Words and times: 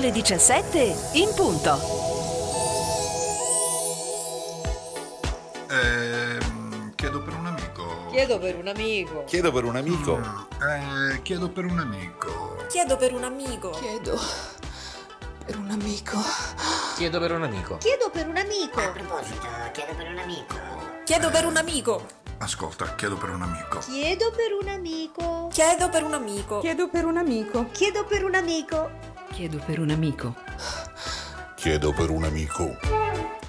le 0.00 0.10
17 0.10 0.96
in 1.12 1.30
punto. 1.34 1.78
Ehm, 5.68 6.94
chiedo 6.94 7.22
per 7.22 7.34
un 7.34 7.46
amico. 7.46 8.06
Chiedo 8.10 8.38
per 8.38 8.56
un 8.56 8.68
amico. 8.68 9.24
Chiedo 9.26 9.52
per 9.52 9.64
un 9.64 9.76
amico. 9.76 10.18
Eh, 10.62 11.20
chiedo 11.22 11.50
per 11.50 11.66
un 11.66 11.78
amico. 11.78 12.56
Chiedo 12.68 12.96
per 12.96 13.12
un 13.12 13.24
amico. 13.24 13.70
Chiedo 13.72 14.18
per 15.44 15.58
un 15.58 15.70
amico. 15.70 16.24
Chiedo 16.96 17.20
per 17.20 17.32
un 17.32 17.42
amico. 17.42 17.76
Chiedo 17.76 18.10
per 18.10 18.26
un 18.26 18.36
amico. 18.38 18.80
A 18.80 18.88
proposito, 18.92 19.46
chiedo 19.72 19.94
per 19.94 20.08
un 20.08 20.18
amico. 20.18 20.54
Chiedo 21.04 21.30
per 21.30 21.44
un 21.44 21.56
amico. 21.58 22.06
Ascolta, 22.38 22.94
chiedo 22.94 23.16
per 23.16 23.28
un 23.28 23.42
amico. 23.42 23.80
Chiedo 23.80 24.30
per 24.30 24.54
un 24.58 24.68
amico. 24.68 25.48
Chiedo 25.52 25.90
per 25.90 26.04
un 26.04 26.14
amico. 26.14 26.60
Chiedo 26.60 26.88
per 26.88 27.04
un 27.04 27.18
amico. 27.18 27.66
Chiedo 27.72 28.04
per 28.06 28.24
un 28.24 28.34
amico. 28.34 28.90
Chiedo 29.32 29.58
per 29.64 29.78
un 29.78 29.90
amico. 29.90 30.34
Chiedo 31.54 31.92
per 31.92 32.10
un 32.10 32.24
amico. 32.24 32.76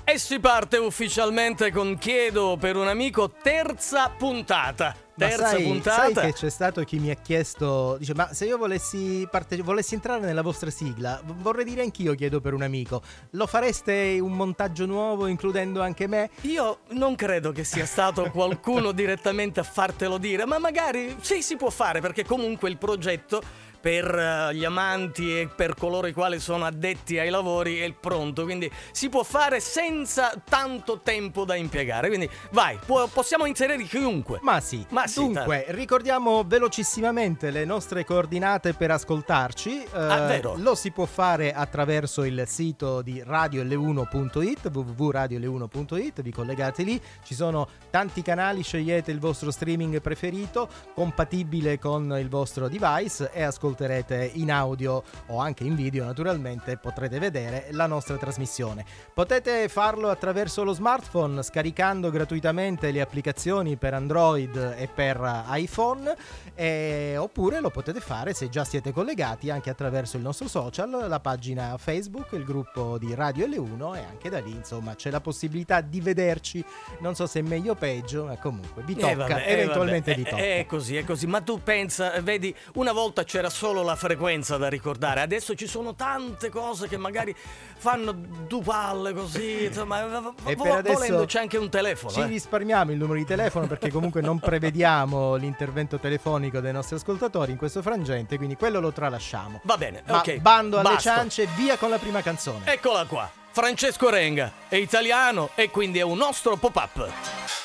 E 0.04 0.18
si 0.18 0.40
parte 0.40 0.78
ufficialmente 0.78 1.72
con 1.72 1.98
Chiedo 1.98 2.56
per 2.58 2.76
un 2.76 2.88
amico, 2.88 3.32
terza 3.42 4.10
puntata. 4.10 4.96
Terza 5.18 5.50
sai, 5.50 5.64
puntata. 5.64 6.14
sai 6.14 6.26
che 6.26 6.34
c'è 6.34 6.50
stato 6.50 6.84
chi 6.84 6.98
mi 6.98 7.10
ha 7.10 7.16
chiesto, 7.16 7.98
dice, 7.98 8.14
ma 8.16 8.34
se 8.34 8.46
io 8.46 8.58
volessi, 8.58 9.28
parte- 9.30 9.62
volessi 9.62 9.94
entrare 9.94 10.22
nella 10.22 10.42
vostra 10.42 10.70
sigla, 10.70 11.22
vorrei 11.24 11.66
dire 11.66 11.82
anch'io 11.82 12.16
chiedo 12.16 12.42
per 12.42 12.54
un 12.54 12.62
amico, 12.62 13.02
lo 13.32 13.46
fareste 13.46 14.18
un 14.20 14.32
montaggio 14.32 14.86
nuovo 14.86 15.28
includendo 15.28 15.82
anche 15.82 16.08
me? 16.08 16.30
Io 16.42 16.80
non 16.92 17.16
credo 17.16 17.52
che 17.52 17.64
sia 17.64 17.86
stato 17.86 18.32
qualcuno 18.32 18.92
direttamente 18.94 19.60
a 19.60 19.64
fartelo 19.64 20.18
dire, 20.18 20.46
ma 20.46 20.58
magari 20.58 21.16
sì, 21.22 21.42
si 21.42 21.56
può 21.56 21.70
fare 21.70 22.02
perché 22.02 22.26
comunque 22.26 22.70
il 22.70 22.78
progetto 22.78 23.70
per 23.82 24.06
eh, 24.16 24.54
gli 24.56 24.64
amanti 24.64 25.40
e 25.40 25.48
per 25.48 25.74
coloro 25.76 26.08
i 26.08 26.14
quali 26.14 26.40
sono 26.40 26.66
addetti 26.66 27.18
ai 27.18 27.30
lavori 27.30 27.80
è 27.80 27.92
pronto, 27.92 28.44
quindi 28.44 28.72
si 28.92 29.10
può 29.10 29.24
fare 29.24 29.60
senza 29.60 30.34
tanto 30.48 31.00
tempo 31.02 31.44
da 31.46 31.56
impiegare. 31.56 32.08
Quindi 32.08 32.30
vai, 32.52 32.78
può- 32.86 33.08
possiamo 33.08 33.46
inserire 33.46 33.84
chiunque. 33.84 34.40
Ma 34.42 34.60
sì, 34.60 34.86
Ma 34.90 35.08
sì, 35.08 35.20
dunque 35.20 35.66
ricordiamo 35.70 36.44
velocissimamente 36.46 37.50
le 37.52 37.66
nostre 37.66 38.06
coordinate 38.06 38.74
per 38.74 38.92
ascoltarci. 38.92 39.84
Eh, 39.84 39.90
Ah, 40.12 40.26
vero. 40.28 40.56
Lo 40.58 40.76
si 40.76 40.92
può 40.92 41.06
fare 41.06 41.54
attraverso 41.54 42.24
il 42.24 42.44
sito 42.48 43.02
di 43.02 43.24
radiole1.it, 43.26 44.70
www.radiole1.it, 44.72 46.22
vi 46.22 46.32
collegate 46.32 46.84
lì, 46.84 47.02
ci 47.24 47.34
sono 47.34 47.68
tanti 47.90 48.22
canali, 48.22 48.62
scegliete 48.64 49.12
il 49.12 49.20
vostro 49.20 49.52
streaming 49.52 50.02
preferito, 50.02 50.68
compatibile 50.94 51.80
con 51.80 52.16
il 52.20 52.30
vostro 52.30 52.68
device 52.68 53.32
e 53.32 53.42
ascolterete 53.72 54.32
in 54.36 54.52
audio 54.52 55.04
o 55.28 55.40
anche 55.40 55.64
in 55.64 55.76
video 55.76 56.04
naturalmente, 56.04 56.78
potrete 56.78 57.20
vedere 57.20 57.68
la 57.72 57.88
nostra 57.88 58.18
trasmissione. 58.18 58.86
Potete 59.14 59.68
farlo 59.70 60.10
attraverso 60.10 60.64
lo 60.64 60.74
smartphone 60.74 61.42
scaricando 61.42 62.10
gratuitamente 62.10 62.92
le 62.92 63.02
applicazioni 63.02 63.78
per 63.78 63.94
Android 63.94 64.76
e 64.78 64.88
per 64.94 65.46
iPhone 65.52 66.14
e- 66.54 67.16
oppure 67.18 67.62
lo 67.62 67.70
potete 67.70 68.00
fare 68.00 68.34
se 68.34 68.50
già 68.50 68.64
siete 68.66 68.92
collegati 68.92 69.50
anche 69.50 69.70
attraverso 69.70 70.18
il 70.18 70.24
nostro 70.24 70.48
social, 70.48 71.06
la 71.08 71.20
pagina 71.20 71.78
Facebook, 71.78 72.34
il 72.34 72.44
gruppo 72.44 72.98
di 72.98 73.16
Radio 73.16 73.48
L1 73.48 73.96
e 73.96 74.00
anche 74.00 74.30
da 74.30 74.40
lì 74.40 74.52
insomma 74.52 74.96
c'è 74.96 75.10
la 75.10 75.22
possibilità 75.22 75.82
di 75.82 76.02
vederci, 76.02 76.64
non 77.00 77.16
so 77.16 77.26
se 77.26 77.40
è 77.40 77.44
meglio 77.44 77.72
o 77.72 77.76
peggio, 77.76 78.26
ma 78.26 78.38
comunque 78.38 78.84
vi 78.84 78.94
Eh, 78.94 79.16
tocca, 79.16 79.44
eh, 79.44 79.54
eventualmente 79.54 80.12
vabbè, 80.12 80.22
vi 80.24 80.28
eh, 80.28 80.30
tocca. 80.30 80.44
È 80.44 80.66
così, 80.68 80.98
è 80.98 81.04
così. 81.04 81.28
Ma 81.28 81.42
tu 81.42 81.62
pensa, 81.64 82.20
vedi, 82.22 82.54
una 82.74 82.92
volta 82.92 83.24
c'era 83.24 83.50
solo 83.50 83.61
la 83.70 83.96
frequenza 83.96 84.58
da 84.58 84.68
ricordare, 84.68 85.22
adesso 85.22 85.54
ci 85.56 85.68
sono 85.68 85.94
tante 85.94 86.50
cose 86.50 86.88
che 86.88 86.98
magari 86.98 87.36
fanno 87.78 88.12
due 88.12 88.62
palle 88.64 89.14
così. 89.14 89.70
Vo- 89.72 90.34
E 90.46 90.56
vo- 90.56 90.82
volendo 90.82 91.26
c'è 91.26 91.40
anche 91.40 91.58
un 91.58 91.70
telefono. 91.70 92.12
Ci 92.12 92.22
eh. 92.22 92.26
risparmiamo 92.26 92.92
il 92.92 92.98
numero 92.98 93.18
di 93.20 93.26
telefono 93.26 93.68
perché 93.68 93.92
comunque 93.92 94.22
non 94.22 94.40
prevediamo 94.40 95.36
l'intervento 95.36 96.00
telefonico 96.00 96.60
dei 96.60 96.72
nostri 96.74 96.96
ascoltatori 96.96 97.52
in 97.52 97.58
questo 97.58 97.82
frangente, 97.82 98.38
quindi 98.38 98.56
quello 98.56 98.80
lo 98.80 98.92
tralasciamo. 98.92 99.62
Va 99.64 99.78
bene, 99.78 100.02
Ma 100.08 100.18
ok. 100.20 100.38
bando 100.38 100.80
alle 100.80 100.94
basta. 100.94 101.16
ciance, 101.16 101.48
via 101.56 101.78
con 101.78 101.90
la 101.90 101.98
prima 101.98 102.22
canzone. 102.22 102.66
Eccola 102.66 103.06
qua. 103.06 103.30
Francesco 103.54 104.10
Renga 104.10 104.52
è 104.70 104.76
italiano 104.78 105.50
e 105.56 105.70
quindi 105.70 106.00
è 106.00 106.04
un 106.04 106.18
nostro 106.18 106.56
pop-up. 106.56 107.06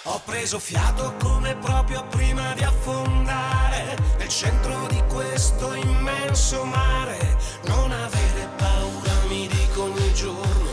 Ho 0.04 0.20
preso 0.24 0.58
fiato 0.58 1.14
come 1.22 1.54
proprio 1.56 2.04
prima 2.06 2.52
di 2.54 2.62
affondare 2.64 3.96
nel 4.18 4.28
centro 4.28 4.86
di 4.88 5.00
questo 5.36 5.74
immenso 5.74 6.64
mare. 6.64 7.36
Non 7.66 7.92
avere 7.92 8.48
paura, 8.56 9.12
mi 9.28 9.47
dico 9.47 9.82
ogni 9.82 10.14
giorno. 10.14 10.70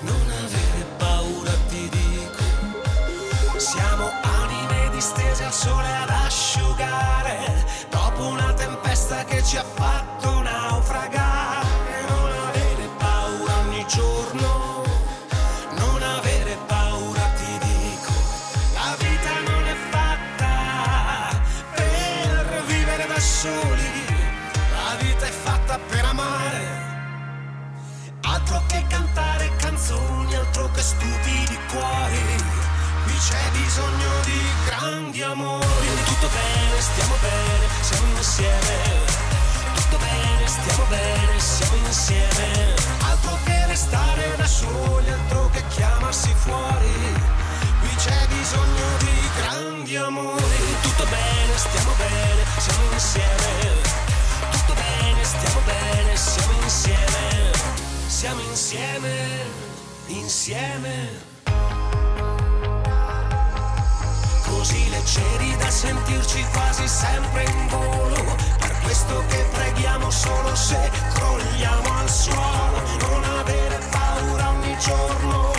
Non 0.00 0.32
avere 0.44 0.82
paura, 0.96 1.50
ti 1.68 1.86
dico. 1.90 3.58
Siamo 3.58 4.08
anime 4.22 4.88
distese 4.92 5.44
al 5.44 5.52
sole 5.52 5.94
ad 5.94 6.08
asciugare. 6.08 7.66
Dopo 7.90 8.28
una 8.28 8.54
tempesta 8.54 9.24
che 9.24 9.42
ci 9.44 9.58
ha 9.58 9.64
fatto 9.74 10.40
naufragare. 10.40 11.27
Altro 30.58 30.70
che 30.72 30.82
stupidi 30.82 31.58
cuori. 31.70 32.18
Qui 33.04 33.14
c'è 33.14 33.50
bisogno 33.52 34.10
di 34.24 34.40
grandi 34.66 35.22
amori. 35.22 35.88
Tutto 36.04 36.28
bene, 36.28 36.80
stiamo 36.80 37.14
bene, 37.20 37.66
siamo 37.80 38.16
insieme. 38.16 38.76
Tutto 39.74 39.96
bene, 39.98 40.46
stiamo 40.46 40.84
bene, 40.88 41.38
siamo 41.38 41.76
insieme. 41.86 42.74
Altro 43.02 43.38
che 43.44 43.66
restare 43.66 44.34
da 44.36 44.46
soli, 44.46 45.10
altro 45.10 45.48
che 45.52 45.62
chiamarsi 45.68 46.34
fuori. 46.34 46.96
Qui 47.80 47.94
c'è 47.96 48.26
bisogno 48.26 48.86
di 48.98 49.30
grandi 49.40 49.96
amori. 49.96 50.76
Tutto 50.82 51.04
bene, 51.04 51.56
stiamo 51.56 51.92
bene, 51.96 52.42
siamo 52.58 52.92
insieme. 52.92 53.46
Tutto 54.50 54.74
bene, 54.74 55.24
stiamo 55.24 55.60
bene, 55.64 56.16
siamo 56.16 56.52
insieme. 56.62 57.06
Siamo 58.08 58.40
insieme, 58.50 59.77
insieme. 60.08 61.08
Così 64.46 64.88
leggeri 64.90 65.56
da 65.56 65.70
sentirci 65.70 66.44
quasi 66.52 66.88
sempre 66.88 67.44
in 67.44 67.68
volo. 67.68 68.36
Per 68.58 68.78
questo 68.82 69.24
che 69.28 69.46
preghiamo 69.52 70.10
solo 70.10 70.54
se 70.54 70.90
crolliamo 71.14 71.98
al 71.98 72.10
suolo. 72.10 72.82
Non 73.00 73.24
avere 73.24 73.78
paura 73.90 74.50
ogni 74.50 74.76
giorno. 74.78 75.57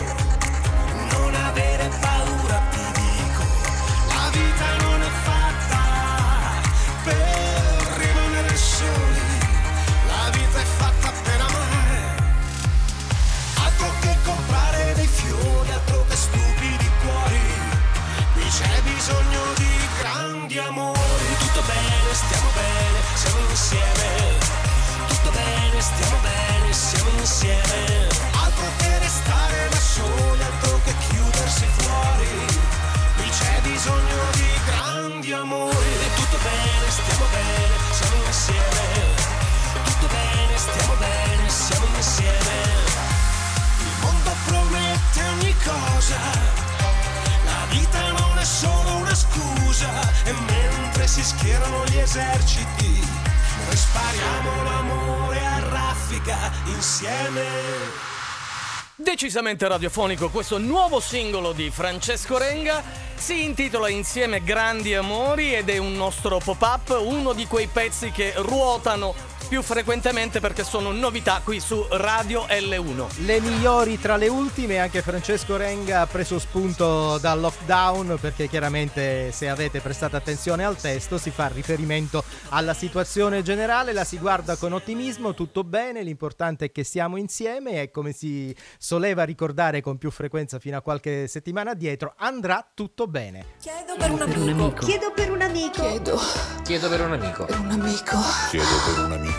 Decisamente 59.59 59.67
radiofonico 59.67 60.29
questo 60.29 60.57
nuovo 60.57 61.01
singolo 61.01 61.51
di 61.51 61.69
Francesco 61.69 62.37
Renga. 62.37 62.81
Si 63.15 63.43
intitola 63.43 63.89
Insieme 63.89 64.41
Grandi 64.41 64.95
Amori 64.95 65.53
ed 65.53 65.67
è 65.67 65.77
un 65.77 65.95
nostro 65.95 66.37
pop-up, 66.37 66.97
uno 67.01 67.33
di 67.33 67.45
quei 67.45 67.67
pezzi 67.67 68.09
che 68.11 68.31
ruotano 68.37 69.13
più 69.49 69.63
frequentemente 69.63 70.39
perché 70.39 70.63
sono 70.63 70.91
novità 70.91 71.41
qui 71.43 71.59
su 71.59 71.83
Radio 71.89 72.45
L1. 72.45 73.25
Le 73.25 73.41
migliori 73.41 73.99
tra 73.99 74.15
le 74.15 74.27
ultime, 74.27 74.77
anche 74.77 75.01
Francesco 75.01 75.57
Renga 75.57 76.01
ha 76.01 76.05
preso 76.05 76.37
spunto 76.37 77.17
dal 77.17 77.39
lockdown 77.39 78.19
perché 78.21 78.47
chiaramente 78.47 79.31
se 79.31 79.49
avete 79.49 79.79
prestato 79.79 80.15
attenzione 80.15 80.63
al 80.63 80.77
testo 80.77 81.17
si 81.17 81.31
fa 81.31 81.47
riferimento 81.47 82.23
alla 82.49 82.75
situazione 82.75 83.41
generale, 83.41 83.91
la 83.91 84.03
si 84.03 84.19
guarda 84.19 84.55
con 84.55 84.71
ottimismo, 84.71 85.33
tutto 85.33 85.63
bene, 85.63 86.03
l'importante 86.03 86.65
è 86.65 86.71
che 86.71 86.83
siamo 86.83 87.17
insieme 87.17 87.81
e 87.81 87.89
come 87.89 88.11
si 88.11 88.55
soleva 88.77 89.23
ricordare 89.23 89.81
con 89.81 89.97
più 89.97 90.11
frequenza 90.11 90.59
fino 90.59 90.77
a 90.77 90.81
qualche 90.81 91.27
settimana 91.27 91.73
dietro, 91.73 92.13
andrà 92.17 92.69
tutto 92.71 93.07
bene. 93.07 93.55
Chiedo 93.59 93.95
per 93.97 94.11
un 94.11 94.21
amico. 94.21 94.85
Chiedo 94.85 95.11
per 95.11 95.31
un 95.31 95.41
amico. 95.41 95.81
Chiedo 95.81 96.19
Chiedo 96.63 96.87
per 96.87 97.01
un 97.01 97.13
amico. 97.13 97.45
per 97.45 97.59
un 97.59 97.71
amico. 97.71 98.17
Chiedo 98.51 98.65
per 98.85 99.05
un 99.05 99.11
amico. 99.11 99.38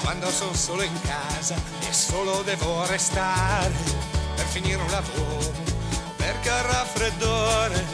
Quando 0.00 0.30
sono 0.30 0.54
solo 0.54 0.82
in 0.82 1.00
casa 1.02 1.56
e 1.88 1.92
solo 1.92 2.42
devo 2.42 2.86
restare 2.86 3.72
per 4.36 4.44
finire 4.44 4.80
un 4.80 4.90
lavoro, 4.90 5.52
perché 6.16 6.50
ho 6.50 6.62
raffreddore. 6.62 7.84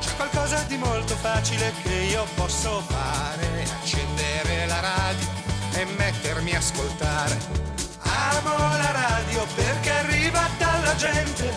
C'è 0.00 0.14
qualcosa 0.16 0.62
di 0.68 0.76
molto 0.76 1.14
facile 1.16 1.72
che 1.82 1.92
io 1.92 2.24
posso 2.34 2.82
fare, 2.86 3.64
accendere 3.80 4.66
la 4.66 4.80
radio 4.80 5.26
e 5.74 5.84
mettermi 5.96 6.54
a 6.54 6.58
ascoltare. 6.58 7.38
Amo 8.00 8.56
la 8.56 8.90
radio 8.90 9.46
perché 9.54 9.90
arriva 9.90 10.48
dalla 10.58 10.94
gente. 10.96 11.52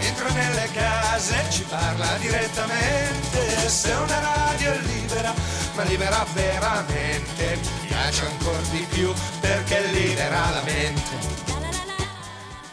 Entra 0.00 0.28
nelle 0.30 0.68
case, 0.72 1.44
ci 1.50 1.62
parla 1.64 2.16
direttamente. 2.18 3.68
Se 3.68 3.90
una 3.92 4.18
radio 4.18 4.72
è 4.72 4.78
libera, 4.78 5.32
ma 5.80 5.86
libera 5.86 6.26
veramente, 6.34 7.56
mi 7.56 7.86
piace 7.86 8.26
ancora 8.26 8.60
di 8.70 8.86
più 8.90 9.12
perché 9.40 9.80
libera 9.86 10.50
la 10.50 10.62
mente. 10.62 11.49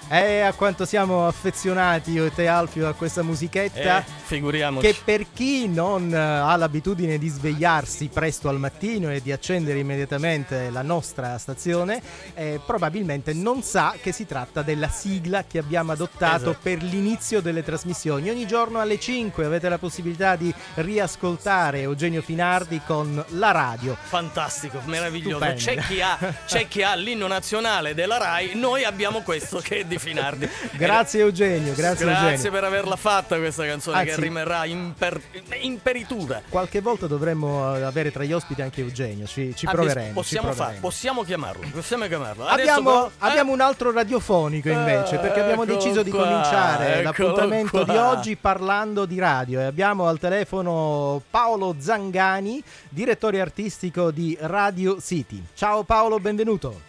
E 0.09 0.39
a 0.39 0.53
quanto 0.53 0.85
siamo 0.85 1.27
affezionati 1.27 2.11
io 2.11 2.25
e 2.25 2.33
te 2.33 2.47
Alfio 2.47 2.87
a 2.87 2.93
questa 2.93 3.23
musichetta. 3.23 3.99
Eh, 3.99 4.03
figuriamoci. 4.23 4.87
Che 4.87 4.95
per 5.03 5.25
chi 5.33 5.67
non 5.67 6.13
eh, 6.13 6.17
ha 6.17 6.55
l'abitudine 6.55 7.17
di 7.17 7.27
svegliarsi 7.27 8.07
presto 8.07 8.47
al 8.47 8.57
mattino 8.57 9.11
e 9.11 9.21
di 9.21 9.33
accendere 9.33 9.79
immediatamente 9.79 10.69
la 10.69 10.81
nostra 10.81 11.37
stazione, 11.37 12.01
eh, 12.35 12.59
probabilmente 12.65 13.33
non 13.33 13.63
sa 13.63 13.95
che 14.01 14.13
si 14.13 14.25
tratta 14.25 14.61
della 14.61 14.87
sigla 14.87 15.43
che 15.43 15.57
abbiamo 15.57 15.91
adottato 15.91 16.51
Esatto. 16.51 16.57
per 16.61 16.83
l'inizio 16.83 17.41
delle 17.41 17.63
trasmissioni. 17.63 18.29
Ogni 18.29 18.47
giorno 18.47 18.79
alle 18.79 18.99
5 18.99 19.43
avete 19.43 19.67
la 19.67 19.77
possibilità 19.77 20.37
di 20.37 20.53
riascoltare 20.75 21.81
Eugenio 21.81 22.21
Finardi 22.21 22.79
con 22.85 23.23
la 23.31 23.51
radio. 23.51 23.97
Fantastico, 24.01 24.79
meraviglioso. 24.85 25.45
C'è 25.55 25.75
chi, 25.79 26.01
ha, 26.01 26.17
c'è 26.45 26.67
chi 26.69 26.81
ha 26.81 26.95
l'inno 26.95 27.27
nazionale 27.27 27.93
della 27.93 28.17
Rai, 28.17 28.55
noi 28.55 28.85
abbiamo 28.85 29.21
questo 29.21 29.59
che 29.59 29.79
è 29.79 29.85
di 29.85 29.95
Finardi. 29.97 30.49
Grazie 30.77 31.21
Eugenio, 31.21 31.73
grazie, 31.73 32.05
Grazie 32.05 32.29
Eugenio. 32.31 32.51
per 32.51 32.63
averla 32.63 32.95
fatta 32.95 33.37
questa 33.37 33.65
canzone 33.65 34.03
che 34.03 34.09
Anzi- 34.11 34.21
rimarrà 34.21 34.65
imper- 34.65 35.21
imperitura. 35.61 36.41
Qualche 36.49 36.81
volta 36.81 37.07
dovremmo 37.07 37.75
eh, 37.75 37.81
avere 37.81 38.11
tra 38.11 38.23
gli 38.23 38.33
ospiti 38.33 38.61
anche 38.61 38.81
Eugenio, 38.81 39.25
ci, 39.25 39.53
ci 39.55 39.65
proveremo. 39.65 40.13
Possiamo, 40.13 40.47
ci 40.49 40.55
far- 40.55 40.55
proveremo. 40.55 40.79
possiamo 40.81 41.23
chiamarlo, 41.23 41.67
possiamo 41.71 42.05
chiamarlo. 42.07 42.45
Abbiamo, 42.45 42.83
però- 42.91 43.07
eh? 43.07 43.11
abbiamo 43.19 43.51
un 43.53 43.61
altro 43.61 43.91
radiofonico 43.91 44.69
invece, 44.69 45.17
perché 45.17 45.41
abbiamo 45.41 45.63
Eccolo 45.63 45.77
deciso 45.77 46.03
di 46.03 46.09
qua, 46.11 46.23
cominciare 46.23 47.01
eccolo 47.01 47.27
l'appuntamento 47.29 47.83
qua. 47.83 47.93
di 47.93 47.97
oggi 47.99 48.35
parlando 48.35 49.05
di 49.05 49.19
radio 49.19 49.59
e 49.59 49.63
abbiamo 49.63 50.07
al 50.07 50.19
telefono 50.19 51.21
Paolo 51.29 51.75
Zangani, 51.79 52.61
direttore 52.89 53.39
artistico 53.41 54.11
di 54.11 54.37
Radio 54.41 54.99
City. 55.01 55.43
Ciao 55.53 55.83
Paolo, 55.83 56.19
benvenuto. 56.19 56.86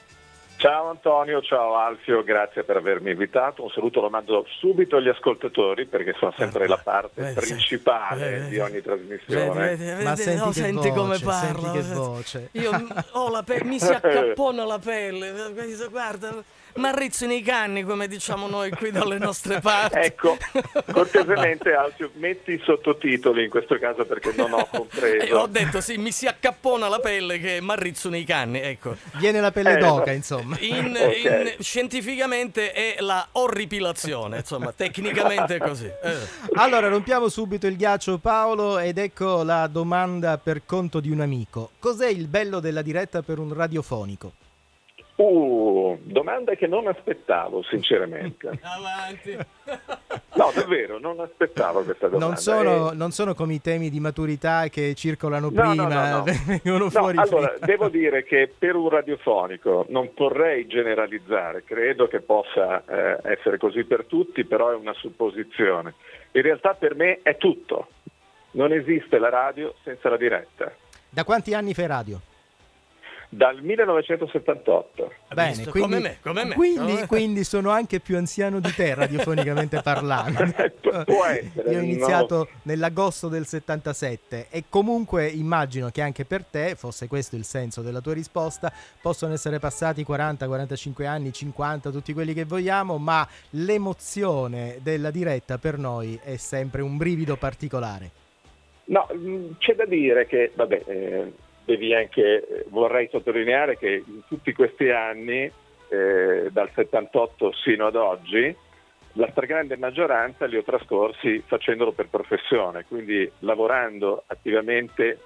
Ciao 0.58 0.90
Antonio, 0.90 1.40
ciao 1.40 1.76
Alfio, 1.76 2.24
grazie 2.24 2.64
per 2.64 2.76
avermi 2.78 3.12
invitato. 3.12 3.62
Un 3.62 3.70
saluto 3.70 4.00
lo 4.00 4.10
mando 4.10 4.44
subito 4.58 4.96
agli 4.96 5.06
ascoltatori 5.08 5.86
perché 5.86 6.16
sono 6.18 6.34
sempre 6.36 6.66
la 6.66 6.76
parte 6.82 7.30
Eh, 7.30 7.32
principale 7.34 8.42
sì. 8.42 8.48
di 8.48 8.58
ogni 8.58 8.82
trasmissione. 8.82 9.76
vedi, 9.76 10.02
Ma 10.02 10.10
no, 10.10 10.16
senti 10.16 10.44
che 10.46 10.52
senti 10.52 10.88
come 10.90 11.08
voce, 11.18 11.24
parla. 11.24 11.60
senti 11.60 11.70
che 11.88 11.94
voce. 11.94 12.48
Io 12.52 12.72
m- 12.72 13.04
ho 13.12 13.30
la 13.30 13.42
pe- 13.44 13.62
mi 13.62 13.78
si 13.78 13.86
accappona 13.94 14.64
la 14.64 14.80
pelle. 14.80 15.32
Guarda, 15.90 16.42
marrizzo 16.78 17.26
nei 17.26 17.42
canni, 17.42 17.82
come 17.82 18.08
diciamo 18.08 18.48
noi 18.48 18.70
qui 18.70 18.90
dalle 18.90 19.18
nostre 19.18 19.60
parti. 19.60 19.98
Ecco, 19.98 20.36
cortesemente 20.92 21.72
Alfio, 21.74 22.10
metti 22.14 22.52
i 22.52 22.60
sottotitoli 22.64 23.44
in 23.44 23.50
questo 23.50 23.78
caso 23.78 24.04
perché 24.04 24.32
non 24.36 24.52
ho 24.52 24.56
Eh, 24.68 24.70
ho 24.70 24.78
compreso. 24.78 25.46
detto 25.46 25.80
sì, 25.80 25.96
mi 25.96 26.10
si 26.12 26.26
accappona 26.26 26.88
la 26.88 26.98
pelle 27.00 27.38
che 27.38 27.60
marrizzo 27.60 28.08
nei 28.08 28.24
canni, 28.24 28.60
ecco. 28.60 28.96
Viene 29.18 29.40
la 29.40 29.50
pelle 29.52 29.74
Eh, 29.74 29.78
d'oca, 29.78 30.12
insomma. 30.12 30.56
In, 30.60 30.96
Ok. 30.98 31.24
in- 31.24 31.62
scientificamente 31.62 32.72
è 32.72 32.96
la 33.00 33.26
orripilazione, 33.32 34.38
insomma, 34.38 34.72
tecnicamente 34.72 35.56
è 35.56 35.58
così. 35.58 35.86
Eh. 35.86 36.16
Allora, 36.54 36.88
rompiamo 36.88 37.28
subito 37.28 37.66
il 37.66 37.76
ghiaccio 37.76 38.18
Paolo 38.18 38.78
ed 38.78 38.98
ecco 38.98 39.42
la 39.42 39.66
domanda 39.66 40.38
per 40.38 40.62
conto 40.64 41.00
di 41.00 41.10
un 41.10 41.20
amico. 41.20 41.70
Cos'è 41.78 42.08
il 42.08 42.26
bello 42.28 42.60
della 42.60 42.82
diretta 42.82 43.22
per 43.22 43.38
un 43.38 43.52
radiofonico? 43.52 44.32
Uh, 45.18 45.98
domanda 46.04 46.54
che 46.54 46.68
non 46.68 46.86
aspettavo 46.86 47.64
sinceramente. 47.64 48.46
Avanti. 48.62 49.36
No, 50.34 50.52
davvero, 50.54 51.00
non 51.00 51.18
aspettavo 51.18 51.82
questa 51.82 52.06
domanda. 52.06 52.26
Non 52.26 52.36
sono, 52.36 52.92
Eh, 52.92 52.94
non 52.94 53.10
sono 53.10 53.34
come 53.34 53.54
i 53.54 53.60
temi 53.60 53.90
di 53.90 53.98
maturità 53.98 54.68
che 54.68 54.94
circolano 54.94 55.50
No, 55.50 55.62
no, 55.62 55.70
prima, 55.86 56.10
no, 56.10 56.16
no. 56.18 56.22
vengono 56.46 56.84
No, 56.84 56.90
fuori 56.90 57.16
allora, 57.18 57.48
prima. 57.48 57.66
devo 57.66 57.88
dire 57.88 58.22
che 58.22 58.52
per 58.56 58.76
un 58.76 58.88
radiofonico 58.88 59.86
non 59.88 60.08
vorrei 60.14 60.68
generalizzare, 60.68 61.64
credo 61.64 62.06
che 62.06 62.20
possa 62.20 62.84
eh, 62.86 63.18
essere 63.24 63.58
così 63.58 63.82
per 63.82 64.04
tutti, 64.04 64.44
però 64.44 64.70
è 64.70 64.76
una 64.76 64.94
supposizione. 64.94 65.94
In 66.30 66.42
realtà 66.42 66.74
per 66.74 66.94
me 66.94 67.18
è 67.22 67.36
tutto. 67.36 67.88
Non 68.52 68.72
esiste 68.72 69.18
la 69.18 69.30
radio 69.30 69.74
senza 69.82 70.08
la 70.08 70.16
diretta. 70.16 70.72
Da 71.10 71.24
quanti 71.24 71.54
anni 71.54 71.74
fai 71.74 71.86
radio? 71.88 72.20
Dal 73.30 73.60
1978. 73.62 75.12
Bene, 75.34 75.48
visto? 75.52 75.70
quindi, 75.70 75.94
Come 75.96 76.00
me, 76.00 76.18
come 76.22 76.44
me. 76.46 76.54
quindi- 76.54 77.06
quindi 77.06 77.44
sono 77.44 77.68
anche 77.70 78.00
più 78.00 78.16
anziano 78.16 78.58
di 78.58 78.72
te 78.72 78.94
radiofonicamente 78.94 79.80
parlando. 79.84 80.44
Pu- 80.80 81.04
può 81.04 81.24
essere, 81.26 81.68
Io 81.72 81.76
ho 81.78 81.80
no. 81.80 81.86
iniziato 81.86 82.48
nell'agosto 82.62 83.28
del 83.28 83.44
77 83.46 84.46
e 84.48 84.64
comunque 84.70 85.26
immagino 85.26 85.90
che 85.90 86.00
anche 86.00 86.24
per 86.24 86.44
te, 86.44 86.74
fosse 86.74 87.06
questo 87.06 87.36
il 87.36 87.44
senso 87.44 87.82
della 87.82 88.00
tua 88.00 88.14
risposta, 88.14 88.72
possono 89.02 89.34
essere 89.34 89.58
passati 89.58 90.04
40, 90.04 90.46
45 90.46 91.06
anni, 91.06 91.30
50, 91.30 91.90
tutti 91.90 92.14
quelli 92.14 92.32
che 92.32 92.44
vogliamo, 92.44 92.96
ma 92.96 93.28
l'emozione 93.50 94.78
della 94.82 95.10
diretta 95.10 95.58
per 95.58 95.76
noi 95.76 96.18
è 96.22 96.36
sempre 96.36 96.80
un 96.82 96.96
brivido 96.96 97.36
particolare. 97.36 98.10
No, 98.86 99.06
mh, 99.12 99.56
c'è 99.58 99.74
da 99.74 99.84
dire 99.84 100.26
che, 100.26 100.50
vabbè, 100.54 100.82
eh, 100.86 101.32
devi 101.68 101.94
anche, 101.94 102.22
eh, 102.22 102.64
vorrei 102.68 103.08
sottolineare 103.10 103.76
che 103.76 104.02
in 104.06 104.22
tutti 104.26 104.54
questi 104.54 104.88
anni, 104.88 105.42
eh, 105.90 106.48
dal 106.50 106.70
78 106.74 107.52
sino 107.62 107.86
ad 107.86 107.94
oggi, 107.94 108.56
la 109.12 109.28
stragrande 109.30 109.76
maggioranza 109.76 110.46
li 110.46 110.56
ho 110.56 110.62
trascorsi 110.62 111.42
facendolo 111.46 111.92
per 111.92 112.08
professione, 112.08 112.86
quindi 112.88 113.30
lavorando 113.40 114.22
attivamente 114.28 115.18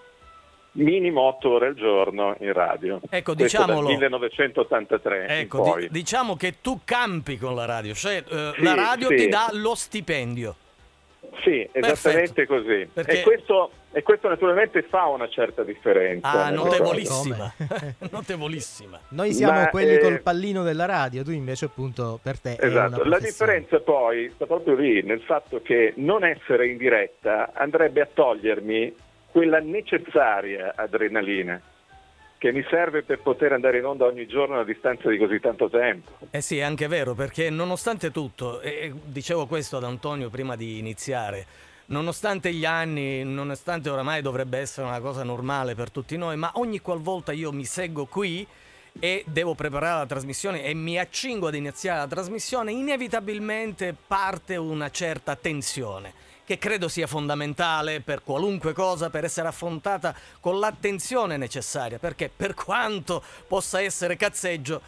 minimo 0.73 1.21
8 1.23 1.49
ore 1.51 1.67
al 1.69 1.75
giorno 1.75 2.35
in 2.41 2.53
radio. 2.53 3.01
Ecco, 3.09 3.35
Questo 3.35 3.59
diciamolo. 3.59 3.87
dal 3.87 3.93
1983 3.93 5.27
Ecco, 5.29 5.77
di- 5.79 5.89
diciamo 5.91 6.35
che 6.35 6.55
tu 6.61 6.81
campi 6.85 7.37
con 7.39 7.55
la 7.55 7.67
radio, 7.67 7.95
cioè 7.95 8.25
eh, 8.29 8.53
Sì, 8.57 8.63
la 8.63 8.75
radio 8.75 9.09
sì. 9.09 9.15
ti 9.17 9.29
dà 9.29 9.49
lo 9.53 9.75
stipendio. 9.77 10.57
Sì, 11.43 11.69
esattamente 11.73 12.47
così. 12.47 12.89
Perché- 12.93 13.21
E, 13.21 13.23
questo, 13.23 13.71
e 13.93 14.03
questo 14.03 14.29
naturalmente 14.29 14.83
fa 14.83 15.07
una 15.07 15.29
certa 15.29 15.63
differenza. 15.63 16.29
Ah, 16.31 16.51
notevolissima. 16.51 17.53
Notevolissima. 18.11 19.01
Noi 19.11 19.33
siamo 19.33 19.61
Ma, 19.61 19.69
quelli 19.69 19.95
eh, 19.95 19.99
col 19.99 20.21
pallino 20.21 20.63
della 20.63 20.85
radio, 20.87 21.23
tu 21.23 21.31
invece 21.31 21.67
appunto 21.67 22.19
per 22.23 22.39
te 22.39 22.57
è 22.57 22.67
una 22.67 22.87
Esatto, 22.87 23.05
la 23.05 23.19
differenza 23.19 23.81
poi 23.81 24.31
sta 24.31 24.47
proprio 24.47 24.75
lì, 24.75 25.03
nel 25.03 25.21
fatto 25.21 25.61
che 25.63 25.95
non 25.97 26.25
essere 26.25 26.69
in 26.69 26.77
diretta 26.77 27.53
andrebbe 27.55 28.01
a 28.01 28.09
togliermi 28.13 28.95
quella 29.31 29.59
necessaria 29.59 30.75
adrenalina 30.77 31.61
che 32.43 32.51
mi 32.51 32.67
serve 32.69 33.05
per 33.05 33.21
poter 33.21 33.53
andare 33.53 33.79
in 33.79 33.85
onda 33.85 34.05
ogni 34.05 34.27
giorno 34.27 34.59
a 34.59 34.65
distanza 34.65 35.09
di 35.09 35.17
così 35.17 35.39
tanto 35.39 35.71
tempo. 35.71 36.27
Eh 36.33 36.41
sì, 36.41 36.59
è 36.59 36.63
anche 36.63 36.89
vero, 36.89 37.15
perché 37.15 37.51
nonostante 37.51 38.11
tutto, 38.11 38.61
e 38.61 38.93
dicevo 39.05 39.47
questo 39.47 39.77
ad 39.77 39.85
Antonio 39.85 40.29
prima 40.29 40.57
di 40.57 40.77
iniziare, 40.81 41.47
nonostante 41.87 42.53
gli 42.53 42.65
anni, 42.65 43.23
nonostante 43.23 43.91
oramai 43.91 44.23
dovrebbe 44.23 44.59
essere 44.59 44.89
una 44.89 44.99
cosa 44.99 45.23
normale 45.23 45.77
per 45.77 45.93
tutti 45.93 46.17
noi, 46.17 46.37
ma 46.37 46.51
ogni 46.55 46.81
qualvolta 46.81 47.31
io 47.31 47.53
mi 47.53 47.65
seggo 47.65 48.07
qui 48.07 48.45
e 48.99 49.23
devo 49.29 49.55
preparare 49.55 50.01
la 50.01 50.07
trasmissione 50.07 50.65
e 50.65 50.75
mi 50.75 50.99
accingo 50.99 51.47
ad 51.47 51.55
iniziare 51.55 52.01
la 52.01 52.09
trasmissione, 52.09 52.73
inevitabilmente 52.73 53.95
parte 54.05 54.57
una 54.57 54.91
certa 54.91 55.37
tensione. 55.37 56.13
Che 56.45 56.59
credo 56.59 56.89
sia 56.89 57.07
fondamentale 57.07 58.01
per 58.01 58.23
qualunque 58.23 58.73
cosa, 58.73 59.11
per 59.11 59.25
essere 59.25 59.49
affrontata 59.49 60.15
con 60.41 60.59
l'attenzione 60.59 61.37
necessaria, 61.37 61.99
perché 61.99 62.31
per 62.35 62.55
quanto 62.55 63.23
possa 63.47 63.81
essere 63.81 64.17
cazzeggio, 64.17 64.81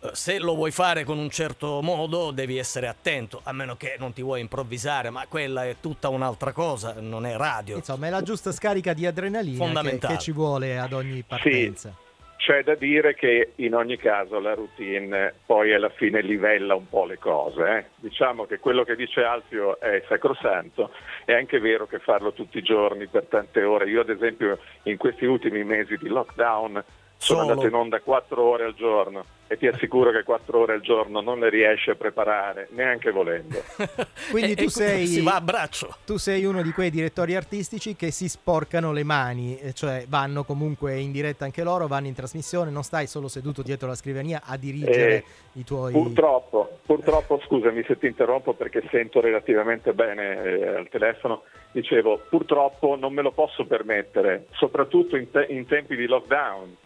eh, 0.00 0.10
se 0.12 0.38
lo 0.38 0.54
vuoi 0.54 0.70
fare 0.70 1.04
con 1.04 1.18
un 1.18 1.30
certo 1.30 1.82
modo 1.82 2.30
devi 2.30 2.56
essere 2.56 2.88
attento, 2.88 3.40
a 3.44 3.52
meno 3.52 3.76
che 3.76 3.96
non 3.98 4.12
ti 4.12 4.22
vuoi 4.22 4.40
improvvisare, 4.40 5.10
ma 5.10 5.26
quella 5.28 5.64
è 5.64 5.76
tutta 5.80 6.08
un'altra 6.08 6.52
cosa, 6.52 6.94
non 6.98 7.26
è 7.26 7.36
radio. 7.36 7.76
Insomma, 7.76 8.06
è 8.06 8.10
la 8.10 8.22
giusta 8.22 8.52
scarica 8.52 8.92
di 8.92 9.06
adrenalina 9.06 9.82
che, 9.82 9.98
che 9.98 10.18
ci 10.18 10.32
vuole 10.32 10.78
ad 10.78 10.92
ogni 10.92 11.22
partenza. 11.22 12.06
C'è 12.38 12.62
da 12.62 12.76
dire 12.76 13.14
che 13.14 13.52
in 13.56 13.74
ogni 13.74 13.96
caso 13.96 14.38
la 14.38 14.54
routine 14.54 15.34
poi 15.44 15.74
alla 15.74 15.88
fine 15.88 16.22
livella 16.22 16.76
un 16.76 16.88
po' 16.88 17.04
le 17.04 17.18
cose. 17.18 17.76
eh. 17.76 17.84
Diciamo 17.96 18.46
che 18.46 18.60
quello 18.60 18.84
che 18.84 18.94
dice 18.94 19.24
Alfio 19.24 19.78
è 19.80 20.02
sacrosanto, 20.06 20.92
è 21.24 21.34
anche 21.34 21.58
vero 21.58 21.86
che 21.86 21.98
farlo 21.98 22.32
tutti 22.32 22.58
i 22.58 22.62
giorni 22.62 23.08
per 23.08 23.24
tante 23.24 23.64
ore. 23.64 23.90
Io 23.90 24.02
ad 24.02 24.08
esempio 24.08 24.60
in 24.84 24.96
questi 24.96 25.26
ultimi 25.26 25.64
mesi 25.64 25.96
di 25.96 26.06
lockdown 26.08 26.82
sono 27.20 27.40
Solo. 27.40 27.50
andato 27.50 27.66
in 27.66 27.74
onda 27.74 28.00
4 28.00 28.40
ore 28.42 28.64
al 28.64 28.74
giorno 28.74 29.24
e 29.48 29.56
ti 29.56 29.66
assicuro 29.66 30.12
che 30.12 30.22
4 30.22 30.58
ore 30.60 30.74
al 30.74 30.80
giorno 30.80 31.20
non 31.20 31.40
le 31.40 31.48
riesci 31.50 31.90
a 31.90 31.94
preparare 31.96 32.68
neanche 32.72 33.10
volendo. 33.10 33.60
Quindi 34.30 34.52
E- 34.52 34.54
tu 34.54 34.64
e 34.64 34.70
sei, 34.70 35.06
si 35.06 35.20
va 35.22 35.34
a 35.34 35.40
braccio. 35.40 35.96
tu 36.06 36.16
sei 36.16 36.44
uno 36.44 36.62
di 36.62 36.70
quei 36.70 36.90
direttori 36.90 37.34
artistici 37.34 37.96
che 37.96 38.12
si 38.12 38.28
sporcano 38.28 38.92
le 38.92 39.02
mani, 39.02 39.58
eh, 39.58 39.72
cioè 39.72 40.04
vanno 40.08 40.44
comunque 40.44 40.96
in 41.00 41.10
diretta 41.10 41.44
anche 41.44 41.64
loro, 41.64 41.88
vanno 41.88 42.06
in 42.06 42.14
trasmissione, 42.14 42.70
non 42.70 42.84
stai 42.84 43.08
solo 43.08 43.26
seduto 43.26 43.62
dietro 43.62 43.88
la 43.88 43.96
scrivania 43.96 44.42
a 44.44 44.56
dirigere 44.56 45.14
Eh, 45.16 45.24
i 45.54 45.64
tuoi... 45.64 45.90
Purtroppo, 45.92 46.78
purtroppo, 46.86 47.40
scusami 47.44 47.82
se 47.84 47.98
ti 47.98 48.06
interrompo 48.06 48.52
perché 48.52 48.86
sento 48.90 49.20
relativamente 49.20 49.92
bene 49.92 50.42
eh, 50.44 50.68
al 50.68 50.88
telefono, 50.88 51.42
dicevo 51.72 52.20
purtroppo 52.28 52.94
non 52.96 53.12
me 53.12 53.22
lo 53.22 53.32
posso 53.32 53.64
permettere, 53.66 54.46
soprattutto 54.52 55.16
in, 55.16 55.30
te- 55.32 55.46
in 55.48 55.66
tempi 55.66 55.96
di 55.96 56.06
lockdown. 56.06 56.76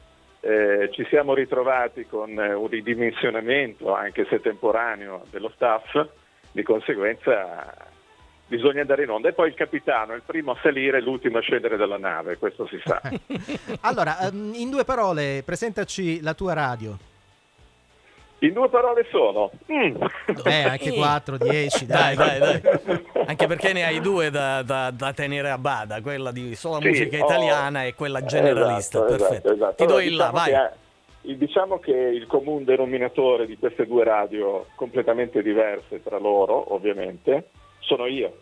Eh, 0.45 0.91
ci 0.93 1.07
siamo 1.09 1.35
ritrovati 1.35 2.05
con 2.07 2.37
eh, 2.37 2.53
un 2.53 2.67
ridimensionamento, 2.67 3.95
anche 3.95 4.27
se 4.29 4.41
temporaneo, 4.41 5.25
dello 5.31 5.51
staff, 5.55 6.05
di 6.51 6.65
conseguenza 6.65 7.91
bisogna 8.49 8.81
andare 8.81 9.05
in 9.05 9.11
onda. 9.11 9.29
E 9.29 9.35
poi 9.35 9.49
il 9.49 9.55
capitano 9.55 10.13
è 10.13 10.17
il 10.17 10.23
primo 10.27 10.51
a 10.51 10.59
salire 10.61 10.99
e 10.99 11.01
l'ultimo 11.01 11.39
a 11.39 11.41
scendere 11.41 11.77
dalla 11.77 11.97
nave, 11.97 12.39
questo 12.39 12.67
si 12.67 12.81
sa. 12.85 13.01
Allora, 13.83 14.19
ehm, 14.19 14.53
in 14.55 14.69
due 14.69 14.85
parole, 14.85 15.43
presentaci 15.45 16.21
la 16.21 16.35
tua 16.35 16.55
radio. 16.55 16.99
In 18.43 18.53
due 18.55 18.69
parole 18.69 19.07
sono... 19.11 19.51
mm. 19.73 19.97
Eh, 20.45 20.63
anche 20.65 20.93
4, 20.93 21.37
10, 21.39 21.87
Dai, 21.87 22.17
dai. 22.17 22.39
dai. 22.41 22.61
Anche 23.27 23.47
perché 23.47 23.73
ne 23.73 23.85
hai 23.85 24.01
due 24.01 24.31
da, 24.31 24.63
da- 24.63 24.91
da 24.91 25.13
tenere 25.13 25.49
a 25.51 25.59
bada, 25.59 26.01
quella 26.01 26.33
di 26.33 26.55
sola 26.57 26.79
Sì, 26.81 26.89
musica 26.89 27.19
ho- 27.23 27.25
italiana 27.25 27.85
e 27.85 27.95
quella 27.95 28.25
generalista. 28.25 28.99
Esatto, 29.07 29.17
Perfetto. 29.17 29.53
esatto, 29.53 29.53
esatto. 29.55 29.75
Ti 29.77 29.85
do 29.87 29.93
Allora, 29.95 30.05
il 30.05 30.17
là, 30.17 30.31
diciamo 30.31 30.39
vai. 30.39 30.51
che 30.51 30.57
è- 30.57 30.73
il- 31.25 31.37
diciamo 31.39 31.79
che 31.79 31.93
il 31.93 32.27
comune 32.27 32.65
denominatore 32.65 33.47
di 33.47 33.57
queste 33.57 33.87
due 33.87 34.03
radio 34.03 34.67
completamente 34.75 35.41
diverse 35.41 36.03
tra 36.03 36.19
loro, 36.19 36.75
ovviamente, 36.75 37.51
sono 37.79 38.07
io. 38.07 38.37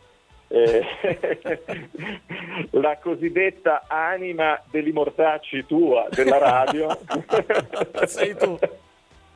Eh, 0.48 0.82
la 2.70 2.96
cosiddetta 2.98 3.84
anima 3.86 4.60
degli 4.70 4.90
mortacci 4.92 5.64
tua 5.66 6.08
della 6.10 6.38
radio 6.38 6.98
Sei 8.06 8.34
tu. 8.34 8.58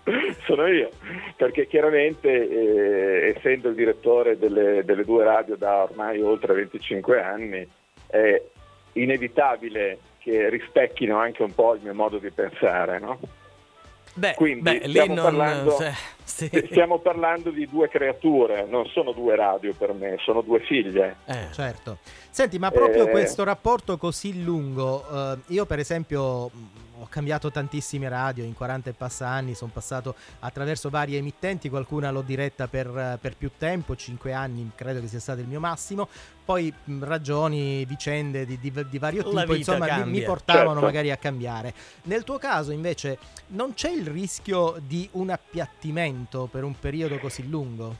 sono 0.46 0.66
io, 0.66 0.90
perché 1.36 1.66
chiaramente 1.66 2.28
eh, 2.28 3.34
essendo 3.36 3.68
il 3.68 3.74
direttore 3.74 4.38
delle, 4.38 4.84
delle 4.84 5.04
due 5.04 5.24
radio 5.24 5.56
da 5.56 5.82
ormai 5.82 6.20
oltre 6.20 6.54
25 6.54 7.22
anni 7.22 7.66
è 8.06 8.42
inevitabile 8.92 9.98
che 10.18 10.48
rispecchino 10.48 11.18
anche 11.18 11.42
un 11.42 11.54
po' 11.54 11.74
il 11.74 11.80
mio 11.82 11.94
modo 11.94 12.18
di 12.18 12.30
pensare, 12.30 12.98
no? 12.98 13.18
Beh, 14.16 14.34
Quindi 14.36 14.62
beh, 14.62 14.78
lì 14.84 14.90
stiamo, 14.90 15.14
non... 15.14 15.24
parlando, 15.24 15.70
se- 15.72 15.94
sì. 16.22 16.48
stiamo 16.70 16.98
parlando 16.98 17.50
di 17.50 17.66
due 17.68 17.88
creature, 17.88 18.64
non 18.64 18.86
sono 18.86 19.12
due 19.12 19.34
radio 19.34 19.74
per 19.74 19.92
me, 19.92 20.16
sono 20.20 20.40
due 20.40 20.60
figlie. 20.60 21.16
Eh, 21.26 21.48
Certo. 21.52 21.98
Senti, 22.30 22.58
ma 22.58 22.70
proprio 22.70 23.06
Eh. 23.06 23.10
questo 23.10 23.42
rapporto 23.44 23.96
così 23.96 24.42
lungo, 24.42 25.04
eh, 25.10 25.38
io 25.48 25.66
per 25.66 25.78
esempio 25.78 26.50
ho 27.00 27.06
cambiato 27.08 27.50
tantissime 27.50 28.08
radio 28.08 28.44
in 28.44 28.54
40 28.54 28.90
e 28.90 28.92
passa 28.92 29.26
anni, 29.28 29.54
sono 29.54 29.70
passato 29.74 30.14
attraverso 30.40 30.90
varie 30.90 31.18
emittenti, 31.18 31.68
qualcuna 31.68 32.10
l'ho 32.10 32.22
diretta 32.22 32.68
per, 32.68 33.18
per 33.20 33.36
più 33.36 33.50
tempo, 33.58 33.96
5 33.96 34.32
anni 34.32 34.70
credo 34.74 35.00
che 35.00 35.08
sia 35.08 35.18
stato 35.20 35.40
il 35.40 35.46
mio 35.46 35.60
massimo, 35.60 36.08
poi 36.44 36.72
mh, 36.84 37.04
ragioni, 37.04 37.84
vicende 37.84 38.46
di, 38.46 38.58
di- 38.60 38.86
di 38.88 38.98
vario 38.98 39.30
La 39.32 39.40
tipo, 39.40 39.54
insomma, 39.54 40.04
mi, 40.04 40.10
mi 40.10 40.22
portavano 40.22 40.68
Certo. 40.70 40.84
magari 40.84 41.10
a 41.10 41.16
cambiare. 41.16 41.72
Nel 42.04 42.22
tuo 42.24 42.38
caso 42.38 42.70
invece 42.72 43.18
non 43.48 43.74
c'è 43.74 43.90
il 43.90 44.06
rischio 44.06 44.76
di 44.78 45.08
un 45.12 45.30
appiattimento 45.30 46.48
per 46.50 46.64
un 46.64 46.78
periodo 46.78 47.18
così 47.18 47.48
lungo? 47.48 47.96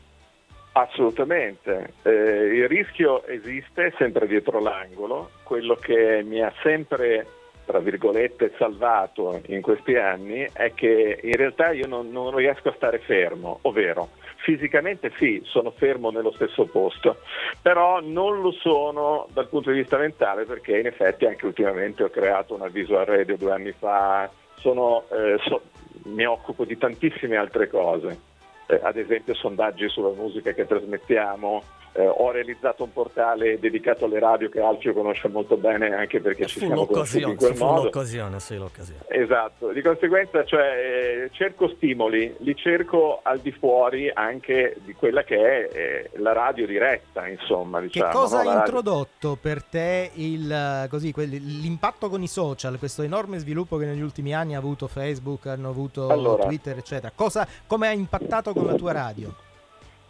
Assolutamente, 0.76 1.92
Eh, 2.02 2.10
il 2.10 2.68
rischio 2.68 3.24
esiste 3.26 3.94
sempre 3.96 4.26
dietro 4.26 4.58
l'angolo, 4.60 5.30
quello 5.44 5.76
che 5.76 6.22
mi 6.24 6.40
ha 6.42 6.52
sempre, 6.62 7.26
tra 7.64 7.78
virgolette, 7.78 8.52
salvato 8.58 9.40
in 9.46 9.62
questi 9.62 9.96
anni 9.96 10.46
è 10.52 10.72
che 10.74 11.20
in 11.22 11.36
realtà 11.36 11.72
io 11.72 11.86
non, 11.86 12.10
non 12.10 12.34
riesco 12.34 12.68
a 12.68 12.74
stare 12.76 12.98
fermo, 12.98 13.58
ovvero 13.62 14.10
fisicamente 14.44 15.10
sì, 15.16 15.40
sono 15.44 15.70
fermo 15.70 16.10
nello 16.10 16.32
stesso 16.32 16.66
posto, 16.66 17.18
però 17.62 18.00
non 18.00 18.40
lo 18.40 18.52
sono 18.52 19.26
dal 19.32 19.48
punto 19.48 19.70
di 19.70 19.78
vista 19.78 19.96
mentale 19.96 20.44
perché 20.44 20.78
in 20.78 20.86
effetti 20.86 21.24
anche 21.24 21.46
ultimamente 21.46 22.04
ho 22.04 22.10
creato 22.10 22.54
una 22.54 22.68
visual 22.68 23.06
radio 23.06 23.36
due 23.36 23.52
anni 23.52 23.72
fa, 23.72 24.30
sono, 24.58 25.04
eh, 25.10 25.38
so- 25.46 25.62
mi 26.04 26.24
occupo 26.26 26.64
di 26.64 26.76
tantissime 26.76 27.36
altre 27.36 27.68
cose. 27.68 28.32
Eh, 28.66 28.80
ad 28.82 28.96
esempio 28.96 29.34
sondaggi 29.34 29.88
sulla 29.88 30.12
musica 30.14 30.52
che 30.52 30.66
trasmettiamo, 30.66 31.62
eh, 31.96 32.06
ho 32.06 32.30
realizzato 32.30 32.82
un 32.84 32.92
portale 32.92 33.58
dedicato 33.58 34.04
alle 34.04 34.18
radio 34.18 34.48
che 34.48 34.60
Alfio 34.60 34.92
conosce 34.92 35.28
molto 35.28 35.56
bene 35.56 35.94
anche 35.94 36.20
perché 36.20 36.46
ci 36.46 36.58
siamo 36.58 36.86
conosciuti 36.86 37.22
in 37.22 37.28
l'occasione, 37.30 37.54
quel 37.54 37.56
modo. 37.68 37.82
l'occasione, 37.84 38.40
sì, 38.40 38.56
l'occasione. 38.56 39.00
Esatto, 39.08 39.68
di 39.72 39.80
conseguenza 39.80 40.44
cioè, 40.44 41.24
eh, 41.24 41.30
cerco 41.32 41.68
stimoli, 41.68 42.34
li 42.38 42.54
cerco 42.56 43.20
al 43.22 43.38
di 43.38 43.52
fuori 43.52 44.10
anche 44.12 44.76
di 44.84 44.92
quella 44.94 45.22
che 45.22 45.36
è 45.36 45.68
eh, 45.72 46.10
la 46.18 46.32
radio 46.32 46.66
diretta, 46.66 47.28
insomma. 47.28 47.78
Che 47.80 47.86
Diciamo, 47.86 48.12
cosa 48.12 48.36
no? 48.36 48.40
ha 48.40 48.44
La 48.44 48.58
radio- 48.60 48.76
introdotto 48.76 49.38
per 49.40 49.62
te 49.62 50.10
il, 50.14 50.50
eh, 50.50 50.88
così, 50.88 51.12
quel- 51.12 51.30
l'impatto 51.30 52.08
con 52.08 52.22
i 52.22 52.28
social, 52.28 52.78
questo 52.78 53.02
enorme 53.02 53.38
sviluppo 53.38 53.76
che 53.76 53.86
negli 53.86 54.02
ultimi 54.02 54.34
anni 54.34 54.54
ha 54.54 54.58
avuto 54.58 54.88
Facebook, 54.88 55.46
hanno 55.46 55.68
avuto 55.68 56.08
Allora. 56.08 56.44
Twitter, 56.44 56.76
eccetera? 56.76 57.12
Cosa, 57.14 57.46
come 57.66 57.86
ha 57.88 57.92
impattato 57.92 58.52
con 58.52 58.66
la 58.66 58.74
tua 58.74 58.92
radio? 58.92 59.32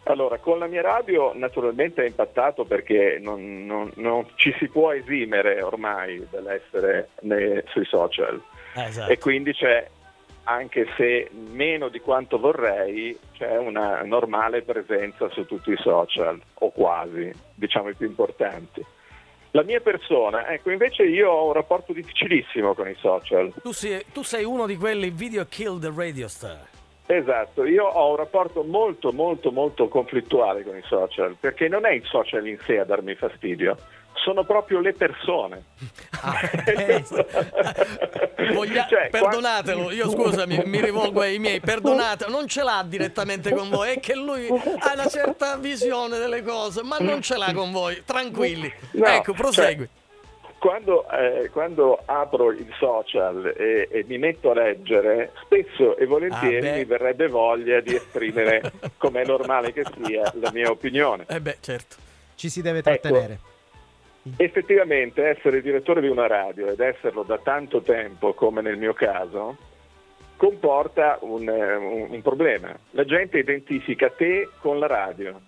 Allora, 0.07 0.37
con 0.37 0.59
la 0.59 0.67
mia 0.67 0.81
radio 0.83 1.31
naturalmente 1.33 2.03
è 2.03 2.07
impattato 2.07 2.63
perché 2.63 3.17
non, 3.19 3.65
non- 3.65 3.91
non 3.95 4.25
ci 4.35 4.53
si 4.59 4.67
può 4.67 4.91
esimere 4.91 5.61
ormai 5.61 6.25
dall'essere 6.29 7.09
nei- 7.21 7.63
sui 7.67 7.85
social. 7.85 8.41
Esatto. 8.77 9.09
e 9.11 9.17
quindi 9.17 9.53
c'è, 9.53 9.87
anche 10.43 10.85
se 10.97 11.29
meno 11.31 11.87
di 11.87 11.99
quanto 12.01 12.37
vorrei, 12.37 13.17
c'è 13.37 13.57
una 13.57 14.01
normale 14.03 14.61
presenza 14.63 15.29
su 15.29 15.45
tutti 15.45 15.71
i 15.71 15.77
social, 15.77 16.39
o 16.55 16.69
quasi, 16.71 17.31
diciamo 17.53 17.89
i 17.89 17.93
più 17.95 18.05
importanti. 18.05 18.85
La 19.51 19.63
mia 19.63 19.79
persona, 19.79 20.49
ecco, 20.49 20.69
invece 20.71 21.03
io 21.03 21.31
ho 21.31 21.47
un 21.47 21.53
rapporto 21.53 21.93
difficilissimo 21.93 22.73
con 22.73 22.89
i 22.89 22.95
social. 22.99 23.53
Tu, 23.63 23.71
sei, 23.71 24.03
tu 24.11 24.21
sei 24.23 24.43
uno 24.43 24.65
di 24.67 24.75
quelli 24.75 25.09
video 25.09 25.45
kill 25.45 25.79
the 25.79 25.91
radio 25.95 26.27
star. 26.27 26.67
Esatto, 27.07 27.65
io 27.65 27.85
ho 27.85 28.09
un 28.09 28.15
rapporto 28.15 28.63
molto 28.63 29.11
molto 29.11 29.51
molto 29.51 29.87
conflittuale 29.87 30.63
con 30.63 30.75
i 30.75 30.83
social, 30.87 31.35
perché 31.39 31.67
non 31.67 31.85
è 31.85 31.91
il 31.91 32.03
social 32.05 32.47
in 32.47 32.57
sé 32.65 32.79
a 32.79 32.83
darmi 32.83 33.13
fastidio, 33.15 33.77
sono 34.13 34.43
proprio 34.43 34.79
le 34.79 34.93
persone. 34.93 35.63
eh, 36.65 37.03
Voglia- 38.53 38.87
Cioè, 38.87 39.09
perdonatelo, 39.09 39.91
io 39.91 40.09
scusami, 40.09 40.63
mi 40.65 40.81
rivolgo 40.81 41.21
ai 41.21 41.37
miei, 41.39 41.59
perdonate, 41.59 42.25
non 42.27 42.47
ce 42.47 42.63
l'ha 42.63 42.83
direttamente 42.87 43.53
con 43.53 43.69
voi, 43.69 43.93
è 43.95 43.99
che 43.99 44.15
lui 44.15 44.47
ha 44.47 44.93
una 44.93 45.07
certa 45.07 45.57
visione 45.57 46.17
delle 46.17 46.41
cose, 46.43 46.81
ma 46.83 46.97
non 46.99 47.21
ce 47.21 47.37
l'ha 47.37 47.53
con 47.53 47.71
voi, 47.71 48.01
tranquilli. 48.05 48.71
No, 48.93 49.05
ecco, 49.05 49.33
prosegui. 49.33 49.87
Quando, 50.65 51.05
eh, 51.11 51.49
quando 51.51 51.99
apro 52.05 52.49
il 52.51 52.65
social 52.79 53.53
e, 53.55 53.87
e 53.91 54.03
mi 54.07 54.17
metto 54.17 54.49
a 54.49 54.55
leggere, 54.55 55.31
spesso 55.43 55.95
e 55.95 56.07
volentieri 56.07 56.69
Ah, 56.69 56.73
mi 56.77 56.85
verrebbe 56.85 57.27
voglia 57.27 57.81
di 57.81 57.93
esprimere, 57.93 58.71
come 58.97 59.21
è 59.21 59.25
normale 59.27 59.71
che 59.71 59.83
sia, 60.03 60.23
la 60.39 60.49
mia 60.51 60.71
opinione. 60.71 61.25
Eh 61.29 61.39
beh, 61.39 61.57
certo. 61.59 61.97
Ci 62.33 62.49
si 62.49 62.63
deve 62.63 62.81
trattenere. 62.81 63.37
Effettivamente 64.37 65.23
essere 65.27 65.61
direttore 65.61 66.01
di 66.01 66.07
una 66.07 66.25
radio 66.25 66.65
ed 66.69 66.79
esserlo 66.79 67.21
da 67.21 67.37
tanto 67.37 67.81
tempo, 67.81 68.33
come 68.33 68.61
nel 68.63 68.77
mio 68.77 68.93
caso, 68.93 69.55
comporta 70.35 71.19
un, 71.21 71.47
eh, 71.47 71.75
un- 71.75 72.07
un 72.09 72.21
problema. 72.23 72.75
La 72.91 73.05
gente 73.05 73.37
identifica 73.37 74.09
te 74.09 74.49
con 74.61 74.79
la 74.79 74.87
radio. 74.87 75.39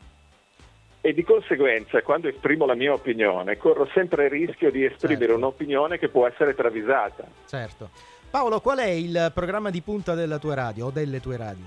E 1.01 1.13
di 1.13 1.24
conseguenza 1.24 2.01
quando 2.01 2.27
esprimo 2.27 2.66
la 2.66 2.75
mia 2.75 2.94
opinione 2.94 3.58
corro 3.58 3.88
sempre 3.94 4.25
il 4.25 4.30
rischio 4.32 4.72
di 4.72 4.84
esprimere 4.84 5.20
Certo. 5.27 5.36
un'opinione 5.36 5.98
che 5.98 6.10
può 6.10 6.27
essere 6.27 6.54
travisata. 6.56 7.25
Certo. 7.46 7.89
Paolo, 8.30 8.60
qual 8.60 8.80
è 8.80 8.88
il 8.89 9.32
programma 9.34 9.70
di 9.70 9.82
punta 9.82 10.13
della 10.13 10.38
tua 10.38 10.56
radio 10.56 10.88
o 10.88 10.92
delle 10.92 11.20
tue 11.22 11.38
radio? 11.38 11.66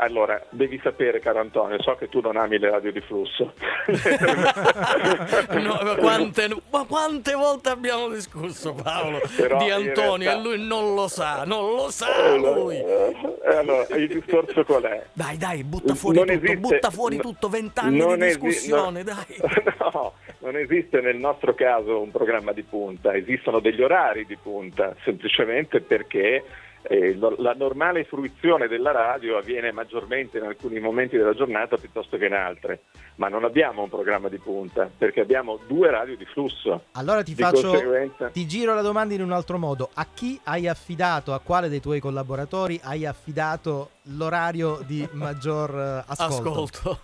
Allora, 0.00 0.40
devi 0.50 0.78
sapere, 0.80 1.18
caro 1.18 1.40
Antonio, 1.40 1.82
so 1.82 1.96
che 1.96 2.08
tu 2.08 2.20
non 2.20 2.36
ami 2.36 2.58
le 2.58 2.70
radio 2.70 2.92
di 2.92 3.00
flusso. 3.00 3.52
No, 5.58 5.78
ma, 5.82 5.94
quante, 5.96 6.48
ma 6.70 6.84
quante 6.86 7.32
volte 7.34 7.70
abbiamo 7.70 8.08
discusso 8.08 8.74
Paolo 8.74 9.20
Però 9.36 9.58
di 9.58 9.70
Antonio 9.70 10.30
realtà- 10.30 10.48
e 10.50 10.56
lui 10.56 10.66
non 10.66 10.94
lo 10.94 11.08
sa, 11.08 11.44
non 11.44 11.74
lo 11.74 11.90
sa 11.90 12.34
lui. 12.36 12.76
Eh, 12.76 13.14
allora, 13.56 13.86
il 13.96 14.08
discorso 14.08 14.64
qual 14.64 14.82
è? 14.82 15.04
Dai, 15.12 15.36
dai, 15.36 15.64
butta 15.64 15.94
fuori 15.94 16.18
Non 16.18 16.26
tutto, 16.26 16.38
esiste- 16.38 16.56
butta 16.60 16.90
fuori 16.90 17.16
no- 17.16 17.22
tutto, 17.22 17.48
vent'anni 17.48 17.98
di 17.98 18.04
esi- 18.04 18.38
discussione, 18.38 19.02
no- 19.02 19.12
dai. 19.14 19.76
No, 19.92 20.12
non 20.40 20.56
esiste 20.56 21.00
nel 21.00 21.16
nostro 21.16 21.54
caso 21.54 22.00
un 22.00 22.10
programma 22.10 22.52
di 22.52 22.62
punta, 22.62 23.14
esistono 23.14 23.58
degli 23.60 23.82
orari 23.82 24.26
di 24.26 24.36
punta, 24.36 24.94
semplicemente 25.02 25.80
perché 25.80 26.44
eh, 26.88 27.14
lo- 27.14 27.34
la 27.38 27.52
normale 27.52 28.04
fruizione 28.04 28.66
della 28.66 28.90
radio 28.92 29.36
avviene 29.36 29.70
maggiormente 29.72 30.38
in 30.38 30.44
alcuni 30.44 30.80
momenti 30.80 31.16
della 31.16 31.34
giornata 31.34 31.76
piuttosto 31.76 32.16
che 32.16 32.26
in 32.26 32.32
altre, 32.32 32.80
ma 33.16 33.28
non 33.28 33.44
abbiamo 33.44 33.82
un 33.82 33.88
programma 33.90 34.28
di 34.28 34.38
punta 34.38 34.88
perché 34.96 35.20
abbiamo 35.20 35.58
due 35.66 35.90
radio 35.90 36.16
di 36.16 36.24
flusso. 36.24 36.84
Allora 36.92 37.22
ti 37.22 37.34
faccio 37.34 37.68
conseguenza- 37.68 38.30
ti 38.30 38.46
giro 38.46 38.74
la 38.74 38.80
domanda 38.82 39.14
in 39.14 39.22
un 39.22 39.32
altro 39.32 39.58
modo. 39.58 39.90
A 39.94 40.06
chi 40.12 40.40
hai 40.44 40.66
affidato, 40.66 41.32
a 41.34 41.40
quale 41.40 41.68
dei 41.68 41.80
tuoi 41.80 42.00
collaboratori 42.00 42.80
hai 42.82 43.04
affidato 43.06 43.90
l'orario 44.16 44.80
di 44.86 45.06
maggior 45.12 45.70
eh, 45.70 46.04
ascolto? 46.12 46.50
Ascolto. 46.50 46.98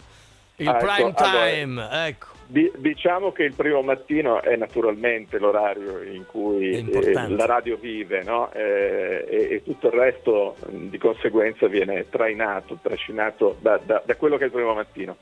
Il 0.56 0.68
Ah, 0.68 0.76
ecco, 0.76 0.86
prime 0.86 1.12
allora- 1.16 1.46
time, 1.50 2.06
ecco. 2.06 2.26
Di- 2.54 2.70
diciamo 2.76 3.32
che 3.32 3.42
il 3.42 3.54
primo 3.56 3.82
mattino 3.82 4.40
è 4.40 4.54
naturalmente 4.54 5.40
l'orario 5.40 6.00
in 6.04 6.24
cui 6.24 6.88
eh, 6.88 7.28
la 7.30 7.46
radio 7.46 7.76
vive 7.76 8.22
no? 8.22 8.52
Eh, 8.52 9.24
e, 9.28 9.48
e 9.54 9.62
tutto 9.64 9.88
il 9.88 9.94
resto 9.94 10.54
di 10.68 10.96
conseguenza 10.96 11.66
viene 11.66 12.06
trainato, 12.08 12.78
trascinato 12.80 13.56
da, 13.60 13.80
da- 13.84 14.04
da 14.06 14.14
quello 14.14 14.36
che 14.36 14.44
è 14.44 14.46
il 14.46 14.52
primo 14.52 14.72
mattino. 14.72 15.16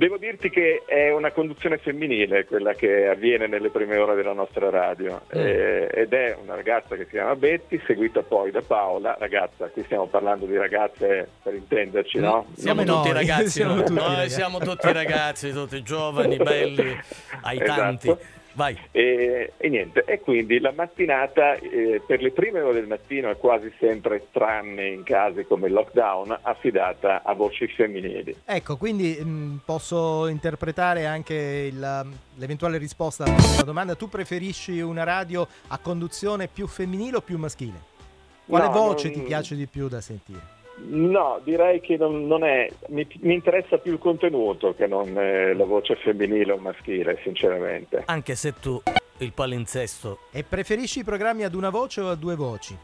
Devo 0.00 0.16
dirti 0.16 0.48
che 0.48 0.82
è 0.86 1.12
una 1.12 1.30
conduzione 1.30 1.76
femminile 1.76 2.46
quella 2.46 2.72
che 2.72 3.06
avviene 3.06 3.46
nelle 3.46 3.68
prime 3.68 3.98
ore 3.98 4.14
della 4.14 4.32
nostra 4.32 4.70
radio 4.70 5.20
Mm. 5.36 5.38
eh, 5.38 5.88
ed 5.92 6.12
è 6.14 6.34
una 6.42 6.54
ragazza 6.54 6.96
che 6.96 7.04
si 7.04 7.10
chiama 7.10 7.36
Betty, 7.36 7.78
seguita 7.86 8.22
poi 8.22 8.50
da 8.50 8.62
Paola, 8.62 9.14
ragazza, 9.18 9.66
qui 9.66 9.82
stiamo 9.84 10.06
parlando 10.06 10.46
di 10.46 10.56
ragazze 10.56 11.28
per 11.42 11.52
intenderci, 11.52 12.18
no? 12.18 12.46
Siamo 12.54 12.82
Come 12.82 12.90
tutti 12.94 13.08
noi, 13.08 13.18
ragazzi, 13.18 13.48
siamo 13.60 13.74
noi, 13.74 13.84
tutti 13.84 13.98
Noi 13.98 14.08
ragazzi. 14.08 14.30
siamo 14.30 14.58
tutti 14.58 14.92
ragazzi, 14.92 15.52
tutti 15.52 15.82
giovani, 15.82 16.36
belli, 16.38 16.98
ai 17.42 17.58
tanti. 17.58 18.16
Vai. 18.52 18.76
E, 18.90 19.52
e 19.56 19.68
niente, 19.68 20.02
e 20.04 20.20
quindi 20.20 20.58
la 20.58 20.72
mattinata 20.74 21.54
eh, 21.54 22.02
per 22.04 22.20
le 22.20 22.30
prime 22.32 22.60
ore 22.60 22.74
del 22.80 22.88
mattino 22.88 23.30
è 23.30 23.36
quasi 23.36 23.72
sempre, 23.78 24.26
tranne 24.32 24.88
in 24.88 25.02
casi 25.04 25.44
come 25.44 25.68
il 25.68 25.72
lockdown, 25.72 26.36
affidata 26.42 27.22
a 27.24 27.32
voci 27.34 27.66
femminili. 27.68 28.34
Ecco, 28.44 28.76
quindi 28.76 29.12
mh, 29.22 29.60
posso 29.64 30.26
interpretare 30.26 31.06
anche 31.06 31.34
il- 31.72 32.06
l'eventuale 32.36 32.78
risposta 32.78 33.24
alla 33.24 33.62
domanda. 33.64 33.94
Tu 33.94 34.08
preferisci 34.08 34.80
una 34.80 35.04
radio 35.04 35.46
a 35.68 35.78
conduzione 35.78 36.48
più 36.48 36.66
femminile 36.66 37.18
o 37.18 37.20
più 37.20 37.38
maschile? 37.38 37.78
Quale 38.46 38.64
No, 38.66 38.72
voce 38.72 39.08
non- 39.10 39.18
ti 39.18 39.22
piace 39.24 39.54
di 39.54 39.66
più 39.66 39.86
da 39.88 40.00
sentire? 40.00 40.58
No, 40.88 41.40
direi 41.44 41.80
che 41.80 41.96
non, 41.96 42.26
non 42.26 42.42
è, 42.44 42.68
mi, 42.88 43.06
mi 43.20 43.34
interessa 43.34 43.78
più 43.78 43.92
il 43.92 43.98
contenuto 43.98 44.74
che 44.74 44.86
non 44.86 45.16
eh, 45.16 45.54
la 45.54 45.64
voce 45.64 45.96
femminile 45.96 46.52
o 46.52 46.56
maschile, 46.56 47.18
sinceramente. 47.22 48.02
Anche 48.06 48.34
se 48.34 48.54
tu 48.58 48.80
il 49.18 49.32
palinsesto 49.32 50.20
E 50.32 50.42
preferisci 50.44 51.00
i 51.00 51.04
programmi 51.04 51.44
ad 51.44 51.54
una 51.54 51.70
voce 51.70 52.00
o 52.00 52.08
a 52.08 52.14
due 52.14 52.34
voci? 52.34 52.76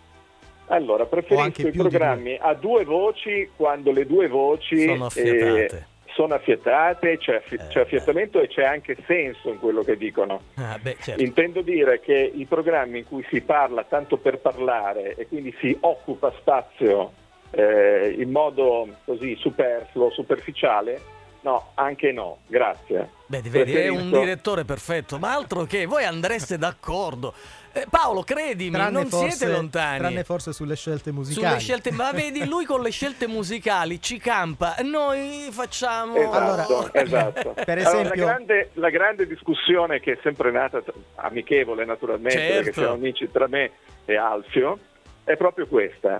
Allora, 0.66 1.06
preferisco 1.06 1.66
i 1.68 1.72
programmi 1.72 2.36
a 2.40 2.52
due 2.54 2.84
voci 2.84 3.48
quando 3.56 3.92
le 3.92 4.04
due 4.04 4.26
voci 4.28 4.84
Sono 4.84 5.06
affiatate. 5.06 5.86
sono 6.08 6.34
affiatate, 6.34 7.18
c'è, 7.18 7.36
affi- 7.36 7.54
Eh, 7.54 7.68
c'è 7.68 7.80
affiatamento 7.80 8.40
e 8.40 8.48
c'è 8.48 8.64
anche 8.64 8.96
senso 9.06 9.48
in 9.48 9.58
quello 9.58 9.82
che 9.82 9.96
dicono. 9.96 10.40
Ah, 10.56 10.78
beh, 10.80 10.96
certo. 11.00 11.22
Intendo 11.22 11.60
dire 11.62 12.00
che 12.00 12.32
i 12.34 12.44
programmi 12.46 12.98
in 12.98 13.06
cui 13.06 13.24
si 13.30 13.40
parla 13.42 13.84
tanto 13.84 14.16
per 14.16 14.38
parlare 14.38 15.14
e 15.14 15.26
quindi 15.28 15.54
si 15.60 15.76
occupa 15.80 16.32
spazio 16.38 17.12
eh, 17.56 18.14
in 18.18 18.30
modo 18.30 18.86
così 19.04 19.34
superfluo, 19.40 20.10
superficiale, 20.10 21.00
no, 21.40 21.70
anche 21.74 22.12
no, 22.12 22.38
grazie. 22.46 23.08
Beh, 23.26 23.40
ti 23.40 23.48
vedi, 23.48 23.74
è 23.74 23.88
un 23.88 24.10
direttore 24.10 24.64
perfetto, 24.64 25.18
ma 25.18 25.32
altro 25.34 25.64
che 25.64 25.86
voi 25.86 26.04
andreste 26.04 26.58
d'accordo. 26.58 27.32
Eh, 27.72 27.84
Paolo, 27.90 28.22
credimi, 28.22 28.78
non 28.90 29.06
siete 29.10 29.46
lontani. 29.48 29.98
tranne 29.98 30.24
forse 30.24 30.52
sulle 30.54 30.76
scelte 30.76 31.12
musicali. 31.12 31.46
Sulle 31.46 31.60
scelte, 31.60 31.92
ma 31.92 32.10
vedi, 32.10 32.46
lui 32.46 32.64
con 32.64 32.80
le 32.80 32.90
scelte 32.90 33.26
musicali 33.26 34.00
ci 34.00 34.16
campa, 34.18 34.76
noi 34.82 35.48
facciamo. 35.50 36.16
Esatto, 36.16 36.92
esatto. 36.94 37.52
Per 37.64 37.78
Allora, 37.78 37.90
esempio- 38.00 38.24
la, 38.24 38.32
grande, 38.32 38.70
la 38.74 38.90
grande 38.90 39.26
discussione 39.26 40.00
che 40.00 40.12
è 40.12 40.18
sempre 40.22 40.50
nata, 40.50 40.82
amichevole 41.16 41.84
naturalmente, 41.84 42.38
Certo. 42.38 42.54
perché 42.56 42.72
siamo 42.72 42.94
amici 42.94 43.30
tra 43.30 43.46
me 43.46 43.70
e 44.06 44.16
Alfio, 44.16 44.78
è 45.24 45.36
proprio 45.36 45.66
questa. 45.66 46.18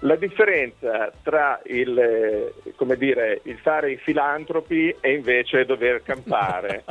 La 0.00 0.16
differenza 0.16 1.12
tra 1.22 1.60
il, 1.64 1.98
eh, 1.98 2.52
come 2.74 2.96
dire, 2.96 3.40
il 3.44 3.58
fare 3.58 3.92
i 3.92 3.96
filantropi 3.98 4.94
e 4.98 5.12
invece 5.12 5.66
dover 5.66 6.02
campare. 6.02 6.84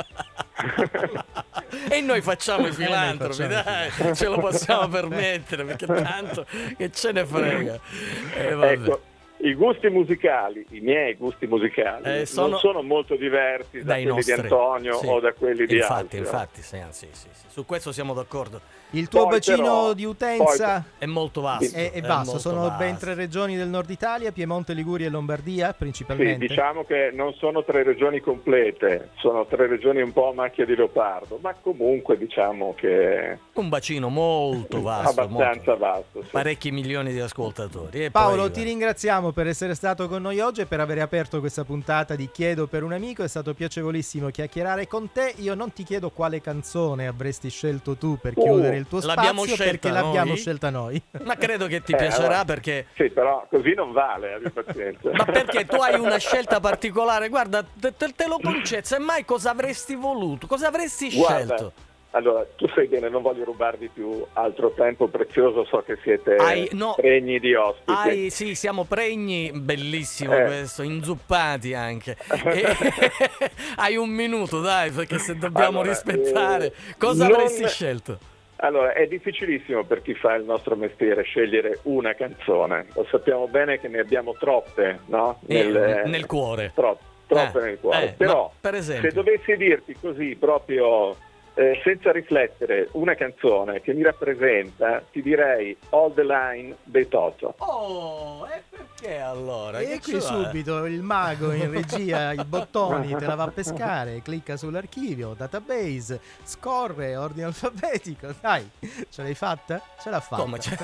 e 1.90 2.00
noi 2.02 2.20
facciamo 2.20 2.66
i 2.66 2.70
Eh, 2.70 2.72
filantropi, 2.72 3.46
dai, 3.48 4.14
ce 4.14 4.26
lo 4.28 4.38
possiamo 4.38 4.86
permettere 4.88 5.64
perché 5.64 5.86
tanto 5.86 6.46
che 6.76 6.90
ce 6.92 7.12
ne 7.12 7.24
frega. 7.24 7.78
Eh, 8.38 8.54
vabbè. 8.54 8.72
ecco, 8.72 9.00
i 9.42 9.54
gusti 9.54 9.88
musicali, 9.88 10.64
i 10.70 10.80
miei 10.80 11.14
gusti 11.14 11.46
musicali, 11.46 12.20
Eh, 12.20 12.26
sono- 12.26 12.48
non 12.48 12.58
sono 12.58 12.82
molto 12.82 13.16
diversi 13.16 13.78
da 13.78 13.84
Dai 13.94 14.02
quelli 14.02 14.16
nostri. 14.16 14.34
di 14.34 14.40
Antonio 14.40 14.94
Sì. 14.98 15.06
o 15.06 15.20
da 15.20 15.32
quelli 15.32 15.66
di 15.66 15.76
infatti, 15.76 16.02
Alfio. 16.16 16.18
infatti, 16.18 16.62
sì, 16.62 16.76
sì, 16.90 17.06
sì, 17.12 17.28
sì, 17.32 17.44
su 17.48 17.64
questo 17.64 17.92
siamo 17.92 18.12
d'accordo. 18.14 18.60
Il 18.92 19.06
tuo 19.08 19.22
Poi 19.22 19.30
bacino 19.36 19.56
però- 19.62 19.92
di 19.92 20.04
utenza 20.04 20.84
È 20.98 21.06
molto 21.06 21.40
vasto. 21.42 21.76
è, 21.76 21.92
è 21.92 21.98
è 21.98 22.00
vasto, 22.00 22.24
molto 22.32 22.38
sono 22.40 22.68
ben 22.76 22.90
vasto. 22.90 23.04
tre 23.04 23.14
regioni 23.14 23.56
del 23.56 23.68
nord 23.68 23.88
Italia, 23.88 24.32
Piemonte, 24.32 24.72
Liguria 24.72 25.06
e 25.06 25.10
Lombardia 25.10 25.68
Sì, 25.68 25.74
principalmente. 25.78 26.46
diciamo 26.48 26.84
che 26.84 27.10
non 27.14 27.32
sono 27.34 27.62
tre 27.62 27.84
regioni 27.84 28.18
complete, 28.18 29.10
sono 29.18 29.46
tre 29.46 29.68
regioni 29.68 30.02
un 30.02 30.12
po' 30.12 30.30
a 30.30 30.34
macchia 30.34 30.64
di 30.66 30.74
leopardo, 30.74 31.38
ma 31.40 31.54
comunque 31.54 32.18
diciamo 32.18 32.74
che 32.76 33.38
Un 33.52 33.68
bacino 33.68 34.08
molto 34.08 34.82
vasto, 34.82 35.20
abbastanza 35.20 35.70
molto- 35.70 35.76
vasto. 35.76 36.22
sì. 36.24 36.28
parecchi 36.32 36.70
milioni 36.72 37.12
di 37.12 37.20
ascoltatori. 37.20 38.06
E 38.06 38.10
Paolo, 38.10 38.42
poi- 38.42 38.50
ti 38.50 38.62
ringraziamo 38.64 39.29
per 39.32 39.46
essere 39.46 39.74
stato 39.74 40.08
con 40.08 40.22
noi 40.22 40.40
oggi 40.40 40.60
e 40.62 40.66
per 40.66 40.80
aver 40.80 40.98
aperto 41.00 41.40
questa 41.40 41.64
puntata 41.64 42.14
di 42.14 42.28
Chiedo 42.30 42.66
per 42.66 42.82
un 42.82 42.92
amico. 42.92 43.22
È 43.22 43.28
stato 43.28 43.54
piacevolissimo 43.54 44.28
chiacchierare 44.30 44.86
con 44.86 45.10
te. 45.12 45.34
Io 45.38 45.54
non 45.54 45.72
ti 45.72 45.82
chiedo 45.84 46.10
quale 46.10 46.40
canzone 46.40 47.06
avresti 47.06 47.48
scelto 47.50 47.96
tu 47.96 48.18
per 48.20 48.32
Oh, 48.36 48.42
chiudere 48.42 48.76
il 48.76 48.86
tuo 48.88 49.00
spazio, 49.00 49.16
l'abbiamo 49.16 49.44
scelta 49.44 49.64
perché 49.64 49.90
l'abbiamo 49.90 50.28
noi? 50.28 50.36
scelta 50.36 50.70
noi. 50.70 51.02
Ma 51.22 51.36
credo 51.36 51.66
che 51.66 51.82
ti 51.82 51.92
Eh, 51.92 51.96
piacerà 51.96 52.24
allora- 52.24 52.44
perché... 52.44 52.86
Sì, 52.94 53.10
però 53.10 53.46
così 53.50 53.74
non 53.74 53.92
vale, 53.92 54.34
abbi 54.34 54.50
pazienza. 54.50 55.10
Ma 55.12 55.24
perché 55.24 55.64
tu 55.66 55.76
hai 55.76 55.98
una 55.98 56.18
scelta 56.18 56.58
particolare? 56.60 57.28
Guarda, 57.28 57.62
te, 57.62 57.94
te- 57.96 58.12
te 58.14 58.26
lo 58.26 58.38
concedo, 58.42 58.86
semmai 58.86 59.24
cosa 59.24 59.50
avresti 59.50 59.94
voluto? 59.94 60.46
Cosa 60.46 60.68
avresti 60.68 61.10
Guarda, 61.14 61.56
scelto? 61.56 61.72
Allora, 62.12 62.44
tu 62.56 62.66
sai 62.74 62.88
bene, 62.88 63.08
non 63.08 63.22
voglio 63.22 63.44
rubarvi 63.44 63.88
più 63.92 64.24
altro 64.32 64.72
tempo 64.72 65.06
prezioso, 65.06 65.64
so 65.64 65.82
che 65.86 65.96
siete 66.02 66.34
Hai- 66.36 66.68
no. 66.72 66.94
pregni 66.96 67.38
di 67.38 67.54
ospiti. 67.54 67.92
Hai, 67.92 68.30
sì, 68.30 68.56
siamo 68.56 68.82
pregni, 68.84 69.52
bellissimo 69.54 70.36
Eh. 70.36 70.44
questo, 70.44 70.82
inzuppati 70.82 71.72
anche. 71.72 72.16
E- 72.44 72.64
hai 73.76 73.94
un 73.96 74.08
minuto, 74.08 74.60
dai, 74.60 74.90
perché 74.90 75.18
se 75.18 75.36
dobbiamo 75.36 75.80
Allora, 75.80 75.88
rispettare... 75.90 76.66
eh, 76.66 76.72
cosa 76.98 77.26
non- 77.28 77.34
avresti 77.36 77.68
scelto? 77.68 78.18
Allora, 78.62 78.92
è 78.92 79.06
difficilissimo 79.06 79.84
per 79.84 80.02
chi 80.02 80.12
fa 80.14 80.34
il 80.34 80.44
nostro 80.44 80.74
mestiere 80.76 81.22
scegliere 81.22 81.78
una 81.84 82.12
canzone. 82.14 82.86
Lo 82.94 83.06
sappiamo 83.08 83.46
bene 83.46 83.78
che 83.80 83.88
ne 83.88 84.00
abbiamo 84.00 84.34
troppe, 84.38 84.98
no? 85.06 85.40
Eh, 85.46 86.02
nel 86.04 86.26
cuore. 86.26 86.72
Tro- 86.74 86.98
troppe 87.26 87.58
Eh, 87.58 87.62
nel 87.62 87.78
cuore. 87.80 88.04
eh, 88.08 88.12
Però, 88.18 88.52
per 88.60 88.74
esempio? 88.74 89.08
se 89.08 89.14
dovessi 89.14 89.56
dirti 89.56 89.96
così 89.98 90.36
proprio 90.38 91.16
eh, 91.60 91.78
senza 91.84 92.10
riflettere 92.10 92.88
una 92.92 93.14
canzone 93.14 93.82
che 93.82 93.92
mi 93.92 94.02
rappresenta, 94.02 95.02
ti 95.12 95.20
direi 95.20 95.76
All 95.90 96.14
the 96.14 96.24
Line 96.24 96.76
dei 96.84 97.06
Toto. 97.06 97.54
Oh, 97.58 98.48
e 98.48 98.62
perché 98.70 99.18
allora? 99.18 99.80
E 99.80 100.00
qui 100.00 100.12
cioè? 100.12 100.20
subito 100.22 100.86
il 100.86 101.02
mago 101.02 101.52
in 101.52 101.68
regia, 101.70 102.32
i 102.32 102.42
bottoni, 102.46 103.14
te 103.14 103.26
la 103.26 103.34
va 103.34 103.42
a 103.42 103.50
pescare, 103.50 104.22
clicca 104.22 104.56
sull'archivio, 104.56 105.34
database, 105.36 106.18
scorre, 106.44 107.14
ordine 107.16 107.44
alfabetico, 107.44 108.34
dai, 108.40 108.66
ce 109.10 109.22
l'hai 109.22 109.34
fatta? 109.34 109.82
Ce 110.00 110.08
l'ha 110.08 110.20
fatta. 110.20 110.40
Come, 110.40 110.58
ce? 110.60 110.78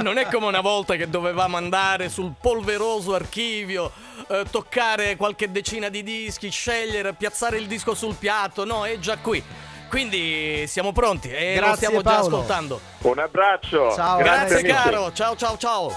Non 0.00 0.16
è 0.16 0.24
come 0.30 0.46
una 0.46 0.62
volta 0.62 0.96
che 0.96 1.10
dovevamo 1.10 1.58
andare 1.58 2.08
sul 2.08 2.32
polveroso 2.40 3.14
archivio, 3.14 3.92
eh, 4.28 4.44
toccare 4.50 5.16
qualche 5.16 5.50
decina 5.50 5.90
di 5.90 6.02
dischi, 6.02 6.48
scegliere, 6.48 7.12
piazzare 7.12 7.58
il 7.58 7.66
disco 7.66 7.92
sul 7.92 8.14
piatto, 8.14 8.64
no, 8.64 8.86
è 8.86 8.98
già 8.98 9.18
qui 9.18 9.72
quindi 9.94 10.64
siamo 10.66 10.90
pronti 10.90 11.30
e 11.30 11.54
Grazie, 11.54 11.68
lo 11.68 11.74
stiamo 11.76 12.00
Paolo. 12.00 12.18
già 12.18 12.34
ascoltando. 12.34 12.80
Un 13.02 13.18
abbraccio. 13.20 13.92
Ciao, 13.94 14.18
Grazie, 14.18 14.60
Grazie 14.62 14.90
caro. 14.90 15.12
Ciao 15.12 15.36
ciao 15.36 15.56
ciao. 15.56 15.92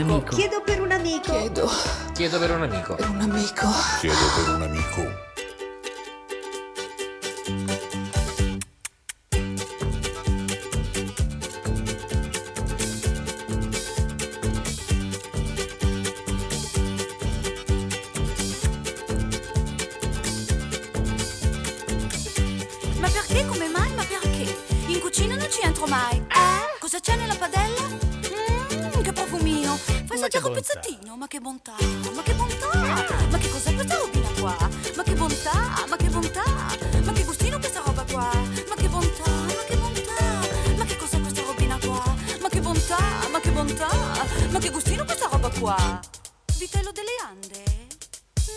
amico. 0.00 0.36
Chiedo 0.36 0.62
per 0.64 0.80
un 0.80 0.92
amico. 0.92 1.32
Chiedo. 1.32 1.70
Chiedo 2.14 2.38
per 2.38 2.50
un 2.50 2.62
amico. 2.62 2.94
Per 2.94 3.08
un 3.08 3.20
amico. 3.20 3.66
Chiedo 4.00 4.16
per 4.36 4.54
un 4.54 4.62
amico. 4.62 5.29
Vitello 46.60 46.92
delle 46.92 47.16
Ande? 47.26 47.64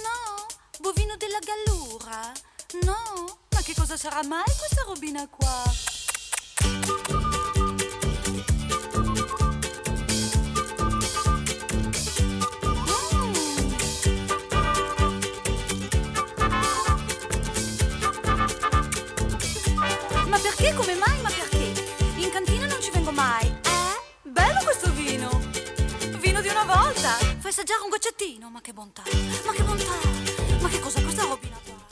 No? 0.04 0.46
Bovino 0.82 1.16
della 1.16 1.39
Gallura? 1.39 2.34
No? 2.84 3.38
Ma 3.50 3.62
che 3.62 3.74
cosa 3.74 3.96
sarà 3.96 4.22
mai 4.26 4.44
questa 4.44 4.84
robina 4.86 5.26
qua? 5.30 5.73
Assaggiare 27.54 27.84
un 27.84 27.89
goccettino? 27.89 28.50
Ma 28.50 28.62
che 28.62 28.74
bontà! 28.74 29.04
Ma 29.46 29.52
che 29.52 29.62
bontà! 29.62 29.83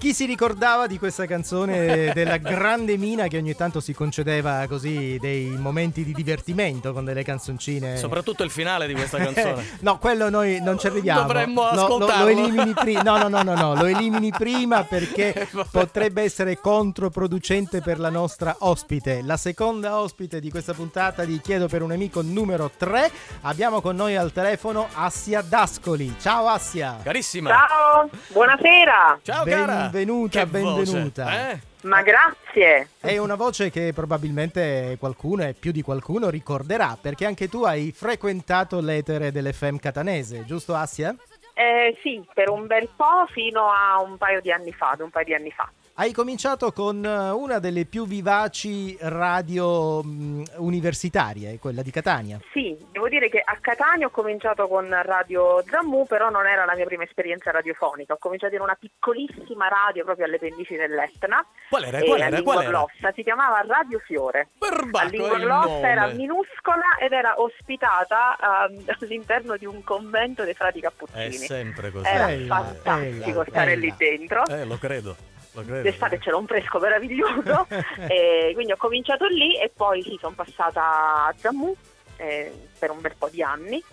Chi 0.02 0.16
si 0.16 0.26
ricordava 0.26 0.88
di 0.88 0.98
questa 0.98 1.28
canzone 1.28 2.12
della 2.16 2.38
grande 2.38 2.98
Mina 2.98 3.28
che 3.28 3.38
ogni 3.38 3.54
tanto 3.54 3.80
si 3.80 3.94
concedeva 3.94 4.66
così 4.68 5.20
dei 5.20 5.46
momenti 5.60 6.04
di 6.04 6.12
divertimento 6.12 6.92
con 6.92 7.06
delle 7.06 7.24
canzoncine? 7.24 7.98
Soprattutto 7.98 8.42
il 8.42 8.50
finale 8.50 8.88
di 8.88 8.96
questa 8.96 9.20
canzone. 9.20 9.64
no, 9.82 10.00
quello 10.00 10.32
noi 10.32 10.60
non 10.60 10.80
ci 10.80 10.88
arriviamo. 10.88 11.22
Dovremmo 11.22 11.62
Lo- 11.62 11.70
lo, 11.70 11.76
lo, 11.76 11.84
ascoltarlo. 11.84 12.30
elimini 12.30 12.74
prima. 12.74 13.04
No, 13.04 13.18
no, 13.20 13.28
no, 13.28 13.44
no, 13.44 13.54
no, 13.54 13.76
lo 13.76 13.86
elimini 13.86 14.32
prima 14.32 14.84
perché 14.86 15.48
potrebbe 15.70 16.24
essere 16.24 16.58
controproducente 16.60 17.82
per 17.82 18.00
la 18.00 18.10
nostra 18.10 18.56
ospite. 18.58 19.22
La 19.22 19.38
seconda 19.38 20.00
ospite 20.00 20.40
di 20.40 20.50
questa 20.50 20.74
puntata 20.74 21.26
di 21.26 21.40
Chiedo 21.42 21.68
per 21.68 21.84
un 21.84 21.92
amico 21.92 22.24
numero 22.24 22.72
3. 22.76 23.12
Abbiamo 23.42 23.82
con 23.82 23.98
noi 23.98 24.16
al 24.16 24.32
telefono 24.32 24.88
Assia 24.94 25.44
Dascoli. 25.44 26.16
Ciao 26.20 26.48
Assia. 26.48 26.98
Carissima. 27.04 27.52
Ciao, 27.52 28.10
buonasera. 28.30 29.20
Ciao 29.22 29.46
cara. 29.46 29.90
Benvenuta, 29.92 30.40
Che 30.40 30.46
voce, 30.46 30.84
benvenuta. 30.92 31.50
eh? 31.52 31.60
Ma 31.82 32.02
grazie. 32.02 32.90
È 33.00 33.18
una 33.18 33.36
voce 33.36 33.70
che 33.70 33.92
probabilmente 33.94 34.96
qualcuno 34.98 35.44
e 35.44 35.54
più 35.54 35.72
di 35.72 35.82
qualcuno 35.82 36.30
ricorderà, 36.30 36.98
perché 37.00 37.26
anche 37.26 37.50
tu 37.50 37.64
hai 37.64 37.92
frequentato 37.92 38.80
l'etere 38.80 39.32
dell'FM 39.34 39.76
catanese, 39.78 40.46
giusto 40.46 40.76
Assia? 40.76 41.14
Eh, 41.54 41.98
sì, 42.02 42.26
per 42.34 42.50
un 42.50 42.68
bel 42.68 42.88
po' 42.96 43.26
fino 43.32 43.70
a 43.70 44.02
un 44.02 44.18
paio 44.18 44.40
di 44.40 44.52
anni 44.52 44.72
fa, 44.72 44.92
ad 44.92 45.02
un 45.02 45.10
paio 45.10 45.26
di 45.26 45.34
anni 45.34 45.52
fa. 45.52 45.70
Hai 45.94 46.14
cominciato 46.14 46.72
con 46.72 47.04
eh, 47.04 47.30
una 47.32 47.60
delle 47.60 47.86
più 47.86 48.08
vivaci 48.08 48.98
radio 49.02 50.02
mh, 50.02 50.44
universitarie, 50.58 51.60
quella 51.60 51.82
di 51.82 51.92
Catania. 51.92 52.40
Sì, 52.54 52.76
devo 52.92 53.10
dire 53.10 53.30
che 53.30 53.42
a 53.44 53.58
Catania 53.60 54.08
ho 54.08 54.10
cominciato 54.10 54.68
con 54.68 54.88
Radio 54.90 55.62
Zammu, 55.68 56.08
però 56.08 56.30
non 56.30 56.48
era 56.48 56.64
la 56.66 56.76
mia 56.76 56.86
prima 56.86 57.04
esperienza 57.04 57.52
radiofonica. 57.52 58.14
Ho 58.14 58.18
cominciato 58.18 58.56
in 58.56 58.62
una 58.62 58.78
piccolissima 58.80 59.68
radio 59.68 60.06
proprio 60.06 60.26
alle 60.26 60.40
pendici 60.40 60.76
dell'Etna. 60.76 61.46
Qual 61.70 61.84
era? 61.84 62.00
Qual 62.00 62.22
era? 62.22 62.36
Lingua 62.36 62.54
Qual 62.54 62.66
era? 62.66 62.72
Glossa, 62.72 63.12
si 63.14 63.24
chiamava 63.24 63.62
Radio 63.68 64.00
Fiore. 64.00 64.48
Perbacco 64.58 65.06
a 65.06 65.10
Lingua 65.10 65.34
è 65.34 65.36
il 65.36 65.42
Glossa 65.44 65.90
era 65.90 66.08
minuscola 66.08 66.98
ed 67.00 67.12
era 67.12 67.40
ospitata 67.40 68.70
ehm, 68.70 68.86
all'interno 69.02 69.58
di 69.58 69.66
un 69.66 69.84
convento 69.84 70.46
dei 70.46 70.54
frati 70.54 70.80
È 70.80 70.84
cappuccini. 70.84 71.32
sempre 71.34 71.92
così. 71.92 72.08
Era 72.08 72.30
là, 72.30 72.64
fantastico 72.64 73.40
là, 73.40 73.46
stare 73.50 73.72
ehi 73.74 73.80
lì 73.80 73.94
dentro. 73.98 74.46
Eh, 74.48 74.66
lo 74.66 74.78
credo. 74.78 75.16
Credo. 75.54 75.82
D'estate 75.82 76.18
c'era 76.20 76.38
un 76.38 76.48
fresco 76.48 76.80
meraviglioso, 76.80 77.68
e 78.08 78.52
quindi 78.54 78.72
ho 78.72 78.78
cominciato 78.78 79.26
lì 79.28 79.58
e 79.58 79.70
poi 79.76 80.02
sì, 80.02 80.18
sono 80.20 80.34
passata 80.34 81.26
a 81.26 81.34
Zammu 81.36 81.76
eh, 82.18 82.70
per 82.80 82.92
un 82.92 83.02
bel 83.02 83.16
po' 83.18 83.30
di 83.30 83.44
anni 83.44 83.84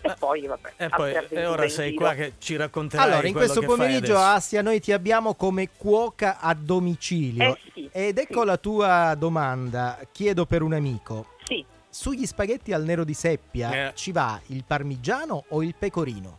e 0.00 0.14
poi 0.18 0.46
vabbè. 0.46 0.72
E, 0.76 0.88
poi, 0.88 1.12
e 1.12 1.46
ora 1.46 1.68
sei 1.68 1.94
qua 1.94 2.14
che 2.14 2.34
ci 2.38 2.56
racconterai 2.56 3.06
Allora, 3.06 3.26
in 3.26 3.34
questo 3.34 3.60
pomeriggio. 3.60 4.16
Assia 4.18 4.62
noi 4.62 4.80
ti 4.80 4.92
abbiamo 4.92 5.34
come 5.34 5.70
cuoca 5.76 6.38
a 6.38 6.54
domicilio. 6.54 7.54
Eh 7.54 7.58
sì, 7.72 7.88
Ed 7.92 8.18
ecco 8.18 8.44
la 8.44 8.56
tua 8.56 9.14
domanda, 9.16 9.98
chiedo 10.12 10.46
per 10.46 10.62
un 10.62 10.74
amico. 10.74 11.34
Sì. 11.44 11.64
Sugli 11.88 12.24
spaghetti 12.24 12.72
al 12.72 12.84
nero 12.84 13.02
di 13.02 13.14
seppia 13.14 13.88
Eh. 13.88 13.92
ci 13.94 14.12
va 14.12 14.40
il 14.46 14.62
parmigiano 14.64 15.44
o 15.48 15.62
il 15.62 15.74
pecorino? 15.76 16.36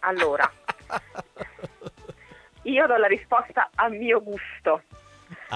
Allora, 0.00 0.50
io 2.64 2.86
do 2.86 2.96
la 2.96 3.06
risposta 3.06 3.70
a 3.74 3.88
mio 3.88 4.20
gusto. 4.20 4.82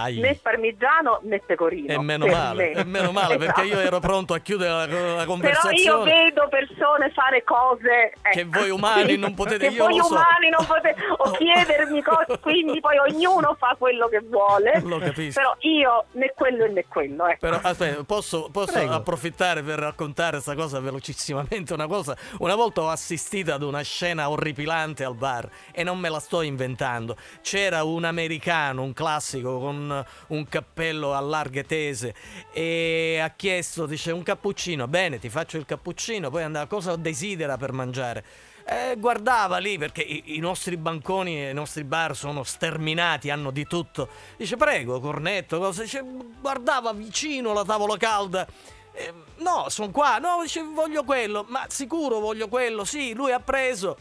Ai. 0.02 0.18
Né 0.18 0.38
parmigiano 0.40 1.20
né 1.24 1.40
pecorino. 1.44 1.92
E 1.92 1.98
meno 1.98 2.26
male, 2.26 2.72
me. 2.74 2.80
e 2.80 2.84
meno 2.84 3.12
male 3.12 3.37
perché 3.37 3.62
io 3.62 3.72
Esatto. 3.72 3.87
ero 3.87 4.00
pronto 4.00 4.34
a 4.34 4.38
chiudere 4.38 4.70
la, 4.70 4.78
la 4.80 4.87
Però 4.87 5.18
io 5.20 5.26
conversazione. 5.26 6.11
vedo 6.12 6.48
persone 6.48 7.11
fare 7.11 7.42
cose 7.44 8.12
Che 8.32 8.40
ecco, 8.40 8.58
voi 8.61 8.70
umani 8.70 9.11
sì, 9.12 9.16
non 9.18 9.34
potete- 9.34 9.68
che 9.68 9.74
io 9.74 9.84
voi 9.84 9.96
lo 9.96 10.04
so. 10.04 10.14
umani 10.14 10.48
non 10.56 10.66
potete 10.66 10.96
o 11.16 11.30
chiedermi 11.37 12.02
cose, 12.02 12.38
quindi 12.40 12.80
poi 12.80 12.96
ognuno 12.98 13.54
fa 13.58 13.74
quello 13.78 14.08
che 14.08 14.20
vuole. 14.20 14.80
Lo 14.84 14.98
capisco. 14.98 15.40
Però 15.40 15.54
io 15.61 16.04
né 16.12 16.32
quello 16.34 16.66
né 16.66 16.84
quello, 16.88 17.26
ecco. 17.26 17.38
Però 17.40 17.58
aspetta, 17.62 18.04
posso, 18.04 18.48
posso 18.52 18.78
approfittare 18.78 19.62
per 19.62 19.78
raccontare 19.78 20.32
questa 20.32 20.54
cosa 20.54 20.80
velocissimamente? 20.80 21.72
Una 21.72 21.87
cosa, 21.87 22.16
una 22.38 22.54
volta 22.54 22.82
ho 22.82 22.88
assistito 22.88 23.52
ad 23.52 23.62
una 23.62 23.82
scena 23.82 24.28
orripilante 24.30 25.04
al 25.04 25.14
bar 25.14 25.48
e 25.72 25.82
non 25.82 25.98
me 25.98 26.08
la 26.08 26.20
sto 26.20 26.42
inventando. 26.42 27.16
C'era 27.42 27.84
un 27.84 28.04
americano, 28.04 28.82
un 28.82 28.92
classico 28.92 29.58
con 29.58 29.88
un 30.29 30.48
cappello 30.48 31.14
a 31.14 31.20
larghe 31.20 31.64
tese 31.64 32.14
e 32.53 33.18
ha 33.22 33.31
chiesto, 33.31 33.87
dice, 33.87 34.12
un 34.12 34.22
cappuccino. 34.22 34.87
Bene, 34.88 35.18
ti 35.18 35.29
faccio 35.29 35.57
il 35.57 35.64
cappuccino, 35.64 36.31
poi 36.31 36.42
andava, 36.42 36.66
cosa 36.66 36.96
desidera 36.96 37.57
per 37.57 37.72
mangiare? 37.72 38.24
Eh, 38.70 38.96
guardava 38.98 39.57
lì 39.57 39.79
perché 39.79 40.03
i, 40.03 40.37
i 40.37 40.38
nostri 40.40 40.77
banconi 40.77 41.42
e 41.42 41.51
i 41.51 41.55
nostri 41.55 41.85
bar 41.85 42.14
sono 42.14 42.42
sterminati, 42.42 43.31
hanno 43.31 43.51
di 43.51 43.64
tutto. 43.64 44.11
Dice 44.37 44.57
prego, 44.57 45.01
cornetto, 45.01 45.59
cosa? 45.59 45.83
Dice, 45.83 46.05
guardava 46.38 46.92
vicino 46.92 47.55
la 47.55 47.64
tavola 47.64 47.96
calda. 47.96 48.46
Eh, 48.92 49.12
no, 49.38 49.70
sono 49.70 49.90
qua. 49.90 50.18
No, 50.18 50.40
dice 50.42 50.62
voglio 50.62 51.03
quello. 51.03 51.46
Ma 51.48 51.64
sicuro 51.68 52.18
voglio 52.18 52.48
quello. 52.48 52.85
Sì, 52.85 53.14
lui 53.14 53.33
ha 53.33 53.40
preso. 53.40 53.96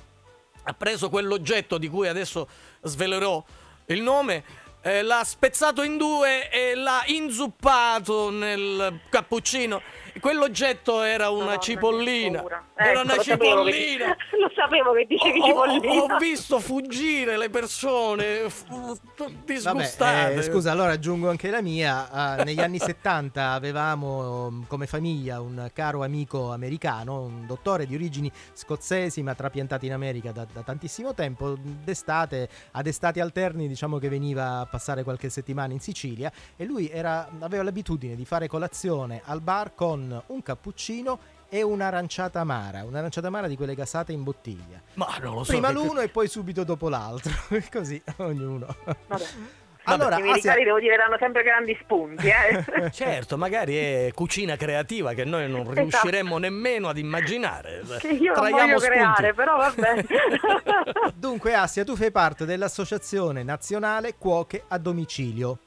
Ha 0.64 0.74
preso 0.74 1.08
quell'oggetto 1.08 1.78
di 1.78 1.88
cui 1.88 2.10
adesso 2.10 2.46
svelerò 2.82 3.42
il 3.86 4.02
nome. 4.02 4.44
Eh, 4.88 5.02
l'ha 5.02 5.24
spezzato 5.26 5.84
in 5.84 5.98
due 5.98 6.50
e 6.50 6.74
l'ha 6.74 7.04
inzuppato 7.08 8.30
nel 8.30 9.02
cappuccino. 9.10 9.82
Quell'oggetto 10.20 11.02
era 11.02 11.30
una 11.30 11.40
Madonna, 11.46 11.60
cipollina. 11.60 12.44
Era 12.76 12.92
Ecco, 12.92 13.02
una 13.02 13.16
lo 13.16 13.24
sapevo 13.24 13.64
che- 13.64 13.72
cipollina. 13.74 14.16
Lo 14.40 14.52
sapevo 14.56 14.94
che 14.94 15.06
dicevi 15.08 15.40
Ho, 15.40 15.46
cipollina. 15.46 15.92
ho 16.16 16.18
visto 16.18 16.60
fuggire 16.60 17.38
le 17.38 17.50
persone 17.50 18.50
f- 18.50 18.66
Vabbè, 18.68 19.34
disgustate. 19.46 20.34
eh, 20.36 20.42
scusa, 20.44 20.72
allora 20.72 20.92
aggiungo 20.92 21.30
anche 21.30 21.50
la 21.50 21.62
mia. 21.62 22.38
Eh, 22.40 22.44
negli 22.44 22.60
anni 22.60 22.78
70 22.80 23.52
avevamo 23.52 24.50
mm, 24.52 24.64
come 24.68 24.86
famiglia 24.88 25.42
un 25.42 25.70
caro 25.74 26.04
amico 26.04 26.52
americano, 26.52 27.22
un 27.24 27.46
dottore 27.46 27.86
di 27.86 27.96
origini 27.96 28.32
scozzesi 28.54 29.22
ma 29.24 29.34
trapiantato 29.36 29.86
in 29.86 29.94
America 29.94 30.32
da, 30.32 30.46
da 30.52 30.62
tantissimo 30.62 31.14
tempo. 31.14 31.56
D'estate, 31.58 32.50
ad 32.72 32.86
estati 32.88 33.20
alterni, 33.20 33.68
diciamo 33.68 33.98
che 33.98 34.10
veniva 34.10 34.60
a 34.60 34.66
passare 34.66 35.04
qualche 35.04 35.30
settimana 35.30 35.74
in 35.74 35.80
Sicilia 35.80 36.32
e 36.56 36.66
lui 36.66 36.90
era- 36.90 37.28
aveva 37.40 37.64
l'abitudine 37.64 38.16
di 38.16 38.26
fare 38.26 38.48
colazione 38.48 39.22
al 39.26 39.42
bar 39.42 39.74
con 39.74 40.07
un 40.28 40.42
cappuccino 40.44 41.20
e 41.50 41.62
un'aranciata 41.62 42.40
amara, 42.42 42.84
un'aranciata 42.84 43.28
amara 43.28 43.48
di 43.48 43.56
quelle 43.56 43.74
gasate 43.76 44.12
in 44.12 44.24
bottiglia. 44.24 44.82
Ma 44.96 45.16
non 45.22 45.34
lo 45.36 45.44
so. 45.44 45.52
Prima 45.54 45.68
che- 45.70 45.74
l'uno 45.74 46.00
e 46.02 46.10
poi 46.10 46.28
subito 46.28 46.64
dopo 46.64 46.90
l'altro, 46.90 47.32
così 47.72 48.02
ognuno. 48.18 48.68
Vabbè. 49.08 49.26
Allora, 49.90 50.18
I 50.18 50.22
militari 50.22 50.66
devo 50.66 50.82
dire 50.82 50.98
danno 50.98 51.16
sempre 51.18 51.44
grandi 51.44 51.78
spunti, 51.82 52.28
eh. 52.28 52.92
Certo, 52.92 53.38
magari 53.38 53.78
è 53.78 54.12
cucina 54.14 54.58
creativa 54.58 55.14
che 55.14 55.24
noi 55.24 55.50
non 55.50 55.62
Esatto. 55.62 55.80
riusciremo 55.80 56.38
nemmeno 56.40 56.90
ad 56.90 56.98
immaginare. 56.98 57.84
che 58.02 58.10
io 58.10 58.34
non 58.34 58.42
Traiamo 58.42 58.64
voglio 58.66 58.80
spunti. 58.80 58.86
creare, 58.98 59.34
però 59.34 59.56
vabbè. 59.56 60.06
Dunque, 61.16 61.54
Assia, 61.54 61.86
tu 61.86 61.96
fai 61.96 62.12
parte 62.12 62.44
dell'Associazione 62.44 63.44
Nazionale 63.44 64.16
Cuoche 64.18 64.64
a 64.68 64.78
Domicilio. 64.78 65.60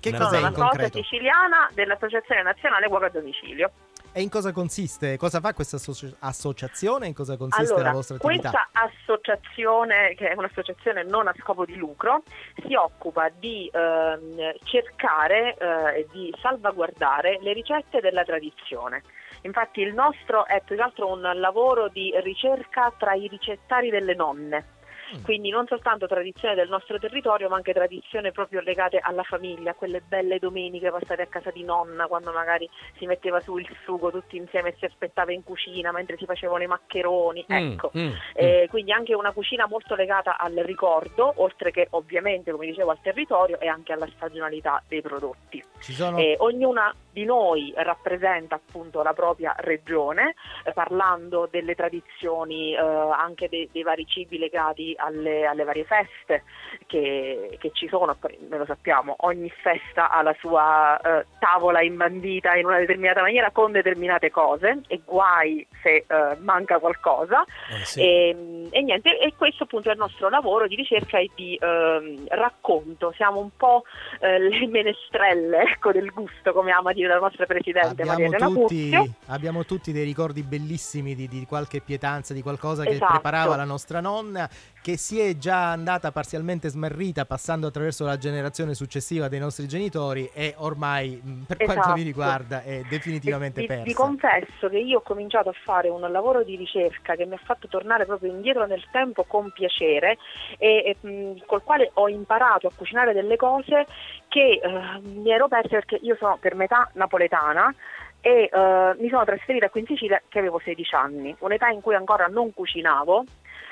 Che 0.00 0.10
Meno 0.10 0.24
cos'è 0.24 0.36
Sono 0.36 0.48
in 0.48 0.54
cosa 0.54 0.66
concreto? 0.68 0.98
siciliana 1.02 1.70
dell'Associazione 1.74 2.42
Nazionale 2.42 2.88
Cuoco 2.88 3.04
a 3.06 3.10
Domicilio. 3.10 3.70
E 4.12 4.22
in 4.22 4.30
cosa 4.30 4.52
consiste? 4.52 5.16
Cosa 5.16 5.38
fa 5.38 5.52
questa 5.52 5.76
associ- 5.76 6.12
associazione? 6.20 7.06
In 7.08 7.14
cosa 7.14 7.36
consiste 7.36 7.72
Allora, 7.72 7.90
la 7.90 7.94
vostra 7.94 8.16
attività? 8.16 8.50
questa 8.50 8.68
associazione, 8.72 10.14
che 10.14 10.30
è 10.30 10.34
un'associazione 10.34 11.04
non 11.04 11.28
a 11.28 11.34
scopo 11.38 11.64
di 11.64 11.76
lucro, 11.76 12.22
si 12.66 12.74
occupa 12.74 13.28
di 13.28 13.70
ehm, 13.72 14.54
cercare 14.64 15.56
eh, 15.56 16.00
e 16.00 16.06
di 16.10 16.34
salvaguardare 16.40 17.38
le 17.42 17.52
ricette 17.52 18.00
della 18.00 18.24
tradizione. 18.24 19.02
Infatti 19.42 19.80
il 19.82 19.92
nostro 19.94 20.46
è 20.46 20.62
più 20.64 20.74
che 20.76 20.82
altro 20.82 21.12
un 21.12 21.20
lavoro 21.34 21.88
di 21.88 22.12
ricerca 22.22 22.92
tra 22.96 23.14
i 23.14 23.28
ricettari 23.28 23.90
delle 23.90 24.14
nonne. 24.14 24.76
Quindi 25.22 25.50
non 25.50 25.66
soltanto 25.66 26.06
tradizione 26.06 26.54
del 26.54 26.68
nostro 26.68 26.98
territorio 26.98 27.48
ma 27.48 27.56
anche 27.56 27.72
tradizioni 27.72 28.32
proprio 28.32 28.60
legate 28.60 28.98
alla 28.98 29.22
famiglia, 29.22 29.74
quelle 29.74 30.00
belle 30.00 30.38
domeniche 30.38 30.90
passate 30.90 31.22
a 31.22 31.26
casa 31.26 31.50
di 31.50 31.64
nonna 31.64 32.06
quando 32.06 32.32
magari 32.32 32.68
si 32.96 33.06
metteva 33.06 33.40
su 33.40 33.56
il 33.58 33.68
sugo 33.84 34.10
tutti 34.10 34.36
insieme 34.36 34.70
e 34.70 34.74
si 34.78 34.84
aspettava 34.84 35.32
in 35.32 35.42
cucina 35.44 35.92
mentre 35.92 36.16
si 36.16 36.24
facevano 36.24 36.62
i 36.62 36.66
maccheroni, 36.66 37.44
Mm, 37.50 37.54
ecco. 37.56 37.90
mm, 37.96 38.12
Eh, 38.34 38.66
quindi 38.70 38.92
anche 38.92 39.14
una 39.14 39.32
cucina 39.32 39.66
molto 39.66 39.94
legata 39.94 40.36
al 40.38 40.52
ricordo, 40.54 41.32
oltre 41.36 41.70
che 41.70 41.86
ovviamente, 41.90 42.50
come 42.52 42.66
dicevo, 42.66 42.90
al 42.90 43.00
territorio 43.00 43.58
e 43.58 43.66
anche 43.68 43.92
alla 43.92 44.06
stagionalità 44.08 44.82
dei 44.86 45.00
prodotti. 45.02 45.62
Sono 45.78 46.18
Eh, 46.18 46.36
ognuna 46.38 46.94
di 47.10 47.24
noi 47.24 47.72
rappresenta 47.76 48.54
appunto 48.56 49.02
la 49.02 49.12
propria 49.12 49.54
regione, 49.58 50.34
eh, 50.64 50.72
parlando 50.72 51.48
delle 51.50 51.74
tradizioni 51.74 52.74
eh, 52.74 52.78
anche 52.78 53.48
de- 53.48 53.68
dei 53.72 53.82
vari 53.82 54.06
cibi 54.06 54.38
legati 54.38 54.94
alle, 54.98 55.46
alle 55.46 55.64
varie 55.64 55.84
feste 55.84 56.44
che, 56.86 57.56
che 57.58 57.70
ci 57.72 57.88
sono, 57.88 58.16
lo 58.48 58.64
sappiamo, 58.66 59.16
ogni 59.20 59.50
festa 59.50 60.10
ha 60.10 60.22
la 60.22 60.34
sua 60.38 60.98
eh, 61.00 61.26
tavola 61.38 61.82
imbandita 61.82 62.54
in 62.56 62.66
una 62.66 62.78
determinata 62.78 63.20
maniera 63.20 63.50
con 63.50 63.72
determinate 63.72 64.30
cose 64.30 64.80
e 64.86 65.00
guai 65.04 65.66
se 65.82 66.04
eh, 66.06 66.36
manca 66.40 66.78
qualcosa. 66.78 67.44
Eh, 67.44 67.84
sì. 67.84 68.00
E, 68.00 68.68
e 68.70 68.82
niente, 68.82 69.18
e 69.18 69.34
questo 69.36 69.64
appunto 69.64 69.88
è 69.88 69.92
il 69.92 69.98
nostro 69.98 70.28
lavoro 70.28 70.66
di 70.66 70.74
ricerca 70.74 71.18
e 71.18 71.30
di 71.34 71.58
ehm, 71.60 72.26
racconto. 72.28 73.12
Siamo 73.16 73.40
un 73.40 73.50
po' 73.56 73.84
eh, 74.20 74.38
le 74.38 74.66
menestrelle 74.66 75.62
ecco, 75.72 75.92
del 75.92 76.10
gusto, 76.10 76.52
come 76.52 76.72
ama 76.72 76.92
dire 76.92 77.08
la 77.08 77.18
nostra 77.18 77.46
presidente 77.46 78.04
Maria 78.04 78.26
abbiamo 78.26 78.46
Elena 78.46 78.66
tutti, 78.66 79.14
abbiamo 79.26 79.64
tutti 79.64 79.92
dei 79.92 80.04
ricordi 80.04 80.42
bellissimi 80.42 81.14
di, 81.14 81.28
di 81.28 81.44
qualche 81.46 81.80
pietanza, 81.80 82.34
di 82.34 82.42
qualcosa 82.42 82.84
che 82.84 82.90
Esatto. 82.90 83.12
preparava 83.12 83.56
la 83.56 83.64
nostra 83.64 84.00
nonna, 84.00 84.48
che 84.80 84.96
si 84.96 85.20
è 85.20 85.36
già 85.36 85.70
andata 85.70 86.12
parzialmente 86.12 86.68
smarrita 86.68 87.24
passando 87.26 87.66
attraverso 87.66 88.04
la 88.04 88.16
generazione 88.16 88.74
successiva 88.74 89.28
dei 89.28 89.38
nostri 89.38 89.66
genitori 89.66 90.30
e 90.32 90.54
ormai, 90.58 91.20
mh, 91.22 91.42
per 91.42 91.56
quanto 91.56 91.80
Esatto. 91.80 91.96
mi 91.96 92.02
riguarda, 92.02 92.62
è 92.62 92.82
definitivamente 92.88 93.60
vi, 93.60 93.66
persa. 93.66 93.82
vi 93.82 93.94
confesso 93.94 94.68
che 94.68 94.78
io 94.78 94.98
ho 94.98 95.02
cominciato 95.02 95.48
a 95.48 95.54
fare 95.64 95.88
un 95.88 96.00
lavoro 96.00 96.42
di 96.42 96.56
ricerca 96.56 97.14
che 97.16 97.26
mi 97.26 97.34
ha 97.34 97.40
fatto 97.42 97.68
tornare 97.68 98.06
proprio 98.06 98.30
indietro 98.30 98.66
nel 98.66 98.84
tempo 98.90 99.24
con 99.24 99.50
piacere 99.52 100.18
e, 100.58 100.96
e, 101.02 101.06
mh, 101.06 101.44
col 101.46 101.62
quale 101.62 101.90
ho 101.94 102.08
imparato 102.08 102.66
a 102.66 102.72
cucinare 102.74 103.12
delle 103.12 103.36
cose 103.36 103.86
che 104.28 104.60
eh, 104.62 105.00
mi 105.02 105.30
ero 105.30 105.48
persa 105.48 105.68
perché 105.70 105.98
io 106.02 106.16
sono 106.18 106.36
per 106.40 106.54
metà 106.54 106.88
napoletana 106.94 107.74
e 108.20 108.48
eh, 108.52 108.96
mi 108.98 109.08
sono 109.08 109.24
trasferita 109.24 109.68
qui 109.70 109.80
in 109.80 109.86
Sicilia 109.86 110.20
che 110.28 110.38
avevo 110.38 110.60
16 110.62 110.94
anni, 110.94 111.34
un'età 111.40 111.68
in 111.68 111.80
cui 111.80 111.94
ancora 111.94 112.26
non 112.26 112.52
cucinavo. 112.52 113.24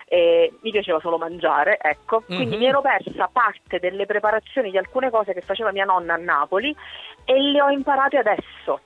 E 0.09 0.53
mi 0.63 0.71
piaceva 0.71 1.01
solo 1.01 1.19
mangiare, 1.19 1.79
ecco, 1.81 2.23
quindi 2.23 2.55
Mhm. 2.55 2.61
mi 2.61 2.67
ero 2.67 2.81
persa 2.81 3.29
parte 3.33 3.81
delle 3.81 4.07
preparazioni 4.07 4.71
di 4.71 4.79
alcune 4.79 5.11
cose 5.11 5.33
che 5.35 5.41
faceva 5.41 5.73
mia 5.73 5.85
nonna 5.85 6.15
a 6.15 6.19
Napoli 6.19 6.75
e 7.25 7.41
le 7.41 7.61
ho 7.61 7.69
imparate 7.71 8.17
adesso. 8.17 8.81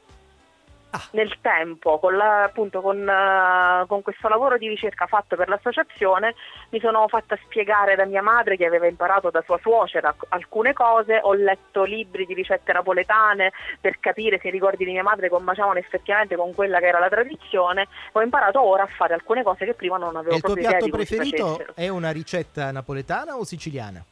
Nel 1.12 1.38
tempo, 1.40 1.98
con, 1.98 2.16
la- 2.16 2.44
appunto, 2.44 2.80
con, 2.80 3.08
eh, 3.08 3.84
con 3.86 4.02
questo 4.02 4.28
lavoro 4.28 4.58
di 4.58 4.68
ricerca 4.68 5.06
fatto 5.06 5.36
per 5.36 5.48
l'associazione, 5.48 6.34
mi 6.70 6.80
sono 6.80 7.06
fatta 7.08 7.38
spiegare 7.44 7.96
da 7.96 8.04
mia 8.04 8.22
madre 8.22 8.56
che 8.56 8.66
aveva 8.66 8.86
imparato 8.86 9.30
da 9.30 9.42
sua 9.42 9.58
suocera 9.60 10.14
alcune 10.28 10.72
cose, 10.72 11.20
ho 11.22 11.32
letto 11.34 11.84
libri 11.84 12.26
di 12.26 12.34
ricette 12.34 12.72
napoletane 12.72 13.52
per 13.80 13.98
capire 14.00 14.38
se 14.40 14.48
i 14.48 14.50
ricordi 14.50 14.84
di 14.84 14.92
mia 14.92 15.02
madre 15.02 15.28
combaciavano 15.28 15.78
effettivamente 15.78 16.36
con 16.36 16.54
quella 16.54 16.78
che 16.78 16.86
era 16.86 16.98
la 16.98 17.08
tradizione, 17.08 17.86
ho 18.12 18.22
imparato 18.22 18.60
ora 18.60 18.82
a 18.82 18.88
fare 18.88 19.14
alcune 19.14 19.42
cose 19.42 19.64
che 19.64 19.74
prima 19.74 19.96
non 19.96 20.16
avevo 20.16 20.32
E 20.32 20.36
il 20.36 20.40
tuo 20.42 20.54
proprio 20.54 20.68
idea 20.68 20.78
piatto 20.78 20.96
preferito 20.96 21.64
è 21.74 21.88
una 21.88 22.10
ricetta 22.10 22.70
napoletana 22.70 23.36
o 23.36 23.44
siciliana? 23.44 24.04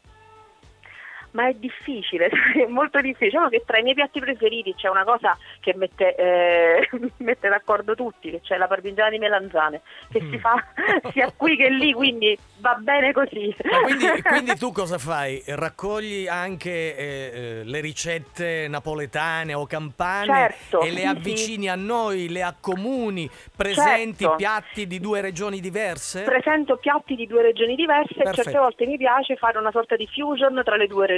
Ma 1.33 1.49
è 1.49 1.55
difficile, 1.55 2.29
è 2.55 2.67
molto 2.67 3.01
difficile. 3.01 3.31
Diciamo 3.31 3.49
che 3.49 3.62
tra 3.67 3.79
i 3.79 3.83
miei 3.83 3.95
piatti 3.95 4.21
preferiti 4.21 4.75
c'è 4.75 4.88
una 4.88 5.05
cosa 5.05 5.37
che 5.61 5.75
mette, 5.77 6.14
eh, 6.14 6.88
mette 7.19 7.49
d'accordo 7.49 7.95
tutti, 7.95 8.31
che 8.31 8.41
c'è 8.41 8.57
la 8.57 8.67
parmigiana 8.67 9.11
di 9.11 9.19
melanzane, 9.19 9.81
che 10.11 10.23
Mm. 10.23 10.31
si 10.33 10.38
fa 10.38 10.64
sia 11.12 11.33
qui 11.35 11.57
che 11.57 11.69
lì, 11.71 11.93
quindi 11.93 12.37
va 12.59 12.75
bene 12.81 13.12
così. 13.12 13.55
Ma 13.71 13.81
quindi, 13.83 14.23
quindi 14.23 14.57
tu 14.57 14.73
cosa 14.73 14.99
fai? 14.99 15.43
Raccogli 15.47 16.27
anche 16.27 16.97
eh, 16.97 17.31
eh, 17.33 17.62
le 17.64 17.81
ricette 17.81 18.67
napoletane 18.69 19.55
o 19.55 19.67
campane 19.67 20.27
Certo, 20.27 20.81
e 20.81 20.91
le 20.91 21.01
sì, 21.01 21.07
avvicini 21.07 21.69
a 21.69 21.75
noi, 21.75 22.29
le 22.29 22.43
accomuni, 22.43 23.29
presenti 23.57 24.25
Certo. 24.25 24.37
piatti 24.37 24.87
di 24.87 24.99
due 25.01 25.21
regioni 25.21 25.61
diverse? 25.61 26.23
Presento 26.23 26.77
piatti 26.77 27.14
di 27.14 27.27
due 27.27 27.43
regioni 27.43 27.75
diverse 27.75 28.14
e 28.14 28.23
Perfetto. 28.23 28.43
certe 28.43 28.59
volte 28.59 28.87
mi 28.87 28.97
piace 28.97 29.37
fare 29.37 29.59
una 29.59 29.71
sorta 29.71 29.97
di 29.97 30.07
fusion 30.07 30.61
tra 30.64 30.77
le 30.77 30.87
due 30.87 31.07
regioni, 31.07 31.17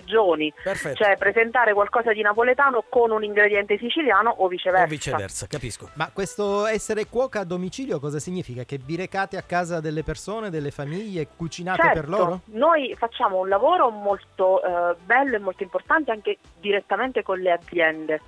Perfetto. 0.63 1.05
cioè 1.05 1.17
presentare 1.17 1.73
qualcosa 1.73 2.13
di 2.13 2.23
napoletano 2.23 2.85
con 2.89 3.11
un 3.11 3.25
ingrediente 3.25 3.79
siciliano 3.79 4.31
o 4.39 4.49
viceversa. 4.49 4.85
o 4.85 4.89
viceversa, 4.89 5.47
capisco. 5.47 5.91
Ma 5.95 6.11
questo 6.13 6.67
essere 6.67 7.07
cuoca 7.07 7.41
a 7.41 7.45
domicilio 7.45 7.99
cosa 8.01 8.19
significa? 8.19 8.65
Che 8.65 8.79
vi 8.79 8.97
recate 8.97 9.37
a 9.37 9.43
casa 9.43 9.81
delle 9.81 10.03
persone, 10.03 10.51
delle 10.51 10.71
famiglie, 10.71 11.29
cucinate 11.37 11.83
Certo, 11.83 12.01
per 12.01 12.09
loro? 12.09 12.41
Noi 12.47 12.95
facciamo 12.97 13.39
un 13.39 13.49
lavoro 13.49 13.91
molto 13.91 14.63
eh, 14.63 14.97
bello 15.05 15.37
e 15.37 15.39
molto 15.39 15.63
importante 15.63 16.11
anche 16.11 16.39
direttamente 16.59 17.23
con 17.23 17.39
le 17.39 17.53
aziende, 17.53 18.21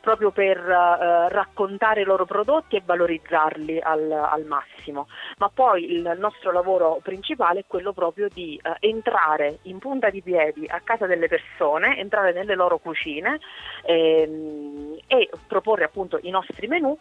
proprio 0.00 0.30
per 0.30 0.58
eh, 0.58 1.28
raccontare 1.28 2.00
i 2.00 2.04
loro 2.04 2.24
prodotti 2.24 2.76
e 2.76 2.82
valorizzarli 2.84 3.80
al, 3.80 4.10
al 4.10 4.44
massimo. 4.44 5.08
Ma 5.38 5.50
poi 5.52 5.92
il 5.92 6.16
nostro 6.18 6.52
lavoro 6.52 7.00
principale 7.02 7.60
è 7.60 7.64
quello 7.66 7.92
proprio 7.92 8.28
di 8.32 8.58
eh, 8.62 8.76
entrare 8.80 9.58
in 9.62 9.78
punta 9.78 10.10
di 10.10 10.22
piedi 10.22 10.66
a 10.66 10.80
casa 10.82 11.06
delle 11.06 11.28
persone, 11.28 11.98
entrare 11.98 12.32
nelle 12.32 12.54
loro 12.54 12.78
cucine 12.78 13.38
ehm, 13.84 14.98
e 15.06 15.30
proporre 15.46 15.84
appunto 15.84 16.18
i 16.22 16.30
nostri 16.30 16.66
menù 16.66 16.96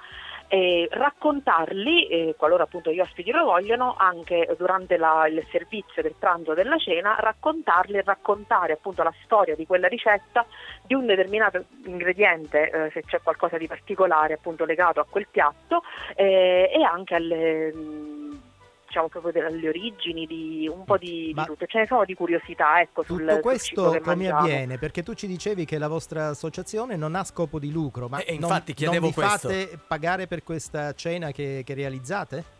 e 0.50 0.88
raccontarli, 0.92 2.08
eh, 2.08 2.36
qualora 2.36 2.64
appunto 2.64 2.92
gli 2.92 3.00
ospiti 3.00 3.32
lo 3.32 3.46
vogliono, 3.46 3.96
anche 3.98 4.56
durante 4.58 4.98
la- 4.98 5.28
il 5.28 5.46
servizio 5.52 6.02
del 6.02 6.16
pranzo 6.18 6.52
o 6.52 6.54
della 6.56 6.78
cena, 6.78 7.16
raccontarli 7.20 7.98
e 7.98 8.02
raccontare 8.04 8.74
appunto 8.74 9.04
la 9.04 9.14
storia 9.24 9.56
di 9.56 9.68
quella 9.68 9.88
ricetta, 9.88 10.46
di 10.84 10.96
un 10.96 11.06
determinato 11.06 11.64
ingrediente, 11.86 12.70
eh, 12.70 12.90
se 12.92 13.04
c'è 13.04 13.22
qualcosa 13.22 13.58
di 13.58 13.68
particolare 13.68 14.34
appunto 14.34 14.66
legato 14.66 15.00
a 15.00 15.06
quel 15.08 15.28
piatto 15.30 15.84
eh, 16.16 16.72
e 16.74 16.84
anche 16.84 17.14
alle 17.16 17.74
diciamo 18.90 19.08
proprio 19.08 19.32
delle 19.32 19.68
origini 19.70 20.26
di 20.26 20.68
un 20.68 20.84
po' 20.84 20.98
di, 20.98 21.32
di 21.34 21.44
tutto, 21.46 21.66
ce 21.68 21.80
ne 21.80 21.86
sono 21.86 22.04
di 22.06 22.16
curiosità 22.16 22.82
ecco 22.82 23.04
sul, 23.04 23.20
Tutto 23.20 23.32
sul 23.34 23.42
questo 23.42 23.90
che 23.92 24.00
come 24.02 24.16
mangiamo. 24.16 24.40
avviene? 24.40 24.78
Perché 24.80 25.04
tu 25.04 25.14
ci 25.14 25.28
dicevi 25.28 25.64
che 25.66 25.78
la 25.78 25.88
vostra 25.88 26.30
associazione 26.30 26.96
non 26.96 27.16
ha 27.16 27.24
scopo 27.24 27.60
di 27.60 27.72
lucro, 27.72 28.08
ma 28.10 28.20
Eh, 28.20 28.34
non- 28.34 28.42
infatti 28.50 28.74
non, 28.76 28.76
chiedevo 28.76 29.08
vi 29.08 29.14
questo. 29.14 29.48
fate 29.50 29.80
pagare 29.88 30.26
per 30.28 30.44
questa 30.44 30.94
cena 30.94 31.32
che, 31.32 31.62
che 31.64 31.74
realizzate? 31.76 32.58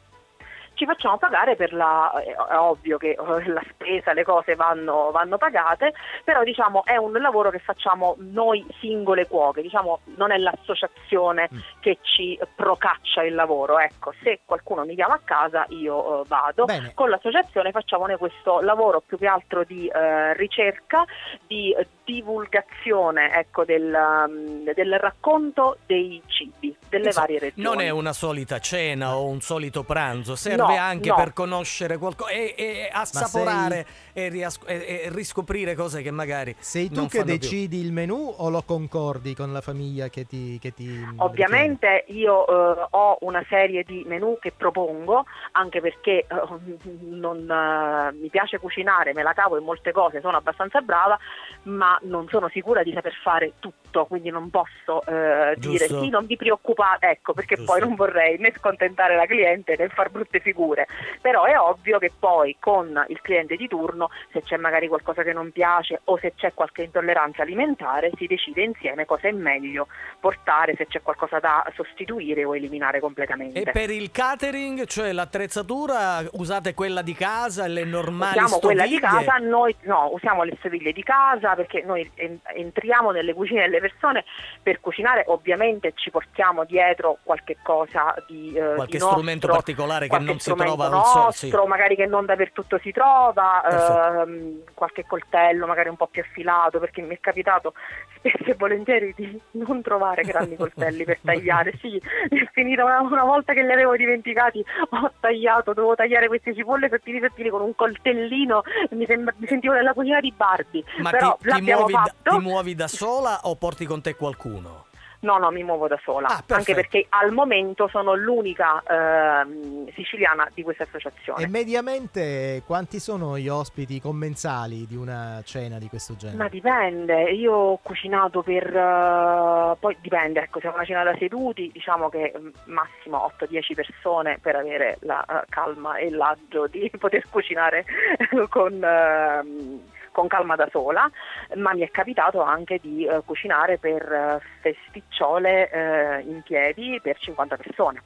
Ci 0.80 0.86
facciamo 0.86 1.18
pagare 1.18 1.58
per 1.58 1.74
la, 1.74 2.10
è 2.24 2.56
ovvio 2.56 2.98
che 2.98 3.10
eh, 3.10 3.48
la 3.50 3.62
spesa, 3.70 4.14
le 4.14 4.24
cose 4.24 4.56
vanno, 4.56 5.12
vanno 5.12 5.38
pagate, 5.38 5.94
però 6.24 6.42
diciamo 6.44 6.86
è 6.86 6.96
un 6.96 7.12
lavoro 7.12 7.50
che 7.50 7.60
facciamo 7.60 8.16
noi 8.20 8.66
singole 8.80 9.28
cuoche, 9.28 9.62
diciamo 9.62 10.00
non 10.16 10.32
è 10.32 10.38
l'associazione 10.38 11.50
Mm. 11.52 11.58
che 11.80 11.98
ci 12.02 12.40
procaccia 12.56 13.24
il 13.24 13.34
lavoro, 13.34 13.80
ecco, 13.80 14.14
se 14.22 14.42
qualcuno 14.46 14.86
mi 14.86 14.96
chiama 14.96 15.16
a 15.16 15.22
casa 15.24 15.66
io 15.70 16.22
eh, 16.22 16.26
vado, 16.28 16.66
Bene. 16.66 16.92
con 16.94 17.10
l'associazione 17.10 17.72
facciamo 17.72 18.06
noi 18.06 18.18
questo 18.18 18.62
lavoro 18.62 19.02
più 19.02 19.18
che 19.18 19.28
altro 19.28 19.64
di 19.64 19.88
eh, 19.88 20.34
ricerca, 20.36 21.06
di 21.48 21.76
divulgazione 22.14 23.34
ecco, 23.34 23.64
del, 23.66 23.94
um, 23.94 24.72
del 24.74 24.98
racconto 25.00 25.78
dei 25.86 26.22
cibi 26.28 26.76
delle 26.90 27.08
Insomma, 27.08 27.26
varie 27.26 27.40
regioni. 27.40 27.64
Non 27.64 27.82
è 27.82 27.90
una 27.90 28.14
solita 28.14 28.60
cena 28.60 29.16
o 29.16 29.28
un 29.28 29.42
solito 29.42 29.84
pranzo, 29.84 30.36
serve 30.36 30.58
No, 30.58 30.76
anche 30.76 31.10
no. 31.10 31.16
per 31.16 31.34
conoscere 31.34 31.98
qualcosa 31.98 32.32
e, 32.32 32.56
e 32.58 32.90
assaporare 32.92 33.86
e, 34.26 34.30
rias- 34.30 34.60
e- 34.66 35.02
e 35.04 35.10
riscoprire 35.12 35.76
cose 35.76 36.02
che 36.02 36.12
magari 36.12 36.56
Sei 36.60 36.88
tu 36.90 36.96
non 36.96 37.08
che 37.08 37.20
fanno 37.20 37.32
più. 37.32 37.40
decidi 37.40 37.80
il 37.80 37.92
menù 37.92 38.34
o 38.38 38.50
lo 38.50 38.62
concordi 38.64 39.36
con 39.36 39.52
la 39.52 39.62
famiglia 39.62 40.10
che 40.10 40.26
ti... 40.26 40.58
Che 40.60 40.74
ti 40.74 41.06
Ovviamente 41.18 42.06
io 42.08 42.46
eh, 42.48 42.88
ho 42.90 43.18
una 43.22 43.44
serie 43.48 43.84
di 43.84 44.04
menù 44.06 44.38
che 44.40 44.52
propongo, 44.56 45.26
anche 45.54 45.82
perché 45.82 46.20
eh, 46.20 46.26
non, 47.10 47.50
eh, 47.50 48.12
mi 48.20 48.30
piace 48.30 48.60
cucinare, 48.60 49.14
me 49.14 49.24
la 49.24 49.34
cavo 49.34 49.58
in 49.58 49.64
molte 49.64 49.92
cose, 49.92 50.22
sono 50.22 50.38
abbastanza 50.38 50.82
brava, 50.82 51.18
ma 51.64 51.98
non 52.04 52.28
sono 52.30 52.50
sicura 52.50 52.84
di 52.84 52.94
saper 52.94 53.14
fare 53.22 53.54
tutto. 53.60 54.06
quindi 54.06 54.30
non 54.30 54.50
posso 54.52 55.04
eh, 55.08 55.56
dire 55.58 55.88
sì, 55.88 56.10
non 56.10 56.26
vi 56.26 56.36
preoccupate, 56.36 57.08
ecco, 57.08 57.34
perché 57.34 57.56
Giusto. 57.56 57.72
poi 57.72 57.82
non 57.82 57.96
vorrei 57.96 58.38
né 58.38 58.54
scontentare 58.56 59.16
la 59.16 59.26
cliente 59.26 59.76
né 59.78 59.90
far 59.90 60.10
brutte 60.10 60.40
figure. 60.40 60.88
Però 61.22 61.44
è 61.46 61.60
ovvio 61.60 61.98
che 61.98 62.12
poi 62.18 62.56
con 62.60 63.06
il 63.08 63.20
cliente 63.22 63.56
di 63.56 63.68
turno, 63.68 64.09
se 64.32 64.42
c'è 64.44 64.58
magari 64.58 64.88
qualcosa 64.88 65.24
che 65.24 65.34
non 65.34 65.52
piace 65.52 66.02
o 66.06 66.18
se 66.18 66.34
c'è 66.36 66.54
qualche 66.54 66.84
intolleranza 66.84 67.42
alimentare, 67.42 68.12
si 68.18 68.28
decide 68.28 68.64
insieme 68.64 69.06
cosa 69.06 69.28
è 69.28 69.32
meglio 69.32 69.88
portare, 70.20 70.76
se 70.76 70.88
c'è 70.88 71.02
qualcosa 71.02 71.40
da 71.40 71.66
sostituire 71.76 72.44
o 72.44 72.56
eliminare 72.56 73.00
completamente. 73.00 73.62
E 73.62 73.72
per 73.72 73.90
il 73.90 74.12
catering, 74.12 74.86
cioè 74.86 75.12
l'attrezzatura, 75.12 76.24
usate 76.34 76.74
quella 76.74 77.02
di 77.02 77.14
casa, 77.14 77.68
le 77.68 77.84
normali 77.86 78.38
usiamo 78.38 78.60
quella 78.60 78.86
di 78.86 78.98
stoviglie? 78.98 79.26
casa, 79.26 79.38
noi 79.38 79.76
no, 79.82 80.10
usiamo 80.12 80.44
le 80.44 80.56
stoviglie 80.60 80.92
di 80.92 81.04
casa 81.04 81.56
perché 81.56 81.84
noi 81.86 82.10
en- 82.16 82.40
entriamo 82.56 83.12
nelle 83.12 83.34
cucine 83.34 83.62
delle 83.62 83.80
persone 83.80 84.26
per 84.62 84.80
cucinare, 84.80 85.24
ovviamente 85.28 85.94
ci 85.96 86.10
portiamo 86.10 86.64
dietro 86.66 87.18
qualche 87.24 87.58
cosa 87.62 88.14
di, 88.28 88.54
eh, 88.54 88.74
Qualche 88.76 88.98
di 88.98 89.04
strumento 89.04 89.48
nostro, 89.48 89.54
particolare 89.54 90.08
che 90.08 90.20
non 90.20 90.40
si 90.40 90.52
strumento 90.52 90.76
trova 90.76 90.98
al 90.98 91.06
sol- 91.06 91.34
sì. 91.34 91.46
nostro, 91.46 91.68
magari 91.68 91.96
che 91.96 92.06
non 92.06 92.26
dappertutto 92.26 92.80
si 92.80 92.92
trova. 92.92 93.64
Ehm, 93.98 94.62
qualche 94.74 95.06
coltello 95.06 95.66
magari 95.66 95.90
un 95.90 95.96
po' 95.96 96.08
più 96.08 96.22
affilato 96.22 96.80
perché 96.80 97.02
mi 97.02 97.16
è 97.16 97.20
capitato 97.20 97.74
spesso 98.16 98.52
e 98.52 98.56
volentieri 98.56 99.14
di 99.16 99.40
non 99.52 99.82
trovare 99.82 100.24
grandi 100.24 100.56
coltelli 100.56 101.04
per 101.04 101.20
tagliare, 101.24 101.74
sì, 101.80 101.98
è 101.98 102.50
finita 102.52 102.84
una, 102.84 103.00
una 103.02 103.24
volta 103.24 103.54
che 103.54 103.64
li 103.64 103.72
avevo 103.72 103.96
dimenticati, 103.96 104.64
ho 104.90 105.12
tagliato, 105.20 105.74
dovevo 105.74 105.96
tagliare 105.96 106.28
queste 106.28 106.54
cipolle 106.54 106.90
sottili 106.90 107.20
sottili 107.22 107.50
con 107.50 107.62
un 107.62 107.76
coltellino, 107.76 108.64
mi, 108.92 109.06
sembra- 109.06 109.34
mi 109.38 109.48
sentivo 109.48 109.74
nella 109.74 109.94
cucina 109.94 110.20
di 110.20 110.34
Barbie, 110.36 110.84
Ma 110.98 111.10
però 111.10 111.38
ti, 111.40 111.50
ti 111.50 111.62
muovi 111.62 111.94
fatto. 111.94 112.32
ti 112.32 112.40
muovi 112.40 112.76
da 112.76 112.88
sola 112.88 113.40
o 113.44 113.56
porti 113.56 113.86
con 113.86 114.02
te 114.02 114.16
qualcuno? 114.16 114.88
No, 115.22 115.38
no, 115.38 115.52
mi 115.52 115.64
muovo 115.64 115.88
da 115.88 116.00
sola, 116.02 116.28
Ah, 116.30 116.44
anche 116.48 116.74
perché 116.74 117.06
al 117.10 117.34
momento 117.34 117.90
sono 117.90 118.16
l'unica 118.16 118.82
ehm, 118.88 119.92
siciliana 119.94 120.50
di 120.54 120.64
questa 120.64 120.84
associazione. 120.84 121.44
E 121.44 121.48
mediamente 121.48 122.64
quanti 122.66 123.00
sono 123.00 123.38
gli 123.38 123.50
ospiti 123.50 124.00
commensali 124.00 124.86
di 124.88 124.96
una 124.96 125.42
cena 125.44 125.78
di 125.78 125.88
questo 125.90 126.16
genere? 126.16 126.38
Ma 126.38 126.48
dipende, 126.48 127.32
io 127.32 127.54
ho 127.54 127.80
cucinato 127.82 128.42
per, 128.42 128.74
eh, 128.74 129.76
poi 129.78 129.98
dipende, 130.00 130.42
ecco, 130.42 130.62
siamo 130.62 130.76
una 130.76 130.86
cena 130.86 131.04
da 131.04 131.16
seduti, 131.18 131.70
diciamo 131.74 132.08
che 132.08 132.34
mm, 132.38 132.48
massimo 132.66 133.30
8-10 133.38 133.74
persone 133.74 134.40
per 134.42 134.56
avere 134.56 135.00
la 135.02 135.24
eh, 135.26 135.46
calma 135.50 135.98
e 135.98 136.10
l'agio 136.12 136.68
di 136.68 136.90
poter 136.98 137.26
cucinare 137.30 137.84
con, 138.48 138.82
ehm, 138.82 139.82
con 140.12 140.28
calma 140.28 140.56
da 140.56 140.68
sola, 140.72 141.10
ma 141.56 141.74
mi 141.74 141.82
è 141.82 141.92
capitato 141.92 142.42
anche 142.42 142.80
di 142.82 143.06
eh, 143.06 143.22
cucinare 143.26 143.78
per 143.78 144.02
eh, 144.12 144.40
festicciole 144.62 145.70
eh, 145.70 146.22
in 146.22 146.42
piedi 146.44 147.00
per 147.02 147.18
50 147.18 147.58
persone. 147.58 148.04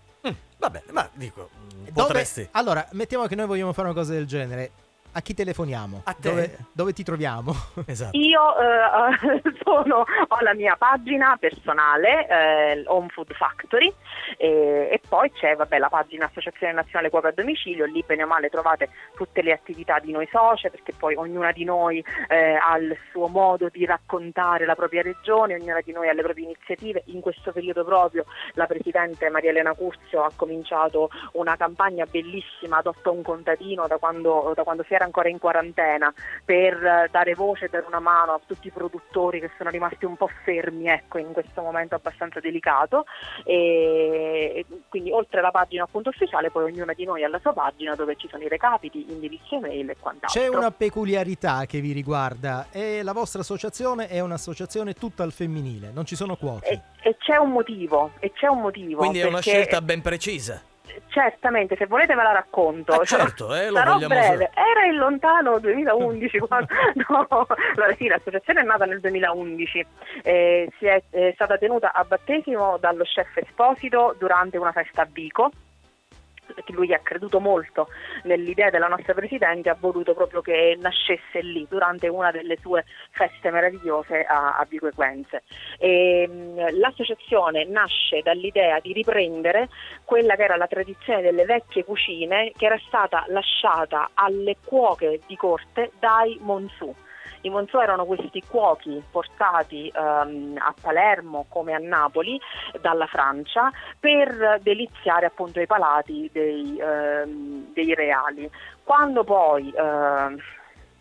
Va 0.63 0.69
bene, 0.69 0.85
ma 0.91 1.09
dico, 1.11 1.49
mm, 1.53 1.69
Dove- 1.69 1.91
potresti... 1.91 2.47
Allora, 2.51 2.87
mettiamo 2.91 3.25
che 3.25 3.35
noi 3.35 3.47
vogliamo 3.47 3.73
fare 3.73 3.89
una 3.89 3.97
cosa 3.97 4.13
del 4.13 4.25
genere. 4.25 4.71
A 5.15 5.21
chi 5.21 5.35
telefoniamo? 5.35 6.01
A 6.05 6.13
te. 6.13 6.29
Dove, 6.29 6.57
dove 6.71 6.93
ti 6.93 7.03
troviamo? 7.03 7.53
Esatto. 7.85 8.17
Io 8.17 8.41
eh, 8.57 9.41
sono, 9.63 9.97
ho 9.97 10.37
la 10.41 10.53
mia 10.55 10.75
pagina 10.75 11.37
personale, 11.39 12.27
eh, 12.27 12.83
Home 12.87 13.09
Food 13.09 13.33
Factory, 13.33 13.93
e, 14.37 14.89
e 14.91 15.01
poi 15.07 15.31
c'è 15.31 15.55
vabbè, 15.55 15.77
la 15.77 15.89
pagina 15.89 16.25
Associazione 16.25 16.73
Nazionale 16.73 17.09
Cuoco 17.09 17.27
a 17.27 17.31
Domicilio, 17.31 17.85
lì 17.85 18.03
bene 18.05 18.23
o 18.23 18.27
male 18.27 18.49
trovate 18.49 18.89
tutte 19.15 19.43
le 19.43 19.51
attività 19.51 19.99
di 19.99 20.11
noi 20.11 20.27
socie, 20.31 20.71
perché 20.71 20.93
poi 20.97 21.15
ognuna 21.15 21.51
di 21.51 21.65
noi 21.65 22.03
eh, 22.29 22.55
ha 22.55 22.77
il 22.77 22.97
suo 23.11 23.27
modo 23.27 23.69
di 23.69 23.85
raccontare 23.85 24.65
la 24.65 24.75
propria 24.75 25.03
regione, 25.03 25.55
ognuna 25.55 25.81
di 25.83 25.91
noi 25.91 26.09
ha 26.09 26.13
le 26.13 26.23
proprie 26.23 26.45
iniziative. 26.45 27.03
In 27.07 27.21
questo 27.21 27.51
periodo 27.51 27.83
proprio 27.83 28.25
la 28.53 28.65
Presidente 28.65 29.29
Maria 29.29 29.51
Elena 29.51 29.73
Curzio 29.73 30.23
ha 30.23 30.31
cominciato 30.35 31.09
una 31.33 31.55
campagna 31.57 32.05
bellissima, 32.09 32.77
adotta 32.77 33.11
un 33.11 33.21
contadino 33.21 33.85
da 33.87 33.97
quando, 33.97 34.53
da 34.55 34.63
quando 34.63 34.83
si 34.83 34.93
era 34.93 35.02
ancora 35.03 35.29
in 35.29 35.39
quarantena 35.39 36.13
per 36.43 36.83
eh, 36.83 37.07
dare 37.11 37.33
voce, 37.35 37.69
dare 37.69 37.85
una 37.87 37.99
mano 37.99 38.33
a 38.33 38.41
tutti 38.45 38.67
i 38.67 38.71
produttori 38.71 39.39
che 39.39 39.51
sono 39.57 39.69
rimasti 39.69 40.05
un 40.05 40.15
po' 40.15 40.29
fermi 40.43 40.87
ecco, 40.87 41.17
in 41.17 41.31
questo 41.33 41.61
momento 41.61 41.95
abbastanza 41.95 42.39
delicato 42.39 43.05
e 43.43 44.65
quindi 44.89 45.11
oltre 45.11 45.39
alla 45.39 45.51
pagina 45.51 45.83
appunto 45.83 46.09
ufficiale 46.09 46.49
poi 46.49 46.65
ognuna 46.65 46.93
di 46.93 47.05
noi 47.05 47.23
ha 47.23 47.29
la 47.29 47.39
sua 47.39 47.53
pagina 47.53 47.95
dove 47.95 48.15
ci 48.15 48.27
sono 48.29 48.43
i 48.43 48.47
recapiti, 48.47 49.11
indirizzi 49.11 49.55
email 49.55 49.89
e 49.89 49.95
quant'altro. 49.99 50.41
C'è 50.41 50.47
una 50.47 50.71
peculiarità 50.71 51.65
che 51.65 51.79
vi 51.79 51.91
riguarda 51.91 52.67
e 52.71 53.03
la 53.03 53.13
vostra 53.13 53.41
associazione 53.41 54.07
è 54.07 54.19
un'associazione 54.19 54.93
tutta 54.93 55.23
al 55.23 55.31
femminile, 55.31 55.91
non 55.93 56.05
ci 56.05 56.15
sono 56.15 56.35
quote. 56.35 56.67
e, 56.67 56.81
e 57.09 57.17
c'è 57.17 57.37
un 57.37 57.51
motivo, 57.51 58.11
e 58.19 58.31
c'è 58.31 58.47
un 58.47 58.61
motivo. 58.61 58.99
Quindi 58.99 59.19
è 59.19 59.25
una 59.25 59.41
scelta 59.41 59.81
ben 59.81 60.01
precisa. 60.01 60.61
Certamente, 61.13 61.75
se 61.77 61.85
volete 61.85 62.15
ve 62.15 62.23
la 62.23 62.31
racconto. 62.31 62.93
Ah, 62.93 63.05
certo, 63.05 63.53
eh, 63.53 63.69
lo 63.69 63.77
Sarò 63.77 63.93
vogliamo 63.93 64.15
breve. 64.15 64.49
Era 64.55 64.87
il 64.89 64.97
lontano 64.97 65.59
2011 65.59 66.39
quando... 66.41 66.67
no, 67.07 67.27
allora 67.29 67.93
sì, 67.95 68.07
l'associazione 68.07 68.61
è 68.61 68.63
nata 68.63 68.85
nel 68.85 68.99
2011, 68.99 69.85
eh, 70.23 70.71
si 70.79 70.87
è, 70.87 71.03
è 71.11 71.31
stata 71.35 71.59
tenuta 71.59 71.93
a 71.93 72.03
battesimo 72.03 72.77
dallo 72.79 73.03
chef 73.03 73.37
Esposito 73.37 74.15
durante 74.17 74.57
una 74.57 74.71
festa 74.71 75.03
a 75.03 75.07
Vico 75.07 75.51
perché 76.53 76.73
lui 76.73 76.93
ha 76.93 76.99
creduto 76.99 77.39
molto 77.39 77.87
nell'idea 78.23 78.69
della 78.69 78.87
nostra 78.87 79.13
Presidente, 79.13 79.69
ha 79.69 79.77
voluto 79.79 80.13
proprio 80.13 80.41
che 80.41 80.77
nascesse 80.79 81.41
lì 81.41 81.65
durante 81.69 82.07
una 82.07 82.31
delle 82.31 82.57
sue 82.57 82.85
feste 83.11 83.51
meravigliose 83.51 84.23
a, 84.23 84.57
a 84.57 84.65
Vico 84.67 84.87
Equense. 84.87 85.43
E, 85.77 86.27
mh, 86.27 86.77
l'associazione 86.79 87.65
nasce 87.65 88.21
dall'idea 88.21 88.79
di 88.79 88.93
riprendere 88.93 89.69
quella 90.03 90.35
che 90.35 90.43
era 90.43 90.55
la 90.55 90.67
tradizione 90.67 91.21
delle 91.21 91.45
vecchie 91.45 91.83
cucine 91.83 92.51
che 92.55 92.65
era 92.65 92.79
stata 92.87 93.25
lasciata 93.27 94.11
alle 94.13 94.57
cuoche 94.63 95.19
di 95.25 95.35
corte 95.35 95.91
dai 95.99 96.37
Monsù. 96.41 96.93
I 97.43 97.49
Monzò 97.49 97.81
erano 97.81 98.05
questi 98.05 98.41
cuochi 98.47 99.03
portati 99.11 99.91
ehm, 99.93 100.55
a 100.57 100.73
Palermo 100.79 101.45
come 101.49 101.73
a 101.73 101.77
Napoli 101.77 102.39
dalla 102.79 103.05
Francia 103.05 103.69
per 103.99 104.59
deliziare 104.61 105.25
appunto 105.25 105.59
i 105.59 105.67
palati 105.67 106.29
dei, 106.31 106.77
ehm, 106.79 107.73
dei 107.73 107.93
reali. 107.93 108.49
Quando 108.83 109.25
poi 109.25 109.73
ehm, 109.75 110.37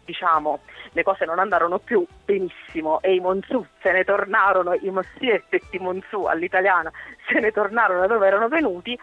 diciamo 0.05 0.61
le 0.93 1.03
cose 1.05 1.25
non 1.25 1.39
andarono 1.39 1.79
più 1.79 2.05
benissimo 2.25 3.01
e 3.03 3.15
i 3.15 3.21
Monzù 3.21 3.65
se 3.81 3.93
ne 3.93 4.05
tornarono, 4.05 4.75
i 4.75 4.91
Mossier 4.91 5.45
detti 5.49 5.79
Monzù 5.79 6.25
all'italiana 6.25 6.91
se 7.29 7.39
ne 7.39 7.53
tornarono 7.53 8.01
da 8.01 8.07
dove 8.09 8.27
erano 8.27 8.49
venuti, 8.49 8.99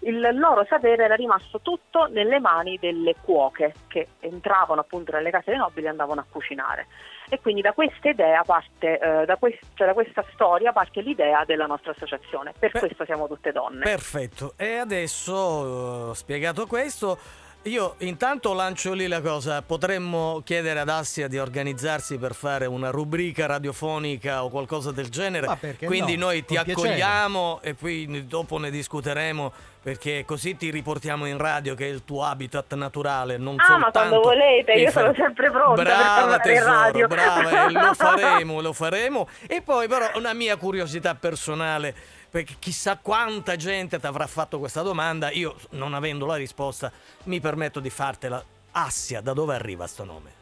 il 0.00 0.30
loro 0.34 0.64
sapere 0.68 1.04
era 1.04 1.14
rimasto 1.14 1.60
tutto 1.60 2.06
nelle 2.06 2.40
mani 2.40 2.78
delle 2.78 3.14
cuoche 3.20 3.74
che 3.88 4.08
entravano 4.20 4.80
appunto 4.80 5.12
nelle 5.12 5.30
case 5.30 5.50
dei 5.50 5.58
nobili 5.58 5.86
e 5.86 5.90
andavano 5.90 6.20
a 6.20 6.26
cucinare. 6.28 6.86
E 7.28 7.40
quindi 7.40 7.60
da 7.60 7.72
questa 7.72 8.08
idea 8.08 8.42
parte, 8.42 8.98
eh, 8.98 9.24
da, 9.24 9.36
quest- 9.36 9.64
cioè 9.74 9.86
da 9.86 9.92
questa 9.92 10.24
storia 10.32 10.72
parte 10.72 11.00
l'idea 11.00 11.44
della 11.44 11.66
nostra 11.66 11.92
associazione. 11.92 12.52
Per 12.58 12.70
questo 12.72 13.04
siamo 13.04 13.28
tutte 13.28 13.52
donne. 13.52 13.84
Perfetto. 13.84 14.54
E 14.56 14.76
adesso, 14.76 16.10
eh, 16.10 16.14
spiegato 16.14 16.66
questo, 16.66 17.18
io 17.64 17.94
intanto 17.98 18.52
lancio 18.54 18.92
lì 18.94 19.06
la 19.06 19.20
cosa. 19.20 19.60
Potremmo 19.62 20.40
chiedere 20.44 20.80
ad 20.80 20.88
Assia 20.88 21.28
di 21.28 21.38
organizzarsi 21.38 22.16
per 22.16 22.34
fare 22.34 22.64
una 22.66 22.90
rubrica 22.90 23.46
radiofonica 23.46 24.44
o 24.44 24.48
qualcosa 24.48 24.92
del 24.92 25.08
genere. 25.10 25.46
Quindi 25.84 26.16
no? 26.16 26.26
noi 26.26 26.44
ti 26.44 26.54
Con 26.54 26.64
piacere. 26.64 26.88
accogliamo 26.88 27.60
e 27.62 27.74
poi 27.74 28.26
dopo 28.26 28.56
ne 28.58 28.70
discuteremo 28.70 29.52
perché 29.82 30.24
così 30.26 30.56
ti 30.58 30.70
riportiamo 30.70 31.24
in 31.26 31.38
radio 31.38 31.74
che 31.74 31.86
è 31.86 31.88
il 31.88 32.04
tuo 32.04 32.22
habitat 32.24 32.74
naturale, 32.74 33.38
non 33.38 33.56
Ah, 33.58 33.78
ma 33.78 33.90
quando 33.90 34.20
volete, 34.20 34.72
io 34.72 34.90
fa- 34.90 35.00
sono 35.00 35.14
sempre 35.14 35.50
pronta 35.50 35.74
per 35.82 35.84
Brava 35.84 36.34
in 36.34 36.40
tesoro, 36.42 36.70
radio. 36.72 37.06
brava, 37.06 37.66
e 37.66 37.70
lo 37.72 37.92
faremo, 37.96 38.60
lo 38.60 38.72
faremo. 38.74 39.28
E 39.46 39.62
poi 39.62 39.88
però 39.88 40.10
una 40.16 40.34
mia 40.34 40.56
curiosità 40.56 41.14
personale, 41.14 41.94
perché 42.30 42.54
chissà 42.58 42.96
quanta 42.96 43.56
gente 43.56 43.98
ti 43.98 44.06
avrà 44.06 44.26
fatto 44.26 44.58
questa 44.58 44.82
domanda, 44.82 45.30
io 45.30 45.56
non 45.70 45.94
avendo 45.94 46.26
la 46.26 46.36
risposta 46.36 46.90
mi 47.24 47.40
permetto 47.40 47.80
di 47.80 47.90
fartela. 47.90 48.42
Assia, 48.72 49.20
da 49.20 49.32
dove 49.32 49.54
arriva 49.56 49.86
sto 49.88 50.04
nome? 50.04 50.38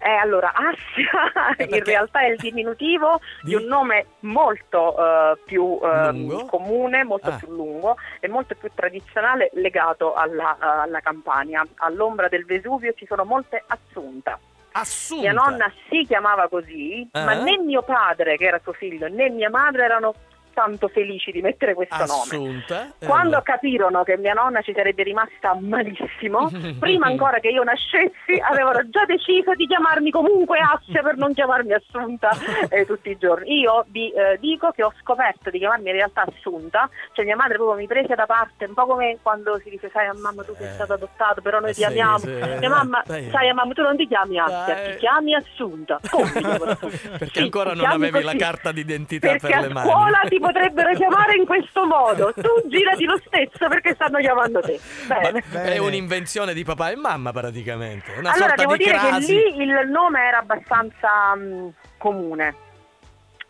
Eh, 0.00 0.10
allora, 0.10 0.52
Assia 0.54 1.54
in 1.58 1.68
perché- 1.68 1.82
realtà 1.90 2.20
è 2.20 2.26
il 2.28 2.36
diminutivo 2.36 3.20
di, 3.42 3.48
Di- 3.48 3.54
un 3.56 3.64
nome 3.64 4.06
molto 4.20 4.96
eh, 4.96 5.38
più 5.44 5.76
eh, 5.82 6.12
Lungo? 6.12 6.44
comune, 6.44 7.02
molto 7.02 7.30
Ah. 7.30 7.36
più 7.36 7.48
lungo 7.48 7.96
e 8.20 8.28
molto 8.28 8.54
più 8.54 8.70
tradizionale 8.72 9.50
legato 9.54 10.14
alla, 10.14 10.54
eh, 10.54 10.82
alla 10.84 11.00
Campania. 11.00 11.66
All'ombra 11.78 12.28
del 12.28 12.44
Vesuvio 12.44 12.92
ci 12.92 13.06
sono 13.06 13.24
molte 13.24 13.64
assunta. 13.66 14.38
Assunta. 14.70 15.22
Mia 15.22 15.32
nonna 15.32 15.72
si 15.88 16.04
chiamava 16.06 16.46
così, 16.48 17.08
Ah. 17.10 17.24
ma 17.24 17.34
né 17.34 17.58
mio 17.58 17.82
padre, 17.82 18.36
che 18.36 18.44
era 18.46 18.60
suo 18.62 18.74
figlio, 18.74 19.08
né 19.08 19.28
mia 19.30 19.50
madre 19.50 19.82
erano 19.84 20.14
altrettanto 20.58 20.88
felici 20.88 21.30
di 21.30 21.40
mettere 21.40 21.74
questo 21.74 21.96
nome. 21.96 22.08
Assunta. 22.10 22.92
Eh, 22.98 23.06
Quando 23.06 23.40
capirono 23.42 24.02
che 24.02 24.16
mia 24.18 24.32
nonna 24.32 24.60
ci 24.62 24.72
sarebbe 24.74 25.02
rimasta 25.04 25.56
malissimo, 25.58 26.50
prima 26.78 27.06
ancora 27.06 27.38
che 27.38 27.48
io 27.48 27.62
nascessi, 27.62 28.38
avevano 28.48 28.80
già 28.90 29.04
deciso 29.06 29.54
di 29.54 29.66
chiamarmi 29.66 30.10
comunque 30.10 30.58
Assia 30.58 31.02
per 31.02 31.16
non 31.16 31.32
chiamarmi 31.32 31.72
Assunta 31.72 32.30
eh, 32.68 32.84
tutti 32.86 33.10
i 33.10 33.16
giorni. 33.18 33.60
Io 33.60 33.84
vi 33.88 34.10
eh, 34.10 34.38
dico 34.40 34.70
che 34.72 34.82
ho 34.82 34.92
scoperto 35.00 35.50
di 35.50 35.58
chiamarmi 35.58 35.88
in 35.88 35.94
realtà 35.96 36.24
Assunta, 36.26 36.88
cioè 37.12 37.24
mia 37.24 37.36
madre 37.36 37.54
proprio 37.56 37.76
mi 37.78 37.86
prese 37.86 38.14
da 38.14 38.26
parte, 38.26 38.64
un 38.64 38.74
po' 38.74 38.86
come 38.86 39.18
quando 39.22 39.58
si 39.62 39.70
dice, 39.70 39.88
sai 39.92 40.06
a 40.06 40.14
mamma 40.14 40.42
tu 40.42 40.54
sei 40.58 40.68
stato 40.74 40.94
adottato, 40.94 41.40
però 41.40 41.60
noi 41.60 41.70
Eh, 41.70 41.74
ti 41.74 41.84
amiamo. 41.84 42.18
Mia 42.58 42.68
mamma, 42.68 43.02
Dai. 43.06 43.28
sai 43.30 43.48
a 43.48 43.54
mamma 43.54 43.72
tu 43.72 43.82
non 43.82 43.96
ti 43.96 44.06
chiami 44.06 44.38
Assia, 44.38 44.74
Dai. 44.74 44.92
ti 44.92 44.98
chiami 44.98 45.34
Assunta. 45.34 46.00
Come? 46.10 46.30
Perché 47.18 47.38
Sì, 47.38 47.38
ancora 47.40 47.74
non 47.74 47.86
avevi 47.86 48.22
la 48.22 48.34
carta 48.34 48.72
d'identità 48.72 49.28
Perché 49.28 49.46
per 49.46 49.56
a 49.56 49.60
le 49.60 49.68
mani. 49.68 49.88
scuola 49.90 50.20
ti 50.28 50.38
potrebbero 50.52 50.94
chiamare 50.94 51.34
in 51.34 51.44
questo 51.44 51.84
modo. 51.84 52.32
Tu 52.32 52.68
girati 52.68 53.04
lo 53.04 53.20
stesso 53.24 53.68
perché 53.68 53.94
stanno 53.94 54.18
chiamando 54.18 54.60
te. 54.60 54.80
Bene. 55.06 55.42
È 55.52 55.78
un'invenzione 55.78 56.54
di 56.54 56.64
papà 56.64 56.90
e 56.90 56.96
mamma 56.96 57.32
praticamente. 57.32 58.12
Una 58.18 58.30
allora, 58.32 58.48
sorta 58.48 58.62
devo 58.62 58.76
di 58.76 58.84
dire 58.84 58.96
crasi. 58.96 59.26
che 59.26 59.50
lì 59.56 59.62
il 59.62 59.88
nome 59.90 60.20
era 60.20 60.38
abbastanza 60.38 61.34
mh, 61.34 61.72
comune 61.98 62.48
e- 62.48 62.67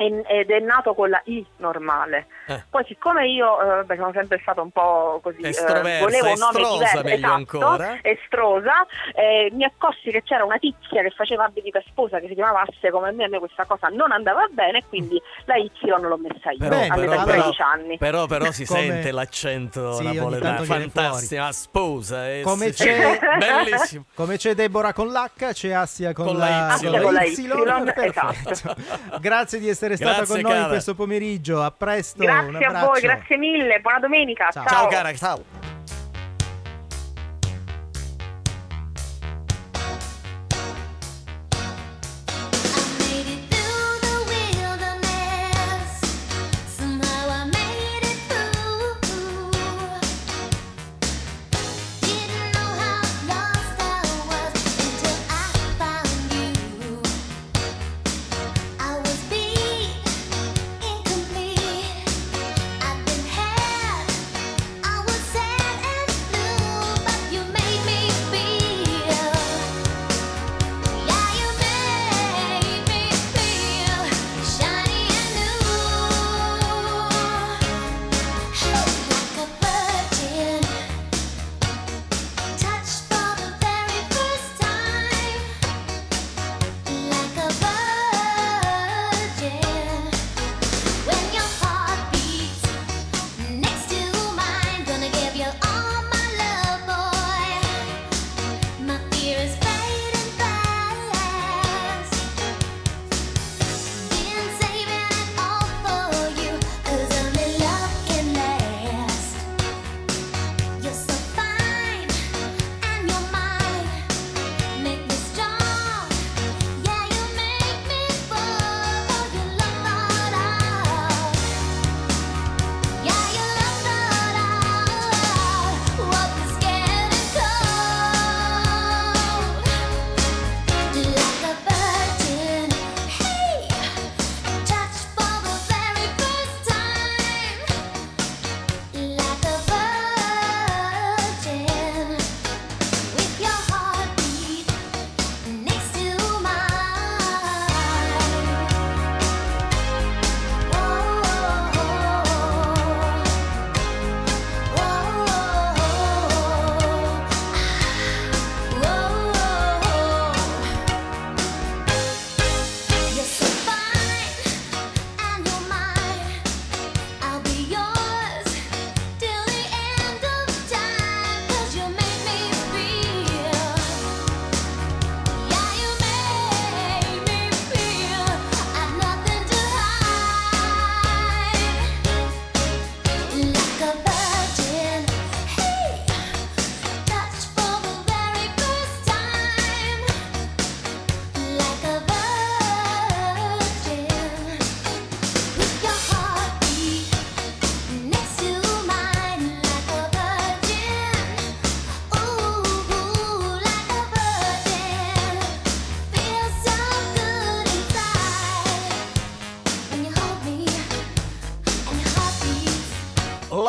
ed 0.01 0.51
è 0.51 0.61
nato 0.61 0.94
con 0.94 1.11
la 1.11 1.20
I 1.24 1.44
normale. 1.57 2.26
Eh. 2.46 2.62
Poi 2.70 2.84
siccome 2.86 3.26
io 3.26 3.80
eh, 3.80 3.84
beh, 3.84 3.96
sono 3.96 4.12
sempre 4.14 4.38
stata 4.40 4.61
un 4.62 4.70
po' 4.70 5.18
così, 5.22 5.40
eh, 5.40 5.49
Estroversa, 5.49 6.05
volevo 6.05 6.30
un 6.32 6.38
nome 6.38 6.61
estrosa, 6.61 6.72
diverso, 6.76 7.03
meglio 7.03 7.16
esatto, 7.16 7.34
ancora. 7.34 7.99
estrosa, 8.03 8.86
eh, 9.14 9.51
mi 9.53 9.64
accorsi 9.64 10.11
che 10.11 10.22
c'era 10.22 10.44
una 10.44 10.59
tizia 10.59 11.03
che 11.03 11.11
faceva 11.11 11.44
abiti 11.44 11.70
per 11.70 11.82
sposa 11.88 12.20
che 12.20 12.28
si 12.28 12.34
chiamava 12.34 12.62
Asse 12.62 12.90
come 12.90 13.11
me, 13.12 13.24
a 13.24 13.28
me 13.28 13.38
questa 13.40 13.64
cosa 13.64 13.88
non 13.88 14.12
andava 14.12 14.46
bene 14.51 14.78
e 14.78 14.84
quindi 14.88 15.20
la 15.46 15.57
Y 15.57 15.70
l'ho 15.84 16.16
messa 16.18 16.51
io 16.53 16.59
Però, 16.59 16.76
all'età 16.76 16.94
però, 16.94 17.11
di 17.11 17.24
però, 17.24 17.24
13 17.42 17.62
anni. 17.62 17.99
però, 17.99 18.26
però 18.26 18.51
si 18.53 18.64
Come- 18.66 18.80
sente 18.80 19.11
l'accento 19.11 19.92
Sì, 19.94 20.05
napoletano, 20.05 20.62
fantastica, 20.62 21.51
sposa. 21.53 22.28
eh, 22.30 22.42
Come 22.42 22.72
sì. 22.72 22.84
c'è, 22.84 23.18
Bellissimo. 23.38 24.05
come 24.14 24.36
c'è 24.36 24.55
Deborah 24.55 24.92
con 24.92 25.09
l'H, 25.09 25.53
c'è 25.53 25.72
Assia 25.72 26.12
con, 26.12 26.26
Con 26.26 26.36
la 26.38 26.46
Y. 26.46 26.51
con 26.51 26.70
Assia 26.70 27.01
con 27.03 27.12
la 27.14 27.24
Y, 27.24 27.92
Perfetto. 27.92 28.51
esatto. 28.51 29.18
Grazie 29.20 29.59
di 29.59 29.68
essere 29.68 29.88
stata 29.97 30.16
Grazie, 30.16 30.34
con 30.34 30.43
noi 30.43 30.53
cara. 30.53 30.68
questo 30.68 30.95
pomeriggio. 30.95 31.62
A 31.62 31.70
presto. 31.70 32.22
un 32.22 32.26
Grazie 32.51 32.66
a 32.66 32.84
voi, 32.84 33.01
grazie 33.01 33.36
mille, 33.36 33.80
buona 33.80 33.99
domenica. 33.99 34.51
Ciao. 34.51 34.66
Ciao 34.66 34.86
cara, 34.89 35.14
ciao. 35.14 35.78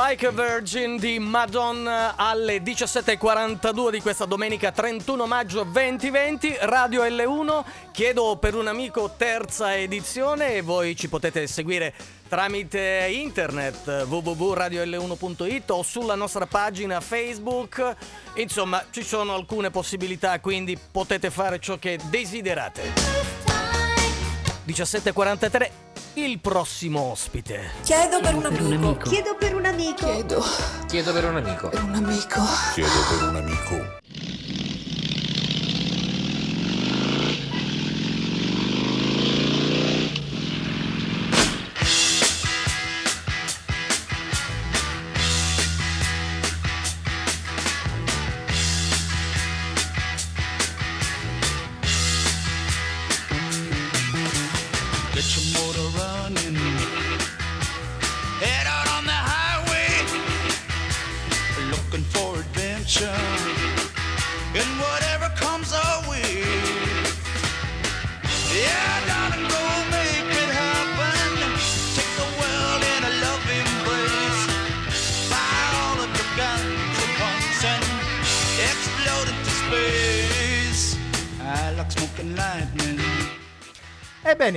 Like 0.10 0.26
a 0.26 0.32
Virgin 0.32 0.98
di 0.98 1.20
Madonna 1.20 2.16
alle 2.16 2.64
17.42 2.64 3.92
di 3.92 4.02
questa 4.02 4.26
domenica 4.26 4.72
31 4.72 5.28
maggio 5.28 5.64
2020, 5.64 6.58
Radio 6.62 7.04
L1. 7.04 7.64
Chiedo 7.92 8.36
per 8.38 8.56
un 8.56 8.66
amico 8.66 9.14
terza 9.16 9.78
edizione 9.78 10.56
e 10.56 10.62
voi 10.64 10.96
ci 10.96 11.10
potete 11.10 11.46
seguire 11.46 11.94
tramite 12.28 13.08
internet 13.12 14.06
www.radiol1.it 14.08 15.70
o 15.70 15.84
sulla 15.84 16.16
nostra 16.16 16.48
pagina 16.48 17.00
Facebook. 17.02 17.96
Insomma, 18.34 18.84
ci 18.90 19.04
sono 19.04 19.36
alcune 19.36 19.70
possibilità, 19.70 20.40
quindi 20.40 20.76
potete 20.92 21.30
fare 21.30 21.60
ciò 21.60 21.78
che 21.78 22.00
desiderate. 22.10 22.82
17.43, 24.66 25.89
il 26.26 26.40
prossimo 26.40 27.00
ospite. 27.12 27.72
Chiedo 27.84 28.20
per 28.20 28.36
un 28.36 28.46
amico. 28.46 29.10
Chiedo 29.10 29.36
per 29.36 29.56
un 29.56 29.66
amico. 29.66 30.06
Chiedo 30.06 30.44
Chiedo 30.88 31.14
per 31.14 31.26
un 31.26 31.36
amico. 31.38 31.70
per 31.70 31.84
un 31.84 31.96
amico. 31.96 32.42
Chiedo 32.74 32.90
per 33.10 33.28
un 33.30 33.36
amico. 33.36 34.39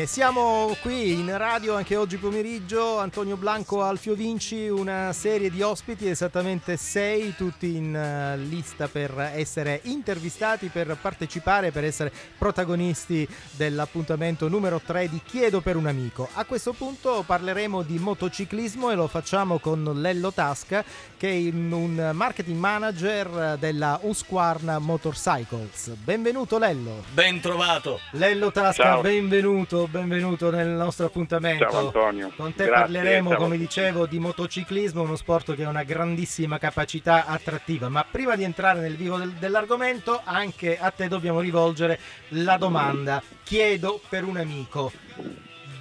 Ebbene, 0.03 0.07
siamo 0.07 0.77
qui 0.81 1.13
in 1.13 1.37
radio 1.37 1.75
anche 1.75 1.97
oggi 1.97 2.17
pomeriggio. 2.17 2.99
Antonio 2.99 3.37
Blanco, 3.37 3.83
Alfio 3.83 4.15
Vinci, 4.15 4.69
una 4.69 5.13
serie 5.13 5.51
di 5.51 5.63
ospiti, 5.63 6.09
esattamente 6.09 6.77
sei, 6.77 7.35
tutti 7.37 7.77
in 7.77 7.95
eh, 7.95 8.37
lista 8.37 8.89
per 8.89 9.19
essere 9.35 9.81
intervistati, 9.85 10.69
per 10.69 10.97
partecipare, 11.01 11.71
per 11.71 11.85
essere 11.85 12.13
protagonisti 12.37 13.27
dell'appuntamento 13.53 14.49
numero 14.49 14.81
3 14.85 15.09
di 15.09 15.21
Chiedo 15.25 15.61
per 15.61 15.77
un 15.77 15.87
amico. 15.87 16.29
A 16.35 16.45
questo 16.45 16.73
punto 16.73 17.23
parleremo 17.25 17.83
di 17.83 17.99
motociclismo 17.99 18.91
e 18.91 18.95
lo 18.95 19.09
facciamo 19.09 19.59
con 19.59 19.85
Lello 19.97 20.33
Tasca, 20.33 20.85
che 21.17 21.29
è 21.29 21.53
un 21.53 22.11
marketing 22.13 22.59
manager 22.59 23.57
della 23.59 23.99
Husqvarna 24.03 24.79
Motorcycles. 24.79 25.89
Benvenuto 26.03 26.59
Lello. 26.59 27.05
Ben 27.13 27.41
trovato. 27.41 28.01
Lello 28.13 28.51
Tasca, 28.51 28.83
Ciao. 28.83 29.01
benvenuto, 29.01 29.89
benvenuto 29.93 30.51
nel 30.51 30.69
nostro 30.69 31.07
appuntamento. 31.07 31.69
Ciao 31.71 31.87
Antonio. 31.87 32.33
Con 32.35 32.55
te 32.55 32.65
Grazie, 32.65 32.83
parleremo, 32.83 33.29
ciao. 33.31 33.39
come 33.39 33.59
dicevo, 33.59 34.07
di 34.07 34.19
motociclismo, 34.19 35.03
uno 35.03 35.17
sport 35.17 35.55
che 35.55 35.65
ha 35.65 35.69
una 35.69 35.83
grandissima 35.85 36.59
capacità 36.59 37.27
attrattiva. 37.27 37.89
Ma 37.91 38.05
prima 38.11 38.35
di 38.35 38.43
entrare 38.43 38.81
nel 38.81 38.97
vivo 38.97 39.19
del- 39.19 39.33
dell'argomento, 39.33 40.23
anche 40.25 40.79
a 40.79 40.91
te 40.91 41.09
dobbiamo 41.09 41.41
rivolgere 41.41 41.99
la 42.29 42.57
domanda. 42.57 43.23
Chiedo 43.45 44.01
per 44.09 44.25
un 44.25 44.39
amico. 44.39 44.91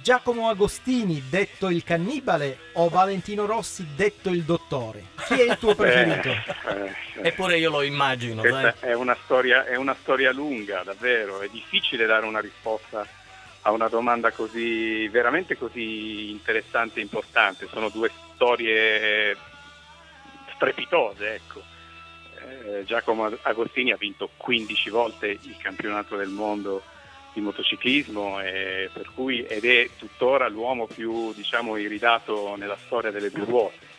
Giacomo 0.02 0.48
Agostini, 0.48 1.22
detto 1.30 1.70
il 1.70 1.84
cannibale, 1.84 2.58
o 2.72 2.88
Valentino 2.88 3.46
Rossi, 3.46 3.86
detto 3.94 4.30
il 4.30 4.42
dottore? 4.42 5.04
Chi 5.26 5.34
è 5.40 5.44
il 5.44 5.56
tuo 5.58 5.74
preferito? 5.76 6.28
Eh, 6.28 6.40
eh, 7.20 7.28
Eppure 7.28 7.56
io 7.56 7.70
lo 7.70 7.82
immagino, 7.82 8.42
è 8.42 8.92
una, 8.94 9.16
storia, 9.24 9.64
è 9.64 9.76
una 9.76 9.96
storia 10.02 10.32
lunga, 10.32 10.82
davvero. 10.84 11.40
È 11.40 11.48
difficile 11.50 12.04
dare 12.04 12.26
una 12.26 12.40
risposta 12.40 13.06
a 13.62 13.70
una 13.70 13.88
domanda 13.88 14.30
così, 14.32 15.08
veramente 15.08 15.56
così 15.56 16.30
interessante 16.30 16.98
e 16.98 17.02
importante. 17.02 17.68
Sono 17.68 17.88
due 17.88 18.10
storie 18.34 19.36
strepitose, 20.54 21.34
ecco. 21.34 21.62
Eh, 22.64 22.84
Giacomo 22.84 23.30
Agostini 23.42 23.92
ha 23.92 23.96
vinto 23.96 24.30
15 24.36 24.90
volte 24.90 25.28
il 25.28 25.56
campionato 25.58 26.16
del 26.16 26.28
mondo 26.28 26.82
di 27.32 27.40
motociclismo 27.40 28.40
e 28.40 28.90
per 28.92 29.10
cui, 29.14 29.44
ed 29.44 29.64
è 29.64 29.88
tuttora 29.96 30.48
l'uomo 30.48 30.86
più 30.86 31.32
diciamo, 31.32 31.76
iridato 31.76 32.56
nella 32.56 32.76
storia 32.84 33.10
delle 33.10 33.30
due 33.30 33.44
ruote 33.44 33.90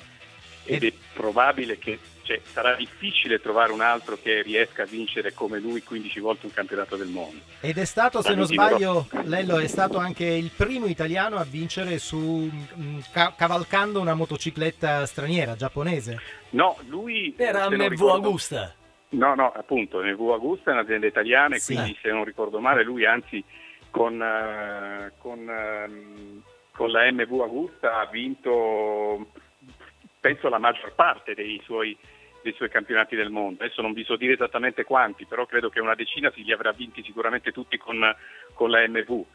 ed 0.66 0.84
è 0.84 0.93
probabile 1.14 1.78
che 1.78 1.99
cioè, 2.24 2.39
sarà 2.43 2.76
difficile 2.76 3.39
trovare 3.39 3.71
un 3.71 3.82
altro 3.82 4.17
che 4.21 4.41
riesca 4.41 4.84
a 4.84 4.86
vincere 4.86 5.34
come 5.34 5.59
lui 5.59 5.84
15 5.84 6.19
volte 6.19 6.45
un 6.47 6.53
campionato 6.53 6.95
del 6.95 7.07
mondo. 7.09 7.39
Ed 7.61 7.78
è 7.78 7.86
stato, 7.86 8.21
se 8.21 8.34
non 8.34 8.45
sbaglio, 8.45 9.07
Lello 9.24 9.59
è 9.59 9.67
stato 9.67 9.97
anche 9.97 10.26
il 10.26 10.49
primo 10.55 10.86
italiano 10.88 11.38
a 11.38 11.43
vincere 11.43 11.99
su 11.99 12.17
mm, 12.49 12.99
ca- 13.11 13.34
cavalcando 13.38 13.99
una 13.99 14.13
motocicletta 14.13 15.05
straniera 15.05 15.55
giapponese. 15.55 16.19
No, 16.51 16.78
lui 16.88 17.34
Era 17.38 17.69
MV 17.69 17.88
ricordo- 17.89 18.13
Augusta. 18.13 18.74
No, 19.09 19.36
no, 19.36 19.51
appunto, 19.51 19.99
MV 20.01 20.19
Augusta 20.32 20.71
è 20.71 20.74
un'azienda 20.74 21.05
italiana 21.05 21.55
e 21.55 21.59
Sì. 21.59 21.74
quindi 21.76 21.97
se 22.01 22.09
non 22.09 22.24
ricordo 22.24 22.59
male 22.59 22.84
lui 22.84 23.05
anzi 23.05 23.43
con, 23.91 24.19
eh, 24.19 25.11
con, 25.19 25.47
ehm, 25.47 26.41
con 26.71 26.89
la 26.89 27.11
MV 27.11 27.41
Augusta 27.41 27.99
ha 27.99 28.05
vinto 28.07 29.28
penso 30.19 30.47
la 30.47 30.57
maggior 30.57 30.93
parte 30.95 31.34
dei 31.36 31.61
suoi, 31.65 31.95
dei 32.43 32.53
suoi 32.53 32.69
campionati 32.69 33.15
del 33.15 33.29
mondo. 33.31 33.63
Adesso 33.63 33.81
non 33.81 33.93
vi 33.93 34.03
so 34.03 34.15
dire 34.15 34.33
esattamente 34.33 34.83
quanti, 34.83 35.25
però 35.25 35.45
credo 35.47 35.69
che 35.69 35.79
una 35.79 35.95
decina 35.95 36.31
si 36.35 36.43
li 36.43 36.51
avrà 36.51 36.71
vinti 36.71 37.01
sicuramente 37.03 37.51
tutti 37.51 37.77
con, 37.77 37.99
con 38.53 38.69
la 38.69 38.87
MV. 38.87 39.25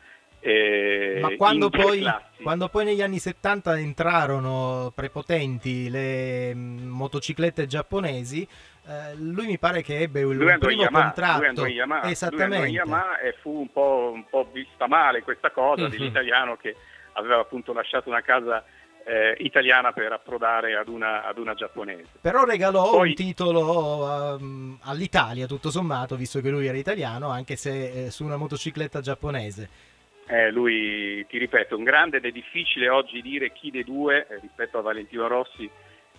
Eh, 0.40 1.18
Ma 1.20 1.34
quando 1.36 1.68
poi, 1.68 2.04
quando 2.42 2.68
poi 2.68 2.84
negli 2.84 3.02
anni 3.02 3.18
70 3.18 3.76
entrarono 3.78 4.92
prepotenti 4.94 5.90
le 5.90 6.54
mm, 6.54 6.86
motociclette 6.88 7.66
giapponesi, 7.66 8.46
eh, 8.86 9.16
lui 9.16 9.46
mi 9.46 9.59
pare 9.59 9.82
che 9.82 9.98
ebbe 9.98 10.20
il 10.20 10.36
lui 10.36 10.56
primo 10.59 10.82
Yamaha, 10.82 11.02
contratto. 11.06 11.38
lui 11.38 11.48
andò 11.48 11.66
in 11.66 11.74
Yamaha, 11.74 12.02
lui 12.02 12.11
Esattamente. 12.12 12.54
andò 12.54 12.66
in 12.68 12.72
Yamaha 12.74 13.18
e 13.18 13.32
fu 13.40 13.59
un 13.59 13.72
po', 13.72 14.11
un 14.14 14.28
po' 14.28 14.48
vista 14.52 14.86
male 14.86 15.22
questa 15.22 15.50
cosa 15.50 15.82
Mhm. 15.84 15.90
dell'italiano 15.90 16.56
che 16.56 16.76
aveva 17.14 17.40
appunto 17.40 17.72
lasciato 17.72 18.09
una 18.09 18.22
casa 18.22 18.64
eh, 19.09 19.34
italiana 19.38 19.92
per 19.92 20.12
approdare 20.12 20.76
ad 20.76 20.88
una, 20.88 21.24
ad 21.24 21.38
una 21.38 21.54
giapponese. 21.54 22.18
Però 22.20 22.44
regalò 22.44 22.90
Poi- 22.90 23.09
un 23.09 23.14
titolo 23.14 24.36
um, 24.38 24.78
all'Italia, 24.82 25.46
tutto 25.46 25.70
sommato, 25.70 26.14
visto 26.14 26.40
che 26.40 26.50
lui 26.50 26.66
era 26.66 26.76
italiano, 26.76 27.30
anche 27.30 27.56
se 27.56 28.06
eh, 28.06 28.11
su 28.11 28.24
una 28.24 28.36
motocicletta 28.36 29.00
giapponese. 29.00 29.68
Eh, 30.26 30.50
lui, 30.50 31.24
ti 31.26 31.38
ripeto, 31.38 31.74
un 31.74 31.84
grande 31.84 32.18
ed 32.18 32.26
è 32.26 32.30
difficile 32.30 32.90
oggi 32.90 33.22
dire 33.22 33.50
chi 33.52 33.70
dei 33.70 33.84
due, 33.84 34.26
eh, 34.28 34.40
rispetto 34.40 34.76
a 34.76 34.82
Valentino 34.82 35.26
Rossi, 35.26 35.68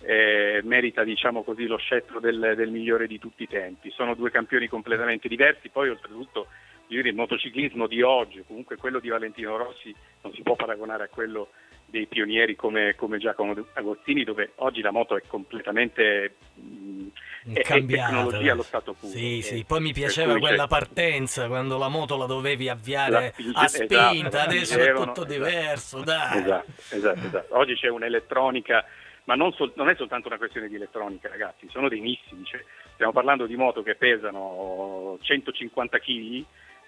eh, 0.00 0.60
merita 0.64 1.04
diciamo 1.04 1.44
così, 1.44 1.66
lo 1.66 1.76
scettro 1.76 2.18
del, 2.18 2.54
del 2.56 2.70
migliore 2.70 3.06
di 3.06 3.20
tutti 3.20 3.44
i 3.44 3.48
tempi. 3.48 3.92
Sono 3.92 4.16
due 4.16 4.32
campioni 4.32 4.66
completamente 4.66 5.28
diversi, 5.28 5.68
poi 5.68 5.90
oltretutto 5.90 6.48
il 6.88 7.14
motociclismo 7.14 7.86
di 7.86 8.02
oggi, 8.02 8.42
comunque 8.44 8.76
quello 8.76 8.98
di 8.98 9.10
Valentino 9.10 9.56
Rossi, 9.56 9.94
non 10.22 10.32
si 10.32 10.42
può 10.42 10.56
paragonare 10.56 11.04
a 11.04 11.08
quello 11.08 11.50
dei 11.90 12.06
pionieri 12.06 12.54
come, 12.56 12.94
come 12.94 13.18
Giacomo 13.18 13.54
Agostini, 13.74 14.24
dove 14.24 14.52
oggi 14.56 14.80
la 14.80 14.90
moto 14.92 15.16
è 15.16 15.22
completamente 15.26 16.36
mh, 16.54 17.06
è, 17.52 17.58
è 17.58 17.62
Cambiata, 17.62 18.12
tecnologia 18.12 18.52
allo 18.52 18.62
stato 18.62 18.92
puro. 18.94 19.12
Sì, 19.12 19.38
Eh, 19.38 19.42
sì, 19.42 19.64
poi 19.64 19.80
mi 19.80 19.92
piaceva 19.92 20.32
cui 20.32 20.40
c'è- 20.40 20.46
quella 20.48 20.66
partenza 20.66 21.46
quando 21.48 21.76
la 21.78 21.88
moto 21.88 22.16
la 22.16 22.26
dovevi 22.26 22.66
La 22.66 22.72
avviare 22.72 23.32
spinge- 23.32 23.58
a 23.58 23.68
spinta, 23.68 24.28
esatto, 24.28 24.36
adesso 24.50 24.78
è 24.78 24.86
tutto 24.92 25.02
esatto. 25.02 25.24
diverso, 25.24 26.00
dai. 26.02 26.38
Esatto, 26.38 26.72
esatto, 26.90 27.26
esatto. 27.26 27.56
Oggi 27.58 27.74
c'è 27.74 27.88
un'elettronica, 27.88 28.84
ma 29.24 29.34
non, 29.34 29.52
sol- 29.52 29.72
non 29.74 29.88
è 29.88 29.94
soltanto 29.96 30.28
una 30.28 30.38
questione 30.38 30.68
di 30.68 30.76
elettronica, 30.76 31.28
ragazzi, 31.28 31.66
sono 31.70 31.88
dei 31.88 32.00
missili. 32.00 32.44
cioè, 32.44 32.62
stiamo 32.94 33.12
parlando 33.12 33.46
di 33.46 33.56
moto 33.56 33.82
che 33.82 33.94
pesano 33.96 35.18
150 35.20 35.98
kg, 35.98 36.44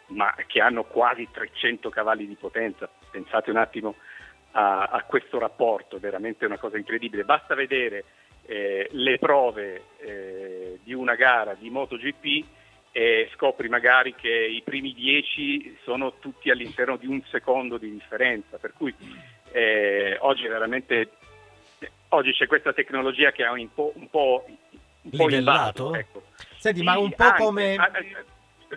ma 0.08 0.34
che 0.46 0.60
hanno 0.60 0.84
quasi 0.84 1.26
300 1.32 1.88
cavalli 1.88 2.26
di 2.26 2.34
potenza. 2.34 2.88
Pensate 3.10 3.50
un 3.50 3.56
attimo 3.56 3.94
a, 4.52 4.84
a 4.84 5.02
questo 5.02 5.38
rapporto, 5.38 5.96
è 5.96 6.00
veramente 6.00 6.46
una 6.46 6.58
cosa 6.58 6.78
incredibile. 6.78 7.24
Basta 7.24 7.54
vedere 7.54 8.04
eh, 8.46 8.88
le 8.90 9.18
prove 9.18 9.82
eh, 9.98 10.78
di 10.82 10.92
una 10.92 11.14
gara 11.14 11.54
di 11.54 11.70
MotoGP 11.70 12.44
e 12.92 13.30
scopri 13.34 13.68
magari 13.68 14.14
che 14.14 14.28
i 14.28 14.60
primi 14.62 14.92
10 14.92 15.78
sono 15.82 16.14
tutti 16.18 16.50
all'interno 16.50 16.96
di 16.96 17.06
un 17.06 17.22
secondo 17.30 17.78
di 17.78 17.90
differenza, 17.90 18.58
per 18.58 18.74
cui 18.76 18.94
eh, 19.52 20.16
oggi 20.20 20.46
veramente 20.46 21.10
oggi 22.08 22.32
c'è 22.32 22.46
questa 22.46 22.72
tecnologia 22.72 23.32
che 23.32 23.44
ha 23.44 23.52
un 23.52 23.72
po', 23.72 23.92
un 23.94 24.08
po', 24.08 24.44
un 25.02 25.10
po' 25.10 25.26
Livellato? 25.26 25.94
ecco. 25.94 26.22
Senti, 26.56 26.82
ma 26.82 26.94
Sì, 26.94 26.98
un 27.00 27.12
po' 27.12 27.24
anche, 27.24 27.42
come... 27.42 27.76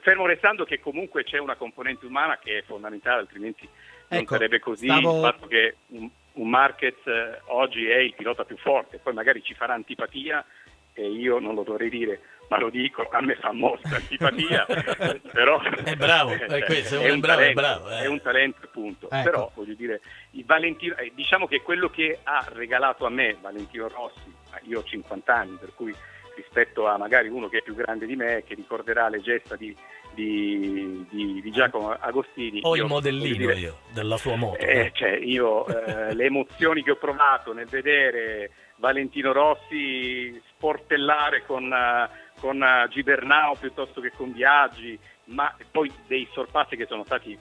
Fermo 0.01 0.25
restando 0.25 0.65
che 0.65 0.79
comunque 0.79 1.23
c'è 1.23 1.37
una 1.37 1.55
componente 1.55 2.05
umana 2.05 2.37
che 2.37 2.57
è 2.57 2.63
fondamentale, 2.63 3.21
altrimenti 3.21 3.67
non 4.07 4.19
Ecco, 4.21 4.33
sarebbe 4.33 4.59
così 4.59 4.85
stavo- 4.85 5.15
il 5.15 5.21
fatto 5.21 5.47
che 5.47 5.75
un, 5.87 6.09
un 6.33 6.49
Marquez 6.49 7.05
eh, 7.05 7.41
oggi 7.45 7.87
è 7.87 7.97
il 7.97 8.13
pilota 8.15 8.43
più 8.45 8.57
forte, 8.57 8.99
poi 9.01 9.13
magari 9.13 9.41
ci 9.43 9.53
farà 9.53 9.73
antipatia 9.73 10.45
e 10.93 11.09
io 11.09 11.39
non 11.39 11.55
lo 11.55 11.63
dovrei 11.63 11.89
dire, 11.89 12.21
ma 12.47 12.57
lo 12.57 12.69
dico, 12.69 13.07
a 13.09 13.21
me 13.21 13.35
fa 13.35 13.51
molta 13.51 13.95
antipatia, 13.95 14.65
però 15.31 15.61
È 15.61 15.95
bravo, 15.95 16.31
è 16.39 16.63
questo, 16.63 16.99
è 16.99 17.11
un 17.11 17.19
bravo, 17.19 17.41
è 17.41 17.53
talento, 17.53 17.61
bravo, 17.61 17.89
eh. 17.89 17.99
è 17.99 18.05
un 18.07 18.21
talento 18.21 18.67
punto. 18.71 19.09
Ecco. 19.09 19.23
Però 19.23 19.51
voglio 19.55 19.73
dire, 19.73 20.01
Valentino, 20.45 20.95
eh, 20.95 21.11
diciamo 21.13 21.47
che 21.47 21.61
quello 21.61 21.89
che 21.89 22.19
ha 22.23 22.47
regalato 22.53 23.05
a 23.05 23.09
me 23.09 23.35
Valentino 23.41 23.89
Rossi, 23.89 24.33
io 24.63 24.79
ho 24.79 24.83
50 24.83 25.33
anni, 25.33 25.57
per 25.59 25.73
cui 25.75 25.93
rispetto 26.35 26.87
a 26.87 26.97
magari 26.97 27.29
uno 27.29 27.47
che 27.47 27.59
è 27.59 27.61
più 27.61 27.75
grande 27.75 28.05
di 28.05 28.15
me, 28.15 28.43
che 28.45 28.55
ricorderà 28.55 29.09
le 29.09 29.21
gesta 29.21 29.55
di, 29.55 29.75
di- 30.15 31.05
di- 31.09 31.41
di 31.41 31.51
Giacomo 31.51 31.91
Agostini. 31.91 32.61
Ho 32.63 32.75
il 32.75 32.85
modellino 32.85 33.37
dire, 33.37 33.53
io 33.59 33.77
della 33.93 34.17
sua 34.17 34.35
moto. 34.35 34.57
eh, 34.57 34.91
cioè, 34.95 35.11
io 35.11 35.67
eh, 36.09 36.15
le 36.15 36.25
emozioni 36.25 36.81
che 36.81 36.91
ho 36.91 36.95
provato 36.95 37.53
nel 37.53 37.67
vedere 37.67 38.49
Valentino 38.77 39.31
Rossi 39.31 40.41
sportellare 40.49 41.43
con, 41.45 41.71
eh, 41.71 42.09
con 42.39 42.63
eh, 42.63 42.87
Gibernau 42.89 43.55
piuttosto 43.59 44.01
che 44.01 44.11
con 44.15 44.31
Biaggi, 44.31 44.97
ma 45.25 45.55
poi 45.71 45.91
dei 46.07 46.27
sorpassi 46.33 46.75
che 46.75 46.85
sono 46.87 47.03
stati 47.03 47.37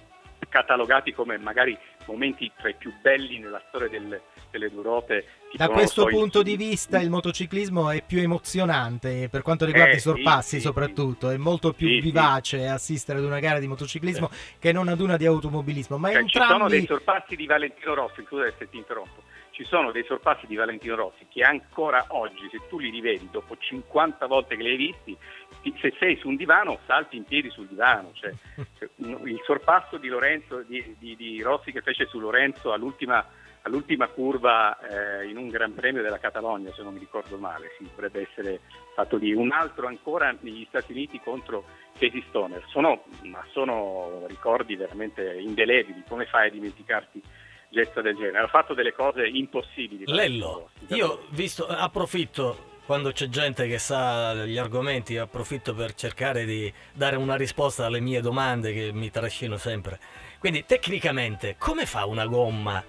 catalogati 0.48 1.12
come 1.12 1.38
magari 1.38 1.76
momenti 2.06 2.50
tra 2.56 2.68
i 2.68 2.74
più 2.74 2.92
belli 3.00 3.38
nella 3.38 3.62
storia 3.68 3.88
del, 3.88 4.20
delle 4.50 4.70
due 4.70 4.82
ruote. 4.82 5.26
Da 5.54 5.68
questo 5.68 6.06
punto 6.06 6.42
di 6.42 6.56
vista 6.56 6.98
il 7.00 7.10
motociclismo 7.10 7.90
è 7.90 8.02
più 8.04 8.18
emozionante 8.20 9.28
per 9.28 9.42
quanto 9.42 9.64
riguarda 9.64 9.92
Eh, 9.92 9.96
i 9.96 10.00
sorpassi 10.00 10.56
sì, 10.56 10.60
soprattutto, 10.60 11.30
è 11.30 11.36
molto 11.36 11.72
più 11.72 11.86
Sì, 11.86 11.94
sì. 11.94 12.00
vivace 12.00 12.66
assistere 12.66 13.18
ad 13.18 13.24
una 13.24 13.38
gara 13.38 13.60
di 13.60 13.68
motociclismo 13.68 14.30
che 14.58 14.72
non 14.72 14.88
ad 14.88 15.00
una 15.00 15.16
di 15.16 15.26
automobilismo, 15.26 15.96
ma 15.96 16.10
Cioè, 16.10 16.24
Ci 16.24 16.38
sono 16.38 16.50
entrambi 16.50 16.76
dei 16.78 16.86
sorpassi 16.86 17.36
di 17.36 17.46
Valentino 17.46 17.94
Rossi, 17.94 18.24
scusa 18.26 18.52
se 18.58 18.68
ti 18.68 18.76
interrompo, 18.76 19.22
ci 19.54 19.64
sono 19.64 19.92
dei 19.92 20.02
sorpassi 20.02 20.48
di 20.48 20.56
Valentino 20.56 20.96
Rossi 20.96 21.26
che 21.28 21.44
ancora 21.44 22.06
oggi, 22.08 22.48
se 22.50 22.58
tu 22.68 22.80
li 22.80 22.90
rivedi 22.90 23.28
dopo 23.30 23.56
50 23.56 24.26
volte 24.26 24.56
che 24.56 24.62
li 24.64 24.70
hai 24.70 24.76
visti, 24.76 25.16
ti- 25.62 25.74
se 25.80 25.94
sei 25.96 26.16
su 26.16 26.26
un 26.28 26.34
divano 26.34 26.80
salti 26.86 27.16
in 27.16 27.22
piedi 27.22 27.50
sul 27.50 27.68
divano. 27.68 28.10
Cioè, 28.14 28.32
cioè, 28.76 28.88
il 28.96 29.40
sorpasso 29.44 29.96
di, 29.96 30.08
Lorenzo, 30.08 30.62
di, 30.62 30.96
di- 30.98 31.14
di 31.14 31.40
Rossi 31.40 31.70
che 31.70 31.82
fece 31.82 32.06
su 32.06 32.18
Lorenzo 32.18 32.72
all'ultima, 32.72 33.24
all'ultima 33.62 34.08
curva 34.08 34.76
eh, 34.76 35.28
in 35.28 35.36
un 35.36 35.48
Gran 35.50 35.72
Premio 35.72 36.02
della 36.02 36.18
Catalogna, 36.18 36.72
se 36.72 36.82
non 36.82 36.92
mi 36.92 36.98
ricordo 36.98 37.38
male, 37.38 37.70
sì, 37.78 37.84
dovrebbe 37.88 38.26
essere 38.28 38.58
fatto 38.96 39.16
lì. 39.16 39.32
Un 39.32 39.52
altro 39.52 39.86
ancora 39.86 40.36
negli 40.40 40.66
Stati 40.68 40.90
Uniti 40.90 41.20
contro 41.20 41.64
Casey 41.96 42.24
Stoner. 42.28 42.64
Sono, 42.66 43.04
ma 43.22 43.44
sono 43.52 44.24
ricordi 44.26 44.74
veramente 44.74 45.38
indelebili. 45.38 46.02
Come 46.08 46.26
fai 46.26 46.48
a 46.48 46.50
dimenticarti 46.50 47.22
gesto 47.74 48.00
del 48.00 48.16
genere? 48.16 48.38
Ha 48.44 48.48
fatto 48.48 48.72
delle 48.72 48.92
cose 48.94 49.26
impossibili. 49.26 50.04
Lello, 50.06 50.70
io 50.88 51.26
visto, 51.30 51.66
approfitto 51.66 52.72
quando 52.86 53.12
c'è 53.12 53.28
gente 53.28 53.66
che 53.66 53.78
sa 53.78 54.34
gli 54.34 54.56
argomenti, 54.58 55.16
approfitto 55.16 55.74
per 55.74 55.94
cercare 55.94 56.44
di 56.44 56.72
dare 56.92 57.16
una 57.16 57.34
risposta 57.36 57.86
alle 57.86 58.00
mie 58.00 58.20
domande 58.20 58.72
che 58.72 58.90
mi 58.92 59.10
trascino 59.10 59.56
sempre. 59.56 59.98
Quindi 60.38 60.64
tecnicamente 60.66 61.56
come 61.58 61.86
fa 61.86 62.04
una 62.06 62.26
gomma 62.26 62.82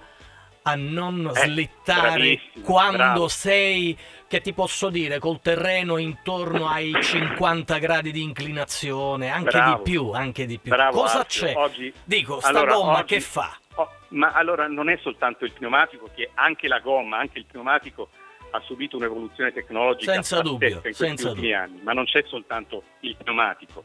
a 0.68 0.74
non 0.74 1.30
Eh, 1.34 1.38
slittare 1.46 2.40
quando 2.62 2.96
bravo. 2.96 3.28
sei, 3.28 3.96
che 4.26 4.40
ti 4.40 4.52
posso 4.52 4.90
dire, 4.90 5.18
col 5.20 5.40
terreno 5.40 5.96
intorno 5.96 6.68
ai 6.68 6.92
50 7.00 7.78
gradi 7.78 8.10
di 8.10 8.22
inclinazione, 8.22 9.30
anche 9.30 9.50
Bravo. 9.56 9.76
di 9.82 9.90
più, 9.90 10.10
anche 10.10 10.44
di 10.44 10.58
più. 10.58 10.70
Bravo, 10.72 11.00
Cosa 11.02 11.20
Alfio. 11.20 11.46
c'è? 11.46 11.54
Oggi- 11.56 11.92
Dico, 12.04 12.40
sta 12.40 12.48
allora, 12.48 12.74
gomma 12.74 12.98
oggi- 12.98 13.14
che 13.14 13.20
fa? 13.20 13.56
Oh, 13.76 13.90
ma 14.08 14.32
allora 14.32 14.66
non 14.68 14.88
è 14.88 14.96
soltanto 14.98 15.44
il 15.44 15.52
pneumatico, 15.52 16.10
che 16.14 16.30
anche 16.34 16.68
la 16.68 16.80
gomma, 16.80 17.18
anche 17.18 17.38
il 17.38 17.46
pneumatico 17.46 18.08
ha 18.50 18.60
subito 18.60 18.96
un'evoluzione 18.96 19.52
tecnologica 19.52 20.12
Senza 20.12 20.40
dubbio, 20.40 20.68
in 20.68 20.80
questi 20.80 21.04
ultimi 21.04 21.52
anni, 21.52 21.80
ma 21.82 21.92
non 21.92 22.04
c'è 22.04 22.22
soltanto 22.26 22.82
il 23.00 23.16
pneumatico. 23.16 23.84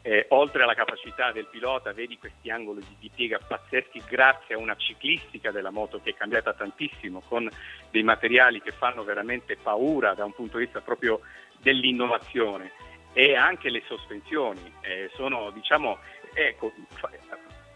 Eh, 0.00 0.26
oltre 0.28 0.62
alla 0.62 0.74
capacità 0.74 1.32
del 1.32 1.48
pilota, 1.50 1.92
vedi 1.92 2.16
questi 2.16 2.48
angoli 2.48 2.80
di, 3.00 3.10
piega 3.12 3.40
pazzeschi 3.44 4.02
grazie 4.08 4.54
a 4.54 4.58
una 4.58 4.76
ciclistica 4.76 5.50
della 5.50 5.70
moto 5.70 6.00
che 6.00 6.10
è 6.10 6.14
cambiata 6.14 6.54
tantissimo, 6.54 7.22
con 7.26 7.50
dei 7.90 8.04
materiali 8.04 8.62
che 8.62 8.70
fanno 8.70 9.02
veramente 9.02 9.56
paura 9.56 10.14
da 10.14 10.24
un 10.24 10.32
punto 10.32 10.58
di 10.58 10.64
vista 10.64 10.80
proprio 10.80 11.20
dell'innovazione 11.58 12.70
e 13.12 13.34
anche 13.34 13.68
le 13.70 13.82
sospensioni 13.86 14.72
eh, 14.82 15.10
sono, 15.14 15.50
diciamo, 15.50 15.98
ecco, 16.32 16.72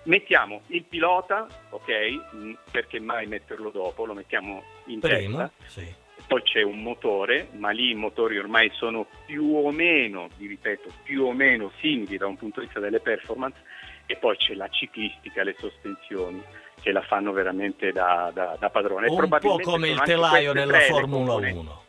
mettiamo 0.04 0.62
il 0.68 0.84
pilota, 0.84 1.46
ok, 1.70 1.88
mh, 2.32 2.52
perché 2.70 3.00
mai 3.00 3.26
metterlo 3.26 3.70
dopo, 3.70 4.04
lo 4.04 4.14
mettiamo 4.14 4.62
in 4.86 5.00
Prima, 5.00 5.48
testa, 5.58 5.80
sì. 5.80 5.94
poi 6.26 6.42
c'è 6.42 6.62
un 6.62 6.82
motore, 6.82 7.48
ma 7.52 7.70
lì 7.70 7.90
i 7.90 7.94
motori 7.94 8.38
ormai 8.38 8.70
sono 8.74 9.06
più 9.26 9.54
o 9.54 9.70
meno, 9.70 10.28
vi 10.36 10.46
ripeto, 10.46 10.90
più 11.02 11.24
o 11.24 11.32
meno 11.32 11.70
simili 11.80 12.16
da 12.16 12.26
un 12.26 12.36
punto 12.36 12.60
di 12.60 12.66
vista 12.66 12.80
delle 12.80 13.00
performance, 13.00 13.58
e 14.06 14.16
poi 14.16 14.36
c'è 14.36 14.54
la 14.54 14.68
ciclistica, 14.68 15.44
le 15.44 15.54
sospensioni 15.58 16.42
che 16.80 16.92
la 16.92 17.02
fanno 17.02 17.32
veramente 17.32 17.92
da, 17.92 18.30
da- 18.32 18.56
da 18.58 18.70
padrone. 18.70 19.08
Un 19.08 19.28
po' 19.40 19.58
come 19.58 19.88
il 19.90 20.00
telaio 20.00 20.52
le 20.52 20.80
Formula 20.80 21.32
componenti. 21.32 21.58
1. 21.58 21.84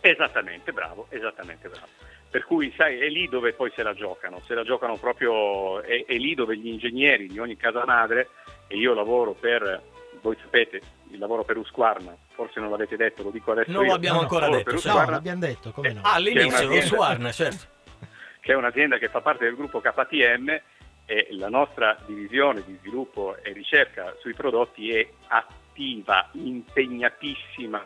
Esattamente, 0.00 0.72
bravo, 0.72 1.06
esattamente 1.10 1.68
bravo. 1.68 1.86
Per 2.30 2.44
cui, 2.44 2.72
sai, 2.76 2.98
è 2.98 3.08
lì 3.08 3.28
dove 3.28 3.52
poi 3.54 3.72
se 3.74 3.82
la 3.82 3.92
giocano, 3.92 4.40
se 4.46 4.54
la 4.54 4.62
giocano 4.62 4.96
proprio, 4.96 5.80
è, 5.82 6.04
è 6.06 6.14
lì 6.14 6.34
dove 6.34 6.56
gli 6.56 6.68
ingegneri 6.68 7.26
di 7.26 7.40
ogni 7.40 7.56
casa 7.56 7.84
madre, 7.84 8.28
e 8.68 8.76
io 8.76 8.94
lavoro 8.94 9.32
per, 9.32 9.82
voi 10.22 10.36
sapete, 10.40 10.80
il 11.10 11.18
lavoro 11.18 11.42
per 11.42 11.56
Usquarna, 11.56 12.16
forse 12.34 12.60
non 12.60 12.70
l'avete 12.70 12.96
detto, 12.96 13.24
lo 13.24 13.30
dico 13.30 13.50
adesso 13.50 13.72
Non 13.72 13.84
io. 13.84 13.90
l'abbiamo 13.90 14.20
ancora 14.20 14.46
lavoro 14.46 14.62
detto, 14.62 14.76
sì. 14.78 14.86
No, 14.86 14.92
Husqvarna, 14.92 15.16
l'abbiamo 15.16 15.40
detto, 15.40 15.72
come 15.72 15.92
no? 15.92 16.00
Ah, 16.04 16.14
all'inizio, 16.14 16.68
lo 16.68 16.80
Suarna, 16.82 17.32
certo. 17.32 17.66
che 18.40 18.52
è 18.52 18.54
un'azienda 18.54 18.98
che 18.98 19.08
fa 19.08 19.20
parte 19.20 19.44
del 19.44 19.56
gruppo 19.56 19.80
KTM 19.80 20.60
e 21.06 21.26
la 21.30 21.48
nostra 21.48 21.96
divisione 22.06 22.62
di 22.64 22.76
sviluppo 22.78 23.36
e 23.42 23.52
ricerca 23.52 24.14
sui 24.20 24.34
prodotti 24.34 24.92
è 24.92 25.04
attiva, 25.26 26.28
impegnatissima, 26.32 27.82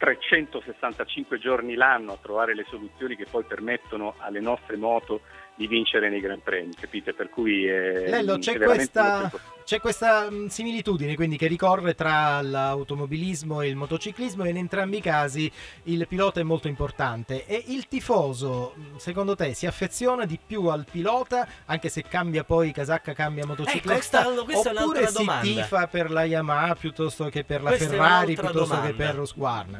365 0.00 1.38
giorni 1.38 1.74
l'anno 1.74 2.12
a 2.12 2.18
trovare 2.20 2.54
le 2.54 2.64
soluzioni 2.70 3.16
che 3.16 3.26
poi 3.30 3.44
permettono 3.44 4.14
alle 4.16 4.40
nostre 4.40 4.78
moto 4.78 5.20
di 5.60 5.66
vincere 5.66 6.08
nei 6.08 6.20
Gran 6.20 6.40
Premi, 6.42 6.72
capite? 6.74 7.12
Per 7.12 7.28
cui 7.28 7.66
è, 7.66 8.08
Lello, 8.08 8.38
c'è 8.38 8.58
questa, 8.58 9.30
c'è 9.62 9.78
questa 9.78 10.30
mh, 10.30 10.46
similitudine 10.46 11.14
quindi 11.14 11.36
che 11.36 11.48
ricorre 11.48 11.94
tra 11.94 12.40
l'automobilismo 12.40 13.60
e 13.60 13.68
il 13.68 13.76
motociclismo 13.76 14.44
e 14.44 14.48
in 14.48 14.56
entrambi 14.56 14.96
i 14.96 15.00
casi 15.02 15.52
il 15.84 16.06
pilota 16.08 16.40
è 16.40 16.44
molto 16.44 16.66
importante 16.66 17.44
e 17.44 17.62
il 17.68 17.88
tifoso 17.88 18.72
mh, 18.74 18.96
secondo 18.96 19.36
te 19.36 19.52
si 19.52 19.66
affeziona 19.66 20.24
di 20.24 20.38
più 20.44 20.64
al 20.68 20.86
pilota 20.90 21.46
anche 21.66 21.90
se 21.90 22.04
cambia 22.08 22.42
poi 22.42 22.72
casacca 22.72 23.12
cambia 23.12 23.44
motocicletta 23.44 23.92
questa- 24.22 24.42
questa 24.44 24.70
è 24.70 24.76
oppure 24.82 25.06
si 25.08 25.12
domanda. 25.18 25.42
tifa 25.42 25.86
per 25.88 26.10
la 26.10 26.24
Yamaha 26.24 26.74
piuttosto 26.74 27.26
che 27.28 27.44
per 27.44 27.60
la 27.62 27.68
Questa 27.68 27.88
Ferrari 27.90 28.32
piuttosto 28.34 28.80
che 28.80 28.94
domanda. 28.94 29.04
per 29.04 29.18
Husqvarna 29.18 29.78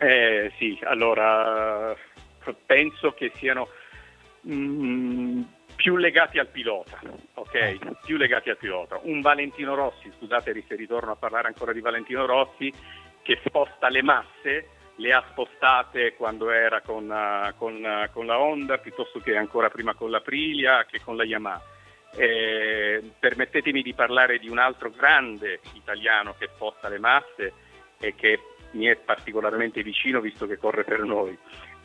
Eh, 0.00 0.52
sì, 0.58 0.76
allora 0.82 1.94
penso 2.66 3.12
che 3.12 3.30
siano 3.36 3.68
mm, 4.48 5.42
più 5.76 5.96
legati 5.96 6.38
al 6.38 6.48
pilota, 6.48 7.00
ok? 7.34 8.04
Più 8.04 8.16
legati 8.16 8.50
al 8.50 8.56
pilota. 8.56 8.98
Un 9.02 9.20
Valentino 9.20 9.74
Rossi, 9.74 10.10
scusate 10.16 10.64
se 10.66 10.74
ritorno 10.76 11.12
a 11.12 11.16
parlare 11.16 11.48
ancora 11.48 11.72
di 11.72 11.80
Valentino 11.80 12.26
Rossi, 12.26 12.72
che 13.22 13.40
sposta 13.44 13.88
le 13.88 14.02
masse, 14.02 14.68
le 14.96 15.12
ha 15.12 15.24
spostate 15.30 16.14
quando 16.14 16.50
era 16.50 16.80
con, 16.80 17.10
eh, 17.10 17.54
con, 17.56 17.84
eh, 17.84 18.10
con 18.12 18.26
la 18.26 18.38
Honda, 18.38 18.78
piuttosto 18.78 19.18
che 19.18 19.36
ancora 19.36 19.70
prima 19.70 19.94
con 19.94 20.10
la 20.10 20.18
Aprilia, 20.18 20.84
che 20.84 21.00
con 21.02 21.16
la 21.16 21.24
Yamaha. 21.24 21.62
Eh, 22.16 23.02
permettetemi 23.18 23.82
di 23.82 23.92
parlare 23.92 24.38
di 24.38 24.48
un 24.48 24.58
altro 24.58 24.90
grande 24.90 25.58
italiano 25.72 26.36
che 26.38 26.48
sposta 26.54 26.88
le 26.88 27.00
masse 27.00 27.52
e 27.98 28.14
che 28.14 28.38
mi 28.72 28.86
è 28.86 28.94
particolarmente 28.94 29.82
vicino 29.82 30.20
visto 30.20 30.46
che 30.46 30.56
corre 30.56 30.84
per 30.84 31.00
noi 31.00 31.36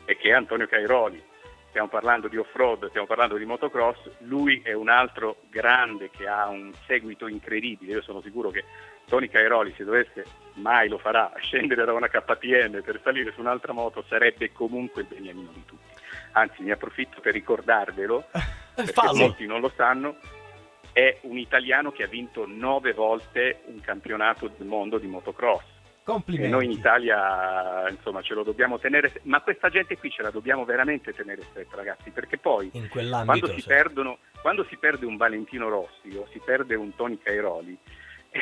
e 0.04 0.16
che 0.16 0.28
è 0.28 0.32
Antonio 0.32 0.68
Cairoli. 0.68 1.29
Stiamo 1.70 1.88
parlando 1.88 2.26
di 2.26 2.36
off-road, 2.36 2.88
stiamo 2.88 3.06
parlando 3.06 3.36
di 3.36 3.44
motocross, 3.44 3.96
lui 4.22 4.60
è 4.64 4.72
un 4.72 4.88
altro 4.88 5.42
grande 5.48 6.10
che 6.10 6.26
ha 6.26 6.48
un 6.48 6.72
seguito 6.84 7.28
incredibile, 7.28 7.92
io 7.92 8.02
sono 8.02 8.20
sicuro 8.20 8.50
che 8.50 8.64
Tony 9.06 9.28
Cairoli 9.28 9.72
se 9.76 9.84
dovesse, 9.84 10.24
mai 10.54 10.88
lo 10.88 10.98
farà, 10.98 11.32
scendere 11.40 11.84
da 11.84 11.92
una 11.92 12.08
KTM 12.08 12.82
per 12.82 13.00
salire 13.04 13.32
su 13.32 13.40
un'altra 13.40 13.72
moto 13.72 14.04
sarebbe 14.08 14.50
comunque 14.50 15.02
il 15.02 15.08
beniamino 15.08 15.52
di 15.52 15.64
tutti. 15.64 15.92
Anzi 16.32 16.62
mi 16.62 16.72
approfitto 16.72 17.20
per 17.20 17.34
ricordarvelo, 17.34 18.26
perché 18.74 18.92
fallo. 18.92 19.18
molti 19.18 19.46
non 19.46 19.60
lo 19.60 19.72
sanno, 19.76 20.16
è 20.92 21.18
un 21.22 21.38
italiano 21.38 21.92
che 21.92 22.02
ha 22.02 22.08
vinto 22.08 22.46
nove 22.48 22.92
volte 22.92 23.62
un 23.66 23.80
campionato 23.80 24.48
del 24.48 24.66
mondo 24.66 24.98
di 24.98 25.06
motocross. 25.06 25.78
E 26.44 26.48
noi 26.48 26.64
in 26.64 26.70
Italia 26.72 27.88
insomma 27.88 28.20
ce 28.22 28.34
lo 28.34 28.42
dobbiamo 28.42 28.78
tenere, 28.78 29.12
ma 29.24 29.40
questa 29.42 29.68
gente 29.68 29.96
qui 29.96 30.10
ce 30.10 30.22
la 30.22 30.30
dobbiamo 30.30 30.64
veramente 30.64 31.12
tenere 31.12 31.42
stretta 31.50 31.76
ragazzi, 31.76 32.10
perché 32.10 32.36
poi 32.38 32.70
quando 33.24 33.46
si, 33.48 33.60
sì. 33.60 33.66
perdono, 33.66 34.18
quando 34.40 34.64
si 34.64 34.76
perde 34.76 35.06
un 35.06 35.16
Valentino 35.16 35.68
Rossi 35.68 36.16
o 36.16 36.26
si 36.32 36.40
perde 36.44 36.74
un 36.74 36.94
Tony 36.96 37.18
Cairoli, 37.22 37.76
eh, 38.30 38.40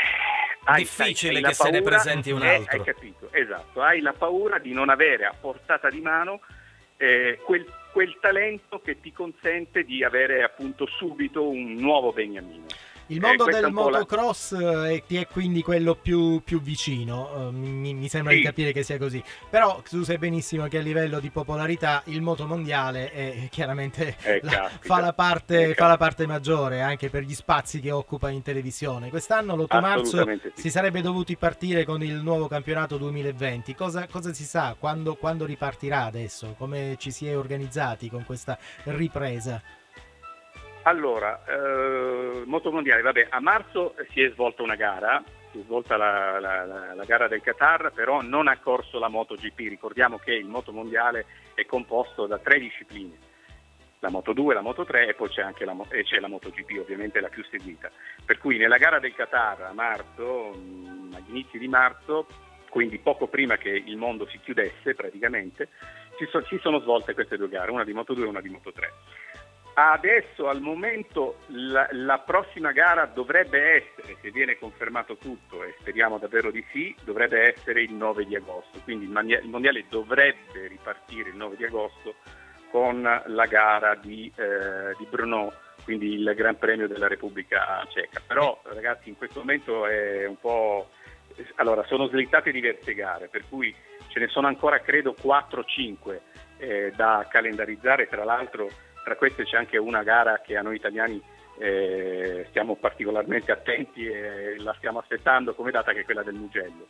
hai- 0.65 0.83
Difficile 0.83 1.31
hai- 1.31 1.37
hai 1.37 1.43
che 1.43 1.49
la 1.49 1.55
se 1.55 1.71
ne 1.71 1.81
paura- 1.83 1.97
presenti 1.97 2.31
un 2.31 2.43
eh, 2.43 2.55
altro. 2.55 2.79
hai 2.79 2.85
capito, 2.85 3.29
esatto, 3.33 3.83
hai 3.83 4.01
la 4.01 4.13
paura 4.13 4.59
di 4.59 4.73
non 4.73 4.89
avere 4.89 5.27
a 5.27 5.35
portata 5.39 5.91
di 5.91 6.01
mano 6.01 6.41
eh, 6.97 7.39
quel, 7.45 7.65
quel 7.93 8.17
talento 8.21 8.81
che 8.81 8.99
ti 9.01 9.13
consente 9.13 9.85
di 9.85 10.03
avere 10.05 10.43
appunto 10.43 10.87
subito 10.87 11.49
un 11.49 11.75
nuovo 11.75 12.13
Beniamino. 12.13 12.67
Il 13.11 13.21
mondo 13.21 13.47
Eh, 13.49 13.53
del 13.53 13.61
la- 13.63 13.71
motocross 13.71 14.53
eh, 14.53 15.03
ti 15.07 15.17
è 15.17 15.27
quindi 15.27 15.63
quello 15.63 15.95
più, 15.95 16.43
più 16.45 16.61
vicino, 16.61 17.49
eh, 17.49 17.53
mi, 17.53 17.95
mi 17.95 18.07
sembra 18.09 18.33
Sì. 18.33 18.39
di 18.41 18.45
capire 18.45 18.71
che 18.73 18.83
sia 18.83 18.99
così. 18.99 19.23
Però 19.49 19.81
tu 19.89 20.03
sai 20.03 20.19
benissimo 20.19 20.67
che 20.69 20.77
a 20.77 20.83
livello 20.83 21.19
di 21.19 21.31
popolarità 21.31 22.03
il 22.07 22.21
moto 22.21 22.47
mondiale 22.47 23.11
è 23.11 23.49
chiaramente 23.51 24.15
Eh, 24.23 24.41
la- 24.43 24.51
caspita. 24.51 24.79
fa, 24.95 25.01
la 25.01 25.13
parte, 25.15 25.71
Eh, 25.71 25.75
fa 25.75 25.87
la 25.87 25.97
parte 25.97 26.27
maggiore 26.27 26.83
anche 26.83 27.09
per 27.09 27.23
gli 27.23 27.35
spazi 27.35 27.81
che 27.81 27.91
occupa 27.91 28.29
in 28.29 28.43
televisione. 28.43 29.09
Quest'anno 29.09 29.57
l'8 29.57 29.81
marzo 29.81 30.25
sì. 30.27 30.41
si 30.55 30.71
sarebbe 30.71 31.01
dovuti 31.01 31.37
partire 31.37 31.87
con 31.87 32.03
il 32.03 32.17
nuovo 32.17 32.47
campionato 32.47 32.99
2020. 32.99 33.75
Cosa, 33.75 34.07
cosa 34.07 34.35
si 34.35 34.45
sa? 34.45 34.77
Quando, 34.79 35.15
quando 35.15 35.47
ripartirà 35.47 36.05
adesso? 36.05 36.55
Come 36.59 36.97
ci 36.99 37.11
si 37.11 37.27
è 37.27 37.35
organizzati 37.39 38.11
con 38.11 38.25
questa 38.27 38.59
ripresa? 38.85 39.63
Allora, 40.89 41.45
eh, 41.45 42.45
motomondiale, 42.47 43.03
vabbè, 43.03 43.27
a 43.29 43.41
marzo 43.41 43.95
si 44.11 44.23
è 44.23 44.31
svolta 44.31 44.63
una 44.63 44.75
gara, 44.75 45.23
si 45.53 45.59
è 45.59 45.63
svolta 45.65 45.99
la, 45.99 46.41
la- 46.41 46.65
la- 46.95 47.05
gara 47.05 47.29
del 47.29 47.43
Qatar, 47.43 47.93
però 47.93 48.23
non 48.23 48.49
ha 48.49 48.57
corso 48.59 48.99
la 48.99 49.09
MotoGP. 49.09 49.59
Ricordiamo 49.69 50.17
che 50.17 50.33
il 50.33 50.47
motomondiale 50.47 51.27
è 51.53 51.67
composto 51.67 52.25
da 52.27 52.39
tre 52.39 52.59
discipline, 52.59 53.15
la 53.99 54.09
Moto 54.09 54.33
2, 54.33 54.55
la 54.55 54.63
Moto 54.63 54.87
3 54.87 55.09
e 55.09 55.15
poi 55.15 55.29
c'è 55.29 55.43
anche 55.43 55.67
la, 55.67 55.77
c'è 56.05 56.21
la 56.21 56.29
MotoGP, 56.29 56.79
ovviamente 56.81 57.21
la 57.21 57.29
più 57.29 57.45
seguita. 57.51 57.91
Per 58.25 58.39
cui 58.39 58.57
nella 58.57 58.79
gara 58.79 58.99
del 58.99 59.13
Qatar 59.15 59.61
a 59.65 59.73
marzo, 59.75 60.55
mh, 60.55 61.17
agli 61.17 61.29
inizi 61.29 61.59
di 61.59 61.69
marzo, 61.69 62.27
quindi 62.71 62.97
poco 62.99 63.27
prima 63.27 63.59
che 63.59 63.69
il 63.69 63.97
mondo 63.99 64.27
si 64.29 64.39
chiudesse 64.41 64.95
praticamente, 64.95 65.69
si, 66.17 66.25
so- 66.31 66.45
si 66.47 66.59
sono 66.63 66.81
svolte 66.81 67.13
queste 67.13 67.37
due 67.37 67.49
gare, 67.51 67.71
una 67.71 67.85
di 67.85 67.93
Moto 67.93 68.15
2 68.15 68.25
e 68.25 68.29
una 68.29 68.41
di 68.41 68.49
Moto 68.49 68.73
3. 68.73 68.91
Adesso 69.81 70.49
al 70.49 70.61
momento 70.61 71.37
la, 71.51 71.87
la 71.93 72.19
prossima 72.19 72.73
gara 72.73 73.05
dovrebbe 73.07 73.77
essere, 73.77 74.17
se 74.21 74.33
viene 74.33 74.59
confermato 74.59 75.17
tutto 75.19 75.63
e 75.63 75.77
speriamo 75.79 76.19
davvero 76.19 76.51
di 76.51 76.65
sì, 76.73 76.93
dovrebbe 77.05 77.55
essere 77.55 77.83
il 77.83 77.93
9 77.93 78.25
di 78.25 78.35
agosto, 78.35 78.81
quindi 78.83 79.05
il, 79.05 79.13
mania- 79.13 79.39
il 79.39 79.49
mondiale 79.49 79.85
dovrebbe 79.89 80.67
ripartire 80.67 81.29
il 81.29 81.37
9 81.37 81.55
di 81.55 81.65
agosto 81.65 82.17
con 82.73 83.03
la 83.03 83.47
gara 83.47 83.95
di, 83.95 84.29
eh, 84.35 84.97
di 84.99 85.07
Brno, 85.09 85.53
quindi 85.85 86.15
il 86.15 86.33
Gran 86.35 86.59
Premio 86.59 86.89
della 86.89 87.07
Repubblica 87.07 87.87
Ceca. 87.89 88.21
Però 88.27 88.61
ragazzi 88.65 89.09
in 89.09 89.17
questo 89.17 89.39
momento 89.39 89.87
è 89.87 90.27
un 90.27 90.41
po'... 90.41 90.91
Allora, 91.55 91.85
sono 91.85 92.09
slittate 92.09 92.51
diverse 92.51 92.95
gare, 92.95 93.29
per 93.29 93.45
cui 93.49 93.73
ce 94.09 94.19
ne 94.19 94.27
sono 94.27 94.49
ancora 94.49 94.81
credo 94.81 95.15
4-5 95.23 96.19
eh, 96.57 96.93
da 96.97 97.25
calendarizzare, 97.31 98.09
tra 98.09 98.25
l'altro 98.25 98.69
tra 99.09 99.17
queste 99.17 99.45
c'è 99.45 99.57
anche 99.57 99.79
una 99.79 100.03
gara 100.03 100.43
che 100.43 100.59
a 100.59 100.63
noi 100.63 100.77
italiani 100.77 101.21
eh, 101.59 102.45
stiamo 102.51 102.77
particolarmente 102.77 103.51
attenti 103.51 104.07
e 104.07 104.57
la 104.59 104.75
stiamo 104.77 104.99
aspettando 104.99 105.55
come 105.55 105.71
data 105.71 105.93
che 105.93 106.01
è 106.01 106.05
quella 106.05 106.23
del 106.23 106.35
Mugello. 106.35 106.89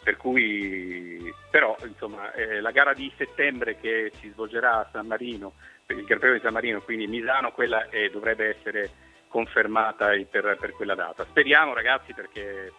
Per 0.00 0.16
cui, 0.16 1.34
però, 1.50 1.76
insomma, 1.82 2.32
eh, 2.32 2.60
la 2.60 2.70
gara 2.70 2.94
di 2.94 3.12
settembre 3.16 3.76
che 3.76 4.12
si 4.20 4.30
svolgerà 4.30 4.78
a 4.78 4.88
San 4.92 5.08
Marino, 5.08 5.54
per 5.84 5.98
il 5.98 6.04
Gran 6.04 6.20
Premio 6.20 6.36
di 6.38 6.44
San 6.44 6.52
Marino, 6.52 6.80
quindi 6.80 7.08
Misano, 7.08 7.50
quella 7.50 7.88
eh, 7.88 8.08
dovrebbe 8.08 8.56
essere 8.56 8.90
confermata 9.26 10.10
per, 10.30 10.56
per 10.60 10.70
quella 10.72 10.94
data. 10.94 11.24
Speriamo 11.24 11.74
ragazzi 11.74 12.14
perché 12.14 12.72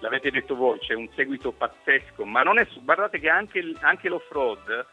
l'avete 0.00 0.30
detto 0.30 0.54
voi, 0.54 0.78
c'è 0.80 0.94
un 0.94 1.08
seguito 1.14 1.50
pazzesco, 1.50 2.24
ma 2.26 2.42
non 2.42 2.58
è, 2.58 2.66
guardate 2.82 3.18
che 3.18 3.30
anche, 3.30 3.72
anche 3.80 4.08
l'off-road 4.10 4.86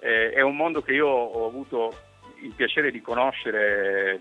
eh, 0.00 0.32
è 0.32 0.42
un 0.42 0.54
mondo 0.54 0.82
che 0.82 0.92
io 0.92 1.08
ho 1.08 1.46
avuto 1.46 2.10
il 2.42 2.52
piacere 2.54 2.90
di 2.90 3.00
conoscere 3.00 4.20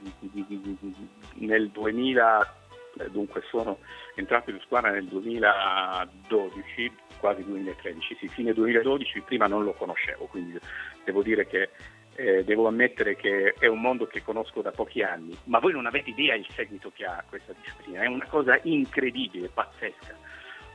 nel 1.34 1.70
2000, 1.70 2.56
eh, 3.00 3.10
dunque 3.10 3.42
sono 3.50 3.80
entrato 4.16 4.50
in 4.50 4.60
squadra 4.62 4.92
nel 4.92 5.06
2012, 5.06 6.92
quasi 7.20 7.44
2013, 7.44 8.18
sì, 8.20 8.28
fine 8.28 8.54
2012, 8.54 9.22
prima 9.22 9.48
non 9.48 9.64
lo 9.64 9.74
conoscevo, 9.74 10.26
quindi 10.26 10.60
devo 11.04 11.22
dire 11.22 11.48
che 11.48 11.70
eh, 12.16 12.44
devo 12.44 12.68
ammettere 12.68 13.16
che 13.16 13.54
è 13.58 13.68
un 13.68 13.80
mondo 13.80 14.06
che 14.06 14.22
conosco 14.22 14.62
da 14.62 14.72
pochi 14.72 15.02
anni, 15.02 15.36
ma 15.46 15.60
voi 15.60 15.74
non 15.74 15.86
avete 15.86 16.10
idea 16.10 16.36
il 16.36 16.48
seguito 16.54 16.92
che 16.94 17.06
ha 17.06 17.24
questa 17.28 17.54
disciplina, 17.54 18.02
è 18.02 18.08
una 18.08 18.26
cosa 18.28 18.60
incredibile, 18.64 19.50
pazzesca. 19.50 20.30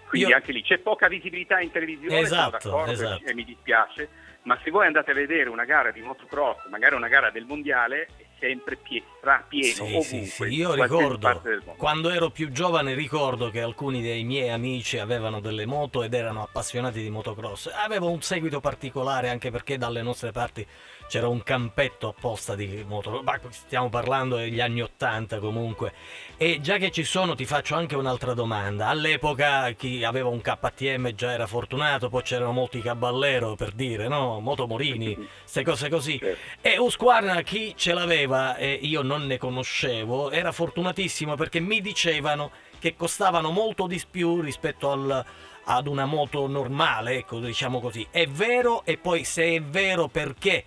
Quindi 0.08 0.28
Io- 0.30 0.36
anche 0.36 0.52
lì 0.52 0.62
c'è 0.62 0.78
poca 0.78 1.08
visibilità 1.08 1.60
in 1.60 1.70
televisione, 1.70 2.20
Esatto, 2.20 2.60
sono 2.60 2.74
d'accordo 2.76 2.92
esatto. 2.92 3.24
e 3.24 3.34
mi 3.34 3.44
dispiace, 3.44 4.08
ma 4.42 4.58
se 4.62 4.70
voi 4.70 4.86
andate 4.86 5.10
a 5.10 5.14
vedere 5.14 5.48
una 5.48 5.64
gara 5.64 5.90
di 5.90 6.00
motocross, 6.00 6.68
magari 6.70 6.94
una 6.94 7.08
gara 7.08 7.30
del 7.30 7.44
mondiale, 7.44 8.06
è 8.16 8.24
sempre 8.38 8.76
pie- 8.76 9.02
strapieno, 9.18 9.64
Sì, 9.74 9.80
ovunque. 9.80 10.02
sì, 10.02 10.24
sì, 10.26 10.44
io 10.44 10.74
ricordo, 10.74 11.42
quando 11.76 12.10
ero 12.10 12.30
più 12.30 12.50
giovane 12.52 12.94
ricordo 12.94 13.50
che 13.50 13.60
alcuni 13.60 14.00
dei 14.02 14.22
miei 14.22 14.50
amici 14.50 14.98
avevano 14.98 15.40
delle 15.40 15.66
moto 15.66 16.02
ed 16.04 16.14
erano 16.14 16.42
appassionati 16.42 17.00
di 17.02 17.10
motocross. 17.10 17.72
Avevo 17.74 18.08
un 18.10 18.20
seguito 18.22 18.60
particolare 18.60 19.28
anche 19.30 19.50
perché 19.50 19.76
dalle 19.78 20.02
nostre 20.02 20.30
parti 20.30 20.64
c'era 21.08 21.28
un 21.28 21.42
campetto 21.42 22.08
apposta 22.08 22.54
di 22.54 22.84
moto, 22.86 23.22
ma 23.22 23.40
stiamo 23.50 23.88
parlando 23.88 24.36
degli 24.36 24.60
anni 24.60 24.82
80 24.82 25.38
comunque. 25.38 25.92
E 26.36 26.60
già 26.60 26.76
che 26.76 26.90
ci 26.90 27.04
sono 27.04 27.34
ti 27.34 27.44
faccio 27.44 27.74
anche 27.74 27.96
un'altra 27.96 28.34
domanda. 28.34 28.88
All'epoca 28.88 29.70
chi 29.72 30.04
aveva 30.04 30.28
un 30.28 30.40
KTM 30.40 31.14
già 31.14 31.32
era 31.32 31.46
fortunato, 31.46 32.08
poi 32.08 32.22
c'erano 32.22 32.52
molti 32.52 32.80
caballero 32.80 33.54
per 33.54 33.72
dire, 33.72 34.08
no? 34.08 34.40
Motomorini, 34.40 35.14
queste 35.14 35.62
cose 35.62 35.88
così. 35.88 36.20
E 36.60 36.78
Husqvarna 36.78 37.42
chi 37.42 37.74
ce 37.76 37.92
l'aveva 37.92 38.56
e 38.56 38.78
io 38.82 39.02
non 39.02 39.26
ne 39.26 39.38
conoscevo 39.38 40.30
era 40.30 40.52
fortunatissimo 40.52 41.34
perché 41.34 41.60
mi 41.60 41.80
dicevano 41.80 42.50
che 42.78 42.94
costavano 42.94 43.50
molto 43.50 43.86
di 43.86 44.00
più 44.10 44.40
rispetto 44.40 44.90
al- 44.90 45.24
ad 45.68 45.86
una 45.86 46.04
moto 46.04 46.46
normale, 46.46 47.16
ecco, 47.16 47.40
diciamo 47.40 47.80
così. 47.80 48.06
È 48.10 48.26
vero? 48.26 48.84
E 48.84 48.98
poi 48.98 49.24
se 49.24 49.54
è 49.54 49.62
vero 49.62 50.08
perché? 50.08 50.64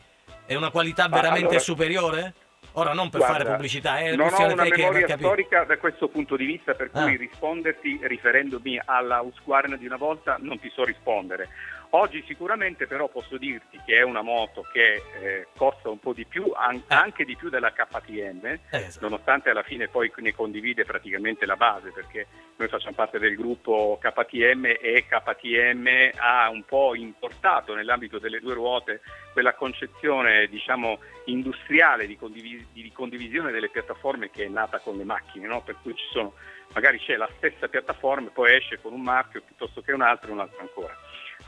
È 0.50 0.56
una 0.56 0.72
qualità 0.72 1.08
Ma 1.08 1.18
veramente 1.18 1.46
allora- 1.46 1.60
superiore? 1.60 2.34
Ora 2.74 2.94
non 2.94 3.10
per 3.12 3.20
Guarda, 3.20 3.38
fare 3.38 3.50
pubblicità, 3.52 4.00
è 4.00 4.14
una 4.14 4.16
non 4.16 4.20
ho 4.20 4.28
questione 4.30 4.54
una 4.54 4.64
memoria 4.64 5.18
storica 5.18 5.64
da 5.64 5.78
questo 5.78 6.08
punto 6.08 6.36
di 6.36 6.46
vista, 6.46 6.74
per 6.74 6.90
cui 6.90 7.14
Ah. 7.14 7.18
risponderti 7.18 8.00
riferendomi 8.02 8.82
alla 8.84 9.22
Husqvarna 9.22 9.76
di 9.76 9.86
una 9.86 9.98
volta 9.98 10.38
non 10.40 10.60
ti 10.60 10.72
so 10.74 10.84
rispondere. 10.86 11.50
Oggi 11.92 12.24
sicuramente 12.28 12.86
però 12.86 13.08
posso 13.08 13.38
dirti 13.38 13.80
che 13.84 13.96
è 13.98 14.04
una 14.04 14.22
moto 14.22 14.62
che 14.72 15.02
eh, 15.22 15.48
costa 15.58 15.90
un 15.90 15.98
po' 15.98 16.14
di 16.14 16.24
più, 16.24 16.52
an- 16.56 16.84
anche 16.88 17.26
di 17.26 17.36
più 17.36 17.50
della 17.50 17.72
KTM, 17.72 18.46
Eh, 18.46 18.60
esatto. 18.70 19.08
nonostante 19.08 19.50
alla 19.50 19.64
fine 19.64 19.88
poi 19.88 20.12
ne 20.18 20.36
condivide 20.36 20.86
praticamente 20.86 21.48
la 21.48 21.56
base, 21.56 21.92
perché 21.92 22.28
noi 22.58 22.68
facciamo 22.68 22.94
parte 22.94 23.18
del 23.18 23.36
gruppo 23.36 23.98
KTM 24.00 24.66
e 24.80 25.06
KTM 25.08 26.12
ha 26.18 26.50
un 26.50 26.64
po' 26.64 26.94
importato 26.94 27.74
nell'ambito 27.74 28.20
delle 28.20 28.40
due 28.40 28.54
ruote 28.54 29.02
quella 29.34 29.56
concezione 29.56 30.46
diciamo 30.48 31.00
industriale 31.26 32.06
di, 32.06 32.18
condivis- 32.18 32.68
di 32.72 32.92
condivisione 32.92 33.52
delle 33.52 33.70
piattaforme 33.70 34.30
che 34.30 34.46
è 34.46 34.48
nata 34.48 34.78
con 34.78 34.96
le 34.96 35.06
macchine, 35.06 35.48
no? 35.48 35.64
per 35.64 35.78
cui 35.82 35.96
ci 35.96 36.06
sono, 36.12 36.34
magari 36.74 37.00
c'è 37.00 37.16
la 37.16 37.30
stessa 37.38 37.68
piattaforma, 37.68 38.30
poi 38.30 38.56
esce 38.56 38.80
con 38.80 38.94
un 38.94 39.02
marchio 39.02 39.42
piuttosto 39.42 39.82
che 39.82 39.92
un 39.92 40.02
altro 40.02 40.30
e 40.30 40.34
un 40.34 40.40
altro 40.42 40.60
ancora. 40.60 40.96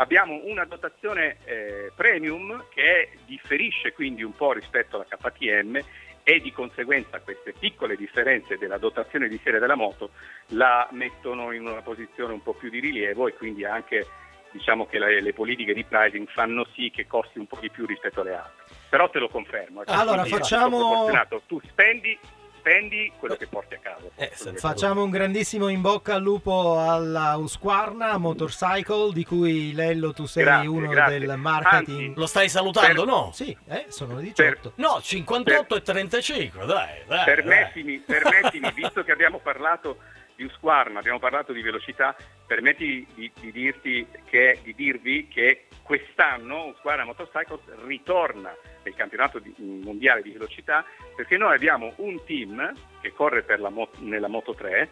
Abbiamo 0.02 0.42
una 0.46 0.66
dotazione 0.66 1.38
eh, 1.46 1.92
premium 1.96 2.66
che 2.74 3.12
differisce 3.28 3.94
quindi 3.94 4.24
un 4.24 4.34
po' 4.34 4.52
rispetto 4.52 4.96
alla 4.96 5.06
KTM 5.08 5.80
e 6.24 6.40
di 6.40 6.52
conseguenza 6.52 7.20
queste 7.20 7.54
piccole 7.58 7.96
differenze 7.96 8.58
della 8.58 8.80
dotazione 8.80 9.28
di 9.28 9.40
serie 9.44 9.60
della 9.60 9.76
moto 9.76 10.10
la 10.50 10.88
mettono 10.94 11.52
in 11.52 11.68
una 11.68 11.84
posizione 11.84 12.34
un 12.34 12.42
po' 12.42 12.54
più 12.54 12.72
di 12.72 12.80
rilievo 12.80 13.28
e 13.28 13.36
quindi 13.36 13.64
anche 13.64 14.08
diciamo 14.50 14.88
che 14.88 14.98
le, 14.98 15.22
le 15.22 15.34
politiche 15.34 15.76
di 15.76 15.84
pricing 15.84 16.28
fanno 16.30 16.66
sì 16.74 16.90
che 16.90 17.06
costi 17.06 17.38
un 17.38 17.46
po' 17.46 17.60
di 17.62 17.70
più 17.70 17.86
rispetto 17.86 18.22
alle 18.22 18.34
altre. 18.34 18.66
Però 18.90 19.08
te 19.08 19.20
lo 19.20 19.30
confermo. 19.30 19.84
ecco, 19.84 19.92
Allora, 19.92 20.26
facciamo-. 20.26 21.08
Tu 21.46 21.62
spendi, 21.70 22.18
spendi 22.62 23.12
quello 23.18 23.36
che 23.36 23.48
porti 23.48 23.74
a 23.74 23.80
casa. 23.80 24.06
Eh, 24.16 24.32
Facciamo 24.56 25.04
un 25.04 25.10
grandissimo 25.10 25.68
in 25.68 25.82
bocca 25.82 26.14
al 26.14 26.22
lupo 26.22 26.80
alla 26.80 27.36
Husqvarna 27.36 28.18
Motorcycle, 28.18 29.12
di 29.14 29.26
cui 29.26 29.74
Lello 29.74 30.14
tu 30.14 30.28
sei 30.28 30.44
Grazie, 30.44 30.68
uno 30.68 30.88
grazie. 30.90 31.20
del 31.20 31.38
marketing. 31.38 32.10
Anzi, 32.10 32.20
Lo 32.20 32.28
stai 32.28 32.50
salutando, 32.50 33.04
no? 33.04 33.32
Sì, 33.34 33.56
eh, 33.68 33.86
sono 33.90 34.16
le 34.16 34.22
18. 34.22 34.74
No, 34.76 35.00
58 35.02 35.76
e 35.76 35.82
35, 35.82 36.66
dai, 36.68 36.90
dai. 37.08 37.26
permettimi, 37.26 37.98
permettimi, 37.98 38.72
visto 38.74 39.04
che 39.04 39.12
abbiamo 39.12 39.40
parlato 39.40 39.98
di 40.36 40.44
Husqvarna, 40.44 41.00
abbiamo 41.00 41.20
parlato 41.20 41.54
di 41.54 41.62
velocità, 41.62 42.16
permetti 42.46 43.06
di, 43.14 43.32
di 43.40 43.52
dirti 43.52 44.08
che, 44.26 44.60
di 44.64 44.74
dirvi 44.74 45.28
che 45.28 45.66
quest'anno 45.84 46.68
Husqvarna 46.68 47.06
Motorcycles 47.06 47.62
ritorna 47.86 48.56
nel 48.84 48.96
campionato 48.96 49.40
di- 49.40 49.54
mondiale 49.58 50.22
di 50.22 50.32
velocità 50.32 50.86
perché 51.16 51.38
noi 51.38 51.56
abbiamo 51.56 51.94
un 51.98 52.24
team 52.26 52.74
che 53.02 53.12
corre 53.12 53.44
per 53.44 53.60
la 53.60 53.70
mo- 53.70 53.90
nella 54.00 54.28
Moto 54.28 54.54
3, 54.54 54.90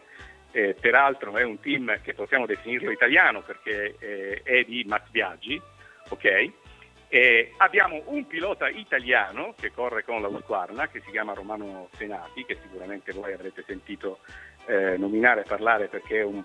eh, 0.51 0.75
peraltro 0.79 1.35
è 1.37 1.43
un 1.43 1.59
team 1.59 2.01
che 2.01 2.13
possiamo 2.13 2.45
definirlo 2.45 2.91
italiano 2.91 3.41
perché 3.41 3.95
eh, 3.99 4.41
è 4.43 4.63
di 4.63 4.83
Max 4.87 5.09
Biaggi, 5.09 5.61
ok? 6.09 6.51
E 7.11 7.53
abbiamo 7.57 8.03
un 8.05 8.27
pilota 8.27 8.69
italiano 8.69 9.55
che 9.59 9.71
corre 9.71 10.03
con 10.03 10.21
la 10.21 10.27
Husqvarna 10.27 10.89
che 10.89 11.01
si 11.01 11.09
chiama 11.09 11.33
Romano 11.33 11.89
Senati, 11.97 12.45
che 12.45 12.57
sicuramente 12.61 13.13
voi 13.13 13.33
avrete 13.33 13.63
sentito 13.65 14.19
eh, 14.70 14.97
nominare 14.97 15.43
parlare 15.43 15.88
perché 15.88 16.20
è 16.20 16.24
un, 16.24 16.43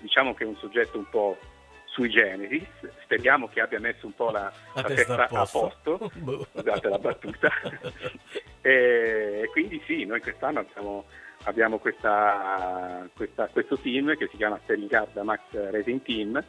diciamo 0.00 0.34
che 0.34 0.44
è 0.44 0.46
un 0.46 0.56
soggetto 0.56 0.98
un 0.98 1.08
po' 1.08 1.38
sui 1.86 2.08
generis. 2.10 2.66
Speriamo 3.02 3.48
che 3.48 3.60
abbia 3.60 3.80
messo 3.80 4.06
un 4.06 4.14
po' 4.14 4.30
la, 4.30 4.52
La 4.74 4.82
la 4.82 4.88
testa 4.88 5.14
a 5.14 5.16
testa 5.26 5.40
a 5.40 5.46
posto. 5.46 5.96
posto, 5.98 6.46
scusate 6.60 6.88
la 6.88 6.98
battuta. 6.98 7.50
e 8.60 9.48
quindi 9.52 9.82
sì, 9.86 10.04
noi 10.04 10.20
quest'anno 10.20 10.60
abbiamo, 10.60 11.04
abbiamo 11.44 11.78
questa- 11.78 13.08
questa- 13.14 13.48
questo 13.48 13.76
team 13.78 14.16
che 14.16 14.28
si 14.30 14.36
chiama 14.36 14.58
Sterling 14.62 14.88
Garda 14.90 15.22
Max 15.22 15.40
Racing 15.50 16.02
Team 16.02 16.44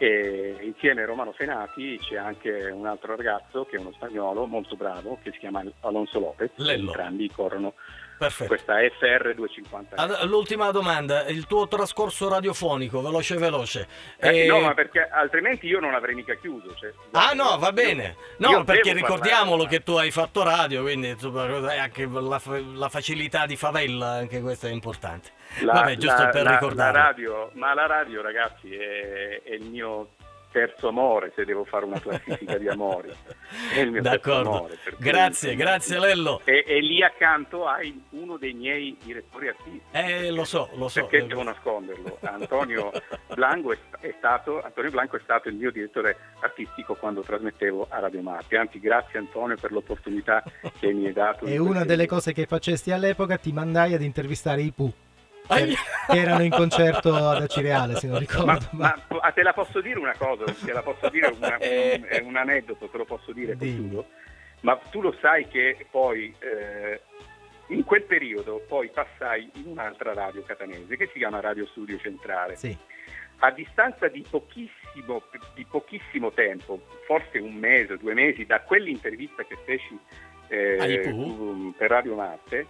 E 0.00 0.56
insieme 0.62 1.02
a 1.02 1.06
Romano 1.06 1.32
Fenati 1.32 1.98
c'è 1.98 2.14
anche 2.16 2.70
un 2.70 2.86
altro 2.86 3.16
ragazzo 3.16 3.64
che 3.64 3.76
è 3.76 3.80
uno 3.80 3.90
spagnolo 3.92 4.46
molto 4.46 4.76
bravo 4.76 5.18
che 5.22 5.32
si 5.32 5.38
chiama 5.38 5.60
Alonso 5.80 6.20
Lopez. 6.20 6.52
Lello. 6.54 6.90
Entrambi 6.90 7.28
corrono 7.30 7.74
Perfetto. 8.18 8.48
questa 8.48 8.74
FR 8.98 9.34
250. 9.34 9.96
Ad- 9.96 10.24
L'ultima 10.24 10.70
domanda, 10.70 11.24
il 11.26 11.46
tuo 11.46 11.68
trascorso 11.68 12.28
radiofonico, 12.28 13.00
veloce 13.00 13.36
veloce. 13.36 13.86
Eh, 14.18 14.44
Eh, 14.44 14.46
no, 14.46 14.60
ma 14.60 14.74
perché 14.74 15.08
altrimenti 15.08 15.66
io 15.66 15.78
non 15.80 15.94
avrei 15.94 16.14
mica 16.14 16.34
chiuso. 16.34 16.74
cioè, 16.74 16.92
Ah 17.12 17.32
no, 17.34 17.56
va 17.58 17.68
io- 17.68 17.72
bene. 17.72 18.16
io 18.38 18.50
No, 18.50 18.64
perché 18.64 18.92
devo 18.92 19.06
ricordiamolo 19.06 19.56
parlare. 19.62 19.78
che 19.78 19.82
tu 19.84 19.92
hai 19.92 20.10
fatto 20.10 20.42
radio, 20.42 20.82
quindi 20.82 21.16
anche 21.78 22.08
la, 22.10 22.40
la 22.74 22.88
facilità 22.88 23.46
di 23.46 23.56
favela, 23.56 24.10
anche 24.12 24.40
questa 24.40 24.68
è 24.68 24.70
importante. 24.72 25.30
La, 25.60 25.72
Vabbè, 25.74 25.96
giusto 25.96 26.22
la- 26.24 26.28
per 26.28 26.46
ricordare. 26.46 26.92
la 26.98 27.04
radio, 27.04 27.50
ma 27.54 27.72
la 27.74 27.86
radio, 27.86 28.20
ragazzi, 28.20 28.74
è, 28.74 29.40
è 29.42 29.52
il 29.54 29.64
mio 29.64 30.08
terzo 30.58 30.88
amore, 30.88 31.32
se 31.36 31.44
devo 31.44 31.64
fare 31.64 31.84
una 31.84 32.00
classifica 32.00 32.58
di 32.58 32.66
amori. 32.68 33.10
È 33.72 33.78
il 33.78 33.92
mio 33.92 34.02
terzo 34.02 34.16
D'accordo. 34.16 34.56
amore. 34.56 34.78
per 34.82 34.96
cui, 34.96 35.04
Grazie, 35.04 35.54
grazie 35.54 35.98
Lello. 36.00 36.40
E, 36.44 36.64
e 36.66 36.80
lì 36.80 37.00
accanto 37.02 37.66
hai 37.66 38.04
uno 38.10 38.36
dei 38.36 38.54
miei 38.54 38.96
direttori 39.00 39.48
artistici. 39.48 39.80
Eh, 39.92 40.30
lo 40.32 40.44
so, 40.44 40.68
lo 40.74 40.88
so. 40.88 41.06
Perché 41.06 41.26
devo 41.28 41.44
nasconderlo? 41.44 42.18
Antonio 42.22 42.90
Blanco 43.34 43.72
è, 43.72 43.78
è 44.00 44.14
stato, 44.18 44.60
Antonio 44.60 44.90
Blanco 44.90 45.16
è 45.16 45.20
stato 45.22 45.48
il 45.48 45.54
mio 45.54 45.70
direttore 45.70 46.16
artistico 46.40 46.94
quando 46.94 47.20
trasmettevo 47.20 47.86
a 47.88 48.00
Radio 48.00 48.20
Marte. 48.22 48.56
Anzi, 48.56 48.80
grazie 48.80 49.20
Antonio 49.20 49.56
per 49.56 49.70
l'opportunità 49.70 50.42
che 50.80 50.92
mi 50.92 51.06
hai 51.06 51.12
dato. 51.12 51.44
E 51.44 51.56
una 51.58 51.84
delle 51.84 52.06
cose 52.06 52.32
che 52.32 52.46
facesti 52.46 52.90
all'epoca 52.90 53.36
ti 53.36 53.52
mandai 53.52 53.94
ad 53.94 54.02
intervistare 54.02 54.62
i 54.62 54.72
Pooh. 54.72 54.92
Che 55.48 55.76
erano 56.16 56.42
in 56.42 56.50
concerto 56.50 57.14
ad 57.14 57.42
Acireale, 57.42 57.96
se 57.96 58.06
non 58.06 58.18
ricordo. 58.18 58.44
Ma, 58.46 58.58
ma- 58.72 59.02
ma 59.08 59.30
te 59.32 59.42
la 59.42 59.52
posso 59.52 59.80
dire 59.80 59.98
una 59.98 60.14
cosa, 60.16 60.44
te 60.44 60.72
la 60.72 60.82
posso 60.82 61.08
dire 61.08 61.26
una- 61.28 61.56
un, 61.60 62.06
è 62.06 62.20
un 62.22 62.36
aneddoto, 62.36 62.86
te 62.88 62.96
lo 62.98 63.04
posso 63.04 63.32
dire, 63.32 63.56
chiudo. 63.56 64.06
ma 64.60 64.76
tu 64.90 65.00
lo 65.00 65.14
sai 65.20 65.48
che 65.48 65.86
poi 65.90 66.34
eh, 66.38 67.00
in 67.68 67.84
quel 67.84 68.02
periodo 68.04 68.62
poi 68.66 68.88
passai 68.90 69.50
in 69.54 69.64
un'altra 69.66 70.12
radio 70.14 70.42
catanese 70.42 70.96
che 70.96 71.08
si 71.12 71.18
chiama 71.18 71.40
Radio 71.40 71.66
Studio 71.66 71.98
Centrale. 71.98 72.56
Sì. 72.56 72.76
A 73.40 73.50
distanza 73.52 74.08
di 74.08 74.24
pochissimo, 74.28 75.22
di 75.54 75.64
pochissimo 75.64 76.32
tempo, 76.32 76.80
forse 77.06 77.38
un 77.38 77.54
mese, 77.54 77.96
due 77.96 78.12
mesi, 78.12 78.44
da 78.44 78.60
quell'intervista 78.62 79.44
che 79.44 79.56
feci 79.64 79.96
eh, 80.48 81.72
per 81.76 81.88
Radio 81.90 82.16
Marte, 82.16 82.66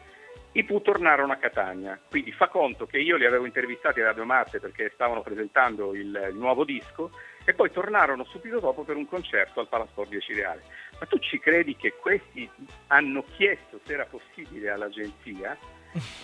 i 0.58 0.64
Pooh 0.64 0.82
tornarono 0.82 1.32
a 1.32 1.36
Catania. 1.36 2.00
Quindi 2.08 2.32
fa 2.32 2.48
conto 2.48 2.84
che 2.86 2.98
io 2.98 3.16
li 3.16 3.24
avevo 3.24 3.46
intervistati 3.46 4.00
a 4.00 4.06
Radio 4.06 4.24
Marte 4.24 4.58
perché 4.58 4.90
stavano 4.92 5.22
presentando 5.22 5.94
il, 5.94 6.30
il 6.30 6.36
nuovo 6.36 6.64
disco 6.64 7.12
e 7.44 7.54
poi 7.54 7.70
tornarono 7.70 8.24
subito 8.24 8.58
dopo 8.58 8.82
per 8.82 8.96
un 8.96 9.06
concerto 9.06 9.60
al 9.60 9.68
Palasport 9.68 10.08
di 10.08 10.16
Acireale. 10.16 10.62
Ma 10.98 11.06
tu 11.06 11.18
ci 11.20 11.38
credi 11.38 11.76
che 11.76 11.94
questi 11.94 12.50
hanno 12.88 13.24
chiesto 13.36 13.78
se 13.84 13.92
era 13.92 14.04
possibile 14.06 14.70
all'agenzia 14.70 15.56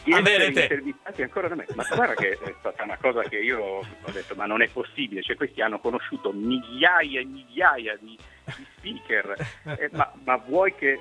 di 0.02 0.12
Avere 0.12 0.46
essere 0.48 0.52
te. 0.52 0.62
intervistati 0.62 1.22
ancora 1.22 1.48
da 1.48 1.54
me? 1.54 1.66
Ma 1.74 1.86
guarda 1.88 2.14
che 2.14 2.30
è 2.32 2.54
stata 2.58 2.82
una 2.82 2.98
cosa 2.98 3.22
che 3.22 3.38
io 3.38 3.60
ho 3.60 4.10
detto, 4.10 4.34
ma 4.34 4.46
non 4.46 4.62
è 4.62 4.68
possibile, 4.68 5.22
cioè 5.22 5.36
questi 5.36 5.62
hanno 5.62 5.78
conosciuto 5.78 6.32
migliaia 6.32 7.20
e 7.20 7.24
migliaia 7.24 7.96
di, 8.00 8.18
di 8.56 8.66
speaker, 8.76 9.34
Eh, 9.78 9.88
ma, 9.92 10.12
ma 10.24 10.36
vuoi 10.36 10.74
che... 10.74 11.00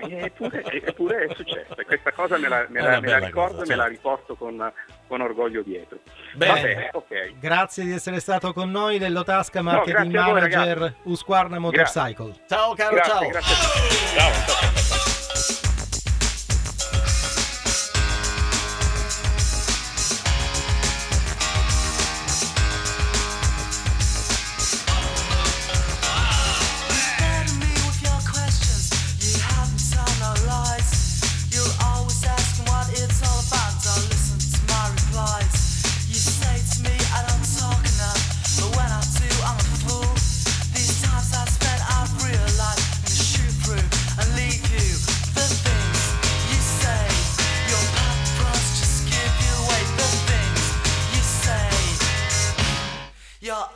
Eppure, 0.00 0.62
eppure 0.84 1.24
è 1.24 1.34
successo 1.34 1.76
e 1.76 1.84
questa 1.84 2.12
cosa 2.12 2.36
me 2.38 2.48
la, 2.48 2.66
me 2.68 2.80
la- 2.80 3.00
me 3.00 3.08
la 3.08 3.18
ricordo 3.18 3.58
cosa, 3.58 3.64
e 3.64 3.68
me 3.68 3.74
la 3.76 3.82
certo. 3.84 3.88
riporto 3.96 4.34
con, 4.36 4.72
con 5.06 5.20
orgoglio 5.20 5.62
dietro. 5.62 5.98
Bene. 6.34 6.52
Va 6.54 6.60
bene, 6.60 6.90
ok. 6.92 7.32
Grazie 7.38 7.84
di 7.84 7.92
essere 7.92 8.20
stato 8.20 8.52
con 8.52 8.70
noi, 8.70 8.98
Lello 8.98 9.22
Tasca, 9.24 9.60
No, 9.60 9.70
marketing 9.72 10.10
grazie 10.10 10.32
voi, 10.32 10.32
manager 10.40 10.78
ragazzi. 10.78 10.94
Husqvarna 11.02 11.58
Motorcycle. 11.58 12.32
Ciao 12.48 12.74
caro, 12.74 12.94
Grazie, 12.94 13.12
ciao. 13.12 13.28
grazie 13.28 13.54
a 13.54 13.58
tutti. 13.58 14.16
Ciao, 14.16 14.32
ciao. 14.46 15.11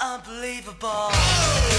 Unbelievable. 0.00 1.75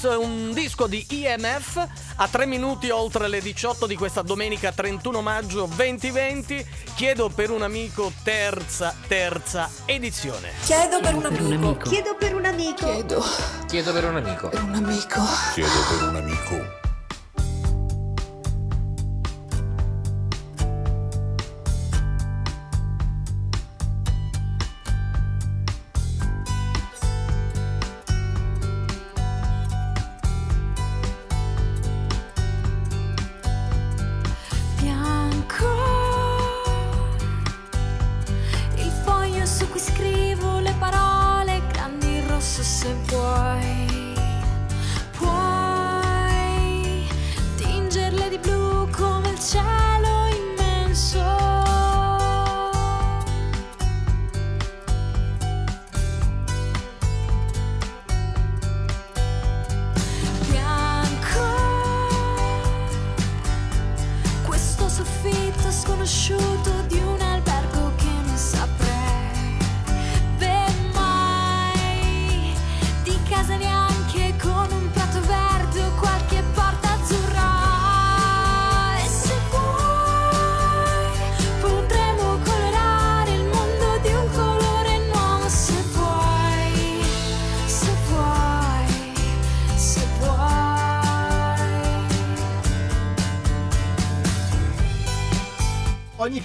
Questo 0.00 0.18
è 0.18 0.24
un 0.24 0.52
disco 0.54 0.86
di 0.86 1.04
IMF 1.10 1.86
a 2.16 2.26
3 2.26 2.46
minuti 2.46 2.88
oltre 2.88 3.28
le 3.28 3.42
18 3.42 3.86
di 3.86 3.96
questa 3.96 4.22
domenica 4.22 4.72
31 4.72 5.20
maggio 5.20 5.68
2020. 5.76 6.66
Chiedo 6.94 7.28
per 7.28 7.50
un 7.50 7.60
amico 7.60 8.10
terza, 8.22 8.94
terza 9.06 9.68
edizione. 9.84 10.52
Chiedo 10.64 11.00
per 11.00 11.14
un 11.16 11.20
Per 11.20 11.30
un 11.42 11.52
amico. 11.52 11.66
amico. 11.68 11.90
Chiedo 11.90 12.16
per 12.18 12.34
un 12.34 12.46
amico. 12.46 12.86
Chiedo 12.86 13.24
Chiedo 13.68 13.92
per 13.92 14.04
un 14.06 14.16
amico. 14.16 14.48
per 14.48 14.62
un 14.62 14.74
amico. 14.74 15.20
Chiedo 15.52 15.78
per 15.90 16.08
un 16.08 16.16
amico. 16.16 16.89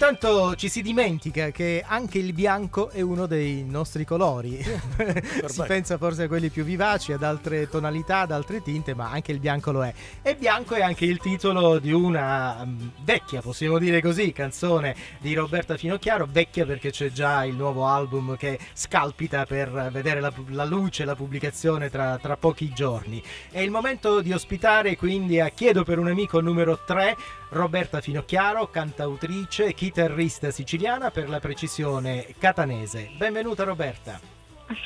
tanto. 0.05 0.44
Ci 0.55 0.69
si 0.69 0.81
dimentica 0.81 1.49
che 1.51 1.83
anche 1.85 2.17
il 2.17 2.33
bianco 2.33 2.89
è 2.89 3.01
uno 3.01 3.25
dei 3.25 3.63
nostri 3.63 4.05
colori. 4.05 4.63
si 5.45 5.63
pensa 5.67 5.97
forse 5.97 6.23
a 6.23 6.27
quelli 6.27 6.49
più 6.49 6.63
vivaci, 6.63 7.11
ad 7.13 7.23
altre 7.23 7.69
tonalità, 7.69 8.19
ad 8.19 8.31
altre 8.31 8.61
tinte, 8.61 8.93
ma 8.93 9.09
anche 9.09 9.31
il 9.31 9.39
bianco 9.39 9.71
lo 9.71 9.83
è. 9.83 9.93
E 10.21 10.35
bianco 10.35 10.75
è 10.75 10.81
anche 10.81 11.05
il 11.05 11.19
titolo 11.19 11.79
di 11.79 11.91
una 11.91 12.63
mm, 12.65 12.87
vecchia, 13.03 13.41
possiamo 13.41 13.77
dire 13.77 14.01
così, 14.01 14.31
canzone 14.31 14.95
di 15.19 15.33
Roberta 15.33 15.77
Finocchiaro, 15.77 16.27
vecchia 16.29 16.65
perché 16.65 16.91
c'è 16.91 17.11
già 17.11 17.43
il 17.43 17.55
nuovo 17.55 17.85
album 17.85 18.35
che 18.37 18.57
scalpita 18.73 19.45
per 19.45 19.89
vedere 19.91 20.19
la, 20.19 20.31
la 20.49 20.65
luce, 20.65 21.05
la 21.05 21.15
pubblicazione 21.15 21.89
tra, 21.89 22.17
tra 22.21 22.37
pochi 22.37 22.71
giorni. 22.73 23.21
È 23.49 23.59
il 23.59 23.71
momento 23.71 24.21
di 24.21 24.31
ospitare 24.31 24.95
quindi 24.95 25.39
a 25.39 25.49
Chiedo 25.49 25.83
per 25.83 25.99
un 25.99 26.07
amico 26.07 26.39
numero 26.39 26.79
3 26.85 27.15
Roberta 27.49 28.01
Finocchiaro, 28.01 28.69
cantautrice, 28.69 29.73
chitarrista 29.73 30.44
siciliana 30.51 31.11
per 31.11 31.29
la 31.29 31.39
precisione 31.39 32.25
catanese. 32.39 33.11
Benvenuta 33.17 33.63
Roberta. 33.63 34.19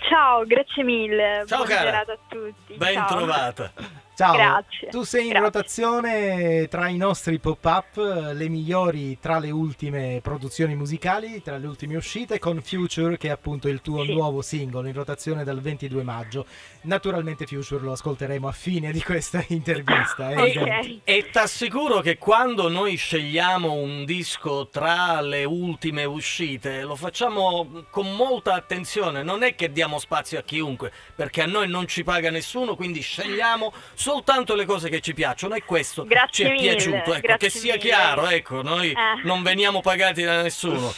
Ciao, 0.09 0.45
grazie 0.45 0.83
mille. 0.83 1.43
Ciao, 1.45 1.59
Buona 1.63 1.73
cara. 1.75 1.89
serata 1.89 2.13
a 2.13 2.17
tutti. 2.27 2.73
Ben 2.75 2.93
Ciao. 2.93 3.07
trovata. 3.07 3.71
Ciao, 4.19 4.33
Grazie, 4.35 4.89
tu 4.89 5.03
sei 5.03 5.21
in 5.21 5.29
grazie. 5.29 5.45
rotazione 5.45 6.67
tra 6.67 6.89
i 6.89 6.97
nostri 6.97 7.39
pop-up, 7.39 7.95
le 8.33 8.49
migliori 8.49 9.17
tra 9.17 9.39
le 9.39 9.49
ultime 9.49 10.19
produzioni 10.21 10.75
musicali, 10.75 11.41
tra 11.41 11.55
le 11.55 11.65
ultime 11.65 11.95
uscite, 11.95 12.37
con 12.37 12.61
Future 12.61 13.15
che 13.17 13.29
è 13.29 13.31
appunto 13.31 13.69
il 13.69 13.79
tuo 13.79 14.03
Sì. 14.03 14.11
nuovo 14.11 14.41
singolo 14.41 14.89
in 14.89 14.93
rotazione 14.93 15.45
dal 15.45 15.61
22 15.61 16.03
maggio. 16.03 16.45
Naturalmente 16.81 17.45
Future 17.45 17.81
lo 17.81 17.93
ascolteremo 17.93 18.45
a 18.45 18.51
fine 18.51 18.91
di 18.91 19.01
questa 19.01 19.41
intervista. 19.47 20.31
è 20.31 20.41
evidente. 20.41 20.99
E 21.05 21.29
t'assicuro 21.31 22.01
che 22.01 22.17
quando 22.17 22.67
noi 22.67 22.97
scegliamo 22.97 23.71
un 23.71 24.03
disco 24.03 24.67
tra 24.67 25.21
le 25.21 25.45
ultime 25.45 26.03
uscite 26.03 26.81
lo 26.81 26.97
facciamo 26.97 27.85
con 27.89 28.13
molta 28.17 28.53
attenzione, 28.53 29.23
non 29.23 29.43
è 29.43 29.55
che 29.55 29.71
diamo 29.71 29.97
spazio 29.97 30.39
a 30.39 30.41
chiunque, 30.41 30.91
perché 31.15 31.41
a 31.43 31.45
noi 31.45 31.69
non 31.69 31.87
ci 31.87 32.03
paga 32.03 32.29
nessuno, 32.29 32.75
quindi 32.75 32.99
scegliamo 32.99 33.71
soltanto 34.09 34.55
le 34.55 34.65
cose 34.65 34.89
che 34.89 35.01
ci 35.01 35.13
piacciono 35.13 35.53
e 35.55 35.63
questo 35.63 36.03
Grazie 36.03 36.45
ci 36.45 36.49
è 36.49 36.53
mille, 36.53 36.69
piaciuto, 36.75 37.13
ecco, 37.13 37.37
che 37.37 37.49
sia 37.49 37.73
mille. 37.73 37.85
chiaro, 37.85 38.27
ecco, 38.27 38.61
noi 38.63 38.89
Eh. 38.91 39.21
non 39.23 39.43
veniamo 39.43 39.81
pagati 39.81 40.23
da 40.23 40.41
nessuno. 40.41 40.91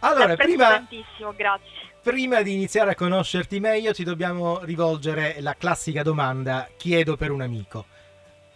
Allora, 0.00 0.34
prima, 0.36 0.68
tantissimo, 0.68 1.32
grazie. 1.34 1.68
prima 2.02 2.42
di 2.42 2.52
iniziare 2.54 2.92
a 2.92 2.94
conoscerti 2.94 3.58
meglio 3.60 3.92
ti 3.92 4.04
dobbiamo 4.04 4.60
rivolgere 4.64 5.36
la 5.40 5.54
classica 5.56 6.02
domanda, 6.02 6.68
chiedo 6.76 7.16
per 7.16 7.30
un 7.32 7.40
amico. 7.40 7.86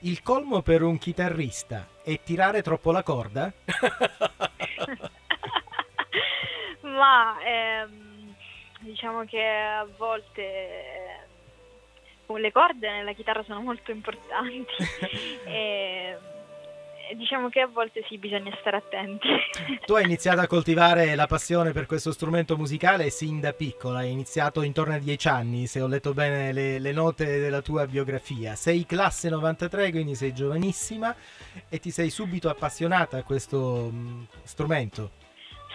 Il 0.00 0.22
colmo 0.22 0.62
per 0.62 0.82
un 0.82 0.98
chitarrista 0.98 1.86
è 2.02 2.20
tirare 2.22 2.62
troppo 2.62 2.92
la 2.92 3.02
corda? 3.02 3.52
Ma 6.82 7.36
ehm, 7.44 8.34
diciamo 8.80 9.24
che 9.24 9.42
a 9.44 9.86
volte 9.96 10.42
eh, 10.42 11.25
le 12.34 12.52
corde 12.52 12.90
nella 12.90 13.12
chitarra 13.12 13.44
sono 13.44 13.60
molto 13.60 13.90
importanti 13.90 14.74
e, 15.46 16.16
diciamo 17.14 17.48
che 17.48 17.60
a 17.60 17.66
volte 17.66 18.04
sì, 18.08 18.18
bisogna 18.18 18.54
stare 18.60 18.78
attenti. 18.78 19.28
Tu 19.84 19.94
hai 19.94 20.04
iniziato 20.04 20.40
a 20.40 20.46
coltivare 20.46 21.14
la 21.14 21.26
passione 21.26 21.72
per 21.72 21.86
questo 21.86 22.12
strumento 22.12 22.56
musicale 22.56 23.10
sin 23.10 23.40
da 23.40 23.52
piccola, 23.52 24.00
hai 24.00 24.10
iniziato 24.10 24.62
intorno 24.62 24.94
ai 24.94 25.00
10 25.00 25.28
anni, 25.28 25.66
se 25.66 25.80
ho 25.80 25.86
letto 25.86 26.12
bene 26.12 26.52
le, 26.52 26.78
le 26.78 26.92
note 26.92 27.38
della 27.38 27.62
tua 27.62 27.86
biografia. 27.86 28.54
Sei 28.56 28.84
classe 28.86 29.28
93, 29.28 29.90
quindi 29.90 30.14
sei 30.14 30.32
giovanissima 30.34 31.14
e 31.68 31.78
ti 31.78 31.90
sei 31.90 32.10
subito 32.10 32.48
appassionata 32.48 33.18
a 33.18 33.22
questo 33.22 33.90
mm, 33.92 34.22
strumento. 34.42 35.24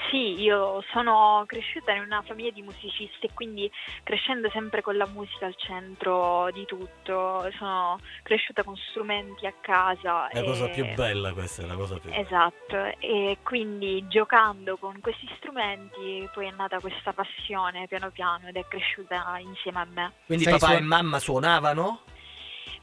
Sì, 0.09 0.39
io 0.41 0.83
sono 0.91 1.43
cresciuta 1.47 1.93
in 1.93 2.01
una 2.01 2.21
famiglia 2.21 2.51
di 2.51 2.61
musicisti 2.61 3.27
e 3.27 3.29
quindi 3.33 3.71
crescendo 4.03 4.49
sempre 4.49 4.81
con 4.81 4.97
la 4.97 5.07
musica 5.07 5.45
al 5.45 5.55
centro 5.57 6.49
di 6.51 6.65
tutto, 6.65 7.49
sono 7.57 7.97
cresciuta 8.23 8.63
con 8.63 8.75
strumenti 8.75 9.45
a 9.45 9.53
casa. 9.61 10.27
La 10.31 10.43
cosa 10.43 10.65
e- 10.65 10.71
più 10.71 10.85
bella 10.93 11.33
questa 11.33 11.63
è 11.63 11.65
la 11.65 11.75
cosa 11.75 11.97
più 11.97 12.09
bella. 12.09 12.21
Esatto, 12.21 12.95
e 12.99 13.37
quindi 13.43 14.05
giocando 14.07 14.77
con 14.77 14.99
questi 15.01 15.29
strumenti 15.37 16.29
poi 16.33 16.47
è 16.47 16.51
nata 16.51 16.79
questa 16.79 17.13
passione 17.13 17.87
piano 17.87 18.09
piano 18.11 18.47
ed 18.47 18.55
è 18.55 18.65
cresciuta 18.67 19.37
insieme 19.39 19.79
a 19.79 19.87
me. 19.89 20.11
Quindi 20.25 20.43
Sei 20.43 20.53
papà 20.53 20.67
suon- 20.67 20.77
e 20.77 20.85
mamma 20.85 21.19
suonavano? 21.19 22.01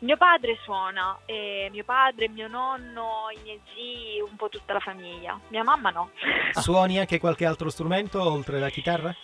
Mio 0.01 0.17
padre 0.17 0.57
suona, 0.63 1.19
e 1.27 1.69
mio 1.73 1.85
padre, 1.85 2.29
mio 2.29 2.47
nonno, 2.47 3.31
i 3.37 3.41
miei 3.43 3.61
zii, 3.75 4.21
un 4.21 4.37
po' 4.37 4.49
tutta 4.49 4.73
la 4.73 4.81
famiglia. 4.81 5.39
Mia 5.49 5.65
mamma 5.65 5.91
no. 5.91 6.11
Suoni 6.53 6.99
anche 6.99 7.19
qualche 7.19 7.45
altro 7.45 7.69
strumento 7.69 8.23
oltre 8.23 8.61
la 8.61 8.69
chitarra? 8.69 9.15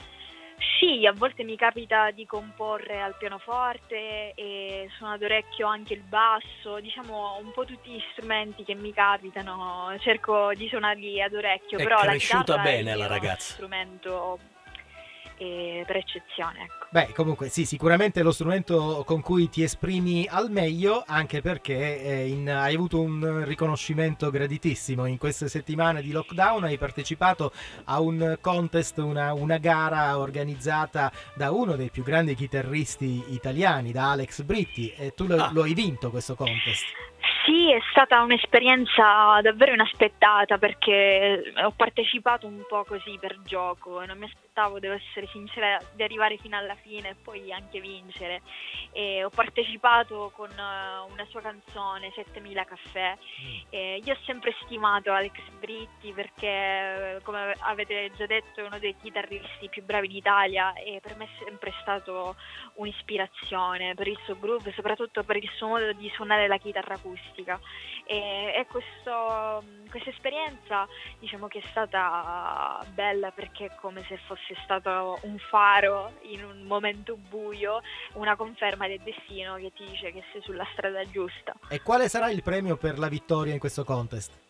Sì, 0.78 1.06
a 1.06 1.12
volte 1.12 1.44
mi 1.44 1.56
capita 1.56 2.10
di 2.10 2.26
comporre 2.26 3.00
al 3.00 3.16
pianoforte 3.16 4.32
e 4.34 4.88
suono 4.96 5.14
ad 5.14 5.22
orecchio 5.22 5.66
anche 5.66 5.94
il 5.94 6.02
basso, 6.02 6.80
diciamo 6.80 7.38
un 7.40 7.52
po' 7.52 7.64
tutti 7.64 7.90
gli 7.90 8.02
strumenti 8.12 8.64
che 8.64 8.74
mi 8.74 8.92
capitano, 8.92 9.94
cerco 10.00 10.52
di 10.54 10.68
suonarli 10.68 11.20
ad 11.22 11.34
orecchio, 11.34 11.78
È 11.78 11.82
però 11.82 12.02
la 12.02 12.14
chitarra 12.14 12.60
è 12.60 12.64
bene 12.64 12.92
il 12.92 12.98
la 12.98 13.06
ragazza. 13.06 13.54
strumento 13.54 14.38
eh, 15.38 15.84
per 15.86 15.96
eccezione, 15.96 16.64
ecco. 16.64 16.83
Beh, 16.94 17.08
comunque 17.12 17.48
sì, 17.48 17.64
sicuramente 17.64 18.20
è 18.20 18.22
lo 18.22 18.30
strumento 18.30 19.02
con 19.04 19.20
cui 19.20 19.48
ti 19.48 19.64
esprimi 19.64 20.28
al 20.30 20.48
meglio, 20.48 21.02
anche 21.04 21.40
perché 21.40 22.00
eh, 22.00 22.28
in- 22.28 22.48
hai 22.48 22.72
avuto 22.76 23.00
un 23.00 23.42
riconoscimento 23.44 24.30
graditissimo. 24.30 25.04
In 25.06 25.18
queste 25.18 25.48
settimane 25.48 26.02
di 26.02 26.12
lockdown 26.12 26.62
hai 26.62 26.78
partecipato 26.78 27.50
a 27.86 27.98
un 27.98 28.38
contest, 28.40 28.98
una, 28.98 29.32
una 29.32 29.58
gara 29.58 30.16
organizzata 30.18 31.10
da 31.34 31.50
uno 31.50 31.74
dei 31.74 31.90
più 31.90 32.04
grandi 32.04 32.36
chitarristi 32.36 33.24
italiani, 33.30 33.90
da 33.90 34.12
Alex 34.12 34.42
Britti, 34.42 34.92
e 34.96 35.14
tu 35.16 35.26
lo, 35.26 35.34
Ah. 35.34 35.50
lo 35.52 35.62
hai 35.62 35.74
vinto 35.74 36.10
questo 36.10 36.36
contest. 36.36 36.84
Sì, 37.44 37.70
è 37.70 37.78
stata 37.90 38.22
un'esperienza 38.22 39.38
davvero 39.42 39.74
inaspettata 39.74 40.56
perché 40.56 41.52
ho 41.62 41.72
partecipato 41.72 42.46
un 42.46 42.64
po' 42.66 42.84
così 42.84 43.18
per 43.20 43.38
gioco 43.42 44.02
non 44.06 44.16
mi 44.16 44.24
aspettavo, 44.24 44.78
devo 44.78 44.94
essere 44.94 45.26
sincera, 45.30 45.78
di 45.94 46.02
arrivare 46.02 46.38
fino 46.38 46.56
alla 46.56 46.74
fine 46.76 47.10
e 47.10 47.16
poi 47.22 47.52
anche 47.52 47.80
vincere. 47.80 48.40
E 48.92 49.24
ho 49.24 49.28
partecipato 49.28 50.32
con 50.34 50.48
eh, 50.48 51.12
una 51.12 51.26
sua 51.28 51.42
canzone, 51.42 52.12
7000 52.14 52.64
caffè. 52.64 53.16
E 53.68 54.00
io 54.02 54.12
ho 54.14 54.18
sempre 54.24 54.54
stimato 54.62 55.12
Alex 55.12 55.36
Britti 55.58 56.12
perché, 56.12 56.46
eh, 56.46 57.18
come 57.22 57.54
avete 57.58 58.10
già 58.16 58.26
detto, 58.26 58.60
è 58.60 58.66
uno 58.66 58.78
dei 58.78 58.94
chitarristi 59.02 59.68
più 59.68 59.84
bravi 59.84 60.06
in 60.06 60.16
Italia 60.16 60.72
e 60.74 61.00
per 61.02 61.16
me 61.16 61.24
è 61.24 61.44
sempre 61.44 61.74
stato 61.82 62.36
un'ispirazione 62.74 63.94
per 63.94 64.06
il 64.06 64.18
suo 64.24 64.38
groove, 64.38 64.72
soprattutto 64.72 65.24
per 65.24 65.36
il 65.36 65.50
suo 65.56 65.66
modo 65.66 65.92
di 65.92 66.10
suonare 66.14 66.46
la 66.46 66.58
chitarra 66.58 66.94
acustica. 66.94 67.33
E, 68.06 68.52
e 68.56 68.66
questo- 68.66 69.64
questa 69.90 70.10
esperienza 70.10 70.86
diciamo 71.18 71.46
che 71.46 71.58
è 71.60 71.64
stata 71.70 72.84
bella 72.92 73.30
perché 73.30 73.66
è 73.66 73.74
come 73.80 74.04
se 74.04 74.18
fosse 74.26 74.54
stato 74.64 75.18
un 75.22 75.38
faro 75.38 76.18
in 76.22 76.44
un 76.44 76.62
momento 76.62 77.16
buio, 77.16 77.80
una 78.14 78.36
conferma 78.36 78.86
del 78.86 79.00
destino 79.00 79.54
che 79.56 79.72
ti 79.74 79.84
dice 79.86 80.12
che 80.12 80.22
sei 80.32 80.42
sulla 80.42 80.66
strada 80.72 81.02
giusta. 81.04 81.54
E 81.68 81.80
quale 81.82 82.08
sarà 82.08 82.30
il 82.30 82.42
premio 82.42 82.76
per 82.76 82.98
la 82.98 83.08
vittoria 83.08 83.52
in 83.52 83.58
questo 83.58 83.84
contest? 83.84 84.43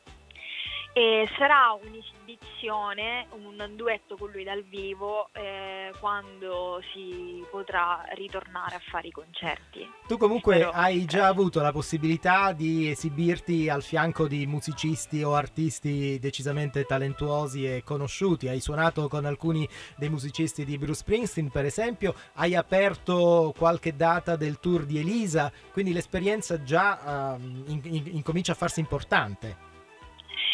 E 0.96 1.28
sarà 1.36 1.76
un'esibizione, 1.82 3.26
un 3.32 3.72
duetto 3.74 4.16
con 4.16 4.30
lui 4.30 4.44
dal 4.44 4.62
vivo 4.62 5.28
eh, 5.32 5.92
quando 5.98 6.80
si 6.92 7.44
potrà 7.50 8.04
ritornare 8.14 8.76
a 8.76 8.80
fare 8.90 9.08
i 9.08 9.10
concerti. 9.10 9.90
Tu 10.06 10.16
comunque 10.16 10.54
Spero- 10.54 10.70
hai 10.70 11.04
già 11.04 11.26
avuto 11.26 11.60
la 11.60 11.72
possibilità 11.72 12.52
di 12.52 12.88
esibirti 12.90 13.68
al 13.68 13.82
fianco 13.82 14.28
di 14.28 14.46
musicisti 14.46 15.20
o 15.24 15.34
artisti 15.34 16.20
decisamente 16.20 16.84
talentuosi 16.84 17.66
e 17.66 17.82
conosciuti. 17.82 18.46
Hai 18.46 18.60
suonato 18.60 19.08
con 19.08 19.24
alcuni 19.24 19.68
dei 19.96 20.10
musicisti 20.10 20.64
di 20.64 20.78
Bruce 20.78 21.00
Springsteen, 21.00 21.50
per 21.50 21.64
esempio. 21.64 22.14
Hai 22.34 22.54
aperto 22.54 23.52
qualche 23.58 23.96
data 23.96 24.36
del 24.36 24.60
tour 24.60 24.84
di 24.84 25.00
Elisa, 25.00 25.50
quindi 25.72 25.92
l'esperienza 25.92 26.62
già 26.62 27.34
ehm, 27.34 27.64
in- 27.66 27.80
in- 27.82 28.10
incomincia 28.14 28.52
a 28.52 28.54
farsi 28.54 28.78
importante. 28.78 29.72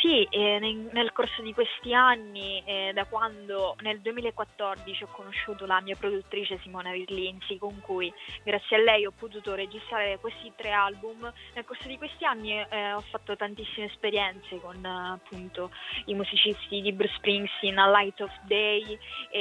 Sì, 0.00 0.26
eh, 0.30 0.58
nel, 0.58 0.88
nel 0.92 1.12
corso 1.12 1.42
di 1.42 1.52
questi 1.52 1.92
anni, 1.92 2.62
eh, 2.64 2.90
da 2.94 3.04
quando 3.04 3.76
nel 3.80 4.00
2014 4.00 5.02
ho 5.02 5.08
conosciuto 5.08 5.66
la 5.66 5.82
mia 5.82 5.94
produttrice 5.94 6.58
Simona 6.62 6.90
Virlinzi, 6.90 7.58
con 7.58 7.78
cui 7.80 8.10
grazie 8.42 8.76
a 8.76 8.80
lei 8.80 9.04
ho 9.04 9.10
potuto 9.10 9.54
registrare 9.54 10.18
questi 10.18 10.52
tre 10.56 10.70
album, 10.70 11.30
nel 11.52 11.64
corso 11.66 11.86
di 11.86 11.98
questi 11.98 12.24
anni 12.24 12.58
eh, 12.58 12.94
ho 12.94 13.02
fatto 13.10 13.36
tantissime 13.36 13.86
esperienze 13.86 14.58
con 14.58 14.82
appunto 14.86 15.70
i 16.06 16.14
musicisti 16.14 16.80
di 16.80 16.92
Bruce 16.92 17.16
Springsteen 17.16 17.76
a 17.76 17.90
Light 17.90 18.20
of 18.22 18.32
Day 18.44 18.98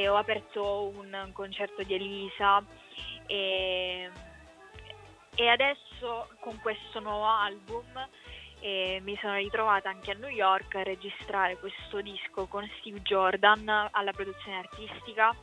ho 0.10 0.18
aperto 0.18 0.91
un 0.94 1.30
concerto 1.31 1.84
di 1.84 1.94
Elisa. 1.94 2.61
E, 3.27 4.10
e 5.36 5.48
adesso 5.48 6.27
con 6.41 6.60
questo 6.61 6.99
nuovo 6.99 7.26
album 7.26 7.86
e 8.60 8.99
mi 9.03 9.18
sono 9.22 9.36
ritrovata 9.36 9.90
anche 9.90 10.11
a 10.11 10.15
New 10.15 10.30
York 10.30 10.76
a 10.76 10.84
registrare 10.84 11.57
questo 11.57 12.02
disco 12.02 12.48
con 12.48 12.69
Steve 12.80 13.02
Jordan 13.02 13.68
alla 13.91 14.11
produzione 14.11 14.57
artistica, 14.57 15.36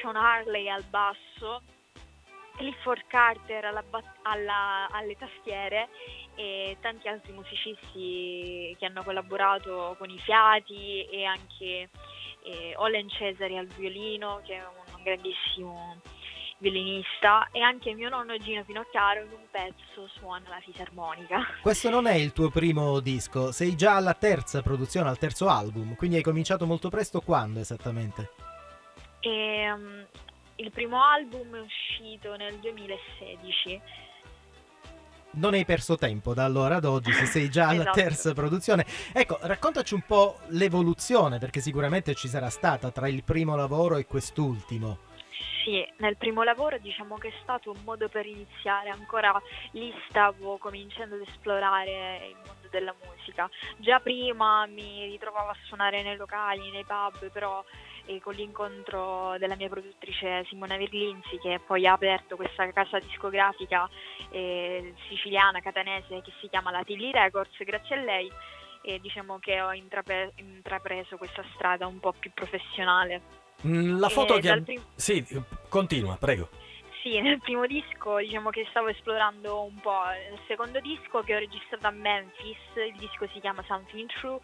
Sean 0.00 0.16
Harley 0.16 0.68
al 0.68 0.84
basso, 0.84 1.62
Clifford 2.56 3.06
Carter 3.06 3.64
alla 3.64 3.82
alla- 4.22 4.88
alle 4.90 5.16
tastiere 5.16 5.88
e 6.34 6.76
tanti 6.80 7.08
altri 7.08 7.32
musicisti 7.32 8.76
che 8.78 8.86
hanno 8.86 9.02
collaborato 9.02 9.96
con 9.98 10.10
i 10.10 10.18
fiati 10.18 11.04
e 11.06 11.24
anche 11.24 11.88
eh, 12.42 12.74
Olen 12.76 13.08
Cesari 13.08 13.56
al 13.56 13.66
violino 13.66 14.40
che 14.44 14.56
è 14.56 14.64
un 14.64 15.02
grandissimo 15.02 16.00
violinista 16.60 17.48
e 17.50 17.60
anche 17.60 17.92
mio 17.94 18.08
nonno 18.08 18.36
Gino 18.38 18.62
Finocchiaro 18.64 19.24
in 19.24 19.32
un 19.32 19.46
pezzo 19.50 20.08
suona 20.18 20.48
la 20.48 20.60
fisarmonica. 20.60 21.40
Questo 21.60 21.90
non 21.90 22.06
è 22.06 22.14
il 22.14 22.32
tuo 22.32 22.50
primo 22.50 23.00
disco, 23.00 23.50
sei 23.50 23.74
già 23.76 23.96
alla 23.96 24.14
terza 24.14 24.62
produzione, 24.62 25.08
al 25.08 25.18
terzo 25.18 25.48
album, 25.48 25.96
quindi 25.96 26.16
hai 26.16 26.22
cominciato 26.22 26.66
molto 26.66 26.88
presto 26.88 27.20
quando 27.20 27.60
esattamente? 27.60 28.30
E, 29.20 29.70
um, 29.72 30.06
il 30.56 30.70
primo 30.70 31.02
album 31.02 31.56
è 31.56 31.60
uscito 31.60 32.36
nel 32.36 32.54
2016. 32.58 33.80
Non 35.32 35.54
hai 35.54 35.64
perso 35.64 35.96
tempo 35.96 36.34
da 36.34 36.44
allora 36.44 36.76
ad 36.76 36.84
oggi, 36.84 37.12
se 37.12 37.24
sei 37.24 37.48
già 37.48 37.68
alla 37.68 37.82
Esatto. 37.82 38.00
terza 38.00 38.34
produzione. 38.34 38.84
Ecco, 39.12 39.38
raccontaci 39.42 39.94
un 39.94 40.02
po' 40.06 40.38
l'evoluzione, 40.48 41.38
perché 41.38 41.60
sicuramente 41.60 42.14
ci 42.14 42.28
sarà 42.28 42.50
stata 42.50 42.90
tra 42.90 43.08
il 43.08 43.22
primo 43.22 43.54
lavoro 43.54 43.96
e 43.96 44.06
quest'ultimo. 44.06 45.08
Sì, 45.64 45.86
nel 45.98 46.16
primo 46.16 46.42
lavoro 46.42 46.78
diciamo 46.78 47.16
che 47.16 47.28
è 47.28 47.32
stato 47.42 47.70
un 47.70 47.82
modo 47.84 48.08
per 48.08 48.24
iniziare, 48.24 48.88
ancora 48.88 49.38
lì 49.72 49.92
stavo 50.08 50.56
cominciando 50.56 51.16
ad 51.16 51.20
esplorare 51.20 52.28
il 52.28 52.36
mondo 52.36 52.68
della 52.70 52.94
musica. 53.04 53.48
Già 53.76 54.00
prima 54.00 54.64
mi 54.66 55.04
ritrovavo 55.10 55.50
a 55.50 55.56
suonare 55.64 56.02
nei 56.02 56.16
locali, 56.16 56.70
nei 56.70 56.84
pub, 56.84 57.30
però 57.30 57.62
eh, 58.06 58.20
con 58.20 58.34
l'incontro 58.34 59.36
della 59.38 59.54
mia 59.54 59.68
produttrice 59.68 60.44
Simona 60.48 60.78
Virlinzi 60.78 61.36
che 61.38 61.60
poi 61.66 61.86
ha 61.86 61.92
aperto 61.92 62.36
questa 62.36 62.70
casa 62.72 62.98
discografica 62.98 63.86
eh, 64.30 64.94
siciliana, 65.08 65.60
catanese 65.60 66.22
che 66.22 66.32
si 66.40 66.48
chiama 66.48 66.70
la 66.70 66.82
Tilly 66.84 67.10
Records, 67.10 67.56
grazie 67.64 67.96
a 67.96 68.00
lei 68.00 68.32
e 68.82 68.98
diciamo 68.98 69.38
che 69.38 69.60
ho 69.60 69.74
intrape- 69.74 70.32
intrapreso 70.36 71.18
questa 71.18 71.44
strada 71.54 71.86
un 71.86 72.00
po' 72.00 72.14
più 72.18 72.30
professionale. 72.32 73.39
Mm, 73.66 73.98
La 74.00 74.08
foto 74.08 74.36
Eh, 74.36 74.40
che... 74.40 74.48
dal 74.48 74.62
prim- 74.62 74.84
Sì, 74.94 75.24
continua, 75.68 76.16
prego. 76.16 76.48
Sì, 77.02 77.18
nel 77.18 77.40
primo 77.40 77.66
disco 77.66 78.18
diciamo 78.18 78.50
che 78.50 78.66
stavo 78.68 78.88
esplorando 78.88 79.62
un 79.62 79.80
po'. 79.80 80.02
Il 80.30 80.38
secondo 80.46 80.80
disco 80.80 81.22
che 81.22 81.34
ho 81.34 81.38
registrato 81.38 81.86
a 81.86 81.90
Memphis, 81.90 82.58
il 82.76 82.94
disco 82.98 83.26
si 83.32 83.40
chiama 83.40 83.64
Something 83.66 84.06
True 84.20 84.38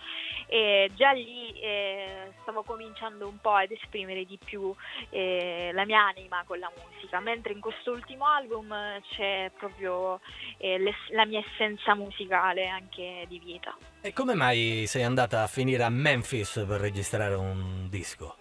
e 0.47 0.91
già 0.95 1.11
lì 1.11 1.53
eh, 1.61 2.33
stavo 2.41 2.63
cominciando 2.63 3.29
un 3.29 3.39
po' 3.43 3.53
ad 3.53 3.71
esprimere 3.73 4.25
di 4.25 4.39
più 4.43 4.75
eh, 5.11 5.71
la 5.75 5.85
mia 5.85 6.07
anima 6.07 6.45
con 6.47 6.59
la 6.59 6.73
musica, 6.83 7.21
mentre 7.21 7.53
in 7.53 7.61
quest'ultimo 7.61 8.25
album 8.25 8.75
c'è 9.11 9.51
proprio 9.59 10.21
eh, 10.57 10.79
la 11.11 11.27
mia 11.27 11.41
essenza 11.41 11.95
musicale 11.95 12.69
anche 12.69 13.27
di 13.29 13.39
vita. 13.39 13.77
E 14.01 14.15
come 14.15 14.33
mai 14.33 14.87
sei 14.87 15.03
andata 15.03 15.43
a 15.43 15.47
finire 15.47 15.83
a 15.83 15.91
Memphis 15.91 16.65
per 16.67 16.81
registrare 16.81 17.35
un 17.35 17.87
disco? 17.91 18.37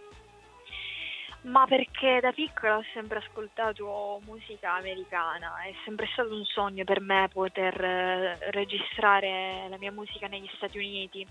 Ma 1.45 1.67
perché 1.67 2.19
da 2.22 2.31
piccola 2.31 2.77
ho 2.77 2.84
sempre 2.91 3.19
ascoltato 3.19 4.19
musica 4.26 4.73
americana, 4.73 5.61
è 5.61 5.73
sempre 5.84 6.07
stato 6.11 6.34
un 6.34 6.43
sogno 6.43 6.84
per 6.84 7.01
me 7.01 7.30
poter 7.31 7.84
eh, 7.84 8.51
registrare 8.51 9.67
la 9.69 9.77
mia 9.77 9.91
musica 9.91 10.26
negli 10.26 10.49
Stati 10.55 10.80
Uniti. 10.80 11.26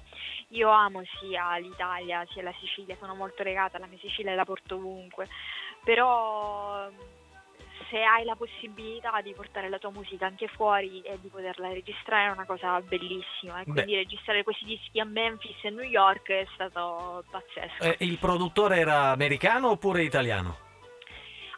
Io 0.51 0.69
amo 0.69 1.03
sia 1.19 1.57
l'Italia 1.57 2.25
sia 2.31 2.45
la 2.45 2.55
Sicilia, 2.61 2.97
sono 3.01 3.17
molto 3.17 3.43
legata 3.43 3.77
alla 3.77 3.87
mia 3.87 3.99
Sicilia 3.99 4.31
e 4.31 4.37
la 4.37 4.45
porto 4.45 4.77
ovunque, 4.77 5.27
però 5.83 6.89
se 7.91 8.03
hai 8.03 8.25
la 8.25 8.35
possibilità 8.35 9.21
di 9.23 9.33
portare 9.33 9.69
la 9.69 9.79
tua 9.79 9.91
musica 9.91 10.27
anche 10.27 10.49
fuori 10.49 11.01
e 11.03 11.19
di 11.21 11.29
poterla 11.29 11.69
registrare 11.73 12.29
è 12.29 12.33
una 12.33 12.47
cosa 12.47 12.81
bellissima 12.81 13.61
e 13.61 13.65
quindi 13.65 13.93
Beh. 13.93 13.97
registrare 13.97 14.43
questi 14.43 14.65
dischi 14.65 15.01
a 15.01 15.05
Memphis 15.05 15.57
e 15.63 15.71
New 15.71 15.85
York 15.85 16.31
è 16.31 16.47
stato 16.55 17.25
pazzesco. 17.31 17.83
Eh, 17.83 17.97
il 18.01 18.19
produttore 18.19 18.79
era 18.79 19.11
americano 19.11 19.71
oppure 19.71 20.03
italiano? 20.03 20.64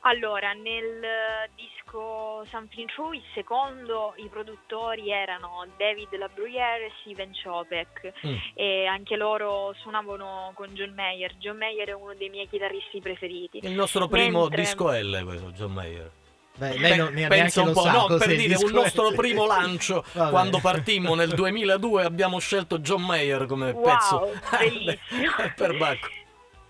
Allora, 0.08 0.52
nel 0.52 1.02
eh, 1.02 1.50
disco 1.56 2.44
Something 2.50 2.88
True, 2.94 3.16
il 3.16 3.22
secondo, 3.34 4.14
i 4.18 4.28
produttori 4.30 5.10
erano 5.10 5.66
David 5.76 6.16
Labruyere 6.16 6.86
e 6.86 6.92
Steven 7.00 7.32
Chopek 7.42 8.12
Mm. 8.24 8.36
e 8.54 8.86
anche 8.86 9.16
loro 9.16 9.74
suonavano 9.80 10.52
con 10.54 10.68
John 10.74 10.92
Mayer. 10.94 11.34
John 11.38 11.56
Mayer 11.56 11.88
è 11.88 11.92
uno 11.94 12.14
dei 12.14 12.28
miei 12.28 12.48
chitarristi 12.48 13.00
preferiti. 13.00 13.58
Il 13.62 13.72
nostro 13.72 14.06
primo 14.06 14.42
Mentre- 14.42 14.60
disco 14.62 14.90
L, 14.92 15.24
questo, 15.24 15.50
John 15.50 15.72
Mayer. 15.72 16.10
Beh, 16.56 16.78
lei 16.78 16.96
non- 16.96 17.08
Beh, 17.08 17.12
neanche 17.14 17.36
pensa 17.36 17.60
un 17.62 17.66
lo 17.68 17.72
po', 17.74 17.80
sa 17.82 17.92
no, 17.92 18.06
per 18.16 18.28
dire, 18.36 18.54
un 18.56 18.70
nostro 18.70 19.10
primo 19.10 19.44
lancio, 19.44 20.04
quando 20.30 20.58
partimmo 20.60 21.14
nel 21.14 21.30
2002 21.34 22.04
abbiamo 22.04 22.38
scelto 22.38 22.78
John 22.78 23.02
Mayer 23.04 23.46
come 23.46 23.72
Wow, 23.72 23.82
pezzo 23.82 24.32
bellissimo. 24.56 25.32
per 25.56 25.76
Bacco. 25.76 26.08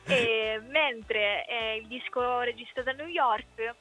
E 0.06 0.60
mentre 0.68 1.46
eh, 1.46 1.76
il 1.80 1.86
disco 1.86 2.40
registrato 2.40 2.90
a 2.90 2.92
New 2.92 3.08
York, 3.08 3.74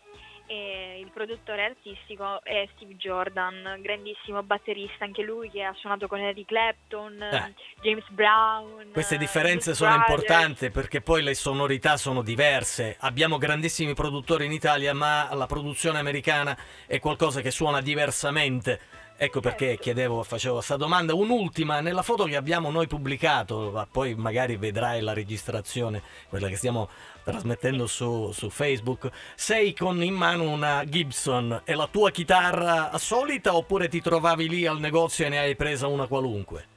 eh, 0.47 0.99
il 0.99 1.09
produttore 1.11 1.63
artistico 1.65 2.43
è 2.43 2.67
Steve 2.75 2.95
Jordan, 2.97 3.79
grandissimo 3.81 4.43
batterista, 4.43 5.03
anche 5.03 5.23
lui 5.23 5.49
che 5.49 5.63
ha 5.63 5.73
suonato 5.73 6.07
con 6.07 6.19
Eric 6.19 6.45
Clapton, 6.47 7.21
Eh. 7.21 7.53
James 7.81 8.07
Brown. 8.09 8.89
Queste 8.93 9.15
eh, 9.15 9.17
differenze 9.17 9.71
Blues 9.71 9.77
sono 9.77 9.97
Brothers. 9.97 10.21
importanti 10.21 10.69
perché 10.69 11.01
poi 11.01 11.23
le 11.23 11.33
sonorità 11.33 11.97
sono 11.97 12.21
diverse. 12.21 12.95
Abbiamo 12.99 13.37
grandissimi 13.37 13.93
produttori 13.95 14.45
in 14.45 14.51
Italia, 14.51 14.93
ma 14.93 15.33
la 15.33 15.47
produzione 15.47 15.97
americana 15.97 16.55
è 16.85 16.99
qualcosa 16.99 17.41
che 17.41 17.49
suona 17.51 17.81
diversamente. 17.81 18.79
Ecco 19.17 19.39
perché 19.39 19.67
Certo. 19.67 19.81
chiedevo, 19.83 20.23
facevo 20.23 20.55
questa 20.55 20.75
domanda. 20.75 21.13
Un'ultima, 21.13 21.79
nella 21.79 22.01
foto 22.01 22.25
che 22.25 22.35
abbiamo 22.35 22.69
noi 22.69 22.85
pubblicato, 22.87 23.71
ma 23.71 23.87
poi 23.89 24.13
magari 24.13 24.57
vedrai 24.57 24.99
la 25.01 25.13
registrazione, 25.13 26.01
quella 26.27 26.49
che 26.49 26.57
stiamo 26.57 26.89
trasmettendo 27.23 27.87
su, 27.87 28.31
su 28.33 28.49
Facebook, 28.49 29.09
sei 29.35 29.73
con 29.73 30.03
in 30.03 30.13
mano 30.13 30.43
una 30.49 30.83
Gibson. 30.85 31.61
È 31.63 31.73
la 31.73 31.87
tua 31.87 32.11
chitarra 32.11 32.97
solita 32.97 33.55
oppure 33.55 33.87
ti 33.87 34.01
trovavi 34.01 34.49
lì 34.49 34.65
al 34.67 34.79
negozio 34.79 35.25
e 35.25 35.29
ne 35.29 35.39
hai 35.39 35.55
presa 35.55 35.87
una 35.87 36.07
qualunque? 36.07 36.73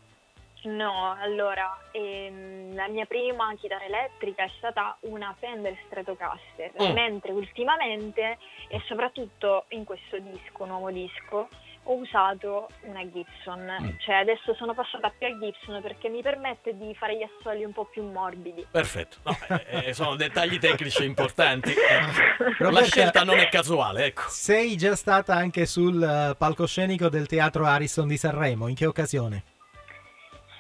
No, 0.63 1.17
allora, 1.21 1.77
ehm, 1.93 2.75
la 2.75 2.89
mia 2.89 3.07
prima 3.07 3.53
chitarra 3.57 3.85
elettrica 3.85 4.45
è 4.45 4.51
stata 4.59 4.97
una 5.01 5.35
Fender 5.39 5.77
Stratocaster, 5.87 6.73
Mm. 6.83 6.93
mentre 6.93 7.33
ultimamente, 7.33 8.39
e 8.69 8.81
soprattutto 8.87 9.65
in 9.71 9.85
questo 9.85 10.19
disco, 10.19 10.65
nuovo 10.67 10.91
disco, 10.91 11.49
ho 11.91 11.95
usato 11.95 12.69
una 12.83 13.01
Gibson, 13.11 13.77
Mm. 13.81 13.89
cioè 14.01 14.17
adesso 14.17 14.55
sono 14.55 14.75
passata 14.75 15.11
più 15.17 15.27
a 15.27 15.39
Gibson 15.39 15.81
perché 15.81 16.09
mi 16.11 16.21
permette 16.23 16.77
di 16.77 16.95
fare 16.95 17.17
gli 17.17 17.23
assoli 17.23 17.65
un 17.65 17.73
po' 17.73 17.87
più 17.87 18.03
morbidi. 18.03 18.67
Perfetto, 18.71 19.17
No, 19.23 19.37
eh, 19.49 19.87
eh, 19.89 19.95
sono 19.95 20.15
dettagli 20.15 20.59
tecnici 20.59 21.05
importanti. 21.05 21.71
eh. 21.71 21.75
La 22.59 22.69
Roberta- 22.69 22.85
scelta 22.85 23.23
non 23.25 23.39
è 23.39 23.49
casuale, 23.49 24.05
ecco. 24.07 24.23
Sei 24.29 24.77
già 24.77 24.95
stata 24.97 25.35
anche 25.35 25.65
sul 25.67 26.03
eh, 26.03 26.35
palcoscenico 26.37 27.09
del 27.09 27.27
teatro 27.27 27.65
Harrison 27.65 28.07
di 28.07 28.17
Sanremo, 28.19 28.69
in 28.69 28.75
che 28.75 28.85
occasione? 28.87 29.43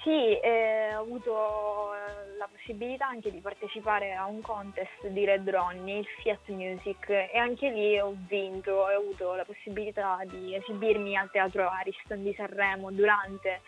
Sì, 0.03 0.39
eh, 0.41 0.95
ho 0.95 1.01
avuto 1.03 1.91
eh, 1.95 2.28
la 2.49 2.57
possibilità 2.57 3.07
anche 3.07 3.31
di 3.31 3.41
partecipare 3.41 4.15
a 4.15 4.27
un 4.27 4.41
contest 4.41 5.07
di 5.07 5.25
Red 5.25 5.49
Ronnie, 5.49 5.99
il 5.99 6.07
Fiat 6.23 6.49
Music, 6.49 7.09
e 7.09 7.37
anche 7.37 7.71
lì 7.71 7.99
ho 7.99 8.15
vinto 8.27 8.73
ho 8.73 8.87
avuto 8.87 9.35
la 9.35 9.45
possibilità 9.45 10.21
di 10.25 10.55
esibirmi 10.55 11.17
al 11.17 11.31
Teatro 11.31 11.69
Ariston 11.69 12.23
di 12.23 12.35
Sanremo 12.35 12.91
durante 12.91 13.61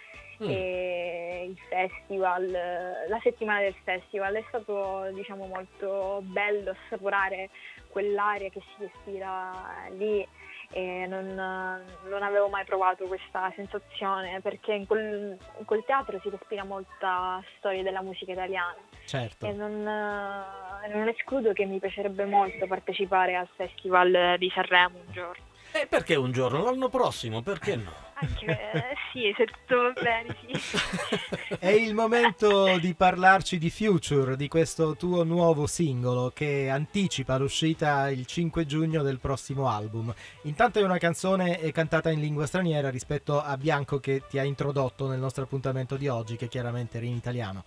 Mm. 0.42 0.48
il 0.48 1.58
festival, 1.68 2.50
la 2.50 3.20
settimana 3.22 3.60
del 3.60 3.74
festival. 3.84 4.34
È 4.36 4.44
stato 4.48 5.10
diciamo 5.12 5.44
molto 5.46 6.22
bello 6.22 6.70
assaporare 6.70 7.50
quell'aria 7.90 8.48
che 8.48 8.60
si 8.60 8.84
respira 8.84 9.52
lì 9.90 10.26
e 10.72 11.06
non, 11.08 11.26
non 11.34 12.22
avevo 12.22 12.48
mai 12.48 12.64
provato 12.64 13.06
questa 13.06 13.52
sensazione 13.56 14.40
perché 14.40 14.72
in 14.72 14.86
quel, 14.86 15.36
in 15.58 15.64
quel 15.64 15.82
teatro 15.84 16.18
si 16.20 16.30
respira 16.30 16.64
molta 16.64 17.42
storia 17.58 17.82
della 17.82 18.02
musica 18.02 18.32
italiana 18.32 18.76
Certo. 19.04 19.46
e 19.46 19.52
non, 19.52 19.72
eh, 19.86 20.94
non 20.94 21.08
escludo 21.08 21.52
che 21.52 21.64
mi 21.64 21.80
piacerebbe 21.80 22.24
molto 22.24 22.66
partecipare 22.66 23.34
al 23.34 23.48
Festival 23.56 24.36
di 24.38 24.50
Sanremo 24.50 24.98
un 24.98 25.12
giorno. 25.12 25.44
E 25.72 25.86
perché 25.88 26.14
un 26.14 26.32
giorno? 26.32 26.62
L'anno 26.62 26.88
prossimo, 26.88 27.42
perché 27.42 27.76
no? 27.76 28.09
Anche 28.20 28.44
eh, 28.72 28.96
sì, 29.12 29.32
se 29.36 29.46
tutto 29.46 29.76
va 29.80 29.92
bene, 30.00 30.36
sì. 30.40 31.56
È 31.58 31.70
il 31.70 31.94
momento 31.94 32.78
di 32.78 32.94
parlarci 32.94 33.56
di 33.56 33.70
Future, 33.70 34.36
di 34.36 34.46
questo 34.46 34.94
tuo 34.94 35.24
nuovo 35.24 35.66
singolo 35.66 36.30
che 36.34 36.68
anticipa 36.68 37.38
l'uscita 37.38 38.10
il 38.10 38.26
5 38.26 38.66
giugno 38.66 39.02
del 39.02 39.18
prossimo 39.18 39.68
album. 39.68 40.12
Intanto 40.42 40.78
è 40.78 40.82
una 40.82 40.98
canzone 40.98 41.58
eh, 41.60 41.72
cantata 41.72 42.10
in 42.10 42.20
lingua 42.20 42.46
straniera 42.46 42.90
rispetto 42.90 43.40
a 43.40 43.56
Bianco 43.56 44.00
che 44.00 44.22
ti 44.28 44.38
ha 44.38 44.44
introdotto 44.44 45.08
nel 45.08 45.18
nostro 45.18 45.44
appuntamento 45.44 45.96
di 45.96 46.08
oggi, 46.08 46.36
che 46.36 46.48
chiaramente 46.48 46.98
era 46.98 47.06
in 47.06 47.14
italiano. 47.14 47.64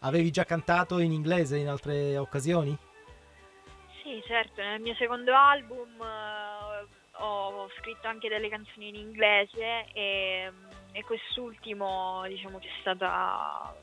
Avevi 0.00 0.30
già 0.30 0.44
cantato 0.44 0.98
in 0.98 1.12
inglese 1.12 1.56
in 1.56 1.68
altre 1.68 2.18
occasioni? 2.18 2.76
Sì, 4.02 4.22
certo, 4.26 4.60
nel 4.60 4.82
mio 4.82 4.94
secondo 4.96 5.34
album 5.34 5.88
eh, 5.98 6.63
ho 7.18 7.68
scritto 7.78 8.08
anche 8.08 8.28
delle 8.28 8.48
canzoni 8.48 8.88
in 8.88 8.96
inglese 8.96 9.86
e, 9.92 10.52
e 10.92 11.04
quest'ultimo 11.04 12.24
diciamo 12.26 12.58
che 12.58 12.68
è 12.68 12.80
stata 12.80 13.74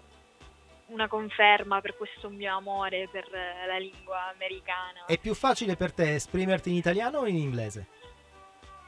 una 0.88 1.08
conferma 1.08 1.82
per 1.82 1.96
questo 1.96 2.30
mio 2.30 2.56
amore 2.56 3.08
per 3.10 3.30
la 3.32 3.78
lingua 3.78 4.30
americana. 4.34 5.06
È 5.06 5.18
più 5.18 5.34
facile 5.34 5.76
per 5.76 5.94
te 5.94 6.16
esprimerti 6.16 6.70
in 6.70 6.76
italiano 6.76 7.20
o 7.20 7.28
in 7.28 7.38
inglese? 7.38 7.88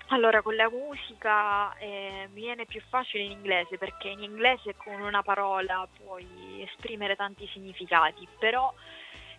Allora, 0.07 0.41
con 0.41 0.56
la 0.56 0.70
musica 0.70 1.76
eh, 1.78 2.30
mi 2.34 2.41
viene 2.41 2.65
più 2.65 2.82
facile 2.90 3.24
in 3.24 3.32
inglese 3.32 3.78
perché 3.78 4.10
in 4.10 4.22
inglese 4.22 4.76
con 4.76 5.02
una 5.02 5.24
parola 5.24 5.88
puoi 5.98 6.61
esprimere 6.61 7.15
tanti 7.15 7.48
significati, 7.48 8.28
però 8.38 8.72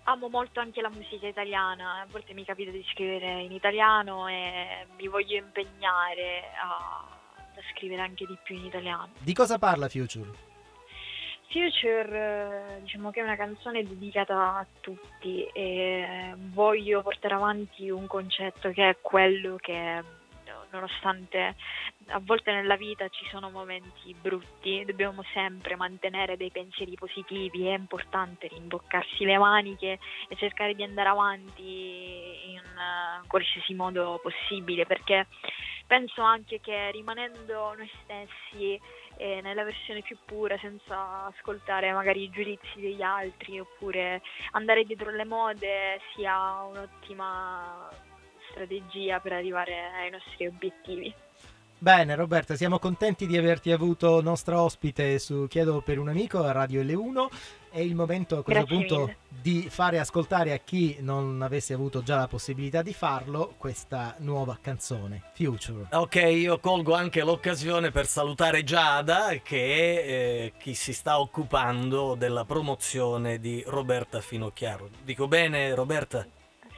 amo 0.05 0.29
molto 0.29 0.61
anche 0.61 0.81
la 0.81 0.91
musica 0.91 1.27
italiana, 1.27 2.01
a 2.01 2.07
volte 2.11 2.35
mi 2.35 2.45
capita 2.45 2.71
di 2.71 2.85
scrivere 2.91 3.43
in 3.43 3.53
italiano 3.53 4.29
e 4.29 4.87
mi 4.97 5.09
voglio 5.09 5.37
impegnare 5.37 6.51
a, 6.63 7.07
a 7.07 7.61
scrivere 7.75 8.03
anche 8.03 8.27
di 8.27 8.37
più 8.43 8.57
in 8.57 8.67
italiano. 8.67 9.11
Di 9.19 9.33
cosa 9.33 9.59
parla 9.59 9.89
Future? 9.89 10.53
Future, 11.49 12.79
eh, 12.79 12.81
diciamo 12.81 13.11
che 13.11 13.21
è 13.21 13.23
una 13.23 13.37
canzone 13.37 13.85
dedicata 13.85 14.57
a 14.57 14.67
tutti 14.81 15.45
e 15.53 16.35
voglio 16.37 17.01
portare 17.03 17.35
avanti 17.35 17.91
un 17.91 18.07
concetto 18.07 18.71
che 18.71 18.89
è 18.89 18.97
quello 19.01 19.57
che 19.57 20.03
nonostante 20.75 21.55
a 22.09 22.21
volte 22.23 22.53
nella 22.53 22.77
vita 22.77 23.09
ci 23.09 23.25
sono 23.31 23.51
momenti 23.51 24.15
brutti, 24.21 24.85
dobbiamo 24.85 25.23
sempre 25.33 25.77
mantenere 25.77 26.37
dei 26.37 26.51
pensieri 26.51 26.95
positivi, 26.95 27.67
è 27.67 27.75
importante 27.75 28.49
rimboccarsi 28.49 29.25
le 29.25 29.39
maniche 29.39 29.99
e 30.29 30.37
cercare 30.37 30.75
di 30.75 30.83
andare 30.83 31.09
avanti 31.09 32.53
in 32.53 32.59
uh, 32.59 33.27
qualsiasi 33.27 33.75
modo 33.75 34.21
possibile 34.23 34.85
perché 34.87 35.27
penso 35.87 36.23
anche 36.23 36.61
che 36.61 36.91
rimanendo 36.91 37.75
noi 37.77 37.91
stessi 38.03 38.81
eh, 39.17 39.41
nella 39.43 39.65
versione 39.65 40.03
più 40.03 40.17
pura 40.25 40.59
senza 40.59 41.27
ascoltare 41.27 41.93
magari 41.93 42.23
i 42.23 42.31
giudizi 42.31 42.81
degli 42.81 43.03
altri 43.03 43.61
oppure 43.61 44.23
andare 44.53 44.85
dietro 44.85 45.11
le 45.11 45.25
mode 45.25 46.01
sia 46.15 46.63
un'ottima 46.63 47.89
strategia 48.55 49.19
per 49.19 49.33
arrivare 49.33 49.75
ai 50.01 50.11
nostri 50.11 50.47
obiettivi. 50.47 51.13
Bene 51.77 52.15
Roberta, 52.15 52.55
siamo 52.55 52.79
contenti 52.79 53.27
di 53.27 53.37
averti 53.37 53.71
avuto 53.71 54.23
nostra 54.23 54.63
ospite 54.63 55.19
su 55.19 55.47
Chiedo 55.49 55.83
per 55.83 55.99
un 55.99 56.09
amico 56.09 56.43
a 56.43 56.53
Radio 56.53 56.83
L1. 56.83 57.27
È 57.71 57.81
il 57.81 57.95
momento 57.95 58.39
a 58.39 58.43
questo 58.43 58.65
Grazie 58.65 58.87
punto 58.87 59.01
mille. 59.01 59.17
di 59.29 59.69
fare 59.69 59.99
ascoltare 59.99 60.53
a 60.53 60.59
chi 60.59 60.97
non 61.01 61.43
avesse 61.43 61.75
avuto 61.75 62.03
già 62.03 62.17
la 62.17 62.29
possibilità 62.29 62.81
di 62.81 62.95
farlo 62.95 63.55
questa 63.59 64.15
nuova 64.21 64.57
canzone, 64.63 65.25
Future. 65.35 65.89
Ok, 65.91 66.15
io 66.15 66.59
colgo 66.59 66.95
anche 66.95 67.23
l'occasione 67.23 67.91
per 67.91 68.07
salutare 68.07 68.63
Giada, 68.63 69.35
che 69.43 69.59
è 69.59 70.09
eh, 70.09 70.53
chi 70.57 70.73
si 70.73 70.95
sta 70.95 71.19
occupando 71.21 72.15
della 72.15 72.47
promozione 72.47 73.41
di 73.41 73.63
Roberta 73.67 74.23
Finocchiaro. 74.23 74.89
Dico 75.03 75.29
bene, 75.29 75.75
Roberta? 75.75 76.27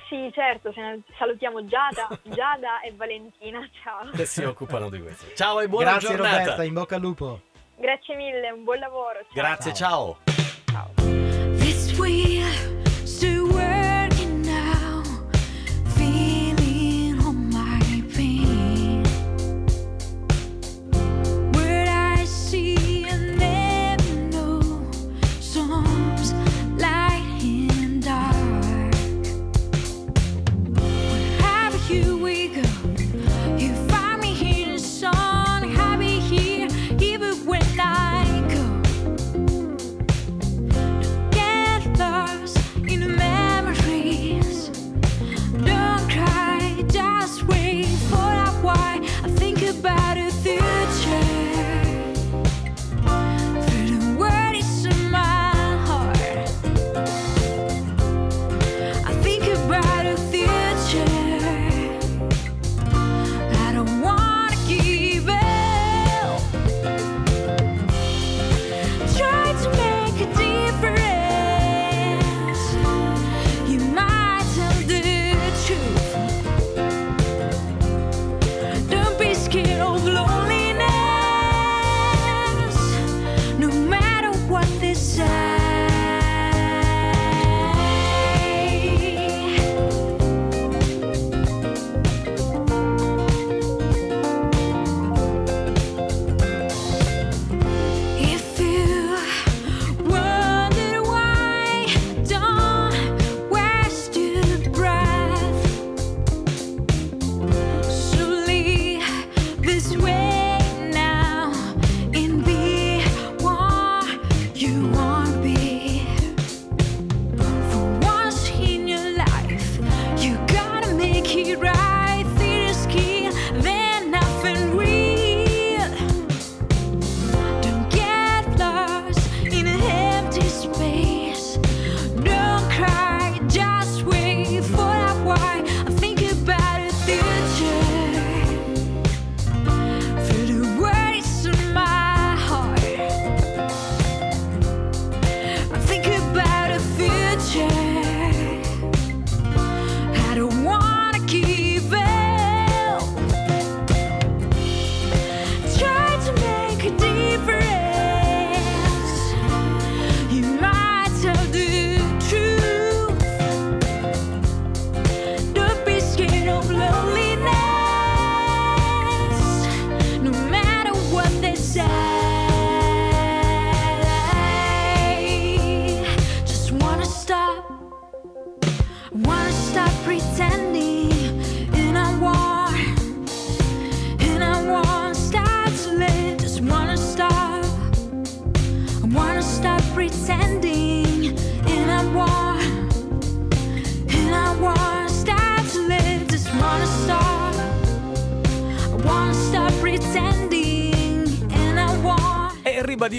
Sì, 0.08 0.30
certo, 0.32 0.72
salutiamo 1.18 1.64
Giada, 1.66 2.08
Giada 2.22 2.80
e 2.80 2.92
Valentina, 2.94 3.68
ciao. 3.82 4.10
Che 4.10 4.24
si 4.24 4.42
occupano 4.44 4.88
di 4.88 5.00
questo. 5.00 5.26
Ciao 5.34 5.60
e 5.60 5.68
buona 5.68 5.92
Grazie 5.92 6.08
giornata. 6.10 6.38
Roberta, 6.38 6.64
in 6.64 6.74
bocca 6.74 6.94
al 6.94 7.00
lupo. 7.00 7.40
Grazie 7.76 8.14
mille, 8.14 8.50
un 8.50 8.64
buon 8.64 8.78
lavoro. 8.78 9.18
Ciao. 9.22 9.32
Grazie, 9.34 9.74
ciao. 9.74 10.18
This 11.58 11.98
wheel 11.98 12.35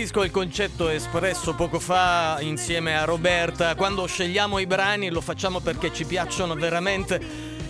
Ribadisco 0.07 0.23
il 0.23 0.31
concetto 0.31 0.87
espresso 0.87 1.53
poco 1.53 1.79
fa 1.79 2.37
insieme 2.39 2.97
a 2.97 3.03
Roberta, 3.03 3.75
quando 3.75 4.05
scegliamo 4.05 4.57
i 4.57 4.65
brani 4.65 5.09
lo 5.09 5.19
facciamo 5.19 5.59
perché 5.59 5.91
ci 5.91 6.05
piacciono 6.05 6.55
veramente. 6.55 7.19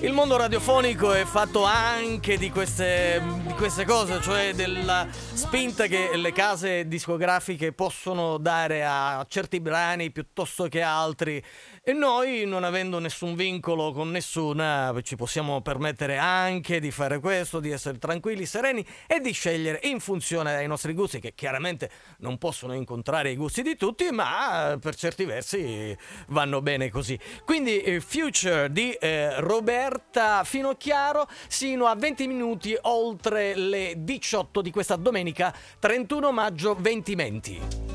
Il 0.02 0.14
mondo 0.14 0.38
radiofonico 0.38 1.14
è 1.14 1.26
fatto 1.26 1.64
anche 1.64 2.38
di 2.38 2.52
queste, 2.52 3.24
di 3.44 3.54
queste 3.54 3.86
cose, 3.86 4.22
cioè 4.22 4.54
della 4.54 5.08
spinta 5.48 5.88
che 5.88 6.18
le 6.18 6.34
case 6.34 6.90
discografiche 6.90 7.72
possono 7.72 8.38
dare 8.38 8.84
a 8.84 9.26
certi 9.30 9.62
brani 9.62 10.12
piuttosto 10.12 10.68
che 10.68 10.82
altri. 10.82 11.42
E 11.82 11.94
noi, 11.94 12.44
non 12.46 12.66
avendo 12.66 13.00
nessun 13.00 13.34
vincolo 13.34 13.94
con 13.94 14.12
nessuna, 14.12 14.94
ci 15.04 15.16
possiamo 15.16 15.62
permettere 15.62 16.18
anche 16.18 16.82
di 16.82 16.92
fare 16.92 17.22
questo, 17.22 17.62
di 17.62 17.72
essere 17.72 17.98
tranquilli, 17.98 18.46
sereni 18.46 18.86
e 19.08 19.22
di 19.22 19.32
scegliere 19.32 19.80
in 19.84 20.02
funzione 20.02 20.54
dei 20.54 20.68
nostri 20.68 20.94
gusti, 20.94 21.22
che 21.22 21.34
chiaramente 21.34 21.90
non 22.18 22.38
possono 22.38 22.74
incontrare 22.74 23.32
i 23.32 23.38
gusti 23.38 23.62
di 23.62 23.78
tutti, 23.78 24.12
ma 24.12 24.74
eh, 24.74 24.80
per 24.80 24.96
certi 24.96 25.24
versi 25.24 25.96
vanno 26.28 26.62
bene 26.62 26.90
così. 26.90 27.18
Quindi 27.46 27.80
eh, 27.80 28.02
Future 28.02 28.70
di 28.70 28.92
eh, 28.92 29.40
Roberta 29.40 30.44
Finocchiaro, 30.44 31.26
sino 31.48 31.86
a 31.86 31.96
20 31.96 32.28
minuti 32.28 32.78
oltre 32.82 33.56
le 33.56 33.94
18 33.96 34.62
di 34.62 34.72
questa 34.72 34.98
domenica 34.98 35.37
31 35.80 36.32
maggio 36.32 36.74
2020. 36.74 37.86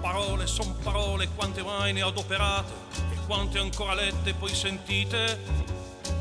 Parole 0.00 0.46
son 0.46 0.76
parole, 0.82 1.28
quante 1.36 1.62
mai 1.62 1.92
ne 1.92 2.02
adoperate 2.02 2.72
e 3.12 3.16
quante 3.26 3.58
ancora 3.58 3.94
lette 3.94 4.30
e 4.30 4.34
poi 4.34 4.52
sentite. 4.52 5.38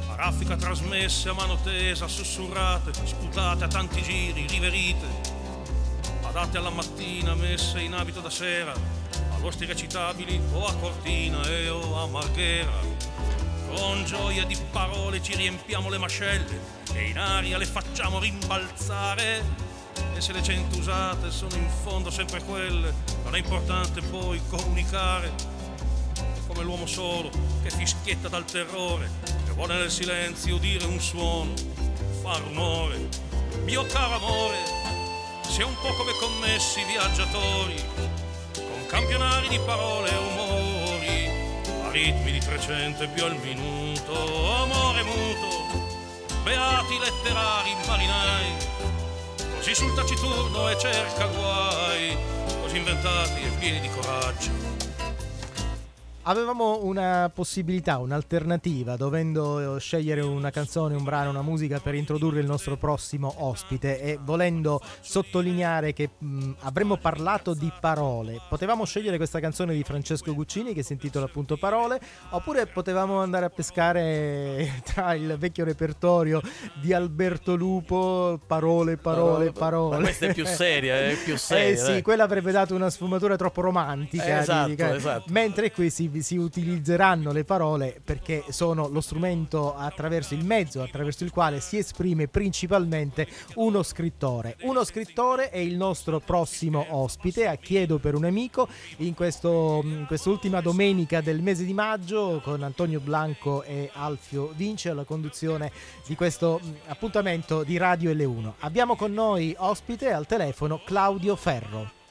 A 0.10 0.16
raffica 0.16 0.56
trasmesse 0.56 1.30
a 1.30 1.34
mano 1.34 1.58
tesa, 1.64 2.08
sussurrate, 2.08 2.92
sputate 2.94 3.64
a 3.64 3.68
tanti 3.68 4.04
giri, 4.04 4.46
riverite. 4.48 5.08
Adatte 6.22 6.58
alla 6.60 6.70
mattina, 6.70 7.34
messe 7.34 7.80
in 7.82 7.94
abito 7.94 8.20
da 8.20 8.30
sera, 8.30 8.74
a 9.44 9.46
rosti 9.46 9.66
recitabili 9.66 10.42
o 10.54 10.66
a 10.66 10.74
cortina 10.76 11.46
e 11.50 11.68
o 11.68 12.02
a 12.02 12.08
marghera. 12.08 12.72
Con 13.76 14.06
gioia 14.06 14.46
di 14.46 14.58
parole 14.72 15.22
ci 15.22 15.36
riempiamo 15.36 15.90
le 15.90 15.98
mascelle 15.98 16.60
e 16.94 17.10
in 17.10 17.18
aria 17.18 17.58
le 17.58 17.66
facciamo 17.66 18.20
rimbalzare. 18.20 19.44
E 20.16 20.22
se 20.22 20.32
le 20.32 20.42
cento 20.42 20.78
usate 20.78 21.30
sono 21.30 21.56
in 21.56 21.70
fondo 21.70 22.10
sempre 22.10 22.42
quelle, 22.44 22.94
non 23.24 23.36
è 23.36 23.40
importante 23.40 24.02
poi 24.02 24.40
comunicare. 24.50 25.32
Come 26.48 26.64
l'uomo 26.64 26.86
solo 26.86 27.30
che 27.64 27.70
fischietta 27.70 28.30
dal 28.30 28.46
terrore, 28.46 29.10
che 29.46 29.52
vuole 29.52 29.76
nel 29.76 29.92
silenzio 29.92 30.58
dire 30.58 30.86
un 30.86 31.02
suono, 31.02 31.54
fa 32.22 32.38
rumore. 32.38 33.10
Mio 33.64 33.86
caro 33.88 34.16
amore, 34.16 34.58
sei 35.50 35.64
un 35.64 35.76
po' 35.82 35.94
come 35.96 36.12
commessi 36.20 36.84
viaggiatori, 36.86 37.76
campionari 38.94 39.48
di 39.48 39.60
parole 39.66 40.08
e 40.08 40.16
umori, 40.16 41.30
a 41.84 41.90
ritmi 41.90 42.32
di 42.32 42.38
300 42.40 43.02
e 43.02 43.08
più 43.08 43.24
al 43.24 43.36
minuto, 43.38 44.14
amore 44.62 45.02
muto, 45.02 45.48
beati 46.44 47.00
letterari 47.00 47.76
marinai 47.88 48.54
così 49.56 49.74
sul 49.74 49.96
taciturno 49.96 50.70
e 50.70 50.78
cerca 50.78 51.26
guai, 51.26 52.16
così 52.62 52.78
inventati 52.78 53.42
e 53.42 53.50
pieni 53.58 53.80
di 53.80 53.90
coraggio. 53.90 54.73
Avevamo 56.26 56.86
una 56.86 57.30
possibilità, 57.34 57.98
un'alternativa, 57.98 58.96
dovendo 58.96 59.78
scegliere 59.78 60.22
una 60.22 60.52
canzone, 60.52 60.96
un 60.96 61.04
brano, 61.04 61.32
una 61.32 61.42
musica 61.42 61.82
per 61.82 61.96
introdurre 61.96 62.40
il 62.40 62.46
nostro 62.46 62.78
prossimo 62.78 63.34
ospite 63.40 64.00
e 64.00 64.18
volendo 64.24 64.80
sottolineare 65.02 65.92
che 65.92 66.12
mh, 66.18 66.52
avremmo 66.62 66.96
parlato 66.96 67.54
di 67.54 67.70
parole. 67.78 68.40
Potevamo 68.48 68.86
scegliere 68.86 69.18
questa 69.18 69.42
canzone 69.42 69.74
di 69.74 69.84
Francesco 69.84 70.34
Guccini 70.34 70.74
che 70.74 70.82
si 70.82 70.94
intitola 70.94 71.26
appunto 71.26 71.58
Parole, 71.58 72.00
oppure 72.30 72.68
potevamo 72.68 73.20
andare 73.20 73.44
a 73.44 73.50
pescare 73.50 74.82
tra 74.94 75.14
il 75.16 75.36
vecchio 75.38 75.66
repertorio 75.66 76.42
di 76.80 76.94
Alberto 76.94 77.56
Lupo, 77.56 78.40
parole, 78.48 78.96
parole, 78.96 79.52
parole. 79.52 79.98
Ma 79.98 80.04
questa 80.04 80.28
è 80.28 80.34
più 80.34 80.46
seria, 80.48 81.02
è 81.02 81.18
più 81.22 81.36
seria. 81.38 81.68
Eh 81.68 81.76
sì, 81.76 81.92
dai. 81.92 82.02
quella 82.02 82.24
avrebbe 82.24 82.54
dato 82.54 82.74
una 82.76 82.90
sfumatura 82.90 83.36
troppo 83.36 83.60
romantica. 83.60 84.40
Esatto, 84.40 84.70
di- 84.70 84.76
di- 84.76 84.82
esatto. 84.84 85.26
Mentre 85.28 85.70
qui 85.74 85.90
si, 85.90 86.12
si 86.22 86.38
utilizzeranno 86.38 87.32
le 87.32 87.44
parole 87.44 88.00
perché 88.04 88.44
sono 88.50 88.88
lo 88.88 89.02
strumento 89.02 89.76
attraverso 89.76 90.34
il 90.34 90.46
mezzo 90.46 90.82
attraverso 90.82 91.24
il 91.24 91.32
quale 91.32 91.60
si 91.60 91.78
esprime 91.78 92.28
principalmente 92.28 93.28
uno 93.56 93.84
scrittore. 93.84 94.58
Uno 94.62 94.84
scrittore 94.84 95.50
è 95.50 95.58
il 95.58 95.76
nostro 95.76 96.20
prossimo 96.20 96.86
ospite, 96.90 97.48
a 97.48 97.56
Chiedo 97.56 97.98
per 97.98 98.16
un 98.16 98.26
amico, 98.26 98.68
in 98.98 99.14
questo, 99.14 99.82
in 99.84 100.06
quest'ultima 100.08 100.62
domenica 100.62 101.22
del 101.22 101.42
mese 101.42 101.66
di 101.66 101.74
maggio 101.74 102.42
con 102.44 102.64
Antonio 102.64 103.00
Blanco 103.00 103.64
e 103.64 103.90
Alfio 103.94 104.52
Vince 104.56 104.90
alla 104.90 105.04
conduzione 105.04 105.72
di 106.06 106.16
questo 106.16 106.60
mh, 106.62 106.74
appuntamento 106.88 107.64
di 107.64 107.78
Radio 107.78 108.14
L1. 108.14 108.54
Abbiamo 108.60 108.96
con 108.96 109.14
noi 109.14 109.56
ospite 109.58 110.12
al 110.12 110.26
telefono 110.26 110.82
Claudio 110.84 111.36
Ferro. 111.36 112.03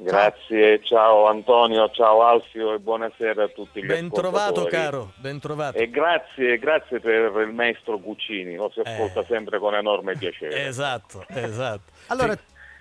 Grazie, 0.00 0.80
ciao 0.84 1.26
Antonio, 1.26 1.90
ciao 1.90 2.22
Alfio 2.22 2.72
e 2.72 2.78
buonasera 2.78 3.42
a 3.42 3.48
tutti 3.48 3.82
gli 3.82 3.86
Ben 3.86 4.08
trovato 4.08 4.64
caro, 4.66 5.12
ben 5.16 5.40
trovato. 5.40 5.76
E 5.76 5.90
grazie, 5.90 6.56
grazie 6.58 7.00
per 7.00 7.32
il 7.44 7.52
maestro 7.52 7.98
Cucini, 7.98 8.54
lo 8.54 8.70
si 8.72 8.78
ascolta 8.78 9.24
sempre 9.24 9.58
con 9.58 9.74
enorme 9.74 10.16
piacere. 10.16 10.66
Esatto, 10.66 11.24
esatto. 11.26 11.90
Allora, 12.06 12.38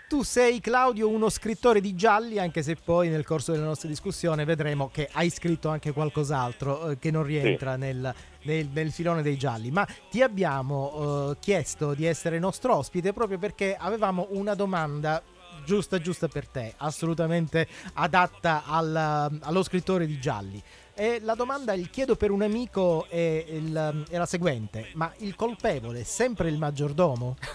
tu 0.07 0.21
sei 0.21 0.59
Claudio 0.59 1.09
uno 1.09 1.29
scrittore 1.29 1.81
di 1.81 1.95
gialli, 1.95 2.37
anche 2.37 2.61
se 2.61 2.75
poi 2.75 3.09
nel 3.09 3.25
corso 3.25 3.51
della 3.51 3.65
nostra 3.65 3.89
discussione 3.89 4.45
vedremo 4.45 4.91
che 4.93 5.09
hai 5.13 5.31
scritto 5.31 5.69
anche 5.69 5.93
qualcos'altro 5.93 6.91
eh, 6.91 6.99
che 6.99 7.09
non 7.09 7.23
rientra 7.23 7.77
nel, 7.77 8.13
nel- 8.43 8.69
nel 8.71 8.91
filone 8.91 9.23
dei 9.23 9.37
gialli. 9.37 9.71
Ma 9.71 9.87
ti 10.11 10.21
abbiamo 10.21 11.31
eh, 11.31 11.37
chiesto 11.39 11.95
di 11.95 12.05
essere 12.05 12.37
nostro 12.37 12.75
ospite 12.75 13.11
proprio 13.11 13.39
perché 13.39 13.75
avevamo 13.75 14.27
una 14.29 14.53
domanda 14.53 15.19
giusta 15.67 15.99
giusta 15.99 16.29
per 16.29 16.47
te, 16.47 16.73
assolutamente 16.77 17.67
adatta 17.95 18.63
al- 18.65 19.37
allo 19.41 19.63
scrittore 19.63 20.07
di 20.07 20.17
gialli. 20.17 20.63
E 20.99 21.19
la 21.21 21.35
domanda, 21.35 21.73
il 21.73 21.91
chiedo 21.91 22.15
per 22.15 22.31
un 22.31 22.41
amico, 22.41 23.05
è, 23.07 23.45
il- 23.49 24.03
è 24.09 24.17
la 24.17 24.25
seguente: 24.25 24.87
ma 24.93 25.11
il 25.17 25.35
colpevole 25.35 25.99
è 25.99 26.03
sempre 26.03 26.49
il 26.49 26.57
maggiordomo? 26.57 27.35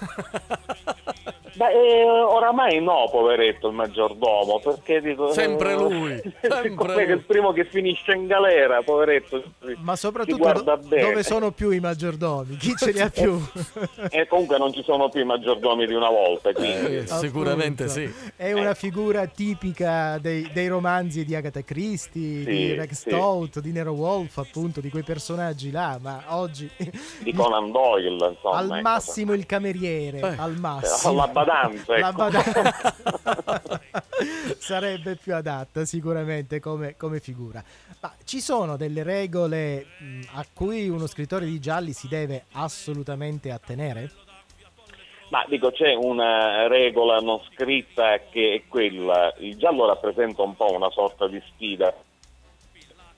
Beh, 1.54 1.70
eh, 1.70 2.02
oramai 2.02 2.82
no, 2.82 3.08
poveretto 3.10 3.68
il 3.68 3.74
maggiordomo, 3.74 4.58
perché 4.60 5.02
dico... 5.02 5.32
Sempre 5.32 5.74
lui, 5.74 6.18
sempre 6.40 7.04
lui. 7.04 7.12
il 7.12 7.24
primo 7.26 7.52
che 7.52 7.66
finisce 7.66 8.12
in 8.12 8.26
galera, 8.26 8.80
poveretto. 8.82 9.42
Ma 9.80 9.94
soprattutto 9.94 10.50
do- 10.62 10.80
dove 10.88 11.22
sono 11.22 11.50
più 11.52 11.70
i 11.70 11.78
maggiordomi? 11.78 12.56
Chi 12.56 12.74
ce 12.74 12.92
li 12.92 13.00
ha 13.00 13.10
più? 13.10 13.38
E 14.08 14.26
comunque 14.26 14.56
non 14.56 14.72
ci 14.72 14.82
sono 14.82 15.10
più 15.10 15.20
i 15.20 15.24
maggiordomi 15.24 15.86
di 15.86 15.92
una 15.92 16.08
volta, 16.08 16.52
quindi... 16.54 16.96
Eh, 16.96 17.06
sicuramente 17.06 17.86
sì. 17.88 18.10
È 18.34 18.52
una 18.52 18.72
figura 18.74 19.26
tipica 19.26 20.16
dei, 20.18 20.48
dei 20.54 20.68
romanzi 20.68 21.22
di 21.24 21.34
Agatha 21.34 21.62
Christie, 21.62 22.44
di 22.44 22.44
Sì, 22.44 22.74
Rex 22.74 22.92
sì. 22.92 23.08
Stout, 23.32 23.60
di 23.60 23.72
Nero 23.72 23.92
Wolf, 23.92 24.36
appunto, 24.38 24.80
di 24.80 24.90
quei 24.90 25.02
personaggi 25.02 25.70
là, 25.70 25.98
ma 26.00 26.22
oggi 26.28 26.70
Di 27.22 27.32
Conan 27.32 27.70
Doyle, 27.72 28.28
insomma. 28.28 28.56
al 28.58 28.70
ecco. 28.70 28.80
massimo 28.82 29.32
il 29.32 29.46
cameriere, 29.46 30.20
al 30.20 30.58
massimo. 30.58 31.14
La 31.14 31.28
badanza, 31.28 31.98
La 31.98 32.08
ecco. 32.08 32.16
badanza. 32.16 32.94
Sarebbe 34.58 35.16
più 35.16 35.34
adatta 35.34 35.84
sicuramente 35.84 36.60
come, 36.60 36.96
come 36.96 37.20
figura. 37.20 37.62
Ma 38.00 38.12
ci 38.24 38.40
sono 38.40 38.76
delle 38.76 39.02
regole 39.02 39.86
mh, 39.98 40.20
a 40.34 40.44
cui 40.52 40.88
uno 40.88 41.06
scrittore 41.06 41.46
di 41.46 41.58
gialli 41.58 41.92
si 41.92 42.08
deve 42.08 42.44
assolutamente 42.52 43.50
attenere? 43.50 44.10
Ma 45.30 45.44
dico, 45.48 45.70
c'è 45.70 45.94
una 45.94 46.68
regola 46.68 47.16
non 47.20 47.40
scritta 47.54 48.18
che 48.30 48.54
è 48.54 48.68
quella, 48.68 49.32
il 49.38 49.56
giallo 49.56 49.86
rappresenta 49.86 50.42
un 50.42 50.54
po' 50.54 50.70
una 50.72 50.90
sorta 50.90 51.26
di 51.26 51.42
sfida 51.54 51.94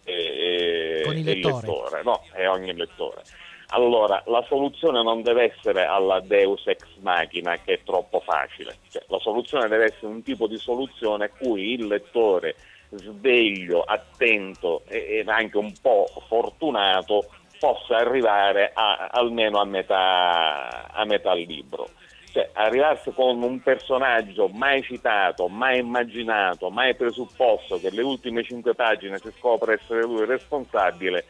e, 0.05 1.03
Con 1.05 1.17
il 1.17 1.25
lettore. 1.25 1.67
lettore, 1.67 2.03
no? 2.03 2.23
E 2.35 2.47
ogni 2.47 2.75
lettore. 2.75 3.23
Allora, 3.69 4.23
la 4.27 4.45
soluzione 4.47 5.03
non 5.03 5.23
deve 5.23 5.53
essere 5.55 5.85
alla 5.85 6.21
Deus 6.21 6.67
ex 6.67 6.85
machina, 7.01 7.57
che 7.65 7.75
è 7.75 7.81
troppo 7.83 8.21
facile. 8.21 8.77
Cioè, 8.91 9.03
la 9.09 9.19
soluzione 9.19 9.69
deve 9.69 9.87
essere 9.87 10.07
un 10.07 10.23
tipo 10.23 10.47
di 10.47 10.59
soluzione 10.59 11.25
a 11.25 11.31
cui 11.31 11.73
il 11.73 11.87
lettore 11.87 12.55
sveglio, 12.91 13.83
attento 13.83 14.83
e, 14.87 14.99
e 14.99 15.25
anche 15.27 15.57
un 15.57 15.73
po' 15.81 16.07
fortunato 16.29 17.27
possa 17.59 17.97
arrivare 17.97 18.71
a- 18.75 19.09
almeno 19.11 19.59
a 19.59 19.65
metà, 19.65 20.93
a 20.93 21.05
metà 21.05 21.33
libro. 21.35 21.89
Cioè, 22.35 22.51
arrivarsi 22.55 23.13
con 23.13 23.41
un 23.45 23.63
personaggio 23.63 24.49
mai 24.49 24.83
citato, 24.83 25.47
mai 25.47 25.79
immaginato, 25.79 26.69
mai 26.69 26.97
presupposto 26.97 27.79
che 27.79 27.91
le 27.91 28.03
ultime 28.03 28.43
cinque 28.43 28.75
pagine 28.75 29.19
si 29.19 29.31
scopre 29.39 29.75
essere 29.75 30.03
lui 30.03 30.23
il 30.23 30.27
responsabile, 30.27 31.27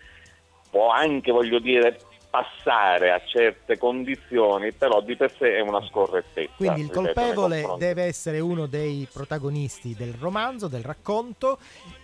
può 0.70 0.88
anche, 0.88 1.30
voglio 1.30 1.58
dire, 1.58 1.98
passare 2.34 3.12
a 3.12 3.20
certe 3.24 3.78
condizioni, 3.78 4.72
però 4.72 5.00
di 5.00 5.14
per 5.14 5.32
sé 5.36 5.54
è 5.54 5.60
una 5.60 5.80
scorrettezza. 5.86 6.50
Quindi 6.56 6.80
il 6.80 6.86
nei 6.86 6.94
colpevole 6.94 7.64
deve 7.78 8.02
essere 8.02 8.40
uno 8.40 8.66
dei 8.66 9.06
protagonisti 9.12 9.94
del 9.94 10.14
romanzo, 10.18 10.66
del 10.66 10.82
racconto 10.82 11.58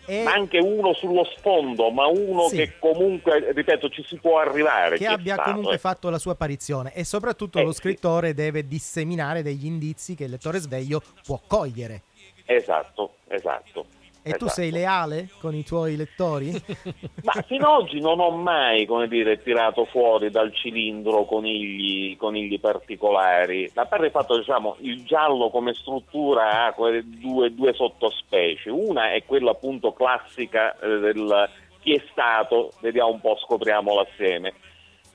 e 0.07 0.23
Ma 0.23 0.31
anche 0.33 0.59
uno 0.59 0.93
sullo 0.95 1.25
sfondo, 1.37 1.91
ma 1.91 2.07
uno 2.07 2.47
Sì. 2.47 2.57
che 2.59 2.79
comunque, 2.79 3.51
ripeto, 3.53 3.89
ci 3.89 4.05
si 4.05 4.19
può 4.19 4.39
arrivare. 4.39 4.99
che 4.99 5.07
abbia 5.09 5.35
stato, 5.35 5.51
comunque 5.51 5.75
eh. 5.75 5.79
fatto 5.79 6.11
la 6.11 6.19
sua 6.19 6.33
apparizione 6.33 6.95
e 6.95 7.03
soprattutto 7.03 7.59
Eh, 7.59 7.65
lo 7.65 7.73
sì. 7.73 7.79
scrittore 7.79 8.33
deve 8.33 8.69
disseminare 8.69 9.43
degli 9.43 9.67
indizi 9.67 10.15
che 10.15 10.25
il 10.25 10.31
lettore 10.31 10.61
sveglio 10.61 11.03
può 11.27 11.41
cogliere. 11.45 12.03
Esatto, 12.45 13.15
esatto. 13.27 13.85
E 14.23 14.33
tu 14.33 14.45
esatto. 14.45 14.49
sei 14.49 14.71
leale 14.71 15.29
con 15.41 15.55
i 15.55 15.65
tuoi 15.65 15.97
lettori? 15.97 16.51
Ma 17.25 17.33
fino 17.47 17.69
ad 17.69 17.83
oggi 17.83 18.01
non 18.01 18.21
ho 18.21 18.31
mai, 18.31 18.85
come 18.85 19.09
dire, 19.09 19.43
tirato 19.43 19.87
fuori 19.87 20.31
dal 20.31 20.55
cilindro 20.55 21.25
conigli, 21.25 22.17
conigli 22.17 22.61
particolari. 22.61 23.71
A 23.75 23.87
parte 23.87 24.07
il 24.07 24.11
fatto, 24.11 24.37
diciamo, 24.37 24.77
il 24.81 25.05
giallo 25.05 25.49
come 25.49 25.73
struttura 25.73 26.67
ha 26.67 26.75
due, 27.03 27.55
due 27.55 27.73
sottospecie. 27.73 28.69
Una 28.71 29.13
è 29.13 29.25
quella 29.25 29.53
appunto 29.53 29.93
classica 29.93 30.79
eh, 30.79 30.99
del 30.99 31.49
chi 31.81 31.95
è 31.95 32.03
stato, 32.11 32.73
vediamo 32.81 33.11
un 33.11 33.21
po', 33.21 33.37
scopriamolo 33.37 34.01
assieme. 34.01 34.53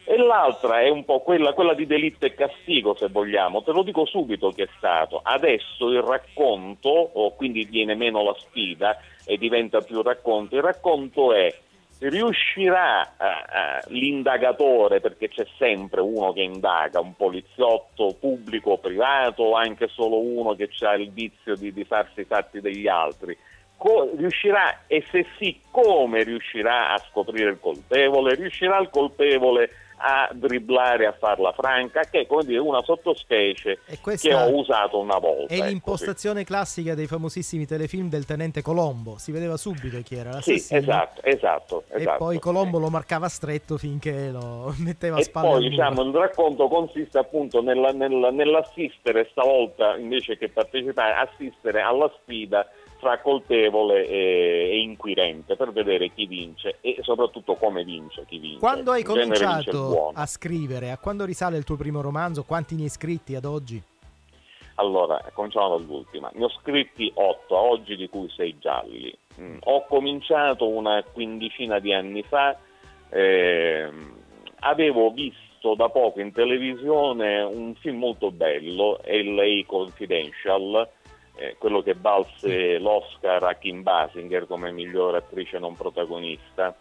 E 0.07 0.17
l'altra 0.17 0.81
è 0.81 0.89
un 0.89 1.03
po' 1.03 1.21
quella, 1.21 1.53
quella 1.53 1.73
di 1.73 1.87
delitto 1.87 2.27
e 2.27 2.35
castigo, 2.35 2.95
se 2.95 3.07
vogliamo. 3.07 3.63
Te 3.63 3.71
lo 3.71 3.81
dico 3.81 4.05
subito 4.05 4.51
che 4.51 4.63
è 4.63 4.69
stato. 4.77 5.19
Adesso 5.23 5.89
il 5.89 6.01
racconto, 6.01 6.89
o 6.89 7.33
quindi 7.33 7.65
viene 7.65 7.95
meno 7.95 8.23
la 8.23 8.35
sfida 8.37 8.99
e 9.25 9.37
diventa 9.37 9.81
più 9.81 10.03
racconto, 10.03 10.55
il 10.55 10.61
racconto 10.61 11.33
è 11.33 11.53
riuscirà 11.99 13.03
eh, 13.03 13.25
eh, 13.25 13.93
l'indagatore, 13.93 14.99
perché 14.99 15.29
c'è 15.29 15.47
sempre 15.57 16.01
uno 16.01 16.33
che 16.33 16.41
indaga, 16.41 16.99
un 16.99 17.15
poliziotto 17.15 18.15
pubblico 18.19 18.71
o 18.71 18.77
privato, 18.77 19.41
o 19.41 19.53
anche 19.55 19.87
solo 19.87 20.19
uno 20.19 20.53
che 20.53 20.69
ha 20.81 20.93
il 20.93 21.09
vizio 21.11 21.55
di, 21.55 21.73
di 21.73 21.83
farsi 21.83 22.21
i 22.21 22.25
fatti 22.25 22.61
degli 22.61 22.87
altri, 22.87 23.35
co- 23.77 24.11
riuscirà 24.15 24.81
e 24.87 25.03
se 25.09 25.25
sì 25.39 25.59
come 25.71 26.23
riuscirà 26.23 26.93
a 26.93 26.97
scoprire 27.09 27.49
il 27.49 27.59
colpevole, 27.59 28.35
riuscirà 28.35 28.77
il 28.79 28.89
colpevole 28.89 29.69
a 29.97 30.29
dribblare, 30.33 31.05
a 31.05 31.13
farla 31.13 31.51
franca, 31.53 32.01
che 32.01 32.21
è 32.21 32.27
come 32.27 32.43
dire 32.43 32.59
una 32.59 32.81
sottospecie 32.83 33.79
che 34.01 34.33
ho 34.33 34.55
usato 34.55 34.99
una 34.99 35.17
volta. 35.17 35.53
È 35.53 35.57
ecco, 35.57 35.65
l'impostazione 35.65 36.43
classica 36.43 36.95
dei 36.95 37.07
famosissimi 37.07 37.65
telefilm 37.65 38.09
del 38.09 38.25
tenente 38.25 38.61
Colombo. 38.61 39.17
Si 39.17 39.31
vedeva 39.31 39.57
subito 39.57 39.99
chi 40.01 40.15
era 40.15 40.41
sì. 40.41 40.51
l'assassino. 40.51 40.57
Sì, 40.57 40.75
esatto, 40.75 41.21
esatto. 41.23 41.83
E 41.89 42.01
esatto. 42.01 42.17
poi 42.17 42.39
Colombo 42.39 42.79
lo 42.79 42.89
marcava 42.89 43.27
stretto 43.29 43.77
finché 43.77 44.29
lo 44.29 44.73
metteva 44.79 45.17
a 45.17 45.19
E 45.19 45.23
spalle 45.23 45.47
al 45.47 45.53
poi 45.53 45.69
diciamo, 45.69 46.01
il 46.03 46.13
racconto 46.13 46.67
consiste 46.67 47.17
appunto 47.17 47.61
nella- 47.61 47.91
nella- 47.91 48.31
nell'assistere 48.31 49.27
stavolta 49.31 49.95
invece 49.95 50.37
che 50.37 50.49
partecipare, 50.49 51.13
assistere 51.13 51.81
alla 51.81 52.11
sfida 52.21 52.67
tra 53.05 53.19
colpevole 53.19 54.07
e, 54.07 54.79
inquirente 54.81 55.55
per 55.55 55.71
vedere 55.71 56.09
chi 56.09 56.25
vince 56.25 56.77
e 56.81 56.97
soprattutto 57.01 57.53
come 57.53 57.83
vince 57.83 58.25
chi 58.27 58.39
vince. 58.39 58.57
Quando 58.57 58.91
hai 58.91 59.03
cominciato 59.03 60.09
a 60.11 60.25
scrivere? 60.25 60.89
A 60.89 60.97
quando 60.97 61.23
risale 61.23 61.57
il 61.57 61.63
tuo 61.63 61.75
primo 61.75 62.01
romanzo? 62.01 62.43
Quanti 62.43 62.73
ne 62.73 62.83
hai 62.83 62.89
scritti 62.89 63.35
ad 63.35 63.45
oggi? 63.45 63.79
Allora, 64.77 65.23
cominciamo 65.33 65.77
dall'ultima. 65.77 66.31
Ne 66.33 66.45
ho 66.45 66.49
scritti 66.49 67.11
otto, 67.13 67.55
oggi 67.55 67.95
di 67.95 68.09
cui 68.09 68.27
sei 68.35 68.57
gialli. 68.57 69.15
Mm, 69.39 69.57
Ho 69.65 69.85
cominciato 69.85 70.67
una 70.67 71.03
quindicina 71.03 71.77
di 71.77 71.93
anni 71.93 72.23
fa, 72.23 72.57
ehm, 73.09 74.13
avevo 74.61 75.11
visto 75.11 75.75
da 75.75 75.89
poco 75.89 76.21
in 76.21 76.31
televisione 76.31 77.43
un 77.43 77.75
film 77.75 77.99
molto 77.99 78.31
bello, 78.31 78.99
L.A. 79.05 79.63
Confidential, 79.67 80.89
eh, 81.35 81.55
quello 81.57 81.81
che 81.81 81.95
valse 81.99 82.77
l'Oscar 82.79 83.43
a 83.43 83.53
Kim 83.55 83.83
Basinger 83.83 84.47
come 84.47 84.71
migliore 84.71 85.17
attrice 85.17 85.59
non 85.59 85.75
protagonista. 85.75 86.75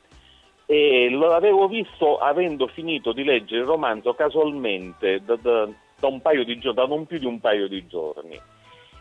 E 0.66 1.10
l'avevo 1.10 1.68
visto 1.68 2.18
avendo 2.18 2.66
finito 2.68 3.12
di 3.12 3.22
leggere 3.22 3.60
il 3.60 3.66
romanzo 3.66 4.14
casualmente 4.14 5.22
da, 5.22 5.36
da- 5.36 5.68
da 5.98 6.06
un 6.06 6.20
paio 6.20 6.44
di 6.44 6.58
da 6.58 6.86
non 6.86 7.06
più 7.06 7.18
di 7.18 7.26
un 7.26 7.40
paio 7.40 7.68
di 7.68 7.86
giorni. 7.86 8.40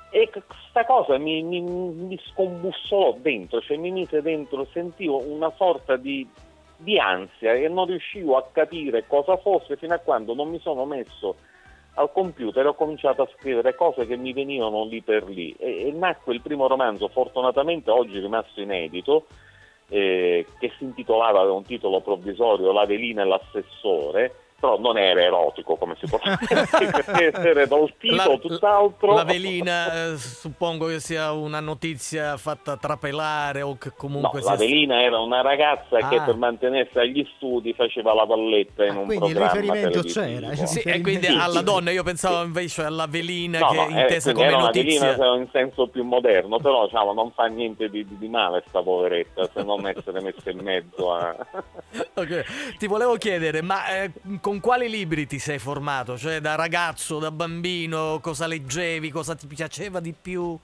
E 0.10 0.30
questa 0.30 0.86
cosa 0.86 1.18
mi, 1.18 1.42
mi, 1.42 1.62
mi 1.62 2.20
scombussolò 2.32 3.18
dentro, 3.20 3.62
cioè 3.62 3.78
mi 3.78 3.92
mise 3.92 4.22
dentro, 4.22 4.68
sentivo 4.72 5.24
una 5.24 5.52
sorta 5.56 5.96
di, 5.96 6.28
di 6.78 7.00
ansia 7.00 7.54
e 7.54 7.68
non 7.68 7.88
riuscivo 7.88 8.38
a 8.38 8.48
capire 8.52 9.08
cosa 9.08 9.38
fosse 9.38 9.76
fino 9.76 9.94
a 9.96 10.00
quando 10.00 10.36
non 10.36 10.50
mi 10.50 10.60
sono 10.60 10.86
messo 10.86 11.36
al 11.95 12.11
computer 12.11 12.65
ho 12.65 12.74
cominciato 12.74 13.22
a 13.22 13.30
scrivere 13.38 13.76
cose 13.76 14.07
che 14.07 14.18
mi 14.18 14.34
venivano 14.34 14.86
lì 14.86 15.02
per 15.02 15.28
lì. 15.28 15.56
E, 15.57 15.88
e 15.88 15.91
nacque 15.91 16.34
il 16.34 16.41
primo 16.41 16.68
romanzo, 16.68 17.07
fortunatamente 17.07 17.91
oggi 17.91 18.20
rimasto 18.20 18.61
inedito, 18.61 19.28
eh, 19.90 20.45
che 20.57 20.72
si 20.78 20.86
intitolava, 20.86 21.40
aveva 21.40 21.56
un 21.56 21.65
titolo 21.65 22.02
provvisorio, 22.02 22.72
La 22.72 22.86
velina 22.86 23.22
e 23.22 23.26
l'assessore, 23.26 24.36
però 24.64 24.80
non 24.80 24.98
era 24.98 25.22
erotico 25.22 25.76
come 25.76 25.98
si 25.99 26.07
può 26.07 26.18
vedere 27.11 27.68
dal 27.68 27.94
titolo, 27.99 28.40
tutt'altro. 28.40 29.14
La 29.14 29.26
velina, 29.26 30.11
eh, 30.14 30.18
suppongo 30.18 30.88
che 30.88 31.02
sia 31.02 31.34
una 31.34 31.60
notizia 31.60 32.38
fatta 32.38 32.77
trapelare 32.77 33.61
o 33.61 33.77
che 33.77 33.90
No, 33.90 33.95
comunque 33.98 34.40
la 34.40 34.56
sia... 34.56 34.65
velina 34.65 35.02
era 35.02 35.19
una 35.19 35.41
ragazza 35.41 35.98
che 36.07 36.15
Ah. 36.15 36.22
per 36.23 36.35
mantenersi 36.38 36.98
agli 36.98 37.27
studi 37.35 37.73
faceva 37.73 38.14
la 38.14 38.23
valletta 38.23 38.85
in 38.85 38.95
un 38.95 39.06
quindi 39.06 39.27
il 39.27 39.34
programma 39.34 39.60
riferimento 39.60 40.02
televisivo. 40.02 40.40
c'era, 40.56 40.65
Sì, 40.65 40.80
e 40.80 41.02
quindi 41.02 41.26
Sì, 41.26 41.38
alla 41.38 41.60
sì. 41.60 41.64
donna, 41.65 41.91
io 41.91 42.03
pensavo 42.03 42.44
invece 42.45 42.84
alla 42.84 43.07
velina 43.07 43.60
No, 43.60 43.68
che 43.68 43.76
no, 43.76 43.81
eh, 43.88 44.02
intesa 44.02 44.31
quindi 44.31 44.34
come 44.34 44.45
era 44.48 44.56
una 44.57 44.65
notizia. 44.68 45.07
velina 45.15 45.35
in 45.35 45.48
senso 45.52 45.88
più 45.88 46.03
moderno, 46.06 46.57
però 46.60 46.85
diciamo, 46.85 47.11
non 47.11 47.31
fa 47.34 47.45
niente 47.48 47.90
di, 47.90 48.06
di- 48.18 48.27
male 48.30 48.64
sta 48.68 48.81
poveretta, 48.81 49.49
se 49.53 49.61
non 49.64 49.85
essere 49.88 50.22
messa 50.22 50.49
in 50.49 50.60
mezzo 50.61 51.14
a... 51.14 51.35
Ok. 52.15 52.76
Ti 52.77 52.88
volevo 52.88 53.15
chiedere, 53.15 53.61
ma 53.61 53.88
eh, 54.03 54.11
con 54.40 54.53
quali 54.60 54.90
libri 54.90 55.26
ti 55.28 55.40
sei 55.40 55.60
formato? 55.60 56.18
Cioè 56.18 56.40
da 56.40 56.56
ragazzo, 56.56 57.20
da 57.20 57.32
bambino, 57.32 58.20
cosa 58.22 58.48
leggevi, 58.48 59.10
cosa 59.12 59.36
ti 59.36 59.48
piaceva 59.48 60.00
di 60.00 60.14
più? 60.20 60.58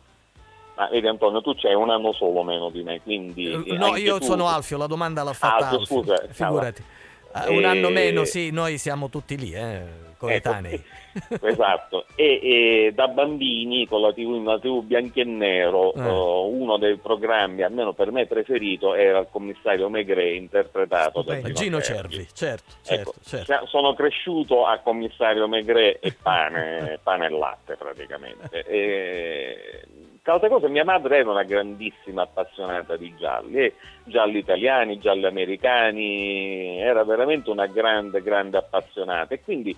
Ma 0.75 0.87
vedi 0.87 1.07
Antonio, 1.07 1.41
tu 1.41 1.53
c'hai 1.55 1.73
un 1.73 1.89
anno 1.89 2.13
solo 2.13 2.41
meno 2.43 2.69
di 2.69 2.83
me, 2.83 3.01
quindi... 3.01 3.51
Eh, 3.51 3.77
no, 3.77 3.95
io 3.97 4.17
tu- 4.19 4.25
sono 4.25 4.47
Alfio, 4.47 4.77
la 4.77 4.87
domanda 4.87 5.23
l'ha 5.23 5.33
fatta 5.33 5.67
Alfio, 5.67 5.79
Alfio. 5.79 5.95
scusa, 6.01 6.15
Figurati. 6.31 6.83
cava. 7.31 7.45
Eh, 7.47 7.57
un 7.57 7.65
anno 7.65 7.89
Eh, 7.89 7.91
meno, 7.91 8.23
sì, 8.25 8.49
noi 8.49 8.77
siamo 8.77 9.09
tutti 9.09 9.37
lì, 9.37 9.51
eh, 9.51 9.83
coetanei. 10.17 10.81
esatto, 11.41 12.05
e, 12.15 12.39
e 12.41 12.91
da 12.93 13.07
bambini 13.07 13.87
con 13.87 14.01
la 14.01 14.13
TV, 14.13 14.43
la 14.43 14.59
TV 14.59 14.83
bianco 14.83 15.19
e 15.19 15.23
nero, 15.23 15.93
Eh. 15.93 16.01
eh, 16.01 16.09
uno 16.09 16.77
dei 16.77 16.97
programmi, 16.97 17.61
almeno 17.61 17.93
per 17.93 18.11
me 18.11 18.25
preferito, 18.25 18.93
era 18.93 19.19
il 19.19 19.27
commissario 19.31 19.89
Megre 19.89 20.33
interpretato 20.33 21.21
da 21.21 21.35
Gino, 21.41 21.53
Gino 21.53 21.81
Cervi, 21.81 22.27
certo, 22.33 22.73
certo, 22.83 23.09
Ecco, 23.09 23.13
certo. 23.23 23.45
cioè, 23.45 23.67
sono 23.67 23.93
cresciuto 23.93 24.65
a 24.65 24.77
commissario 24.79 25.47
Megre 25.47 25.99
e 25.99 26.15
pane, 26.21 26.99
pane 27.03 27.25
e 27.25 27.29
latte 27.29 27.75
praticamente. 27.75 28.63
E, 28.65 29.81
tra 30.21 30.33
altre 30.33 30.49
cose, 30.49 30.67
mia 30.69 30.83
madre 30.83 31.17
era 31.19 31.31
una 31.31 31.43
grandissima 31.43 32.23
appassionata 32.23 32.95
di 32.97 33.15
gialli, 33.17 33.71
gialli 34.03 34.37
italiani, 34.37 34.99
gialli 34.99 35.25
americani, 35.25 36.79
era 36.79 37.03
veramente 37.03 37.49
una 37.49 37.65
grande, 37.65 38.21
grande 38.21 38.57
appassionata 38.57 39.33
e 39.33 39.41
quindi 39.41 39.75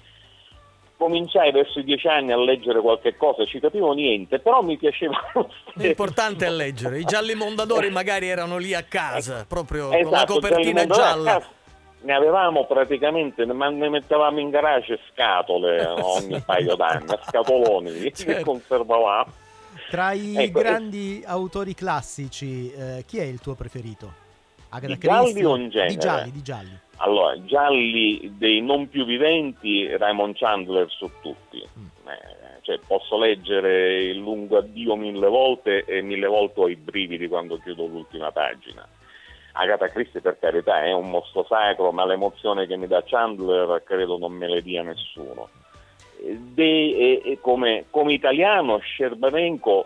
cominciai 1.02 1.52
verso 1.52 1.80
i 1.80 1.84
dieci 1.84 2.08
anni 2.08 2.32
a 2.32 2.38
leggere 2.38 2.80
qualche 2.80 3.18
cosa, 3.18 3.44
ci 3.46 3.60
capivo 3.60 3.92
niente, 3.94 4.38
però 4.38 4.62
mi 4.62 4.78
piaceva. 4.78 5.18
L'importante 5.74 6.46
è 6.46 6.52
leggere. 6.52 7.00
I 7.00 7.06
gialli 7.06 7.34
mondadori 7.34 7.90
magari 7.92 8.28
erano 8.28 8.58
lì 8.58 8.76
a 8.76 8.84
casa, 8.84 9.46
proprio 9.48 9.88
con 9.88 9.98
la 9.98 9.98
Esatto, 10.00 10.34
copertina 10.34 10.86
gialla. 10.86 11.44
Ne 12.04 12.14
avevamo 12.14 12.66
praticamente, 12.68 13.46
ma 13.46 13.70
ne 13.70 13.90
mettevamo 13.90 14.40
in 14.40 14.52
garage 14.52 15.00
scatole 15.12 15.84
ogni 15.90 16.40
paio 16.46 16.76
d'anni, 16.76 17.08
scatoloni 17.28 17.92
che 17.94 18.12
Certo. 18.12 18.44
conservavamo. 18.46 19.32
Tra 19.90 20.12
i 20.12 20.36
Ecco, 20.38 20.60
e- 20.60 20.62
grandi 20.62 21.24
autori 21.26 21.74
classici, 21.74 22.72
eh, 22.72 23.04
chi 23.08 23.18
è 23.18 23.24
il 23.24 23.40
tuo 23.40 23.56
preferito? 23.56 24.14
Agatha 24.70 24.94
Di 24.94 25.00
gialli 25.00 25.24
Christie? 25.32 25.46
o 25.46 25.56
in 25.58 25.70
genere? 25.70 25.90
Di 25.90 25.98
gialli, 25.98 26.32
di 26.32 26.42
gialli. 26.44 26.80
Allora, 27.04 27.44
gialli 27.46 28.34
dei 28.38 28.62
non 28.62 28.88
più 28.88 29.06
viventi, 29.06 29.88
Raymond 29.98 30.36
Chandler 30.38 30.88
su 30.90 31.10
tutti. 31.22 31.68
Mm. 31.80 31.86
Eh, 32.08 32.62
cioè, 32.62 32.80
posso 32.86 33.18
leggere 33.18 34.04
il 34.04 34.18
lungo 34.18 34.58
addio 34.58 34.96
mille 34.96 35.28
volte 35.28 35.84
e 35.86 36.02
mille 36.04 36.28
volte 36.28 36.60
ho 36.60 36.70
i 36.70 36.76
brividi 36.76 37.28
quando 37.28 37.58
chiudo 37.58 37.88
l'ultima 37.88 38.32
pagina. 38.32 38.88
Agatha 39.54 39.88
Christie 39.88 40.22
per 40.22 40.38
carità 40.40 40.84
è 40.84 40.94
un 40.94 41.10
mostro 41.10 41.44
sacro, 41.50 41.92
ma 41.92 42.06
l'emozione 42.06 42.68
che 42.68 42.78
mi 42.78 42.86
dà 42.86 43.04
Chandler 43.04 43.82
credo 43.84 44.20
non 44.20 44.34
me 44.34 44.48
le 44.48 44.62
dia 44.62 44.84
nessuno. 44.84 45.50
De, 46.20 46.64
e, 46.64 47.22
e 47.26 47.40
come, 47.42 47.86
come, 47.90 48.14
italiano 48.14 48.78
Scerbanenko 48.78 49.86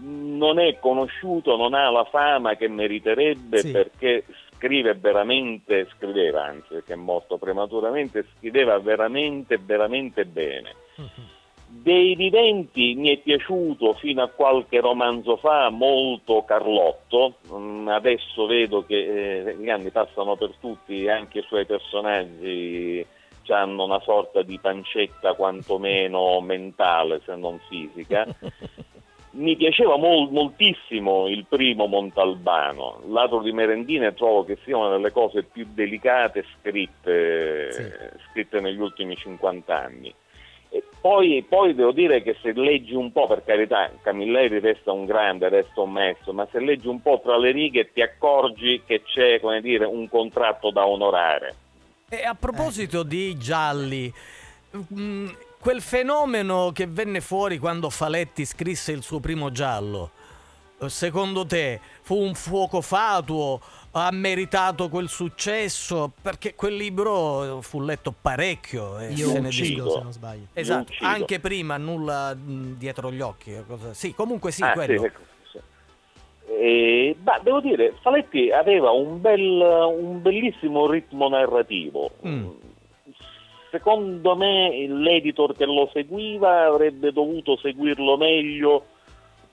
non 0.00 0.58
è 0.58 0.78
conosciuto, 0.78 1.56
non 1.56 1.74
ha 1.74 1.90
la 1.90 2.04
fama 2.04 2.56
che 2.56 2.66
meriterebbe 2.66 3.58
sì. 3.58 3.70
perché 3.70 4.24
scrive 4.60 4.94
veramente, 4.94 5.88
scriveva 5.96 6.44
anzi 6.44 6.74
perché 6.74 6.92
è 6.92 6.96
morto 6.96 7.38
prematuramente, 7.38 8.26
scriveva 8.36 8.78
veramente, 8.78 9.56
veramente 9.56 10.26
bene. 10.26 10.74
Uh-huh. 10.96 11.28
Dei 11.66 12.14
viventi 12.14 12.94
mi 12.94 13.08
è 13.10 13.18
piaciuto 13.18 13.94
fino 13.94 14.22
a 14.22 14.28
qualche 14.28 14.80
romanzo 14.80 15.36
fa 15.36 15.70
molto 15.70 16.44
Carlotto, 16.44 17.36
mm, 17.52 17.88
adesso 17.88 18.46
vedo 18.46 18.84
che 18.84 19.46
eh, 19.46 19.56
gli 19.56 19.70
anni 19.70 19.90
passano 19.90 20.36
per 20.36 20.52
tutti, 20.60 21.08
anche 21.08 21.38
i 21.38 21.44
suoi 21.46 21.64
personaggi 21.64 23.06
hanno 23.50 23.82
una 23.82 23.98
sorta 24.00 24.42
di 24.42 24.60
pancetta 24.60 25.34
quantomeno 25.34 26.40
mentale 26.40 27.20
se 27.24 27.34
non 27.34 27.58
fisica. 27.68 28.24
Mi 29.32 29.54
piaceva 29.56 29.96
mol, 29.96 30.30
moltissimo 30.30 31.28
il 31.28 31.46
primo 31.48 31.86
Montalbano, 31.86 33.02
Ladro 33.08 33.40
di 33.42 33.52
merendine 33.52 34.12
trovo 34.12 34.44
che 34.44 34.58
sia 34.64 34.76
una 34.76 34.90
delle 34.90 35.12
cose 35.12 35.44
più 35.44 35.68
delicate 35.72 36.44
scritte, 36.58 37.70
sì. 37.70 37.82
scritte 38.30 38.60
negli 38.60 38.80
ultimi 38.80 39.14
50 39.14 39.76
anni. 39.76 40.12
E 40.72 40.84
poi, 41.00 41.44
poi, 41.48 41.74
devo 41.74 41.90
dire 41.90 42.22
che 42.22 42.36
se 42.40 42.52
leggi 42.52 42.94
un 42.94 43.10
po', 43.10 43.26
per 43.26 43.42
carità, 43.44 43.90
Camilleri 44.02 44.60
resta 44.60 44.92
un 44.92 45.04
grande, 45.04 45.48
resta 45.48 45.80
un 45.80 45.90
maestro, 45.90 46.32
ma 46.32 46.46
se 46.50 46.60
leggi 46.60 46.86
un 46.86 47.02
po' 47.02 47.20
tra 47.22 47.36
le 47.36 47.50
righe 47.50 47.90
ti 47.92 48.00
accorgi 48.00 48.82
che 48.86 49.02
c'è 49.02 49.40
dire, 49.60 49.84
un 49.84 50.08
contratto 50.08 50.70
da 50.70 50.86
onorare. 50.86 51.54
E 52.08 52.24
a 52.24 52.34
proposito 52.34 53.02
di 53.02 53.36
gialli, 53.36 54.12
mh, 54.70 54.94
mm, 54.94 55.28
quel 55.60 55.82
fenomeno 55.82 56.72
che 56.72 56.86
venne 56.86 57.20
fuori 57.20 57.58
quando 57.58 57.90
Faletti 57.90 58.44
scrisse 58.46 58.92
il 58.92 59.02
suo 59.02 59.20
primo 59.20 59.50
giallo, 59.50 60.10
eh, 60.80 60.88
secondo 60.88 61.44
te 61.44 61.80
fu 62.00 62.16
un 62.16 62.34
fuoco 62.34 62.80
fatuo? 62.80 63.60
Ha 63.92 64.10
meritato 64.12 64.88
quel 64.88 65.08
successo? 65.08 66.12
Perché 66.22 66.54
quel 66.54 66.76
libro 66.76 67.60
fu 67.60 67.80
letto 67.80 68.14
parecchio. 68.18 68.98
E 69.00 69.12
Io 69.12 69.28
se 69.28 69.40
ne 69.40 69.50
se 69.50 69.74
non 69.74 70.12
sbaglio. 70.12 70.46
Esatto, 70.52 70.92
anche 71.00 71.40
prima, 71.40 71.76
nulla 71.76 72.34
dietro 72.36 73.10
gli 73.10 73.20
occhi. 73.20 73.52
Cosa... 73.66 73.92
Sì, 73.92 74.14
comunque 74.14 74.52
sì, 74.52 74.62
ah, 74.62 74.72
quello. 74.72 75.00
Sì, 75.00 75.04
ecco. 75.06 75.20
E, 76.46 77.16
bah, 77.18 77.40
devo 77.42 77.60
dire, 77.60 77.94
Faletti 78.00 78.50
aveva 78.50 78.90
un, 78.90 79.20
bel, 79.20 79.40
un 79.40 80.22
bellissimo 80.22 80.88
ritmo 80.88 81.28
narrativo. 81.28 82.10
Mm. 82.24 82.48
Secondo 83.70 84.34
me 84.36 84.86
l'editor 84.88 85.56
che 85.56 85.64
lo 85.64 85.88
seguiva 85.92 86.66
avrebbe 86.66 87.12
dovuto 87.12 87.56
seguirlo 87.56 88.16
meglio 88.16 88.84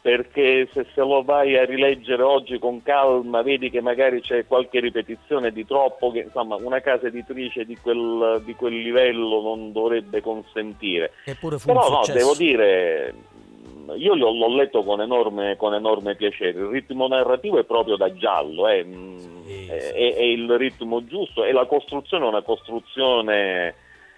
perché 0.02 0.69
se, 0.72 0.85
se 0.94 1.02
lo 1.02 1.22
vai 1.23 1.57
a 1.57 1.65
rileggere 1.65 2.23
oggi 2.23 2.57
con 2.60 2.81
calma 2.81 3.41
vedi 3.41 3.69
che 3.69 3.81
magari 3.81 4.22
c'è 4.22 4.48
qualche 4.48 4.80
ripetizione 4.80 5.52
di 5.52 5.65
troppo 5.65 6.11
che 6.11 6.19
insomma 6.19 6.56
una 6.56 6.80
casa 6.80 7.07
editrice 7.07 7.65
di 7.65 7.76
quel, 7.76 8.41
di 8.45 8.56
quel 8.56 8.76
livello 8.76 9.41
non 9.41 9.72
dovrebbe 9.72 10.22
consentire. 10.22 11.11
Eppure 11.26 11.57
fu 11.57 11.68
Però 11.68 11.89
no, 11.89 12.02
devo 12.11 12.34
dire 12.35 13.14
io 13.95 14.15
l'ho, 14.15 14.31
l'ho 14.34 14.56
letto 14.56 14.84
con 14.84 15.02
enorme, 15.02 15.56
con 15.57 15.73
enorme, 15.73 16.15
piacere. 16.15 16.60
Il 16.60 16.68
ritmo 16.68 17.07
narrativo 17.07 17.60
è 17.60 17.64
proprio 17.64 17.95
da 17.95 18.14
giallo, 18.14 18.68
eh. 18.68 18.85
sì, 19.45 19.68
è, 19.68 19.80
sì. 19.80 19.94
È, 19.94 20.15
è, 20.15 20.23
il 20.23 20.57
ritmo 20.57 21.06
giusto 21.06 21.44
e 21.44 21.52
la 21.52 21.65
costruzione 21.65 22.26
è 22.26 22.30
una 22.30 22.41
costruzione 22.41 23.76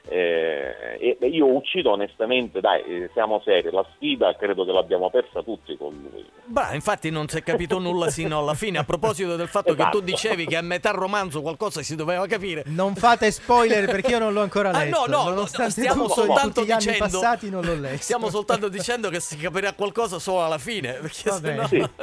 eh, 0.10 1.18
io 1.28 1.46
uccido 1.46 1.92
onestamente, 1.92 2.60
dai, 2.60 2.84
eh, 2.84 3.10
siamo 3.14 3.42
seri, 3.46 3.70
la 3.72 3.86
sfida 3.96 4.36
credo 4.36 4.66
che 4.66 4.72
l'abbiamo 4.72 5.10
persa 5.10 5.44
tutti 5.44 5.78
con 5.78 5.94
lui. 6.12 6.26
Beh, 6.46 6.74
infatti 6.74 7.12
non 7.12 7.28
si 7.28 7.38
è 7.38 7.44
capito 7.44 7.78
nulla 7.80 8.10
sino 8.10 8.40
alla 8.40 8.56
fine. 8.56 8.80
A 8.80 8.84
proposito 8.84 9.36
del 9.36 9.48
fatto 9.48 9.74
esatto. 9.74 9.84
che 9.84 9.98
tu 9.98 10.04
dicevi 10.04 10.48
che 10.48 10.56
a 10.56 10.62
metà 10.62 10.90
romanzo 10.92 11.42
qualcosa 11.42 11.84
si 11.84 11.96
doveva 11.96 12.26
capire. 12.26 12.64
Non 12.66 12.96
fate 12.96 13.30
spoiler 13.30 13.86
perché 13.86 14.12
io 14.12 14.20
non 14.20 14.34
l'ho 14.34 14.42
ancora 14.42 14.72
letto. 14.72 15.04
Ah, 15.04 15.06
no, 15.08 15.24
no, 15.24 15.30
Nonostante 15.30 15.72
stiamo 15.72 16.08
soltanto 16.08 16.62
tutti 16.62 16.72
gli 16.72 16.76
dicendo 16.76 17.04
anni 17.04 17.12
passati 17.12 17.50
non 17.52 17.64
l'ho 17.64 17.76
letto. 17.76 18.02
Stiamo 18.02 18.30
soltanto 18.30 18.68
dicendo 18.68 19.10
che 19.10 19.20
si 19.20 19.38
capirà 19.38 19.74
qualcosa 19.74 20.18
solo 20.18 20.44
alla 20.44 20.58
fine. 20.58 20.94
Perché 20.94 21.30
Vabbè. 21.30 21.68
sennò... 21.68 21.90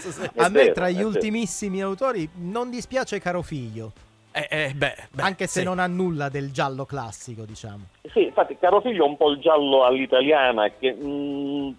Sì. 0.00 0.28
A 0.36 0.48
me 0.48 0.62
vero, 0.62 0.72
tra 0.72 0.88
gli 0.88 0.96
vero. 0.96 1.08
ultimissimi 1.08 1.82
autori 1.82 2.28
non 2.34 2.70
dispiace 2.70 3.18
Caro 3.20 3.42
Figlio. 3.42 3.92
Eh, 4.32 4.46
eh, 4.48 4.72
beh, 4.74 4.94
beh, 5.10 5.22
anche 5.22 5.46
se 5.46 5.60
sì. 5.60 5.64
non 5.64 5.78
ha 5.78 5.86
nulla 5.86 6.28
del 6.28 6.52
giallo 6.52 6.84
classico, 6.84 7.44
diciamo. 7.44 7.86
Sì, 8.12 8.24
infatti 8.24 8.56
Caro 8.58 8.80
Figlio 8.80 9.04
è 9.04 9.08
un 9.08 9.16
po' 9.16 9.30
il 9.30 9.40
giallo 9.40 9.84
all'italiana 9.84 10.70
che 10.70 10.94
mm, 10.94 11.70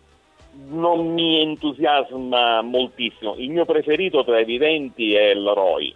non 0.69 1.13
mi 1.13 1.41
entusiasma 1.41 2.61
moltissimo. 2.61 3.35
Il 3.35 3.51
mio 3.51 3.65
preferito 3.65 4.23
tra 4.25 4.39
i 4.39 4.45
viventi 4.45 5.13
è 5.13 5.29
il 5.29 5.47
Roy. 5.47 5.95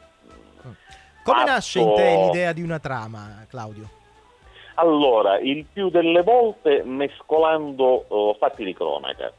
Come 1.24 1.40
Fatto- 1.40 1.52
nasce 1.52 1.80
in 1.80 1.94
te 1.96 2.16
l'idea 2.24 2.54
di 2.54 2.62
una 2.62 2.80
trama, 2.80 3.46
Claudio? 3.50 3.90
Allora, 4.76 5.40
il 5.40 5.66
più 5.72 5.90
delle 5.90 6.22
volte 6.22 6.84
mescolando 6.84 8.06
eh, 8.10 8.38
fatti 8.38 8.64
di 8.64 8.74
cronaca, 8.74 9.32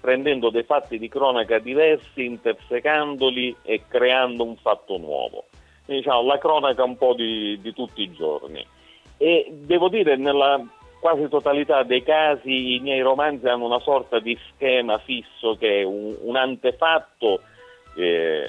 prendendo 0.00 0.50
dei 0.50 0.62
fatti 0.62 0.98
di 0.98 1.08
cronaca 1.08 1.58
diversi, 1.58 2.24
intersecandoli 2.24 3.56
e 3.62 3.82
creando 3.86 4.44
un 4.44 4.56
fatto 4.56 4.96
nuovo. 4.96 5.44
Quindi, 5.90 6.04
diciamo, 6.04 6.22
la 6.24 6.38
cronaca 6.38 6.84
un 6.84 6.96
po' 6.96 7.14
di, 7.14 7.58
di 7.60 7.74
tutti 7.74 8.02
i 8.02 8.12
giorni. 8.12 8.64
E 9.16 9.46
devo 9.50 9.88
dire, 9.88 10.16
nella 10.16 10.64
quasi 11.00 11.28
totalità 11.28 11.82
dei 11.82 12.04
casi 12.04 12.74
i 12.74 12.80
miei 12.80 13.00
romanzi 13.00 13.48
hanno 13.48 13.66
una 13.66 13.80
sorta 13.80 14.20
di 14.20 14.38
schema 14.48 14.98
fisso 14.98 15.56
che 15.58 15.80
è 15.80 15.82
un, 15.82 16.14
un 16.20 16.36
antefatto 16.36 17.40
eh, 17.96 18.48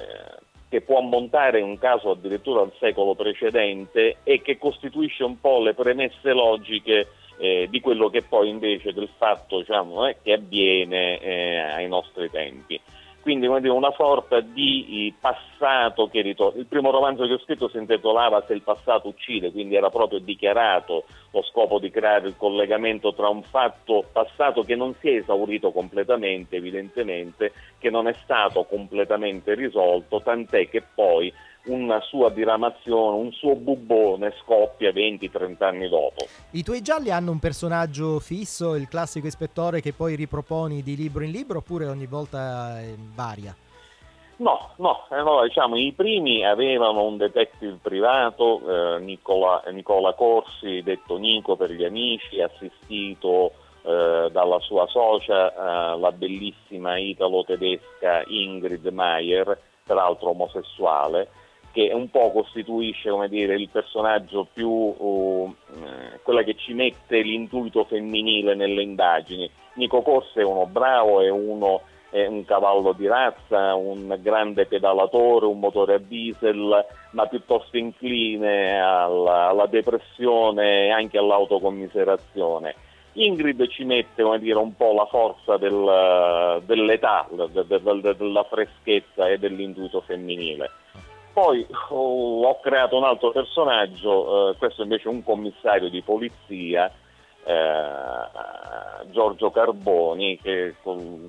che 0.69 0.81
può 0.81 0.99
ammontare 0.99 1.61
un 1.61 1.77
caso 1.79 2.11
addirittura 2.11 2.61
al 2.61 2.73
secolo 2.77 3.15
precedente 3.15 4.17
e 4.23 4.41
che 4.41 4.57
costituisce 4.57 5.23
un 5.23 5.39
po' 5.39 5.61
le 5.61 5.73
premesse 5.73 6.33
logiche 6.33 7.07
eh, 7.39 7.67
di 7.69 7.79
quello 7.79 8.09
che 8.09 8.21
poi 8.21 8.49
invece 8.49 8.93
del 8.93 9.09
fatto 9.17 9.59
diciamo, 9.59 10.07
eh, 10.07 10.17
che 10.21 10.33
avviene 10.33 11.19
eh, 11.19 11.57
ai 11.57 11.87
nostri 11.87 12.29
tempi. 12.29 12.79
Quindi 13.21 13.47
come 13.47 13.61
dire, 13.61 13.71
una 13.71 13.93
sorta 13.95 14.39
di 14.39 15.07
eh, 15.07 15.13
passato 15.19 16.07
che 16.07 16.21
ritorna. 16.21 16.59
Il 16.59 16.65
primo 16.65 16.89
romanzo 16.89 17.25
che 17.25 17.33
ho 17.33 17.39
scritto 17.39 17.69
si 17.69 17.77
intitolava 17.77 18.43
Se 18.47 18.53
il 18.53 18.63
passato 18.63 19.07
uccide, 19.07 19.51
quindi 19.51 19.75
era 19.75 19.89
proprio 19.89 20.19
dichiarato 20.19 21.05
lo 21.31 21.43
scopo 21.43 21.79
di 21.79 21.89
creare 21.89 22.27
il 22.27 22.35
collegamento 22.35 23.13
tra 23.13 23.29
un 23.29 23.43
fatto 23.43 24.05
passato 24.11 24.63
che 24.63 24.75
non 24.75 24.95
si 24.99 25.09
è 25.09 25.17
esaurito 25.17 25.71
completamente, 25.71 26.55
evidentemente, 26.55 27.53
che 27.77 27.89
non 27.89 28.07
è 28.07 28.13
stato 28.23 28.63
completamente 28.63 29.53
risolto, 29.53 30.21
tant'è 30.21 30.67
che 30.67 30.83
poi 30.93 31.31
una 31.65 31.99
sua 32.01 32.29
diramazione, 32.29 33.17
un 33.17 33.31
suo 33.31 33.55
bubbone 33.55 34.33
scoppia 34.41 34.91
20-30 34.91 35.63
anni 35.63 35.89
dopo. 35.89 36.25
I 36.51 36.63
tuoi 36.63 36.81
gialli 36.81 37.11
hanno 37.11 37.31
un 37.31 37.39
personaggio 37.39 38.19
fisso, 38.19 38.75
il 38.75 38.87
classico 38.87 39.27
ispettore 39.27 39.81
che 39.81 39.93
poi 39.93 40.15
riproponi 40.15 40.81
di 40.81 40.95
libro 40.95 41.23
in 41.23 41.31
libro 41.31 41.59
oppure 41.59 41.85
ogni 41.85 42.07
volta 42.07 42.79
eh, 42.81 42.95
varia? 43.13 43.55
No, 44.37 44.71
no, 44.77 45.05
allora, 45.09 45.45
diciamo, 45.45 45.77
i 45.77 45.93
primi 45.95 46.43
avevano 46.43 47.03
un 47.03 47.17
detective 47.17 47.77
privato, 47.79 48.95
eh, 48.95 48.99
Nicola, 48.99 49.61
Nicola 49.71 50.13
Corsi, 50.13 50.81
detto 50.81 51.17
Nico 51.17 51.55
per 51.55 51.69
gli 51.69 51.83
amici, 51.83 52.41
assistito 52.41 53.51
eh, 53.83 54.29
dalla 54.31 54.59
sua 54.61 54.87
socia, 54.87 55.53
eh, 55.53 55.99
la 55.99 56.11
bellissima 56.11 56.97
italo-tedesca 56.97 58.23
Ingrid 58.25 58.87
Meyer, 58.87 59.59
peraltro 59.83 60.29
omosessuale, 60.29 61.29
che 61.71 61.91
un 61.93 62.09
po' 62.09 62.31
costituisce 62.31 63.09
dire, 63.29 63.55
il 63.55 63.69
personaggio 63.69 64.47
più, 64.51 64.69
uh, 64.69 65.55
eh, 65.73 66.19
quella 66.21 66.43
che 66.43 66.55
ci 66.55 66.73
mette 66.73 67.21
l'intuito 67.21 67.85
femminile 67.85 68.55
nelle 68.55 68.81
indagini. 68.81 69.49
Nico 69.75 70.01
Corsi 70.01 70.39
è 70.39 70.43
uno 70.43 70.65
bravo, 70.65 71.21
è 71.21 71.29
uno 71.29 71.81
è 72.11 72.25
un 72.27 72.43
cavallo 72.43 72.91
di 72.91 73.07
razza, 73.07 73.73
un 73.73 74.17
grande 74.21 74.65
pedalatore, 74.65 75.45
un 75.45 75.59
motore 75.59 75.93
a 75.93 75.97
diesel, 75.97 76.85
ma 77.11 77.25
piuttosto 77.27 77.77
incline 77.77 78.81
alla, 78.81 79.47
alla 79.47 79.65
depressione 79.65 80.87
e 80.87 80.89
anche 80.89 81.17
all'autocommiserazione. 81.17 82.75
Ingrid 83.13 83.65
ci 83.67 83.85
mette 83.85 84.23
dire, 84.39 84.57
un 84.57 84.75
po' 84.75 84.93
la 84.93 85.05
forza 85.05 85.55
del- 85.57 86.61
dell'età, 86.65 87.27
de- 87.29 87.65
de- 87.65 87.81
de- 87.81 88.15
della 88.15 88.43
freschezza 88.43 89.29
e 89.29 89.37
dell'intuito 89.37 90.01
femminile. 90.01 90.69
Poi 91.33 91.65
oh, 91.89 92.43
ho 92.45 92.59
creato 92.59 92.97
un 92.97 93.05
altro 93.05 93.31
personaggio, 93.31 94.49
eh, 94.49 94.55
questo 94.57 94.83
invece 94.83 95.07
è 95.07 95.11
un 95.11 95.23
commissario 95.23 95.89
di 95.89 96.01
polizia, 96.01 96.91
eh, 97.43 99.09
Giorgio 99.11 99.49
Carboni 99.49 100.37
che, 100.41 100.75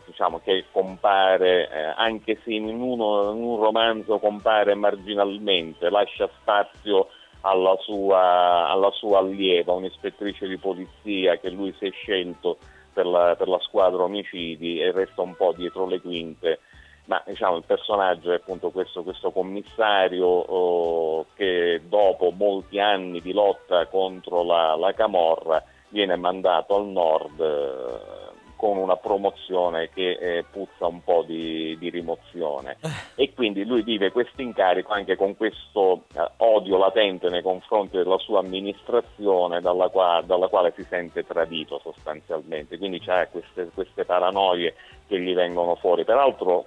diciamo, 0.04 0.40
che 0.40 0.64
compare, 0.72 1.70
eh, 1.70 1.94
anche 1.96 2.40
se 2.42 2.52
in, 2.52 2.64
uno- 2.64 3.32
in 3.32 3.42
un 3.42 3.60
romanzo 3.60 4.18
compare 4.18 4.74
marginalmente, 4.74 5.88
lascia 5.88 6.28
spazio 6.40 7.08
alla 7.42 7.76
sua, 7.80 8.68
alla 8.68 8.90
sua 8.90 9.18
allieva, 9.18 9.72
un'ispettrice 9.72 10.48
di 10.48 10.58
polizia 10.58 11.38
che 11.38 11.48
lui 11.50 11.72
si 11.78 11.86
è 11.86 11.90
scelto 11.90 12.58
per 12.92 13.06
la, 13.06 13.34
per 13.36 13.48
la 13.48 13.58
squadra 13.60 14.02
omicidi 14.02 14.80
e 14.80 14.90
resta 14.90 15.22
un 15.22 15.34
po' 15.34 15.52
dietro 15.56 15.86
le 15.86 16.00
quinte 16.00 16.58
ma 17.06 17.22
diciamo, 17.26 17.56
il 17.56 17.64
personaggio 17.66 18.32
è 18.32 18.36
appunto 18.36 18.70
questo, 18.70 19.02
questo 19.02 19.32
commissario 19.32 20.26
oh, 20.26 21.26
che 21.34 21.80
dopo 21.84 22.30
molti 22.30 22.78
anni 22.78 23.20
di 23.20 23.32
lotta 23.32 23.86
contro 23.86 24.44
la, 24.44 24.76
la 24.76 24.92
Camorra 24.92 25.62
viene 25.88 26.16
mandato 26.16 26.76
al 26.76 26.86
nord 26.86 27.40
eh, 27.40 28.30
con 28.56 28.76
una 28.76 28.96
promozione 28.96 29.90
che 29.92 30.12
eh, 30.12 30.44
puzza 30.48 30.86
un 30.86 31.02
po' 31.02 31.24
di, 31.26 31.76
di 31.78 31.90
rimozione. 31.90 32.76
E 33.16 33.34
quindi 33.34 33.64
lui 33.64 33.82
vive 33.82 34.12
questo 34.12 34.40
incarico 34.40 34.92
anche 34.92 35.16
con 35.16 35.36
questo 35.36 36.04
eh, 36.14 36.30
odio 36.36 36.78
latente 36.78 37.28
nei 37.28 37.42
confronti 37.42 37.96
della 37.96 38.18
sua 38.18 38.38
amministrazione 38.38 39.60
dalla, 39.60 39.88
qua- 39.88 40.22
dalla 40.24 40.46
quale 40.46 40.72
si 40.76 40.84
sente 40.84 41.24
tradito 41.24 41.80
sostanzialmente, 41.82 42.78
quindi 42.78 43.00
c'ha 43.00 43.26
queste, 43.26 43.70
queste 43.74 44.04
paranoie 44.04 44.76
che 45.08 45.20
gli 45.20 45.34
vengono 45.34 45.74
fuori. 45.74 46.04
Peraltro 46.04 46.64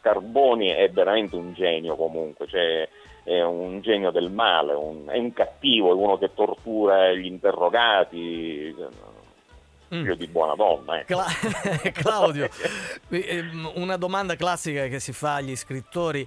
Carboni 0.00 0.68
è 0.68 0.90
veramente 0.90 1.36
un 1.36 1.52
genio 1.54 1.96
comunque, 1.96 2.46
cioè 2.48 2.88
è 3.24 3.42
un 3.42 3.80
genio 3.80 4.10
del 4.10 4.30
male, 4.30 4.72
un- 4.74 5.06
è 5.08 5.18
un 5.18 5.32
cattivo, 5.32 5.90
è 5.90 5.94
uno 5.94 6.16
che 6.18 6.30
tortura 6.34 7.12
gli 7.12 7.26
interrogati, 7.26 8.74
figlio 9.88 10.14
di 10.14 10.26
buona 10.26 10.54
donna. 10.54 11.00
ecco. 11.00 11.14
Cla- 11.14 11.90
Claudio, 11.92 12.48
ehm, 13.08 13.72
una 13.74 13.96
domanda 13.96 14.34
classica 14.36 14.86
che 14.86 15.00
si 15.00 15.12
fa 15.12 15.34
agli 15.36 15.56
scrittori. 15.56 16.26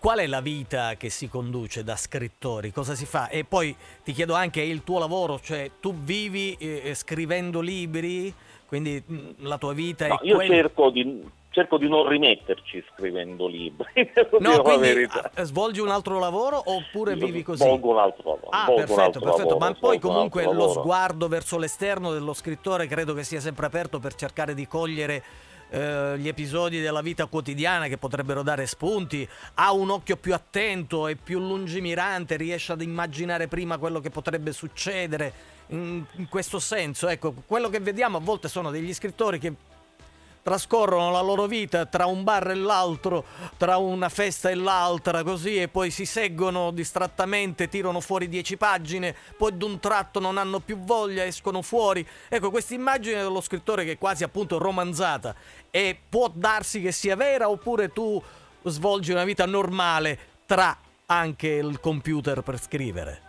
Qual 0.00 0.18
è 0.20 0.28
la 0.28 0.40
vita 0.40 0.94
che 0.94 1.08
si 1.10 1.28
conduce 1.28 1.82
da 1.82 1.96
scrittori? 1.96 2.70
Cosa 2.70 2.94
si 2.94 3.04
fa? 3.04 3.28
E 3.28 3.42
poi 3.44 3.74
ti 4.04 4.12
chiedo 4.12 4.34
anche 4.34 4.60
il 4.62 4.84
tuo 4.84 5.00
lavoro, 5.00 5.40
cioè 5.40 5.72
tu 5.80 5.92
vivi 5.92 6.54
eh, 6.60 6.94
scrivendo 6.94 7.60
libri, 7.60 8.32
quindi 8.66 9.02
mm, 9.10 9.28
la 9.38 9.58
tua 9.58 9.72
vita 9.72 10.06
No, 10.06 10.20
è 10.20 10.24
io 10.24 10.36
quella... 10.36 10.54
cerco 10.54 10.90
di, 10.90 11.28
cerco 11.58 11.76
di 11.76 11.88
non 11.88 12.06
rimetterci 12.06 12.84
scrivendo 12.94 13.48
libri, 13.48 14.10
No, 14.38 14.62
quindi 14.62 15.08
ah, 15.10 15.44
svolgi 15.44 15.80
un 15.80 15.88
altro 15.88 16.20
lavoro 16.20 16.62
oppure 16.64 17.16
vivi 17.16 17.42
così? 17.42 17.64
Svolgo 17.64 17.90
un 17.90 17.98
altro 17.98 18.30
lavoro. 18.30 18.48
Ah, 18.50 18.66
perfetto, 18.66 19.18
perfetto. 19.18 19.48
lavoro, 19.48 19.58
Ma 19.58 19.74
poi 19.74 19.98
comunque 19.98 20.44
lo 20.44 20.52
lavoro. 20.52 20.80
sguardo 20.80 21.26
verso 21.26 21.58
l'esterno 21.58 22.12
dello 22.12 22.32
scrittore 22.32 22.86
credo 22.86 23.12
che 23.12 23.24
sia 23.24 23.40
sempre 23.40 23.66
aperto 23.66 23.98
per 23.98 24.14
cercare 24.14 24.54
di 24.54 24.68
cogliere 24.68 25.22
eh, 25.70 26.14
gli 26.16 26.28
episodi 26.28 26.80
della 26.80 27.02
vita 27.02 27.26
quotidiana 27.26 27.88
che 27.88 27.98
potrebbero 27.98 28.42
dare 28.42 28.66
spunti, 28.66 29.28
ha 29.54 29.72
un 29.72 29.90
occhio 29.90 30.16
più 30.16 30.34
attento 30.34 31.08
e 31.08 31.16
più 31.16 31.40
lungimirante, 31.40 32.36
riesce 32.36 32.72
ad 32.72 32.82
immaginare 32.82 33.48
prima 33.48 33.78
quello 33.78 34.00
che 34.00 34.10
potrebbe 34.10 34.52
succedere. 34.52 35.56
In, 35.70 36.02
in 36.12 36.28
questo 36.28 36.58
senso, 36.60 37.08
ecco, 37.08 37.34
quello 37.44 37.68
che 37.68 37.80
vediamo 37.80 38.16
a 38.16 38.20
volte 38.20 38.48
sono 38.48 38.70
degli 38.70 38.94
scrittori 38.94 39.38
che 39.38 39.52
trascorrono 40.48 41.10
la 41.10 41.20
loro 41.20 41.44
vita 41.46 41.84
tra 41.84 42.06
un 42.06 42.24
bar 42.24 42.48
e 42.48 42.54
l'altro, 42.54 43.22
tra 43.58 43.76
una 43.76 44.08
festa 44.08 44.48
e 44.48 44.54
l'altra, 44.54 45.22
così 45.22 45.60
e 45.60 45.68
poi 45.68 45.90
si 45.90 46.06
seggono 46.06 46.70
distrattamente, 46.70 47.68
tirano 47.68 48.00
fuori 48.00 48.30
dieci 48.30 48.56
pagine, 48.56 49.14
poi 49.36 49.54
d'un 49.58 49.78
tratto 49.78 50.20
non 50.20 50.38
hanno 50.38 50.60
più 50.60 50.78
voglia, 50.78 51.26
escono 51.26 51.60
fuori. 51.60 52.06
Ecco, 52.30 52.48
questa 52.50 52.72
immagine 52.72 53.20
dello 53.20 53.42
scrittore 53.42 53.84
che 53.84 53.92
è 53.92 53.98
quasi 53.98 54.24
appunto 54.24 54.56
romanzata 54.56 55.34
e 55.70 55.98
può 56.08 56.30
darsi 56.32 56.80
che 56.80 56.92
sia 56.92 57.14
vera 57.14 57.50
oppure 57.50 57.92
tu 57.92 58.20
svolgi 58.62 59.12
una 59.12 59.24
vita 59.24 59.44
normale 59.44 60.18
tra 60.46 60.74
anche 61.04 61.48
il 61.48 61.78
computer 61.78 62.40
per 62.40 62.58
scrivere. 62.58 63.27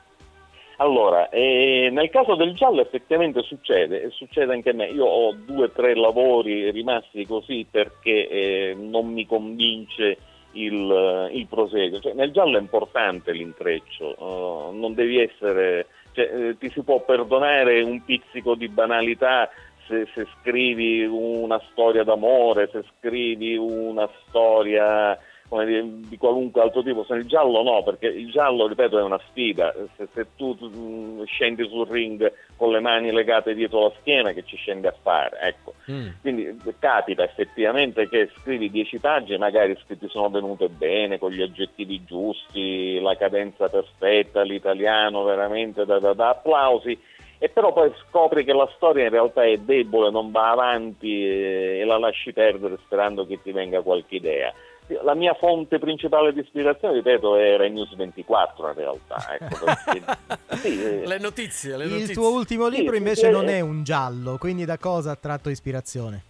Allora, 0.82 1.28
eh, 1.28 1.90
nel 1.92 2.10
caso 2.10 2.36
del 2.36 2.54
giallo 2.54 2.80
effettivamente 2.80 3.42
succede, 3.42 4.02
e 4.04 4.10
succede 4.12 4.54
anche 4.54 4.70
a 4.70 4.74
me. 4.74 4.88
Io 4.88 5.06
ho 5.06 5.34
due 5.34 5.66
o 5.66 5.72
tre 5.72 5.94
lavori 5.94 6.72
rimasti 6.72 7.26
così 7.26 7.68
perché 7.70 8.30
eh, 8.30 8.76
non 8.78 9.12
mi 9.12 9.26
convince 9.26 10.18
il, 10.54 11.30
il 11.34 11.48
proseguo. 11.48 12.00
Cioè, 12.00 12.14
nel 12.14 12.32
giallo 12.32 12.58
è 12.58 12.62
importante 12.62 13.34
l'intreccio, 13.34 14.16
eh, 14.16 14.76
non 14.78 14.94
devi 14.94 15.20
essere, 15.20 15.88
cioè, 16.14 16.32
eh, 16.34 16.58
ti 16.58 16.70
si 16.70 16.82
può 16.82 17.02
perdonare 17.02 17.82
un 17.82 18.02
pizzico 18.06 18.56
di 18.56 18.70
banalità 18.70 19.50
se, 19.86 20.08
se 20.14 20.28
scrivi 20.40 21.04
una 21.04 21.62
storia 21.72 22.06
d'amore, 22.06 22.70
se 22.72 22.86
scrivi 22.98 23.58
una 23.58 24.08
storia 24.28 25.20
dire, 25.66 25.84
di 26.08 26.18
qualunque 26.18 26.62
altro 26.62 26.84
tipo, 26.84 27.04
se 27.04 27.16
il 27.16 27.26
giallo 27.26 27.64
no, 27.64 27.82
perché 27.84 28.08
il 28.08 28.30
giallo, 28.32 28.68
ripeto, 28.68 29.00
è 29.00 29.04
una 29.04 29.20
sfida, 29.30 29.74
se, 29.98 30.08
se 30.14 30.28
tu 30.36 30.58
mm, 30.62 31.24
scendi 31.24 31.68
sul 31.68 31.88
ring 31.88 32.32
con 32.56 32.72
le 32.72 32.80
mani 32.80 33.12
legate 33.12 33.56
dietro 33.56 33.84
la 33.84 33.94
schiena, 34.00 34.32
che 34.32 34.44
ci 34.46 34.56
scendi 34.58 34.88
a 34.88 34.96
fare? 35.02 35.40
Ecco. 35.42 35.74
Quindi 36.22 36.46
eh, 36.46 36.76
capita 36.78 37.24
effettivamente 37.24 38.08
che 38.08 38.30
scrivi 38.38 38.70
dieci 38.70 39.00
pagine, 39.00 39.38
magari 39.38 39.76
ti 39.88 40.08
sono 40.08 40.30
venute 40.30 40.70
bene, 40.70 41.18
con 41.18 41.32
gli 41.32 41.42
aggettivi 41.42 42.04
giusti, 42.06 43.00
la 43.00 43.16
cadenza 43.18 43.70
perfetta, 43.70 44.44
l'italiano 44.44 45.24
veramente 45.24 45.86
da, 45.86 46.00
da- 46.00 46.14
da 46.14 46.30
applausi, 46.30 46.98
e 47.42 47.48
però 47.48 47.72
poi 47.72 47.92
scopri 48.08 48.44
che 48.44 48.52
la 48.52 48.70
storia 48.76 49.06
in 49.06 49.12
realtà 49.12 49.46
è 49.46 49.56
debole, 49.58 50.12
non 50.12 50.30
va 50.30 50.52
avanti 50.52 51.26
e, 51.26 51.80
e 51.80 51.86
la 51.86 51.98
lasci 51.98 52.34
perdere 52.34 52.78
sperando 52.84 53.26
che 53.26 53.40
ti 53.42 53.54
venga 53.54 53.82
qualche 53.82 54.16
idea. 54.16 54.54
La 55.04 55.14
mia 55.14 55.34
fonte 55.36 55.78
principale 55.78 56.34
di 56.34 56.40
ispirazione, 56.40 56.96
ripeto, 56.96 57.36
era 57.36 57.66
il 57.66 57.74
News 57.74 57.96
24 57.96 58.70
in 58.70 58.74
realtà. 58.74 59.38
Ecco, 59.40 59.66
perché- 59.66 60.58
sì, 60.58 60.84
eh, 60.84 61.06
Le 61.08 61.20
notizie, 61.20 61.78
le 61.78 61.84
Il 61.86 61.92
notizie. 61.92 62.14
tuo 62.14 62.32
ultimo 62.32 62.68
libro 62.68 62.94
sì, 62.94 62.98
invece 62.98 63.26
sì, 63.28 63.32
non 63.32 63.48
eh. 63.50 63.58
è 63.58 63.60
un 63.60 63.84
giallo, 63.84 64.38
quindi 64.38 64.66
da 64.66 64.78
cosa 64.78 65.12
ha 65.12 65.16
tratto 65.16 65.50
ispirazione? 65.50 66.24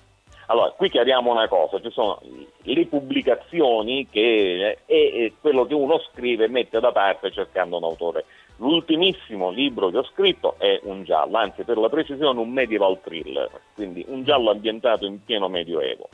Allora, 0.48 0.72
qui 0.72 0.90
chiariamo 0.90 1.32
una 1.32 1.48
cosa, 1.48 1.80
ci 1.80 1.92
sono 1.92 2.20
le 2.64 2.86
pubblicazioni 2.88 4.08
che 4.10 4.80
è, 4.86 4.94
è 4.94 5.32
quello 5.40 5.66
che 5.68 5.76
uno 5.76 6.00
scrive 6.12 6.46
e 6.46 6.50
mette 6.50 6.80
da 6.80 6.92
parte 6.92 7.32
cercando 7.32 7.78
un 7.78 7.84
autore. 7.84 8.26
L'ultimissimo 8.58 9.52
libro 9.52 9.90
che 9.90 10.00
ho 10.00 10.04
scritto 10.04 10.56
è 10.58 10.80
un 10.84 11.04
giallo, 11.04 11.38
anzi 11.38 11.64
per 11.64 11.78
la 11.78 11.88
precisione 11.88 12.40
un 12.40 12.50
medieval 12.52 13.00
thriller, 13.02 13.50
quindi 13.76 14.04
un 14.08 14.24
giallo 14.24 14.50
ambientato 14.50 15.06
in 15.06 15.24
pieno 15.24 15.48
medioevo. 15.50 16.10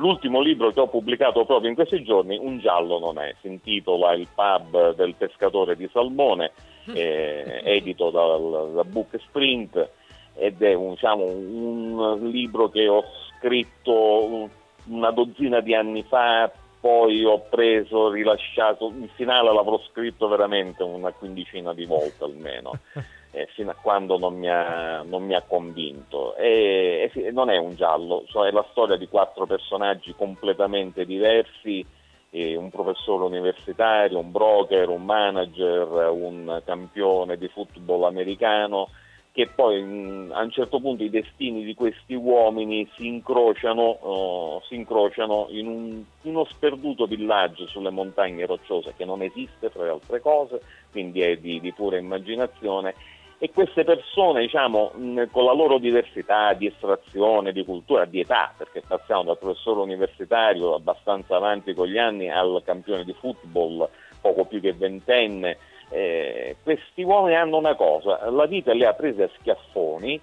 L'ultimo 0.00 0.40
libro 0.40 0.70
che 0.70 0.80
ho 0.80 0.88
pubblicato 0.88 1.44
proprio 1.44 1.68
in 1.68 1.74
questi 1.74 2.02
giorni, 2.02 2.38
un 2.38 2.58
giallo 2.58 2.98
non 2.98 3.18
è, 3.18 3.34
si 3.42 3.48
intitola 3.48 4.14
Il 4.14 4.28
pub 4.34 4.94
del 4.94 5.14
pescatore 5.14 5.76
di 5.76 5.86
salmone, 5.92 6.52
eh, 6.94 7.60
edito 7.64 8.08
dal, 8.10 8.72
da 8.72 8.84
Book 8.84 9.20
Sprint 9.20 9.90
ed 10.34 10.62
è 10.62 10.72
un, 10.72 10.92
diciamo, 10.92 11.24
un 11.24 12.30
libro 12.30 12.70
che 12.70 12.88
ho 12.88 13.04
scritto 13.36 14.48
una 14.86 15.10
dozzina 15.10 15.60
di 15.60 15.74
anni 15.74 16.02
fa, 16.02 16.50
poi 16.80 17.22
ho 17.26 17.40
preso, 17.50 18.10
rilasciato, 18.10 18.90
il 18.98 19.10
finale 19.14 19.52
l'avrò 19.52 19.78
scritto 19.90 20.28
veramente 20.28 20.82
una 20.82 21.12
quindicina 21.12 21.74
di 21.74 21.84
volte 21.84 22.24
almeno, 22.24 22.72
eh, 23.32 23.46
fino 23.54 23.70
a 23.70 23.76
quando 23.80 24.18
non 24.18 24.36
mi 24.36 24.48
ha, 24.48 25.02
non 25.02 25.24
mi 25.24 25.34
ha 25.34 25.42
convinto. 25.42 26.34
E, 26.36 27.10
e 27.14 27.30
non 27.30 27.50
è 27.50 27.56
un 27.56 27.74
giallo, 27.74 28.24
so- 28.28 28.46
è 28.46 28.50
la 28.50 28.66
storia 28.70 28.96
di 28.96 29.08
quattro 29.08 29.46
personaggi 29.46 30.14
completamente 30.16 31.04
diversi, 31.04 31.84
eh, 32.30 32.56
un 32.56 32.70
professore 32.70 33.24
universitario, 33.24 34.18
un 34.18 34.30
broker, 34.30 34.88
un 34.88 35.04
manager, 35.04 36.10
un 36.12 36.62
campione 36.64 37.36
di 37.36 37.48
football 37.48 38.04
americano 38.04 38.88
che 39.32 39.46
poi 39.54 39.80
mh, 39.80 40.32
a 40.32 40.42
un 40.42 40.50
certo 40.50 40.80
punto 40.80 41.04
i 41.04 41.10
destini 41.10 41.62
di 41.64 41.74
questi 41.74 42.14
uomini 42.14 42.88
si 42.96 43.06
incrociano, 43.06 43.82
oh, 43.82 44.60
si 44.66 44.74
incrociano 44.74 45.46
in, 45.50 45.66
un- 45.68 46.04
uno 46.22 46.44
sperduto 46.46 47.06
villaggio 47.06 47.66
sulle 47.66 47.90
montagne 47.90 48.44
rocciose 48.46 48.94
che 48.96 49.04
non 49.04 49.22
esiste 49.22 49.70
fra 49.70 49.84
le 49.84 49.90
altre 49.90 50.20
cose, 50.20 50.62
quindi 50.90 51.20
è 51.20 51.36
di, 51.36 51.60
di 51.60 51.72
pura 51.72 51.96
immaginazione 51.96 52.94
e 53.42 53.50
queste 53.54 53.84
persone, 53.84 54.42
diciamo, 54.42 54.92
con 55.30 55.44
la 55.46 55.54
loro 55.54 55.78
diversità 55.78 56.52
di 56.52 56.66
estrazione, 56.66 57.52
di 57.52 57.64
cultura, 57.64 58.04
di 58.04 58.20
età, 58.20 58.52
perché 58.54 58.82
passiamo 58.86 59.22
dal 59.22 59.38
professore 59.38 59.80
universitario 59.80 60.74
abbastanza 60.74 61.36
avanti 61.36 61.72
con 61.72 61.86
gli 61.86 61.96
anni 61.96 62.30
al 62.30 62.60
campione 62.62 63.02
di 63.02 63.14
football, 63.14 63.88
poco 64.20 64.44
più 64.44 64.60
che 64.60 64.74
ventenne, 64.74 65.56
eh, 65.88 66.56
questi 66.62 67.02
uomini 67.02 67.34
hanno 67.34 67.56
una 67.56 67.74
cosa, 67.76 68.30
la 68.30 68.44
vita 68.44 68.74
li 68.74 68.84
ha 68.84 68.92
presi 68.92 69.22
a 69.22 69.30
schiaffoni 69.38 70.20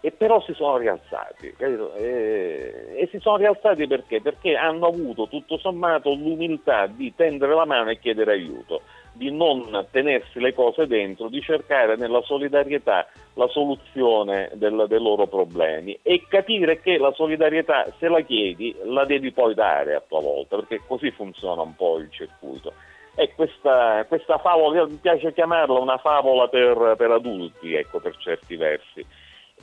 e 0.00 0.12
però 0.12 0.40
si 0.42 0.52
sono 0.54 0.76
rialzati. 0.76 1.52
Eh, 1.58 2.94
e 2.96 3.08
si 3.10 3.18
sono 3.18 3.38
rialzati 3.38 3.88
perché? 3.88 4.20
Perché 4.20 4.54
hanno 4.54 4.86
avuto 4.86 5.26
tutto 5.26 5.58
sommato 5.58 6.10
l'umiltà 6.10 6.86
di 6.86 7.12
tendere 7.16 7.56
la 7.56 7.64
mano 7.64 7.90
e 7.90 7.98
chiedere 7.98 8.30
aiuto. 8.30 8.82
Di 9.16 9.30
non 9.30 9.86
tenersi 9.90 10.38
le 10.40 10.52
cose 10.54 10.86
dentro, 10.86 11.28
di 11.28 11.40
cercare 11.40 11.96
nella 11.96 12.22
solidarietà 12.22 13.06
la 13.34 13.48
soluzione 13.48 14.50
del- 14.54 14.86
dei 14.88 15.00
loro 15.00 15.26
problemi 15.26 15.98
e 16.02 16.24
capire 16.28 16.80
che 16.80 16.98
la 16.98 17.12
solidarietà, 17.12 17.86
se 17.98 18.08
la 18.08 18.20
chiedi, 18.20 18.74
la 18.84 19.04
devi 19.04 19.32
poi 19.32 19.54
dare 19.54 19.94
a 19.94 20.02
tua 20.06 20.20
volta, 20.20 20.56
perché 20.56 20.82
così 20.86 21.10
funziona 21.10 21.62
un 21.62 21.74
po' 21.74 21.98
il 21.98 22.10
circuito. 22.10 22.72
E 23.14 23.32
questa, 23.34 24.04
questa 24.06 24.36
favola, 24.38 24.86
mi 24.86 24.98
piace 25.00 25.32
chiamarla 25.32 25.78
una 25.78 25.96
favola 25.96 26.48
per, 26.48 26.94
per 26.98 27.10
adulti, 27.10 27.74
ecco, 27.74 27.98
per 27.98 28.14
certi 28.18 28.56
versi. 28.56 29.04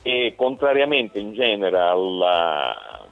E 0.02 0.34
contrariamente 0.36 1.20
in 1.20 1.32
genere 1.34 1.78
alla, 1.78 3.06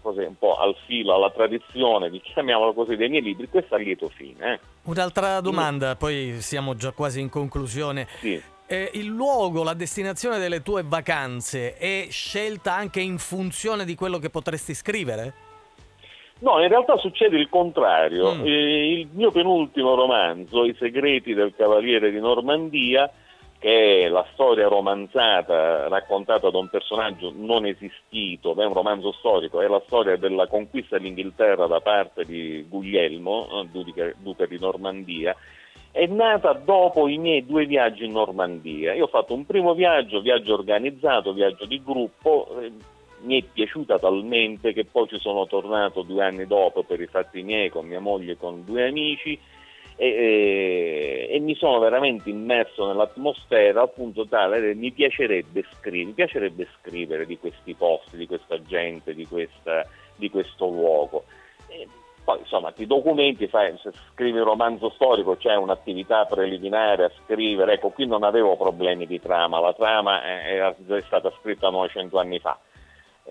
così, 0.00 0.20
un 0.20 0.36
po' 0.38 0.56
al 0.56 0.74
filo, 0.86 1.14
alla 1.14 1.30
tradizione, 1.30 2.10
di, 2.10 2.20
chiamiamolo 2.20 2.72
così, 2.72 2.96
dei 2.96 3.08
miei 3.08 3.22
libri, 3.22 3.48
questo 3.48 3.74
è 3.74 3.78
a 3.78 3.82
lieto 3.82 4.08
fine. 4.08 4.54
eh. 4.54 4.60
Un'altra 4.84 5.40
domanda, 5.40 5.96
poi 5.96 6.40
siamo 6.40 6.74
già 6.74 6.92
quasi 6.92 7.20
in 7.20 7.28
conclusione. 7.28 8.06
Eh, 8.70 8.90
il 8.94 9.06
luogo, 9.06 9.62
la 9.62 9.74
destinazione 9.74 10.38
delle 10.38 10.62
tue 10.62 10.82
vacanze 10.84 11.76
è 11.76 12.06
scelta 12.10 12.74
anche 12.74 13.00
in 13.00 13.18
funzione 13.18 13.84
di 13.84 13.94
quello 13.94 14.18
che 14.18 14.28
potresti 14.28 14.74
scrivere? 14.74 15.46
No, 16.40 16.60
in 16.60 16.68
realtà 16.68 16.96
succede 16.98 17.36
il 17.36 17.48
contrario. 17.48 18.44
Eh, 18.44 18.92
il 19.00 19.08
mio 19.12 19.30
penultimo 19.30 19.94
romanzo, 19.94 20.64
I 20.64 20.76
segreti 20.78 21.34
del 21.34 21.54
Cavaliere 21.56 22.10
di 22.10 22.20
Normandia, 22.20 23.10
che 23.58 24.04
è 24.04 24.08
la 24.08 24.24
storia 24.32 24.68
romanzata 24.68 25.88
raccontata 25.88 26.48
da 26.48 26.58
un 26.58 26.68
personaggio 26.68 27.32
non 27.34 27.66
esistito, 27.66 28.54
è 28.54 28.64
un 28.64 28.72
romanzo 28.72 29.12
storico, 29.12 29.60
è 29.60 29.66
la 29.66 29.82
storia 29.86 30.16
della 30.16 30.46
conquista 30.46 30.96
dell'Inghilterra 30.96 31.66
da 31.66 31.80
parte 31.80 32.24
di 32.24 32.64
Guglielmo, 32.68 33.62
eh, 33.62 33.66
duca, 34.22 34.46
di 34.46 34.58
Normandia, 34.60 35.34
è 35.90 36.06
nata 36.06 36.52
dopo 36.52 37.08
i 37.08 37.18
miei 37.18 37.44
due 37.44 37.66
viaggi 37.66 38.04
in 38.04 38.12
Normandia. 38.12 38.94
Io 38.94 39.04
ho 39.04 39.08
fatto 39.08 39.34
un 39.34 39.44
primo 39.44 39.74
viaggio, 39.74 40.20
viaggio 40.20 40.54
organizzato, 40.54 41.32
viaggio 41.32 41.66
di 41.66 41.82
gruppo, 41.82 42.60
eh, 42.60 42.70
mi 43.22 43.40
è 43.40 43.44
piaciuta 43.44 43.98
talmente 43.98 44.72
che 44.72 44.84
poi 44.84 45.08
ci 45.08 45.18
sono 45.18 45.48
tornato 45.48 46.02
due 46.02 46.22
anni 46.22 46.46
dopo 46.46 46.84
per 46.84 47.00
i 47.00 47.08
fatti 47.08 47.42
miei 47.42 47.70
con 47.70 47.86
mia 47.86 47.98
moglie 47.98 48.32
e 48.32 48.36
con 48.36 48.64
due 48.64 48.86
amici 48.86 49.36
e, 50.00 50.06
e- 50.06 51.28
e 51.34 51.40
mi 51.40 51.56
sono 51.56 51.80
veramente 51.80 52.30
immerso 52.30 52.86
nell'atmosfera 52.86 53.80
al 53.82 53.90
punto 53.90 54.26
tale 54.26 54.60
che 54.60 54.74
mi 54.74 54.92
piacerebbe 54.92 55.64
scrivere, 55.72 56.04
mi 56.06 56.12
piacerebbe 56.12 56.68
scrivere 56.80 57.26
di 57.26 57.36
questi 57.36 57.74
posti, 57.74 58.16
di 58.16 58.26
questa 58.26 58.62
gente, 58.62 59.12
di, 59.14 59.26
questa- 59.26 59.84
di 60.14 60.30
questo 60.30 60.66
luogo. 60.68 61.24
E 61.66 61.86
poi 62.24 62.38
insomma 62.38 62.70
ti 62.70 62.86
documenti, 62.86 63.48
fai, 63.48 63.76
se 63.82 63.90
scrivi 64.12 64.38
un 64.38 64.44
romanzo 64.44 64.90
storico 64.90 65.36
c'è 65.36 65.56
un'attività 65.56 66.26
preliminare 66.26 67.04
a 67.04 67.10
scrivere, 67.24 67.72
ecco 67.74 67.90
qui 67.90 68.06
non 68.06 68.22
avevo 68.22 68.56
problemi 68.56 69.06
di 69.06 69.20
trama, 69.20 69.58
la 69.60 69.72
trama 69.74 70.22
è- 70.22 70.58
è 70.60 71.02
stata 71.06 71.32
scritta 71.40 71.70
900 71.70 72.18
anni 72.18 72.38
fa. 72.38 72.56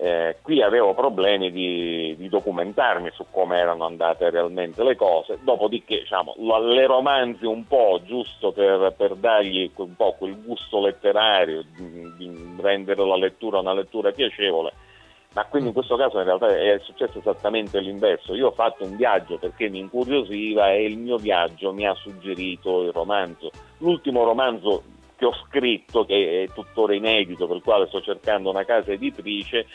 Eh, 0.00 0.36
qui 0.42 0.62
avevo 0.62 0.94
problemi 0.94 1.50
di, 1.50 2.14
di 2.16 2.28
documentarmi 2.28 3.10
su 3.14 3.24
come 3.32 3.58
erano 3.58 3.84
andate 3.84 4.30
realmente 4.30 4.84
le 4.84 4.94
cose, 4.94 5.40
dopodiché 5.42 5.98
diciamo, 5.98 6.36
la- 6.38 6.60
le 6.60 6.86
romanzi 6.86 7.46
un 7.46 7.66
po' 7.66 7.98
giusto 8.04 8.52
per, 8.52 8.94
per 8.96 9.16
dargli 9.16 9.68
un 9.74 9.96
po' 9.96 10.14
quel 10.16 10.40
gusto 10.40 10.80
letterario, 10.80 11.64
di, 11.76 12.14
di 12.16 12.56
rendere 12.60 13.04
la 13.04 13.16
lettura 13.16 13.58
una 13.58 13.74
lettura 13.74 14.12
piacevole, 14.12 14.72
ma 15.34 15.44
quindi 15.46 15.70
in 15.70 15.74
questo 15.74 15.96
caso 15.96 16.18
in 16.18 16.26
realtà 16.26 16.56
è 16.56 16.78
successo 16.84 17.18
esattamente 17.18 17.80
l'inverso. 17.80 18.36
Io 18.36 18.46
ho 18.46 18.52
fatto 18.52 18.84
un 18.84 18.94
viaggio 18.94 19.36
perché 19.36 19.68
mi 19.68 19.80
incuriosiva 19.80 20.72
e 20.74 20.84
il 20.84 20.96
mio 20.96 21.16
viaggio 21.16 21.72
mi 21.72 21.88
ha 21.88 21.94
suggerito 21.94 22.82
il 22.84 22.92
romanzo. 22.92 23.50
L'ultimo 23.78 24.22
romanzo 24.22 24.84
che 25.16 25.24
ho 25.24 25.34
scritto, 25.48 26.04
che 26.04 26.44
è 26.44 26.54
tuttora 26.54 26.94
inedito, 26.94 27.48
per 27.48 27.56
il 27.56 27.62
quale 27.64 27.88
sto 27.88 28.00
cercando 28.00 28.50
una 28.50 28.64
casa 28.64 28.92
editrice, 28.92 29.66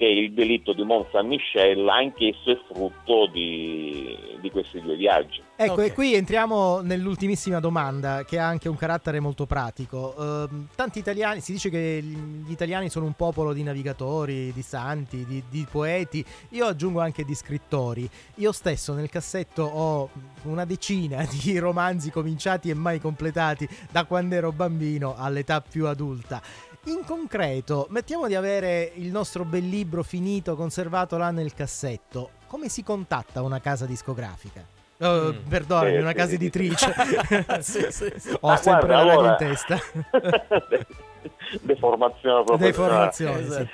che 0.00 0.06
Il 0.06 0.32
delitto 0.32 0.72
di 0.72 0.82
Mont 0.82 1.10
Saint-Michel, 1.10 1.86
anch'esso 1.86 2.50
è 2.50 2.58
frutto 2.72 3.26
di, 3.26 4.16
di 4.40 4.50
questi 4.50 4.80
due 4.80 4.96
viaggi. 4.96 5.42
Ecco, 5.54 5.82
e 5.82 5.92
qui 5.92 6.14
entriamo 6.14 6.80
nell'ultimissima 6.80 7.60
domanda 7.60 8.24
che 8.24 8.38
ha 8.38 8.46
anche 8.46 8.70
un 8.70 8.76
carattere 8.76 9.20
molto 9.20 9.44
pratico. 9.44 10.14
Ehm, 10.18 10.68
tanti 10.74 11.00
italiani, 11.00 11.42
si 11.42 11.52
dice 11.52 11.68
che 11.68 12.00
gli 12.02 12.50
italiani 12.50 12.88
sono 12.88 13.04
un 13.04 13.12
popolo 13.12 13.52
di 13.52 13.62
navigatori, 13.62 14.54
di 14.54 14.62
santi, 14.62 15.26
di, 15.26 15.42
di 15.50 15.66
poeti, 15.70 16.24
io 16.52 16.64
aggiungo 16.64 17.00
anche 17.00 17.22
di 17.22 17.34
scrittori. 17.34 18.08
Io 18.36 18.52
stesso 18.52 18.94
nel 18.94 19.10
cassetto 19.10 19.64
ho 19.64 20.08
una 20.44 20.64
decina 20.64 21.26
di 21.28 21.58
romanzi 21.58 22.10
cominciati 22.10 22.70
e 22.70 22.74
mai 22.74 22.98
completati 22.98 23.68
da 23.90 24.06
quando 24.06 24.34
ero 24.36 24.52
bambino 24.52 25.14
all'età 25.14 25.60
più 25.60 25.86
adulta. 25.86 26.40
In 26.84 27.04
concreto, 27.04 27.86
mettiamo 27.90 28.26
di 28.26 28.34
avere 28.34 28.92
il 28.94 29.08
nostro 29.10 29.44
bel 29.44 29.68
libro 29.68 30.02
finito, 30.02 30.56
conservato 30.56 31.18
là 31.18 31.30
nel 31.30 31.52
cassetto. 31.52 32.30
Come 32.46 32.68
si 32.68 32.82
contatta 32.82 33.42
una 33.42 33.60
casa 33.60 33.84
discografica? 33.84 34.64
Oh, 35.02 35.34
Perdonami, 35.48 35.92
Sì, 35.92 35.96
una 35.98 36.10
sì, 36.10 36.14
casa 36.16 36.34
editrice. 36.34 36.94
Sì, 37.60 37.86
sì, 37.90 38.12
sì. 38.16 38.36
Ho 38.40 38.48
Ma 38.48 38.56
sempre 38.56 38.86
guarda, 38.86 39.04
la 39.04 39.12
allora- 39.12 39.30
in 39.30 39.36
testa. 39.36 39.78
Deformazione 41.60 42.44
professionale. 42.44 42.70
Deformazione, 42.70 43.50
sì. 43.50 43.68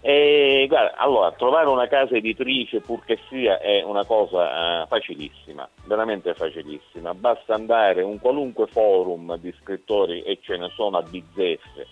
E, 0.00 0.66
guarda, 0.68 0.96
allora, 0.96 1.32
trovare 1.32 1.66
una 1.68 1.86
casa 1.88 2.14
editrice, 2.14 2.80
pur 2.80 3.04
che 3.04 3.18
sia, 3.28 3.58
è 3.60 3.82
una 3.82 4.04
cosa 4.04 4.82
eh, 4.82 4.86
facilissima, 4.88 5.68
veramente 5.84 6.34
facilissima. 6.34 7.14
Basta 7.14 7.54
andare 7.54 8.02
in 8.02 8.08
un 8.08 8.18
qualunque 8.20 8.66
forum 8.66 9.36
di 9.38 9.52
scrittori, 9.60 10.22
e 10.22 10.38
ce 10.42 10.56
ne 10.58 10.70
sono 10.74 10.98
a 10.98 11.02
bizzeffe, 11.02 11.86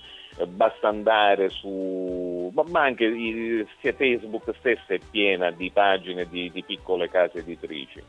basta 0.47 0.89
andare 0.89 1.49
su, 1.49 2.53
ma, 2.71 2.83
anche 2.83 3.05
i- 3.05 3.67
sia 3.81 3.93
Facebook 3.93 4.55
stessa 4.59 4.95
è 4.95 4.99
piena 5.11 5.51
di 5.51 5.71
pagine 5.71 6.27
di, 6.29 6.51
di 6.51 6.63
piccole 6.63 7.09
case 7.09 7.39
editrici. 7.39 8.03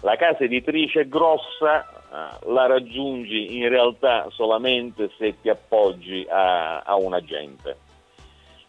La 0.00 0.16
casa 0.16 0.44
editrice 0.44 1.08
grossa 1.08 1.82
eh, 1.82 2.50
la 2.50 2.66
raggiungi 2.66 3.56
in 3.56 3.68
realtà 3.68 4.28
solamente 4.30 5.10
se 5.16 5.40
ti 5.40 5.48
appoggi 5.48 6.26
a, 6.28 6.80
a 6.80 6.96
un 6.96 7.14
agente. 7.14 7.76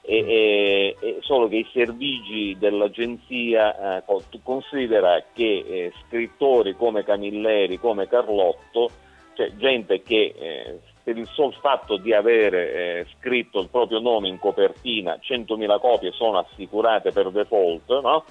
E, 0.02 0.18
e- 0.20 0.96
e 1.02 1.18
solo 1.20 1.50
che 1.50 1.58
i 1.58 1.68
servigi 1.74 2.56
dell'agenzia, 2.58 3.98
eh, 3.98 4.04
considera 4.42 5.22
che 5.34 5.66
eh, 5.68 5.94
scrittori 6.08 6.76
come 6.76 7.04
Camilleri, 7.04 7.78
come 7.78 8.08
Carlotto, 8.08 8.90
cioè 9.36 9.52
gente 9.58 10.02
che 10.02 10.34
eh, 10.38 10.80
per 11.08 11.18
il 11.18 11.30
sol 11.32 11.54
fatto 11.62 11.96
di 11.96 12.12
avere 12.14 12.74
eh, 12.74 13.06
scritto 13.18 13.62
il 13.62 13.70
proprio 13.70 14.00
nome 14.00 14.28
in 14.28 14.38
copertina, 14.38 15.18
100.000 15.24 15.80
copie 15.80 16.12
sono 16.12 16.40
assicurate 16.40 17.14
per 17.14 17.32
default, 17.32 18.02
no? 18.02 18.26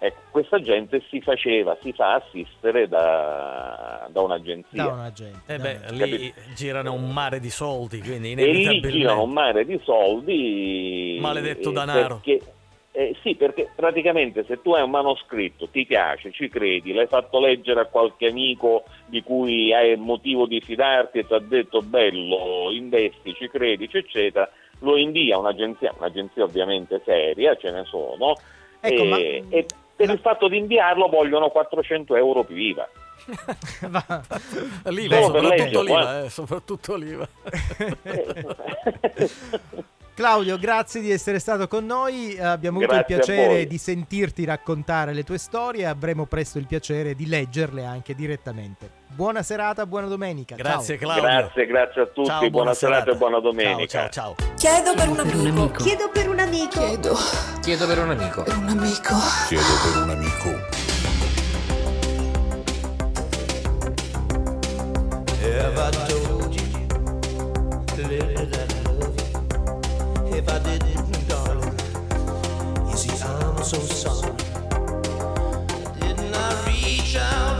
Ecco, 0.00 0.22
questa 0.32 0.58
gente 0.58 1.04
si 1.08 1.20
faceva, 1.20 1.78
si 1.80 1.92
fa 1.92 2.14
assistere 2.14 2.88
da, 2.88 4.08
da 4.10 4.20
un'agenzia. 4.22 4.82
Da 4.82 4.92
un 4.92 4.98
agente. 4.98 5.54
Eh 5.54 5.58
beh, 5.58 5.78
lì 5.92 5.98
Capito? 5.98 6.40
girano 6.56 6.94
un 6.94 7.12
mare 7.12 7.38
di 7.38 7.48
soldi, 7.48 8.00
quindi 8.00 8.32
e 8.32 8.34
lì 8.34 8.42
inevitabilmente. 8.42 8.90
girano 8.90 9.22
un 9.22 9.30
mare 9.30 9.64
di 9.64 9.80
soldi. 9.84 11.18
Maledetto 11.20 11.70
eh, 11.70 11.72
danaro. 11.72 12.20
Perché, 12.24 12.44
eh, 12.96 13.14
sì, 13.20 13.34
perché 13.34 13.68
praticamente 13.76 14.42
se 14.46 14.62
tu 14.62 14.72
hai 14.72 14.82
un 14.82 14.88
manoscritto, 14.88 15.68
ti 15.68 15.84
piace, 15.84 16.32
ci 16.32 16.48
credi, 16.48 16.94
l'hai 16.94 17.06
fatto 17.06 17.38
leggere 17.38 17.80
a 17.80 17.84
qualche 17.84 18.28
amico 18.28 18.84
di 19.04 19.22
cui 19.22 19.70
hai 19.74 19.96
motivo 19.96 20.46
di 20.46 20.62
fidarti 20.62 21.18
e 21.18 21.26
ti 21.26 21.34
ha 21.34 21.38
detto 21.38 21.82
bello, 21.82 22.70
investi, 22.70 23.34
ci 23.34 23.48
credi, 23.48 23.86
eccetera, 23.92 24.50
lo 24.78 24.96
invia 24.96 25.36
a 25.36 25.40
un'agenzia, 25.40 25.92
un'agenzia 25.98 26.44
ovviamente 26.44 27.02
seria, 27.04 27.54
ce 27.56 27.70
ne 27.70 27.84
sono, 27.84 28.38
Ecco, 28.80 29.02
e, 29.02 29.06
ma- 29.06 29.18
e 29.50 29.66
per 29.94 30.08
il 30.08 30.18
fatto 30.18 30.48
di 30.48 30.56
inviarlo 30.56 31.08
vogliono 31.08 31.50
400 31.50 32.16
euro 32.16 32.44
più 32.44 32.56
IVA. 32.56 32.88
L'IVA, 34.84 35.20
Solo 35.20 35.48
per 35.48 35.58
soprattutto 35.58 35.82
l'IVA, 35.82 36.24
eh, 36.24 36.30
soprattutto 36.30 36.94
l'IVA. 36.96 37.28
Claudio, 40.16 40.56
grazie 40.58 41.02
di 41.02 41.10
essere 41.10 41.38
stato 41.38 41.68
con 41.68 41.84
noi. 41.84 42.32
eh, 42.36 42.42
Abbiamo 42.42 42.78
avuto 42.78 42.94
il 42.94 43.04
Grazie 43.06 43.34
piacere 43.34 43.66
di 43.66 43.76
sentirti 43.76 44.46
raccontare 44.46 45.12
le 45.12 45.24
tue 45.24 45.36
storie 45.36 45.82
e 45.82 45.84
avremo 45.84 46.24
presto 46.24 46.56
il 46.56 46.66
piacere 46.66 47.14
di 47.14 47.26
leggerle 47.26 47.84
anche 47.84 48.14
direttamente. 48.14 48.90
Buona 49.08 49.42
serata, 49.42 49.84
buona 49.84 50.06
domenica. 50.06 50.54
Grazie, 50.56 50.98
Ciao. 50.98 51.06
Claudio. 51.08 51.22
Grazie, 51.28 51.66
grazie 51.66 52.00
a 52.00 52.06
tutti, 52.06 52.28
Ciao, 52.28 52.38
buona, 52.38 52.50
buona 52.50 52.72
serata 52.74 52.98
serata. 53.02 53.14
e 53.14 53.18
buona 53.18 53.40
domenica. 53.40 54.08
Ciao, 54.08 54.34
ciao, 54.34 54.54
Chiedo 54.56 54.94
per 54.94 55.08
un 55.10 55.18
amico. 55.20 55.82
Chiedo 55.84 56.08
per 56.10 56.28
un 56.30 56.38
amico. 56.38 56.78
Chiedo 56.80 57.14
Chiedo 57.60 57.86
per 57.86 57.98
un 57.98 58.10
amico. 58.10 58.42
per 58.42 58.56
un 58.56 58.68
amico. 58.68 59.14
Chiedo 59.48 59.64
per 59.92 60.02
un 60.02 60.10
amico. 60.10 60.85
Have 65.56 65.78
I 65.78 65.90
told 66.06 66.54
you, 66.54 66.66
little 67.96 68.46
that 68.46 68.74
I 68.74 68.92
love 68.92 69.16
you? 70.30 70.36
If 70.36 70.48
I 70.50 70.58
didn't, 70.58 71.28
darling, 71.28 71.78
you 72.90 72.96
see, 72.96 73.16
I'm 73.24 73.64
so 73.64 73.78
sorry. 73.78 74.36
Didn't 75.98 76.34
I 76.34 76.64
reach 76.66 77.16
out 77.16 77.55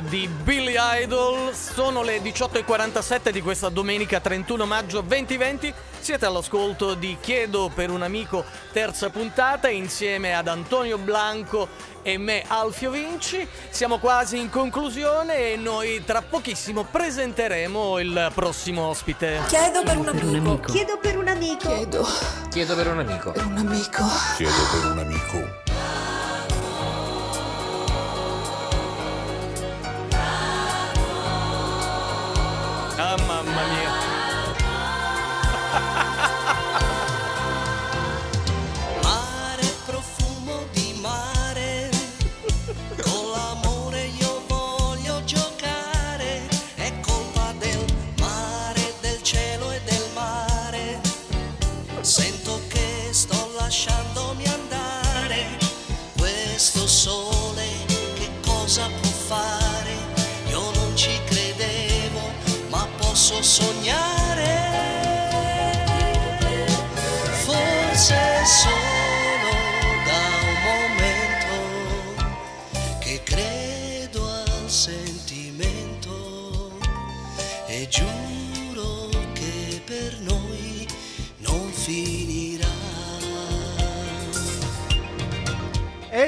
Di 0.00 0.28
Billy 0.28 0.74
Idol. 0.78 1.54
Sono 1.54 2.02
le 2.02 2.20
18.47 2.20 3.30
di 3.30 3.40
questa 3.40 3.68
domenica 3.68 4.20
31 4.20 4.66
maggio 4.66 5.00
2020. 5.00 5.72
Siete 5.98 6.26
all'ascolto 6.26 6.94
di 6.94 7.16
Chiedo 7.20 7.70
per 7.74 7.90
un 7.90 8.02
amico, 8.02 8.44
terza 8.72 9.10
puntata, 9.10 9.68
insieme 9.68 10.34
ad 10.34 10.46
Antonio 10.46 10.98
Blanco 10.98 11.68
e 12.02 12.16
me, 12.18 12.44
Alfio 12.46 12.90
Vinci. 12.90 13.46
Siamo 13.70 13.98
quasi 13.98 14.38
in 14.38 14.50
conclusione 14.50 15.52
e 15.52 15.56
noi 15.56 16.04
tra 16.04 16.22
pochissimo 16.22 16.84
presenteremo 16.84 17.98
il 17.98 18.30
prossimo 18.34 18.86
ospite. 18.86 19.40
Chiedo 19.48 19.82
per 19.82 19.96
un 19.98 20.08
amico. 20.08 20.60
Chiedo 20.72 20.98
per 20.98 21.18
un 21.18 21.28
amico. 21.28 21.66
Chiedo 21.68 22.06
Chiedo 22.50 22.74
per 22.74 22.86
un 22.86 22.98
amico. 23.00 23.32
per 23.32 23.46
un 23.46 23.56
amico. 23.56 24.04
Chiedo 24.36 24.62
per 24.72 24.90
un 24.92 24.98
amico. 24.98 25.66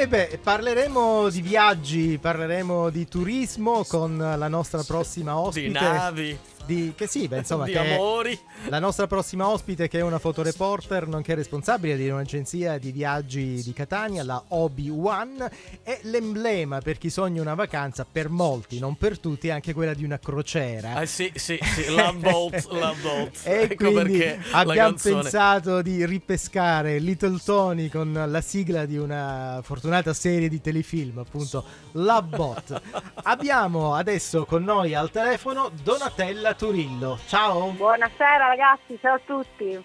E 0.00 0.08
beh, 0.08 0.40
parleremo 0.42 1.28
di 1.28 1.42
viaggi, 1.42 2.16
parleremo 2.18 2.88
di 2.88 3.06
turismo 3.06 3.84
con 3.86 4.16
la 4.16 4.48
nostra 4.48 4.82
prossima 4.82 5.38
ospite. 5.38 5.68
Di 5.68 5.72
navi. 5.74 6.38
Di, 6.64 6.92
che 6.96 7.06
sì, 7.06 7.26
beh, 7.26 7.38
insomma, 7.38 7.64
Di 7.64 7.72
che 7.72 7.78
amori. 7.78 8.38
La 8.68 8.78
nostra 8.78 9.06
prossima 9.06 9.48
ospite 9.48 9.88
che 9.88 9.98
è 9.98 10.02
una 10.02 10.18
fotoreporter, 10.18 11.08
nonché 11.08 11.34
responsabile 11.34 11.96
di 11.96 12.08
un'agenzia 12.08 12.78
di 12.78 12.92
viaggi 12.92 13.62
di 13.62 13.72
Catania, 13.72 14.22
la 14.22 14.42
Obi-Wan, 14.48 15.48
è 15.82 15.98
l'emblema 16.02 16.80
per 16.80 16.98
chi 16.98 17.10
sogna 17.10 17.40
una 17.40 17.54
vacanza, 17.54 18.06
per 18.10 18.28
molti, 18.28 18.78
non 18.78 18.96
per 18.96 19.18
tutti, 19.18 19.50
anche 19.50 19.72
quella 19.72 19.94
di 19.94 20.04
una 20.04 20.18
crociera. 20.18 20.94
Ah 20.94 21.06
sì, 21.06 21.30
sì, 21.34 21.58
sì, 21.62 21.92
la 21.92 22.12
Bolt, 22.12 22.70
la 22.70 22.94
Bolt. 23.00 23.40
E 23.44 23.62
ecco 23.62 23.90
quindi 23.90 24.18
perché 24.18 24.40
abbiamo 24.52 24.96
pensato 25.00 25.82
di 25.82 26.04
ripescare 26.04 26.98
Little 26.98 27.38
Tony 27.42 27.88
con 27.88 28.12
la 28.26 28.40
sigla 28.40 28.84
di 28.84 28.96
una 28.96 29.60
fortunata 29.62 30.12
serie 30.12 30.48
di 30.48 30.60
telefilm, 30.60 31.18
appunto 31.18 31.64
La 31.92 32.22
Bot. 32.22 32.80
abbiamo 33.24 33.94
adesso 33.94 34.44
con 34.44 34.62
noi 34.62 34.94
al 34.94 35.10
telefono 35.10 35.70
Donatella 35.82 36.54
Turillo. 36.54 37.18
Ciao. 37.26 37.70
Buonasera 37.70 38.46
ragazzi, 38.46 38.98
ciao 39.00 39.14
a 39.14 39.20
tutti. 39.24 39.82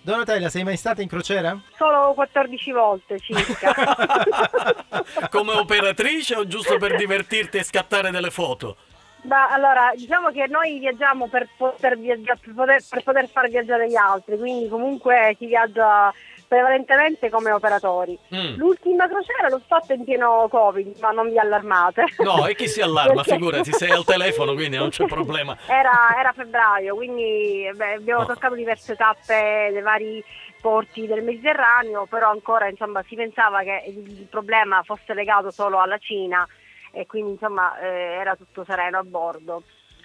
Donatella, 0.00 0.48
sei 0.48 0.64
mai 0.64 0.76
stata 0.76 1.02
in 1.02 1.08
crociera? 1.08 1.58
Solo 1.76 2.14
14 2.14 2.72
volte 2.72 3.18
circa. 3.20 3.74
Come 5.30 5.52
operatrice 5.52 6.36
o 6.36 6.46
giusto 6.46 6.78
per 6.78 6.96
divertirti 6.96 7.58
e 7.58 7.64
scattare 7.64 8.10
delle 8.10 8.30
foto? 8.30 8.76
Ma 9.24 9.48
allora, 9.48 9.92
diciamo 9.94 10.30
che 10.30 10.46
noi 10.48 10.78
viaggiamo 10.78 11.28
per 11.28 11.48
poter, 11.56 11.98
viaggia- 11.98 12.36
per 12.36 12.52
poter, 12.54 12.82
per 12.88 13.02
poter 13.02 13.28
far 13.28 13.48
viaggiare 13.48 13.88
gli 13.88 13.96
altri, 13.96 14.36
quindi 14.38 14.68
comunque 14.68 15.34
si 15.38 15.46
viaggia 15.46 16.12
prevalentemente 16.54 17.30
come 17.30 17.50
operatori. 17.50 18.16
Mm. 18.34 18.54
L'ultima 18.56 19.08
crociera 19.08 19.48
l'ho 19.48 19.60
fatta 19.66 19.92
in 19.94 20.04
pieno 20.04 20.46
Covid, 20.48 20.96
ma 21.00 21.10
non 21.10 21.28
vi 21.28 21.38
allarmate. 21.38 22.04
No, 22.18 22.46
e 22.46 22.54
chi 22.54 22.68
si 22.68 22.80
allarma? 22.80 23.14
Perché- 23.22 23.32
Figurati, 23.34 23.72
sei 23.72 23.90
al 23.90 24.04
telefono, 24.04 24.54
quindi 24.54 24.76
non 24.76 24.90
c'è 24.90 25.04
problema. 25.06 25.56
Era, 25.66 26.14
era 26.16 26.32
febbraio, 26.32 26.94
quindi 26.94 27.68
beh, 27.74 27.94
abbiamo 27.94 28.20
No. 28.20 28.26
toccato 28.26 28.54
diverse 28.54 28.94
tappe 28.94 29.70
dei 29.72 29.82
vari 29.82 30.24
porti 30.60 31.06
del 31.06 31.22
Mediterraneo, 31.24 32.06
però 32.06 32.30
ancora 32.30 32.68
insomma, 32.68 33.02
si 33.06 33.16
pensava 33.16 33.62
che 33.62 33.82
il 33.88 34.26
problema 34.30 34.82
fosse 34.84 35.12
legato 35.12 35.50
solo 35.50 35.80
alla 35.80 35.98
Cina 35.98 36.46
e 36.92 37.06
quindi 37.06 37.32
insomma 37.32 37.76
eh, 37.80 37.86
era 38.20 38.36
tutto 38.36 38.64
sereno 38.64 38.98
a 38.98 39.02
bordo. 39.02 39.62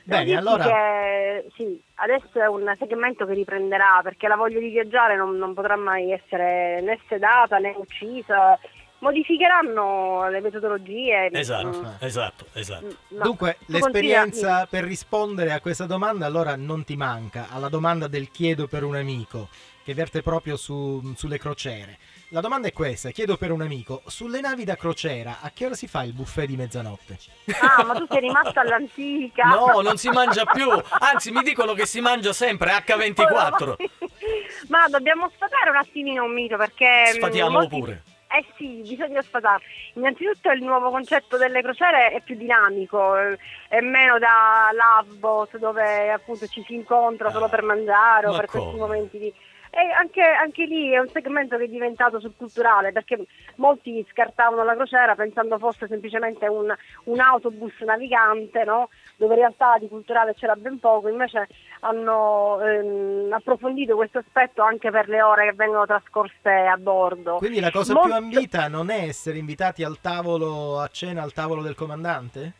Bene, 0.09 0.35
allora- 0.37 0.65
che, 0.65 1.45
sì, 1.55 1.81
adesso 1.95 2.39
è 2.41 2.47
un 2.47 2.73
segmento 2.77 3.25
che 3.25 3.33
riprenderà 3.33 3.99
perché 4.03 4.27
la 4.27 4.35
voglia 4.35 4.59
di 4.59 4.69
viaggiare 4.69 5.15
non, 5.15 5.37
non 5.37 5.53
potrà 5.53 5.75
mai 5.75 6.11
essere 6.11 6.81
né 6.81 6.99
sedata 7.07 7.57
né 7.59 7.73
uccisa 7.77 8.57
modificheranno 8.99 10.29
le 10.29 10.41
metodologie. 10.41 11.29
Esatto, 11.31 11.81
Mm. 11.81 11.85
esatto, 11.99 12.45
esatto. 12.53 12.85
No, 13.09 13.23
Dunque, 13.23 13.57
tu 13.65 13.71
l'esperienza 13.71 14.65
per 14.69 14.83
rispondere 14.83 15.51
a 15.53 15.61
questa 15.61 15.85
domanda 15.85 16.25
allora 16.25 16.55
non 16.55 16.83
ti 16.83 16.95
manca, 16.95 17.47
alla 17.49 17.69
domanda 17.69 18.07
del 18.07 18.29
chiedo 18.31 18.67
per 18.67 18.83
un 18.83 18.95
amico, 18.95 19.47
che 19.83 19.93
verte 19.93 20.21
proprio 20.21 20.57
su- 20.57 21.13
sulle 21.15 21.37
crociere. 21.37 21.97
La 22.31 22.41
domanda 22.41 22.67
è 22.67 22.73
questa, 22.73 23.09
chiedo 23.09 23.37
per 23.37 23.51
un 23.51 23.61
amico, 23.61 24.03
sulle 24.05 24.39
navi 24.39 24.63
da 24.63 24.75
crociera 24.75 25.37
a 25.41 25.49
che 25.51 25.65
ora 25.65 25.73
si 25.73 25.87
fa 25.87 26.03
il 26.03 26.13
buffet 26.13 26.45
di 26.45 26.55
mezzanotte? 26.55 27.17
Ah, 27.59 27.83
ma 27.83 27.95
tu 27.95 28.05
sei 28.07 28.19
rimasta 28.19 28.61
all'antica. 28.61 29.45
No, 29.45 29.81
non 29.81 29.97
si 29.97 30.09
mangia 30.09 30.45
più. 30.45 30.69
Anzi, 30.99 31.31
mi 31.31 31.41
dicono 31.41 31.73
che 31.73 31.87
si 31.87 32.01
mangia 32.01 32.31
sempre 32.31 32.71
H24. 32.71 33.73
Ma 34.69 34.87
dobbiamo 34.89 35.31
sfatare 35.33 35.71
un 35.71 35.77
attimino 35.77 36.23
un 36.23 36.33
mito 36.33 36.55
perché... 36.55 37.05
mm, 37.09 37.17
Sfatiamolo 37.17 37.59
molti- 37.61 37.79
pure. 37.79 38.03
Eh 38.31 38.45
sì, 38.57 38.83
bisogna 38.87 39.23
sfatare. 39.23 39.63
Innanzitutto 39.95 40.51
il 40.51 40.61
nuovo 40.61 40.91
concetto 40.91 41.35
delle 41.35 41.63
crociere 41.63 42.11
è 42.11 42.21
più 42.21 42.35
dinamico, 42.35 43.17
eh, 43.17 43.39
è 43.69 43.79
meno 43.79 44.19
da 44.19 44.69
loveboat 44.71 45.57
dove 45.57 46.11
appunto 46.11 46.45
ci 46.45 46.63
si 46.67 46.75
incontra 46.75 47.31
solo 47.31 47.49
per 47.49 47.63
mangiare 47.63 48.27
o 48.27 48.33
ma 48.33 48.37
per 48.37 48.45
come? 48.45 48.63
questi 48.63 48.79
momenti 48.79 49.17
di... 49.17 49.33
E 49.71 49.91
anche, 49.97 50.21
anche 50.21 50.65
lì 50.65 50.91
è 50.91 50.99
un 50.99 51.07
segmento 51.09 51.55
che 51.57 51.65
è 51.65 51.67
diventato 51.67 52.19
subculturale 52.19 52.91
perché 52.91 53.23
molti 53.55 54.05
scartavano 54.09 54.63
la 54.63 54.73
crociera 54.73 55.15
pensando 55.15 55.59
fosse 55.59 55.87
semplicemente 55.87 56.47
un, 56.47 56.73
un 57.03 57.19
autobus 57.19 57.79
navigante, 57.81 58.63
no? 58.63 58.89
dove 59.19 59.33
in 59.33 59.39
realtà 59.41 59.77
di 59.77 59.87
culturale 59.87 60.33
c'era 60.33 60.55
ben 60.55 60.79
poco, 60.79 61.09
invece 61.09 61.47
hanno 61.81 62.59
ehm, 62.61 63.33
approfondito 63.33 63.95
questo 63.95 64.19
aspetto 64.19 64.63
anche 64.63 64.89
per 64.91 65.09
le 65.09 65.21
ore 65.21 65.49
che 65.49 65.55
vengono 65.55 65.85
trascorse 65.85 66.49
a 66.49 66.77
bordo. 66.77 67.35
Quindi 67.35 67.59
la 67.59 67.69
cosa 67.69 67.93
Molto- 67.93 68.07
più 68.07 68.17
ambita 68.17 68.67
non 68.69 68.89
è 68.89 69.03
essere 69.03 69.37
invitati 69.37 69.83
al 69.83 69.99
tavolo, 69.99 70.79
a 70.79 70.87
cena 70.87 71.21
al 71.21 71.33
tavolo 71.33 71.61
del 71.61 71.75
comandante? 71.75 72.53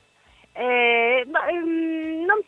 Eh, 0.51 1.25
ma, 1.31 1.47
ehm, 1.47 1.78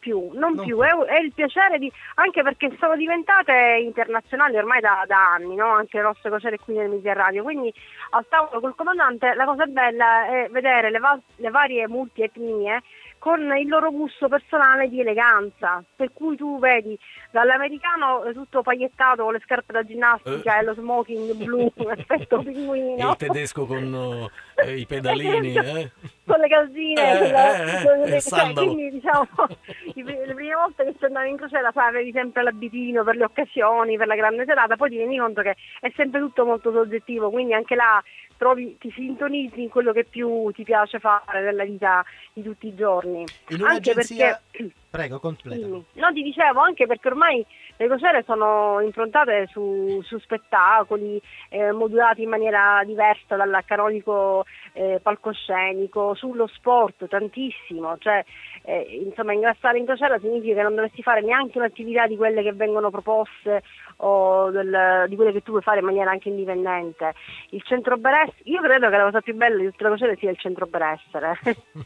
più, 0.02 0.32
non 0.34 0.60
più. 0.60 0.82
È, 0.82 0.90
è 0.90 1.22
il 1.22 1.32
piacere 1.34 1.78
di. 1.78 1.90
anche 2.16 2.42
perché 2.42 2.76
sono 2.80 2.96
diventate 2.98 3.80
internazionali 3.82 4.58
ormai 4.58 4.82
da, 4.82 5.04
da 5.08 5.34
anni, 5.34 5.56
no? 5.56 5.68
anche 5.68 5.98
le 5.98 6.04
nostre 6.04 6.30
crociere 6.30 6.58
qui 6.58 6.76
nel 6.76 6.90
Mediterraneo. 6.90 7.44
Quindi 7.44 7.72
al 8.10 8.26
tavolo 8.28 8.60
col 8.60 8.76
comandante 8.76 9.34
la 9.36 9.46
cosa 9.46 9.66
bella 9.68 10.26
è 10.26 10.50
vedere 10.50 10.90
le, 10.90 11.00
va- 11.00 11.20
le 11.38 11.50
varie 11.50 11.88
multietnie 11.88 12.82
con 13.22 13.40
il 13.56 13.68
loro 13.68 13.92
gusto 13.92 14.28
personale 14.28 14.90
di 14.90 15.00
eleganza. 15.00 15.84
Per 15.96 16.12
cui 16.12 16.36
tu 16.36 16.58
vedi 16.58 16.98
dall'americano 17.30 18.24
eh, 18.24 18.34
tutto 18.34 18.64
pagliettato 18.64 19.22
con 19.22 19.34
le 19.34 19.42
scarpe 19.44 19.74
da 19.74 19.84
ginnastica 19.84 20.58
e 20.58 20.64
lo 20.64 20.74
smoking 20.74 21.34
blu, 21.36 21.72
effetto 21.96 22.40
E 22.42 22.44
pinguino. 22.44 23.10
il 23.12 23.18
tedesco 23.18 23.68
con 23.68 24.28
eh, 24.56 24.76
i 24.76 24.88
pedalini, 24.88 25.54
eh? 25.56 25.92
Con 26.32 26.40
le 26.40 26.48
calzine, 26.48 27.14
Eh, 27.14 27.18
con 27.20 27.32
la- 27.32 27.64
eh, 27.64 27.82
eh, 27.82 27.86
con 27.86 28.10
le- 28.10 28.22
cioè, 28.22 28.54
quindi 28.54 28.90
diciamo 28.92 29.28
le 29.96 30.34
prime 30.34 30.56
volte 30.56 30.84
che 30.86 30.96
si 30.98 31.06
andava 31.06 31.26
in 31.26 31.38
crociera 31.38 31.72
sai, 31.74 31.90
avevi 31.90 32.12
sempre 32.12 32.44
l'abitino 32.44 33.04
per 33.04 33.16
le 33.16 33.26
occasioni, 33.26 33.98
per 33.98 34.08
la 34.08 34.16
grande 34.16 34.46
serata, 34.46 34.76
poi 34.76 34.90
ti 34.90 34.98
rendi 34.98 35.18
conto 35.18 35.42
che 35.42 35.56
è 35.80 35.92
sempre 35.96 36.20
tutto 36.20 36.46
molto 36.46 36.72
soggettivo, 36.72 37.30
quindi 37.30 37.54
anche 37.54 37.76
là 37.76 38.02
trovi, 38.38 38.76
ti 38.80 38.90
sintonizzi 38.92 39.62
in 39.62 39.70
quello 39.70 39.92
che 39.92 40.04
più 40.04 40.50
ti 40.52 40.64
piace 40.64 40.98
fare 41.00 41.42
nella 41.44 41.64
vita 41.64 42.04
di 42.34 42.42
tutti 42.42 42.68
i 42.68 42.76
giorni. 42.76 43.24
In 43.50 43.64
Anche 43.64 43.94
perché 43.94 44.40
Prego, 44.92 45.20
completa. 45.20 45.66
No, 45.68 46.12
ti 46.12 46.22
dicevo 46.22 46.60
anche 46.60 46.86
perché 46.86 47.08
ormai 47.08 47.46
le 47.82 47.88
crociere 47.88 48.24
sono 48.28 48.80
improntate 48.80 49.48
su, 49.48 50.02
su 50.04 50.20
spettacoli 50.20 51.20
eh, 51.50 51.72
modulati 51.72 52.22
in 52.22 52.30
maniera 52.30 52.84
diversa 52.86 53.36
dal 53.36 53.64
canonico 53.66 54.46
eh, 54.74 55.00
palcoscenico, 55.02 56.14
sullo 56.14 56.46
sport 56.46 57.08
tantissimo, 57.08 57.98
cioè 57.98 58.24
eh, 58.64 59.02
insomma 59.04 59.34
ingrassare 59.34 59.78
in 59.80 59.86
crociera 59.86 60.20
significa 60.20 60.56
che 60.56 60.62
non 60.64 60.76
dovresti 60.76 61.02
fare 61.02 61.22
neanche 61.22 61.58
un'attività 61.58 62.08
di 62.08 62.16
quelle 62.16 62.44
che 62.44 62.54
vengono 62.54 62.90
proposte 62.90 63.64
o 64.04 64.50
del- 64.50 65.06
di 65.08 65.16
quelle 65.16 65.32
che 65.32 65.42
tu 65.44 65.52
puoi 65.52 65.62
fare 65.62 65.80
in 65.80 65.86
maniera 65.86 66.10
anche 66.12 66.30
indipendente. 66.30 67.14
Il 67.50 67.62
centro 67.64 67.98
benessere, 67.98 68.36
io 68.44 68.62
credo 68.62 68.90
che 68.90 68.98
la 68.98 69.04
cosa 69.04 69.22
più 69.22 69.36
bella 69.36 69.58
di 69.58 69.66
tutte 69.66 69.84
le 69.84 69.90
crociere 69.90 70.16
sia 70.18 70.30
il 70.32 70.38
centro 70.38 70.66
benessere, 70.66 71.40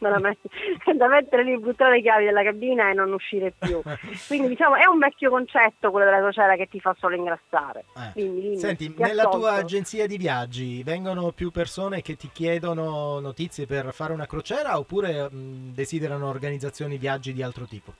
da 0.96 1.08
mettere 1.08 1.44
lì, 1.44 1.58
buttare 1.58 1.96
le 1.96 2.02
chiavi 2.02 2.24
della 2.24 2.42
cabina 2.42 2.90
e 2.90 2.94
non 2.94 3.12
uscire 3.12 3.52
più. 3.58 3.80
Quindi 4.26 4.48
diciamo 4.48 4.76
è 4.76 4.86
un 4.86 4.98
vecchio 4.98 5.30
concetto 5.30 5.90
quello 5.90 6.06
della 6.06 6.20
crociera 6.20 6.56
che 6.56 6.66
ti 6.66 6.80
fa 6.80 6.94
solo 6.98 7.14
ingrassare. 7.16 7.84
Quindi, 8.12 8.40
dimmi, 8.40 8.54
Eh. 8.54 8.58
Senti, 8.58 8.94
ti 8.94 9.02
nella 9.02 9.24
tua 9.24 9.50
ascolto. 9.50 9.60
agenzia 9.60 10.06
di 10.06 10.16
viaggi 10.16 10.82
vengono 10.82 11.32
più 11.32 11.50
persone 11.50 12.02
che 12.02 12.16
ti 12.16 12.30
chiedono 12.32 13.18
notizie 13.20 13.66
per 13.66 13.92
fare 13.92 14.12
una 14.12 14.26
crociera 14.26 14.78
oppure 14.78 15.28
mh, 15.30 15.74
desiderano 15.74 16.28
organizzazioni 16.66 16.98
viaggi 16.98 17.32
di 17.32 17.42
altro 17.42 17.64
tipo? 17.64 17.94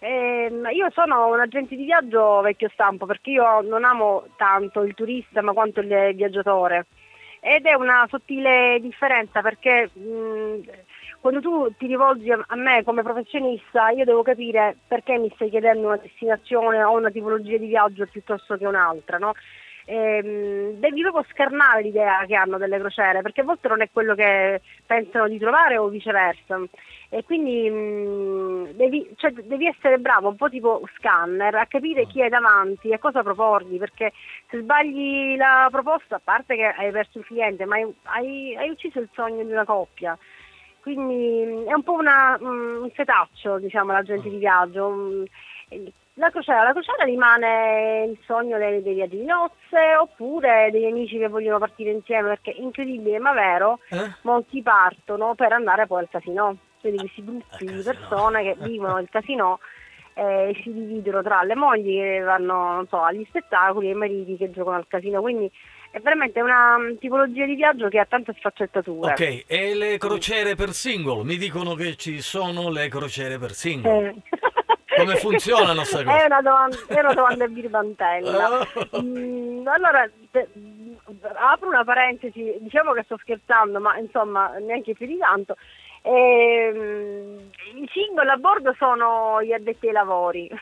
Ehm, 0.00 0.68
io 0.72 0.88
sono 0.92 1.28
un 1.28 1.40
agente 1.40 1.76
di 1.76 1.84
viaggio 1.84 2.40
vecchio 2.40 2.70
stampo 2.72 3.06
perché 3.06 3.30
io 3.30 3.60
non 3.60 3.84
amo 3.84 4.26
tanto 4.36 4.82
il 4.82 4.94
turista 4.94 5.42
ma 5.42 5.52
quanto 5.52 5.80
il 5.80 6.14
viaggiatore 6.14 6.86
ed 7.40 7.64
è 7.66 7.74
una 7.74 8.06
sottile 8.08 8.78
differenza 8.80 9.42
perché 9.42 9.90
mh, 9.92 10.60
quando 11.20 11.40
tu 11.40 11.70
ti 11.76 11.86
rivolgi 11.86 12.30
a 12.30 12.56
me 12.56 12.82
come 12.82 13.02
professionista 13.02 13.90
io 13.90 14.06
devo 14.06 14.22
capire 14.22 14.76
perché 14.86 15.18
mi 15.18 15.30
stai 15.34 15.50
chiedendo 15.50 15.88
una 15.88 15.98
destinazione 15.98 16.82
o 16.82 16.96
una 16.96 17.10
tipologia 17.10 17.58
di 17.58 17.66
viaggio 17.66 18.06
piuttosto 18.06 18.56
che 18.56 18.66
un'altra, 18.66 19.18
no? 19.18 19.34
Ehm, 19.84 20.78
devi 20.78 21.02
proprio 21.02 21.24
scarnare 21.30 21.82
l'idea 21.82 22.24
che 22.26 22.34
hanno 22.34 22.58
delle 22.58 22.78
crociere 22.78 23.20
perché 23.22 23.40
a 23.42 23.44
volte 23.44 23.68
non 23.68 23.82
è 23.82 23.88
quello 23.92 24.14
che 24.14 24.62
pensano 24.86 25.28
di 25.28 25.38
trovare 25.38 25.76
o 25.76 25.88
viceversa 25.88 26.58
e 27.12 27.24
quindi 27.24 27.68
mh, 27.68 28.72
devi, 28.76 29.12
cioè, 29.16 29.32
devi 29.32 29.66
essere 29.66 29.98
bravo 29.98 30.28
un 30.28 30.36
po' 30.36 30.48
tipo 30.48 30.80
scanner 30.96 31.52
a 31.56 31.66
capire 31.66 32.06
chi 32.06 32.22
hai 32.22 32.28
davanti 32.28 32.90
e 32.90 32.98
cosa 33.00 33.24
proporgli 33.24 33.78
perché 33.78 34.12
se 34.48 34.60
sbagli 34.60 35.36
la 35.36 35.66
proposta 35.72 36.16
a 36.16 36.20
parte 36.22 36.54
che 36.54 36.66
hai 36.66 36.92
perso 36.92 37.18
il 37.18 37.24
cliente 37.26 37.64
ma 37.64 37.76
hai, 38.04 38.56
hai- 38.56 38.70
ucciso 38.70 39.00
il 39.00 39.08
sogno 39.12 39.42
di 39.42 39.50
una 39.50 39.64
coppia. 39.64 40.16
Quindi 40.82 41.44
mh, 41.44 41.68
è 41.68 41.74
un 41.74 41.82
po' 41.82 41.94
una, 41.94 42.38
mh, 42.40 42.82
un 42.82 42.90
setaccio 42.94 43.58
diciamo 43.58 43.90
l'agente 43.90 44.30
di 44.30 44.38
viaggio. 44.38 45.24
La 46.14 46.30
crociera, 46.30 46.62
la 46.62 46.72
crociera 46.72 47.04
rimane 47.04 48.04
il 48.08 48.18
sogno 48.24 48.56
dei, 48.56 48.82
dei 48.82 48.94
viaggi 48.94 49.16
di 49.16 49.24
nozze 49.24 49.96
oppure 49.98 50.68
degli 50.70 50.84
amici 50.84 51.18
che 51.18 51.28
vogliono 51.28 51.58
partire 51.58 51.90
insieme 51.90 52.28
perché 52.28 52.50
incredibile 52.50 53.18
ma 53.18 53.32
vero 53.32 53.80
Eh? 53.88 54.10
molti 54.22 54.62
partono 54.62 55.34
per 55.34 55.52
andare 55.52 55.86
poi 55.86 56.00
al 56.02 56.08
casino 56.08 56.56
quindi 56.80 56.98
questi 56.98 57.24
gruppi 57.24 57.64
di 57.66 57.82
persone 57.82 58.42
che 58.42 58.56
vivono 58.60 58.98
il 58.98 59.08
casino 59.10 59.60
eh, 60.14 60.50
e 60.50 60.60
si 60.62 60.72
dividono 60.72 61.22
tra 61.22 61.42
le 61.42 61.54
mogli 61.54 61.94
che 61.94 62.20
vanno 62.20 62.72
non 62.72 62.86
so, 62.88 63.00
agli 63.02 63.24
spettacoli 63.28 63.88
e 63.88 63.90
i 63.90 63.94
mariti 63.94 64.36
che 64.36 64.50
giocano 64.50 64.76
al 64.76 64.86
casino 64.88 65.20
quindi 65.20 65.50
è 65.92 65.98
veramente 66.00 66.40
una 66.40 66.78
mm, 66.78 66.96
tipologia 66.98 67.44
di 67.44 67.54
viaggio 67.56 67.88
che 67.88 67.98
ha 67.98 68.04
tante 68.04 68.32
sfaccettature 68.38 69.12
Ok, 69.12 69.44
e 69.46 69.74
le 69.74 69.98
crociere 69.98 70.54
per 70.54 70.70
single? 70.70 71.24
Mi 71.24 71.36
dicono 71.36 71.74
che 71.74 71.96
ci 71.96 72.20
sono 72.20 72.70
le 72.70 72.88
crociere 72.88 73.38
per 73.38 73.52
single. 73.52 74.08
Eh. 74.08 74.14
Come 74.96 75.16
funzionano 75.16 75.82
queste 75.82 76.02
È 76.02 76.04
cose? 76.04 76.24
una 76.26 76.42
domanda, 76.42 76.76
è 76.86 77.00
una 77.00 77.14
domanda 77.14 77.46
birbantella. 77.46 78.66
Mm, 79.00 79.66
allora, 79.66 80.08
te- 80.30 80.48
apro 81.34 81.68
una 81.68 81.84
parentesi, 81.84 82.56
diciamo 82.60 82.92
che 82.92 83.02
sto 83.04 83.16
scherzando, 83.18 83.80
ma 83.80 83.96
insomma 83.98 84.56
neanche 84.58 84.94
più 84.94 85.06
di 85.06 85.16
tanto. 85.18 85.56
Ehm, 86.02 87.50
I 87.74 87.88
single 87.92 88.30
a 88.30 88.36
bordo 88.36 88.74
sono 88.78 89.42
gli 89.42 89.52
addetti 89.52 89.86
ai 89.88 89.92
lavori. 89.92 90.48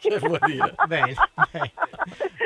Che 0.00 0.18
vuol 0.18 0.38
dire? 0.44 0.74
Bene, 0.86 1.14
bene. 1.52 1.72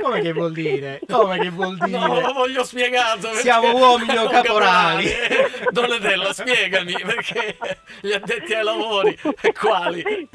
Come 0.03 0.21
che 0.21 0.33
vuol 0.33 0.53
dire? 0.53 1.01
Come 1.09 1.39
che 1.39 1.51
vuol 1.51 1.77
dire? 1.79 1.99
No, 1.99 2.21
lo 2.21 2.33
voglio 2.33 2.63
spiegato. 2.63 3.33
Siamo 3.35 3.75
uomini 3.75 4.17
o 4.17 4.29
caporali? 4.29 5.11
Donatella, 5.71 6.33
spiegami 6.33 6.93
perché 6.93 7.57
gli 8.01 8.13
addetti 8.13 8.55
ai 8.55 8.63
lavori, 8.63 9.19
quali? 9.59 10.29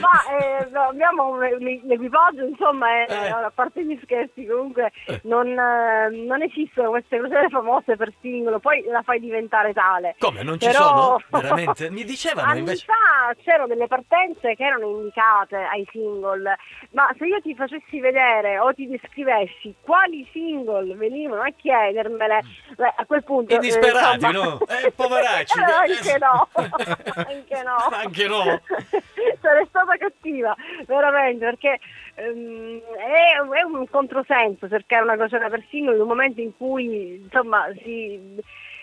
Ma 0.00 0.38
eh, 0.38 0.68
no, 0.70 0.88
abbiamo 0.88 1.36
l'equipaggio, 1.38 2.44
insomma, 2.44 3.04
è- 3.04 3.28
a 3.30 3.50
parte 3.54 3.84
gli 3.84 3.98
scherzi, 4.02 4.46
comunque 4.46 4.92
non, 5.24 5.46
eh, 5.48 6.08
non 6.26 6.42
esistono 6.42 6.90
queste 6.90 7.18
crociere 7.18 7.48
famose 7.48 7.96
per 7.96 8.12
singolo, 8.20 8.58
poi 8.58 8.82
la 8.84 9.02
fai 9.02 9.20
diventare 9.20 9.72
tale. 9.72 10.14
Come, 10.18 10.42
non 10.42 10.58
ci 10.58 10.66
Però- 10.66 10.82
sono? 10.82 11.22
Veramente? 11.42 11.90
Mi 11.90 12.04
dicevano 12.04 12.48
Anni 12.48 12.60
invece... 12.60 12.84
fa 12.86 13.34
c'erano 13.42 13.66
delle 13.66 13.86
partenze 13.86 14.54
che 14.54 14.64
erano 14.64 14.88
indicate 14.88 15.56
ai 15.56 15.86
single, 15.90 16.56
ma 16.92 17.08
se 17.18 17.26
io 17.26 17.40
ti 17.40 17.54
facessi 17.54 18.00
vedere 18.00 18.58
o 18.58 18.72
ti 18.72 18.86
descrivessi 18.88 19.74
quali 19.80 20.26
single 20.32 20.94
venivano 20.96 21.42
a 21.42 21.50
chiedermele, 21.56 22.40
beh, 22.76 22.94
a 22.96 23.04
quel 23.06 23.22
punto... 23.24 23.54
I 23.54 23.58
disperati, 23.58 24.24
eh, 24.24 24.28
insomma- 24.28 24.48
no? 24.48 24.60
Eh, 24.66 24.90
poveracci. 24.92 25.58
Eh, 25.62 25.64
anche 25.92 26.18
no, 26.18 26.48
anche 26.54 27.62
no. 27.62 27.76
Anche 27.90 28.26
no. 28.28 28.60
Stata 29.68 29.82
stata 29.82 29.96
cattiva, 29.96 30.54
veramente, 30.86 31.44
perché 31.44 31.78
ehm, 32.14 32.80
è, 32.80 33.58
è 33.58 33.62
un 33.62 33.88
controsenso 33.88 34.68
cercare 34.68 35.02
una 35.02 35.16
crociera 35.16 35.48
persino 35.48 35.92
in 35.92 36.00
un 36.00 36.06
momento 36.08 36.40
in 36.40 36.56
cui 36.56 37.20
insomma 37.22 37.66
si, 37.82 38.20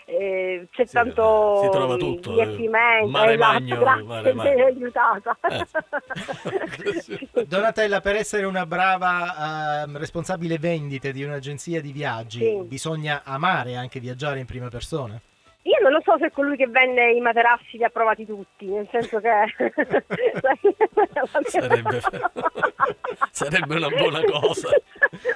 eh, 0.06 0.66
c'è 0.70 0.86
tanto 0.86 1.58
si 1.62 1.68
trova 1.70 1.96
tutto, 1.96 2.30
eh, 2.30 2.32
divertimento. 2.34 3.08
mare 3.08 3.34
esatto, 3.34 3.52
magno, 3.52 3.78
grazie, 3.78 4.04
mare 4.04 4.34
magno. 4.34 4.64
aiutata. 4.66 5.38
Donatella, 7.46 8.00
per 8.00 8.16
essere 8.16 8.46
una 8.46 8.66
brava 8.66 9.82
ehm, 9.84 9.96
responsabile 9.98 10.58
vendite 10.58 11.12
di 11.12 11.22
un'agenzia 11.22 11.80
di 11.80 11.92
viaggi, 11.92 12.38
Sì. 12.40 12.62
bisogna 12.64 13.22
amare 13.24 13.76
anche 13.76 14.00
viaggiare 14.00 14.40
in 14.40 14.46
prima 14.46 14.68
persona? 14.68 15.20
Io 15.70 15.78
non 15.82 15.92
lo 15.92 16.00
so 16.02 16.16
se 16.18 16.32
colui 16.32 16.56
che 16.56 16.66
vende 16.66 17.12
i 17.12 17.20
materassi 17.20 17.76
li 17.76 17.84
ha 17.84 17.90
provati 17.90 18.26
tutti, 18.26 18.66
nel 18.66 18.88
senso 18.90 19.20
che... 19.20 19.30
Sarebbe, 21.44 22.00
sarebbe 23.30 23.76
una 23.76 23.88
buona 23.88 24.20
cosa. 24.24 24.68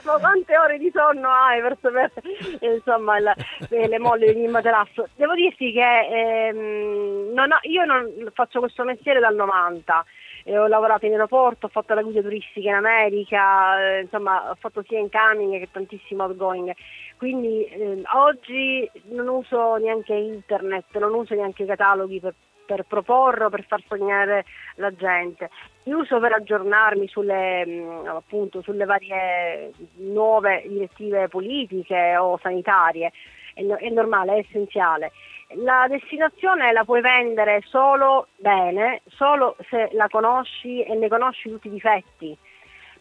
Ma 0.05 0.19
quante 0.19 0.56
ore 0.59 0.78
di 0.78 0.90
sonno 0.93 1.31
hai 1.31 1.61
per 1.61 1.77
sapere 1.81 2.12
eh, 2.59 2.74
insomma, 2.74 3.16
eh, 3.19 3.89
le 3.89 3.98
molle 3.98 4.35
di 4.35 4.47
materasso? 4.48 5.09
Devo 5.15 5.35
dirti 5.35 5.73
che 5.73 6.48
ehm, 6.48 7.32
non 7.32 7.52
ho- 7.52 7.61
io 7.62 7.85
non 7.85 8.11
faccio 8.32 8.59
questo 8.61 8.82
mestiere 8.85 9.20
dal 9.20 9.35
90. 9.35 10.05
e 10.47 10.59
ho 10.59 10.66
lavorato 10.66 11.06
in 11.06 11.12
aeroporto, 11.12 11.66
ho 11.66 11.70
fatto 11.70 11.94
la 11.94 12.02
guida 12.02 12.20
turistica 12.20 12.69
in 12.69 12.74
America, 12.74 13.81
eh, 13.81 14.01
insomma 14.02 14.51
ho 14.51 14.56
fatto 14.59 14.82
sia 14.86 14.98
incoming 14.98 15.59
che 15.59 15.69
tantissimo 15.70 16.24
outgoing. 16.24 16.73
Quindi 17.16 17.65
ehm, 17.66 18.03
oggi 18.15 18.91
non 19.05 19.28
uso 19.28 19.77
neanche 19.77 20.15
internet, 20.15 20.97
non 20.99 21.15
uso 21.15 21.35
neanche 21.35 21.62
i 21.62 21.66
cataloghi 21.66 22.20
per, 22.20 22.35
per 22.66 22.85
proporre 22.85 23.45
o 23.45 23.51
per 23.51 23.65
far 23.65 23.82
sognare 23.86 24.45
la 24.77 24.93
gente. 24.95 25.51
Li 25.85 25.93
uso 25.93 26.19
per 26.19 26.32
aggiornarmi 26.32 27.07
sulle, 27.09 27.65
mh, 27.66 28.07
appunto, 28.09 28.62
sulle 28.62 28.85
varie 28.85 29.73
nuove 29.97 30.65
direttive 30.66 31.28
politiche 31.28 32.16
o 32.16 32.39
sanitarie. 32.43 33.12
È, 33.55 33.65
è 33.65 33.89
normale, 33.91 34.35
è 34.35 34.39
essenziale. 34.39 35.12
La 35.59 35.86
destinazione 35.89 36.73
la 36.73 36.85
puoi 36.85 37.01
vendere 37.01 37.62
solo 37.66 38.28
bene, 38.36 39.03
solo 39.09 39.57
se 39.69 39.91
la 39.93 40.09
conosci 40.09 40.82
e 40.82 40.95
ne 40.95 41.09
conosci 41.09 41.49
tutti 41.49 41.69
i 41.69 41.70
difetti 41.70 42.36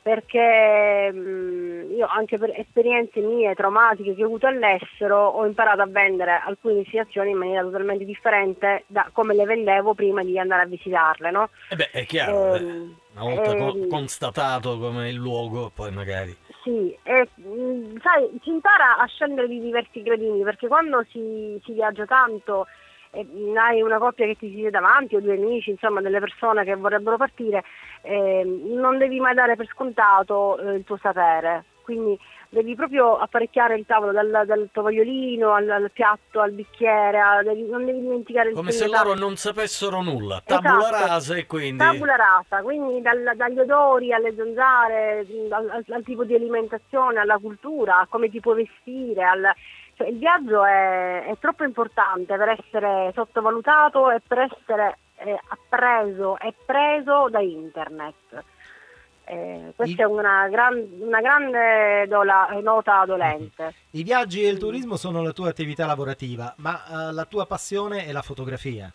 perché 0.03 1.11
mh, 1.13 1.93
io 1.95 2.05
anche 2.07 2.37
per 2.37 2.51
esperienze 2.59 3.21
mie 3.21 3.55
traumatiche 3.55 4.13
che 4.13 4.21
ho 4.21 4.25
avuto 4.25 4.47
all'estero 4.47 5.17
ho 5.17 5.45
imparato 5.45 5.81
a 5.81 5.87
vendere 5.87 6.41
alcune 6.45 6.75
destinazioni 6.75 7.31
in 7.31 7.37
maniera 7.37 7.63
totalmente 7.63 8.03
differente 8.03 8.83
da 8.87 9.09
come 9.13 9.33
le 9.33 9.45
vendevo 9.45 9.93
prima 9.93 10.21
di 10.21 10.37
andare 10.37 10.63
a 10.63 10.65
visitarle, 10.65 11.31
no? 11.31 11.49
E 11.69 11.75
beh, 11.77 11.89
è 11.91 12.05
chiaro, 12.05 12.55
eh, 12.55 12.61
una 12.61 13.35
volta 13.35 13.51
ehm, 13.55 13.87
constatato 13.87 14.77
come 14.77 15.09
il 15.09 15.15
luogo, 15.15 15.71
poi 15.73 15.91
magari... 15.91 16.35
Sì, 16.63 16.95
e 17.03 17.27
mh, 17.35 17.99
sai, 18.01 18.29
si 18.41 18.49
impara 18.49 18.97
a 18.97 19.05
scendere 19.05 19.47
di 19.47 19.61
diversi 19.61 20.01
gradini 20.01 20.43
perché 20.43 20.67
quando 20.67 21.05
si, 21.09 21.59
si 21.63 21.71
viaggia 21.71 22.05
tanto 22.05 22.67
hai 23.13 23.81
una 23.81 23.99
coppia 23.99 24.25
che 24.25 24.35
ti 24.35 24.51
siede 24.51 24.69
davanti 24.71 25.15
o 25.15 25.21
due 25.21 25.35
amici, 25.35 25.69
insomma 25.69 26.01
delle 26.01 26.19
persone 26.19 26.63
che 26.63 26.75
vorrebbero 26.75 27.17
partire, 27.17 27.63
ehm, 28.01 28.73
non 28.73 28.97
devi 28.97 29.19
mai 29.19 29.35
dare 29.35 29.55
per 29.55 29.67
scontato 29.67 30.57
eh, 30.57 30.73
il 30.75 30.83
tuo 30.83 30.97
sapere. 30.97 31.65
Quindi 31.83 32.17
devi 32.47 32.75
proprio 32.75 33.17
apparecchiare 33.17 33.75
il 33.75 33.85
tavolo 33.85 34.13
dal, 34.13 34.43
dal 34.45 34.69
tovagliolino 34.71 35.51
al, 35.51 35.69
al 35.69 35.91
piatto, 35.91 36.39
al 36.39 36.51
bicchiere, 36.51 37.19
a- 37.19 37.43
devi- 37.43 37.67
non 37.67 37.83
devi 37.85 37.99
dimenticare 37.99 38.49
il 38.49 38.55
Come 38.55 38.71
se 38.71 38.87
loro 38.87 39.13
non 39.15 39.35
sapessero 39.35 40.01
nulla, 40.01 40.41
tabula 40.45 40.77
Esatto. 40.77 41.05
rasa 41.07 41.35
e 41.35 41.45
quindi... 41.45 41.83
Tabula 41.83 42.15
rasa, 42.15 42.61
quindi 42.61 43.01
dal- 43.01 43.33
dagli 43.35 43.59
odori 43.59 44.13
alle 44.13 44.33
zanzare, 44.33 45.25
al, 45.51 45.69
al- 45.71 45.85
al 45.89 46.03
tipo 46.03 46.23
di 46.23 46.35
alimentazione, 46.35 47.19
alla 47.19 47.37
cultura, 47.37 47.99
a 47.99 48.07
come 48.09 48.29
ti 48.29 48.39
puoi 48.39 48.63
vestire. 48.63 49.23
al- 49.23 49.51
cioè, 50.03 50.09
il 50.09 50.17
viaggio 50.17 50.65
è, 50.65 51.25
è 51.25 51.37
troppo 51.39 51.63
importante 51.63 52.35
per 52.35 52.49
essere 52.49 53.11
sottovalutato 53.13 54.11
e 54.11 54.19
per 54.25 54.39
essere 54.39 54.97
eh, 55.17 55.39
appreso 55.47 56.37
e 56.39 56.53
preso 56.65 57.29
da 57.29 57.39
internet. 57.39 58.43
Eh, 59.25 59.71
questa 59.73 60.03
è 60.03 60.05
una, 60.05 60.49
gran- 60.49 60.85
una 60.99 61.21
grande 61.21 62.05
dola- 62.07 62.49
nota 62.61 63.05
dolente. 63.05 63.73
I 63.91 64.03
viaggi 64.03 64.43
e 64.43 64.49
il 64.49 64.57
turismo 64.57 64.97
sono 64.97 65.23
la 65.23 65.31
tua 65.31 65.49
attività 65.49 65.85
lavorativa, 65.85 66.53
ma 66.57 66.83
eh, 66.83 67.13
la 67.13 67.23
tua 67.23 67.45
passione 67.45 68.05
è 68.05 68.11
la 68.11 68.21
fotografia. 68.21 68.91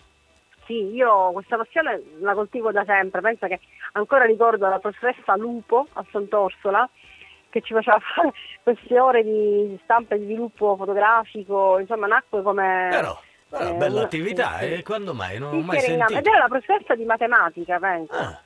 Sì, 0.66 0.92
io 0.92 1.32
questa 1.32 1.56
passione 1.56 2.02
la 2.20 2.34
coltivo 2.34 2.70
da 2.70 2.84
sempre, 2.84 3.22
penso 3.22 3.46
che 3.46 3.58
ancora 3.92 4.26
ricordo 4.26 4.68
la 4.68 4.78
professoressa 4.78 5.34
Lupo 5.36 5.86
a 5.94 6.04
Sant'Orsola 6.10 6.86
che 7.58 7.66
ci 7.66 7.74
faceva 7.74 7.98
fare 7.98 8.32
queste 8.62 8.98
ore 8.98 9.22
di 9.22 9.78
stampa 9.82 10.14
e 10.14 10.20
sviluppo 10.20 10.76
fotografico, 10.76 11.78
insomma 11.78 12.06
nacque 12.06 12.42
come... 12.42 12.88
Però, 12.90 13.18
però 13.48 13.68
eh, 13.68 13.74
bella 13.74 14.02
attività, 14.02 14.58
sì, 14.58 14.66
sì. 14.66 14.72
e 14.74 14.82
quando 14.82 15.14
mai? 15.14 15.38
Non 15.38 15.50
Sì, 15.50 15.56
ho 15.56 15.60
mai 15.60 15.80
sentito. 15.80 16.18
Ed 16.18 16.26
era 16.26 16.38
la 16.38 16.48
professoressa 16.48 16.94
di 16.94 17.04
matematica, 17.04 17.78
penso. 17.78 18.14
Ah. 18.14 18.40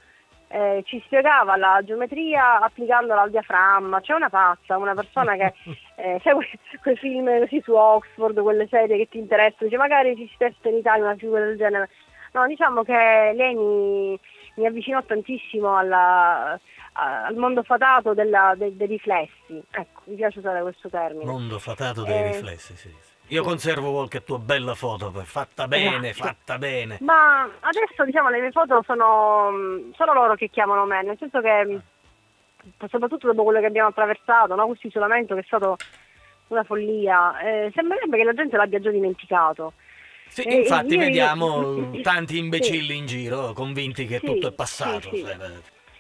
Eh, 0.55 0.83
ci 0.85 1.01
spiegava 1.07 1.57
la 1.57 1.81
geometria 1.83 2.61
applicandola 2.61 3.23
al 3.23 3.31
diaframma. 3.31 4.03
C'è 4.03 4.13
una 4.13 4.29
pazza, 4.29 4.77
una 4.77 4.95
persona 4.95 5.35
che 5.35 5.55
eh, 5.97 6.21
sai 6.23 6.35
quei, 6.83 6.97
film 6.97 7.39
così 7.39 7.61
su 7.63 7.73
Oxford, 7.73 8.39
quelle 8.41 8.67
serie 8.69 8.99
che 8.99 9.09
ti 9.09 9.19
interessano, 9.19 9.65
dice 9.65 9.77
magari 9.77 10.31
testa 10.37 10.69
in 10.69 10.77
Italia 10.77 11.05
una 11.05 11.17
figura 11.17 11.45
del 11.45 11.57
genere. 11.57 11.89
No, 12.33 12.47
diciamo 12.47 12.83
che 12.83 13.33
lei 13.35 13.55
mi, 13.55 14.19
mi 14.55 14.67
avvicinò 14.67 15.03
tantissimo 15.03 15.77
alla- 15.77 16.59
a- 16.95 17.25
al 17.25 17.35
mondo 17.37 17.63
fatato 17.63 18.15
della- 18.15 18.55
de- 18.57 18.77
dei 18.77 18.87
riflessi. 18.87 19.63
Ecco, 19.71 20.03
mi 20.05 20.17
piace 20.17 20.39
usare 20.41 20.61
questo 20.63 20.89
termine. 20.89 21.25
Mondo 21.25 21.59
fatato 21.59 22.03
dei 22.05 22.15
Eh, 22.19 22.27
riflessi, 22.33 22.77
sì. 22.77 22.89
sì. 22.89 23.11
Io 23.35 23.43
conservo 23.45 23.93
qualche 23.93 24.25
tua 24.25 24.39
bella 24.39 24.75
foto, 24.75 25.11
fatta 25.25 25.67
bene, 25.67 26.11
Grazie. 26.11 26.23
fatta 26.25 26.59
bene. 26.59 26.99
Ma 27.01 27.49
adesso 27.61 28.05
diciamo 28.05 28.29
le 28.29 28.41
mie 28.41 28.51
foto 28.51 28.83
sono, 28.85 29.51
sono 29.95 30.13
loro 30.13 30.35
che 30.35 30.49
chiamano 30.51 30.85
me, 30.85 31.03
nel 31.03 31.17
senso 31.19 31.41
che 31.41 31.65
mh, 31.65 31.83
soprattutto 32.89 33.29
dopo 33.29 33.43
quello 33.45 33.61
che 33.61 33.67
abbiamo 33.67 33.89
attraversato, 33.89 34.55
no? 34.55 34.67
questo 34.67 34.89
isolamento 34.89 35.35
che 35.35 35.41
è 35.41 35.45
stato 35.45 35.77
una 36.49 36.63
follia, 36.65 37.39
eh, 37.41 37.73
sembrerebbe 37.75 38.19
che 38.19 38.25
la 38.25 38.35
gente 38.35 38.57
l'abbia 38.59 38.81
già 38.81 38.91
dimenticato. 38.91 39.73
Sì, 40.33 40.49
E- 40.49 40.55
infatti 40.55 40.95
io- 40.95 41.01
vediamo 41.01 41.75
io- 41.93 42.01
tanti 42.01 42.35
Sì. 42.35 42.39
imbecilli 42.39 42.97
in 42.97 43.05
giro, 43.05 43.53
convinti 43.53 44.07
che 44.07 44.19
Sì, 44.19 44.25
tutto 44.25 44.47
è 44.47 44.51
sì, 44.51 44.55
passato. 44.57 45.11
sì. 45.15 45.27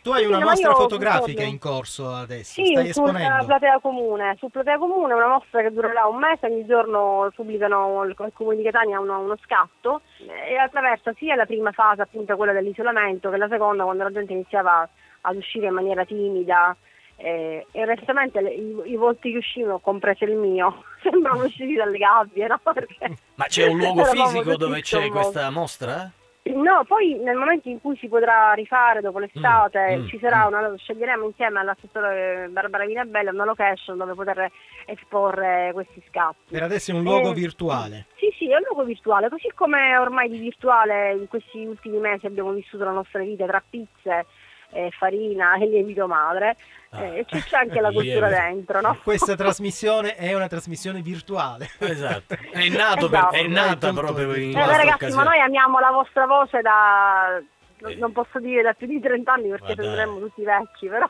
Tu 0.03 0.11
hai 0.11 0.23
Sì, 0.23 0.29
una 0.29 0.41
mostra 0.41 0.75
fotografica 0.75 1.43
in 1.45 1.59
corso 1.59 2.11
adesso, 2.13 2.65
Sì, 2.65 2.71
stai 2.73 2.93
sulla 2.93 3.11
esponendo. 3.13 3.45
platea 3.45 3.79
comune, 3.81 4.35
su 4.39 4.49
platea 4.49 4.79
comune 4.79 5.13
una 5.15 5.29
mostra 5.29 5.61
che 5.61 5.71
durerà 5.71 6.07
un 6.07 6.17
mese, 6.17 6.47
ogni 6.47 6.65
giorno 6.67 7.31
pubblicano 7.37 8.03
il, 8.05 8.17
il 8.19 8.33
comune 8.33 8.57
di 8.57 8.63
Catania 8.65 8.99
uno, 8.99 9.21
uno 9.21 9.37
scatto 9.45 10.01
e 10.49 10.57
attraversa 10.57 11.13
sia 11.17 11.37
la 11.37 11.45
prima 11.47 11.71
fase, 11.71 12.03
appunto 12.03 12.35
quella 12.37 12.53
dell'isolamento, 12.53 13.31
che 13.31 13.37
la 13.37 13.49
seconda 13.49 13.85
quando 13.85 14.03
la 14.03 14.11
gente 14.11 14.33
iniziava 14.33 14.89
ad 15.21 15.37
uscire 15.37 15.67
in 15.67 15.75
maniera 15.75 16.05
timida 16.05 16.75
eh, 17.23 17.67
e 17.71 17.83
onestamente 17.83 18.41
le- 18.41 18.53
i, 18.53 18.75
i 18.93 18.97
volti 18.97 19.31
che 19.31 19.39
uscivano, 19.39 19.79
compreso 19.79 20.25
il 20.25 20.35
mio, 20.37 20.85
sembrano 21.03 21.45
usciti 21.45 21.75
dalle 21.75 21.99
gabbie, 21.99 22.47
no? 22.49 22.61
Perché 22.63 23.17
Ma 23.37 23.45
c'è 23.47 23.67
un 23.67 23.79
luogo 23.79 24.05
fisico 24.13 24.57
dove 24.57 24.81
c'è 24.83 25.09
questa 25.11 25.49
mostra? 25.51 26.11
No, 26.45 26.83
poi 26.89 27.15
nel 27.21 27.37
momento 27.37 27.69
in 27.69 27.81
cui 27.81 27.97
si 27.99 28.09
potrà 28.09 28.53
rifare 28.55 29.01
dopo 29.01 29.21
l'estate, 29.21 29.97
Mm, 29.97 30.01
mm, 30.03 30.07
ci 30.09 30.19
sarà 30.19 30.47
una, 30.49 30.75
sceglieremo 30.77 31.25
insieme 31.27 31.61
all'assessore 31.61 32.49
Barbara 32.51 32.85
Vinabella 32.85 33.31
una 33.31 33.45
location 33.45 33.97
dove 33.97 34.15
poter 34.15 34.51
esporre 34.85 35.71
questi 35.73 36.03
scatti. 36.09 36.51
Per 36.53 36.63
adesso 36.65 36.91
è 36.91 36.95
un 36.95 37.05
luogo 37.05 37.31
Eh, 37.31 37.35
virtuale. 37.35 38.07
Sì, 38.17 38.29
sì, 38.37 38.51
è 38.51 38.57
un 38.57 38.63
luogo 38.69 38.83
virtuale, 38.85 39.29
così 39.29 39.53
come 39.55 39.97
ormai 39.97 40.29
di 40.29 40.39
virtuale 40.39 41.13
in 41.13 41.29
questi 41.29 41.65
ultimi 41.65 41.99
mesi 41.99 42.27
abbiamo 42.27 42.51
vissuto 42.51 42.83
la 42.83 42.91
nostra 42.91 43.23
vita 43.23 43.47
tra 43.47 43.63
pizze, 43.69 44.27
eh, 44.73 44.91
farina 44.91 45.55
e 45.57 45.67
lievito 45.67 46.07
madre, 46.07 46.57
eh, 46.95 47.25
c'è, 47.27 47.39
c'è 47.43 47.57
anche 47.59 47.81
la 47.81 47.91
cultura 47.93 48.29
dentro, 48.29 48.81
no? 48.81 48.99
Questa 49.03 49.35
trasmissione 49.37 50.15
è 50.17 50.35
una 50.35 50.49
trasmissione 50.49 51.01
virtuale. 51.01 51.71
Esatto. 51.79 52.37
È, 52.53 52.69
nato 52.69 53.09
per- 53.09 53.29
è 53.31 53.45
Esatto. 53.45 53.49
nata 53.51 53.93
proprio 53.93 54.35
in 54.35 54.57
Eh, 54.57 54.67
ragazzi, 54.67 54.89
occasione. 54.89 55.25
ma 55.25 55.31
noi 55.31 55.41
amiamo 55.41 55.79
la 55.79 55.91
vostra 55.91 56.27
voce 56.27 56.61
da... 56.61 57.41
non- 57.83 57.99
Non 57.99 58.13
posso 58.13 58.39
dire 58.39 58.63
da 58.63 58.73
più 58.73 58.87
di 58.87 59.01
30 59.01 59.33
anni 59.33 59.49
perché 59.51 59.75
Ma 59.77 59.83
sembreremo 59.83 60.19
tutti 60.21 60.43
vecchi, 60.43 60.89
però... 60.89 61.09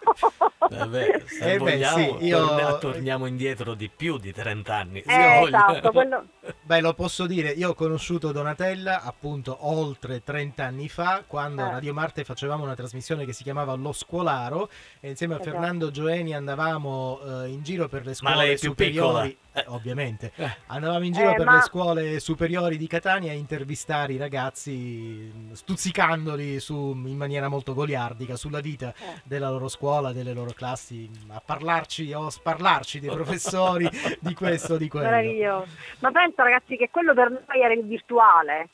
Vabbè, 0.69 1.23
se 1.27 1.53
Eh 1.53 1.59
beh, 1.59 1.59
vogliamo, 1.59 2.19
sì, 2.19 2.25
io- 2.27 2.47
torna- 2.47 2.79
torniamo 2.79 3.27
indietro 3.27 3.75
di 3.75 3.91
più 3.95 4.19
di 4.19 4.33
30 4.33 4.75
anni. 4.77 5.01
Eh, 5.01 5.43
esatto, 5.47 5.91
quello... 5.93 6.25
Beh, 6.63 6.81
lo 6.81 6.95
posso 6.95 7.27
dire, 7.27 7.51
io 7.51 7.71
ho 7.71 7.75
conosciuto 7.75 8.33
Donatella 8.33 9.03
appunto 9.03 9.57
oltre 9.69 10.23
30 10.23 10.65
anni 10.65 10.89
fa, 10.89 11.23
quando 11.27 11.63
a 11.63 11.69
Eh. 11.69 11.71
Radio 11.73 11.93
Marte 11.95 12.25
facevamo 12.25 12.65
una 12.65 12.75
trasmissione 12.75 13.25
che 13.25 13.33
si 13.33 13.43
chiamava 13.43 13.75
Lo 13.75 13.93
Scolaro 13.93 14.69
e 15.01 15.09
insieme 15.11 15.35
a 15.35 15.41
Esatto. 15.41 15.51
Fernando 15.57 15.91
Gioeni 15.91 16.35
andavamo 16.35 17.21
eh, 17.45 17.49
in 17.49 17.63
giro 17.63 17.89
per 17.89 18.01
le 18.03 18.09
Ma 18.11 18.15
scuole 18.15 18.37
lei 18.37 18.55
è 18.55 18.59
più 18.59 18.69
superiori. 18.71 19.37
Eh, 19.55 19.65
ovviamente. 19.69 20.33
Andavamo 20.69 21.05
in 21.05 21.13
giro 21.13 21.33
Eh, 21.33 21.35
per 21.35 21.45
ma- 21.45 21.57
le 21.57 21.61
scuole 21.63 22.21
superiori 22.21 22.79
di 22.79 22.87
Catania 22.87 23.33
a 23.33 23.35
intervistare 23.35 24.15
i 24.15 24.17
ragazzi, 24.17 25.31
stuzzicandoli 25.53 26.59
su- 26.59 26.93
in 27.05 27.17
maniera 27.19 27.49
molto 27.49 27.75
goliardica 27.75 28.37
sulla 28.37 28.61
vita 28.61 28.95
Eh. 28.97 29.21
della 29.25 29.51
loro 29.51 29.69
scuola, 29.69 30.13
delle 30.13 30.33
loro 30.33 30.53
classi, 30.53 31.11
a 31.29 31.43
parlarci 31.45 32.13
o 32.15 32.31
sparlarci 32.31 33.01
dei 33.01 33.11
professori 33.11 33.89
di 34.21 34.35
questo 34.35 34.77
di 34.79 34.89
quello. 34.89 35.11
Meraviglioso. 35.11 35.67
Ma 35.99 36.11
penso 36.11 36.43
ragazzi 36.43 36.77
che 36.77 36.89
quello 36.91 37.13
per 37.13 37.29
noi 37.31 37.61
era 37.63 37.75
il 37.75 37.85
virtuale, 37.85 38.69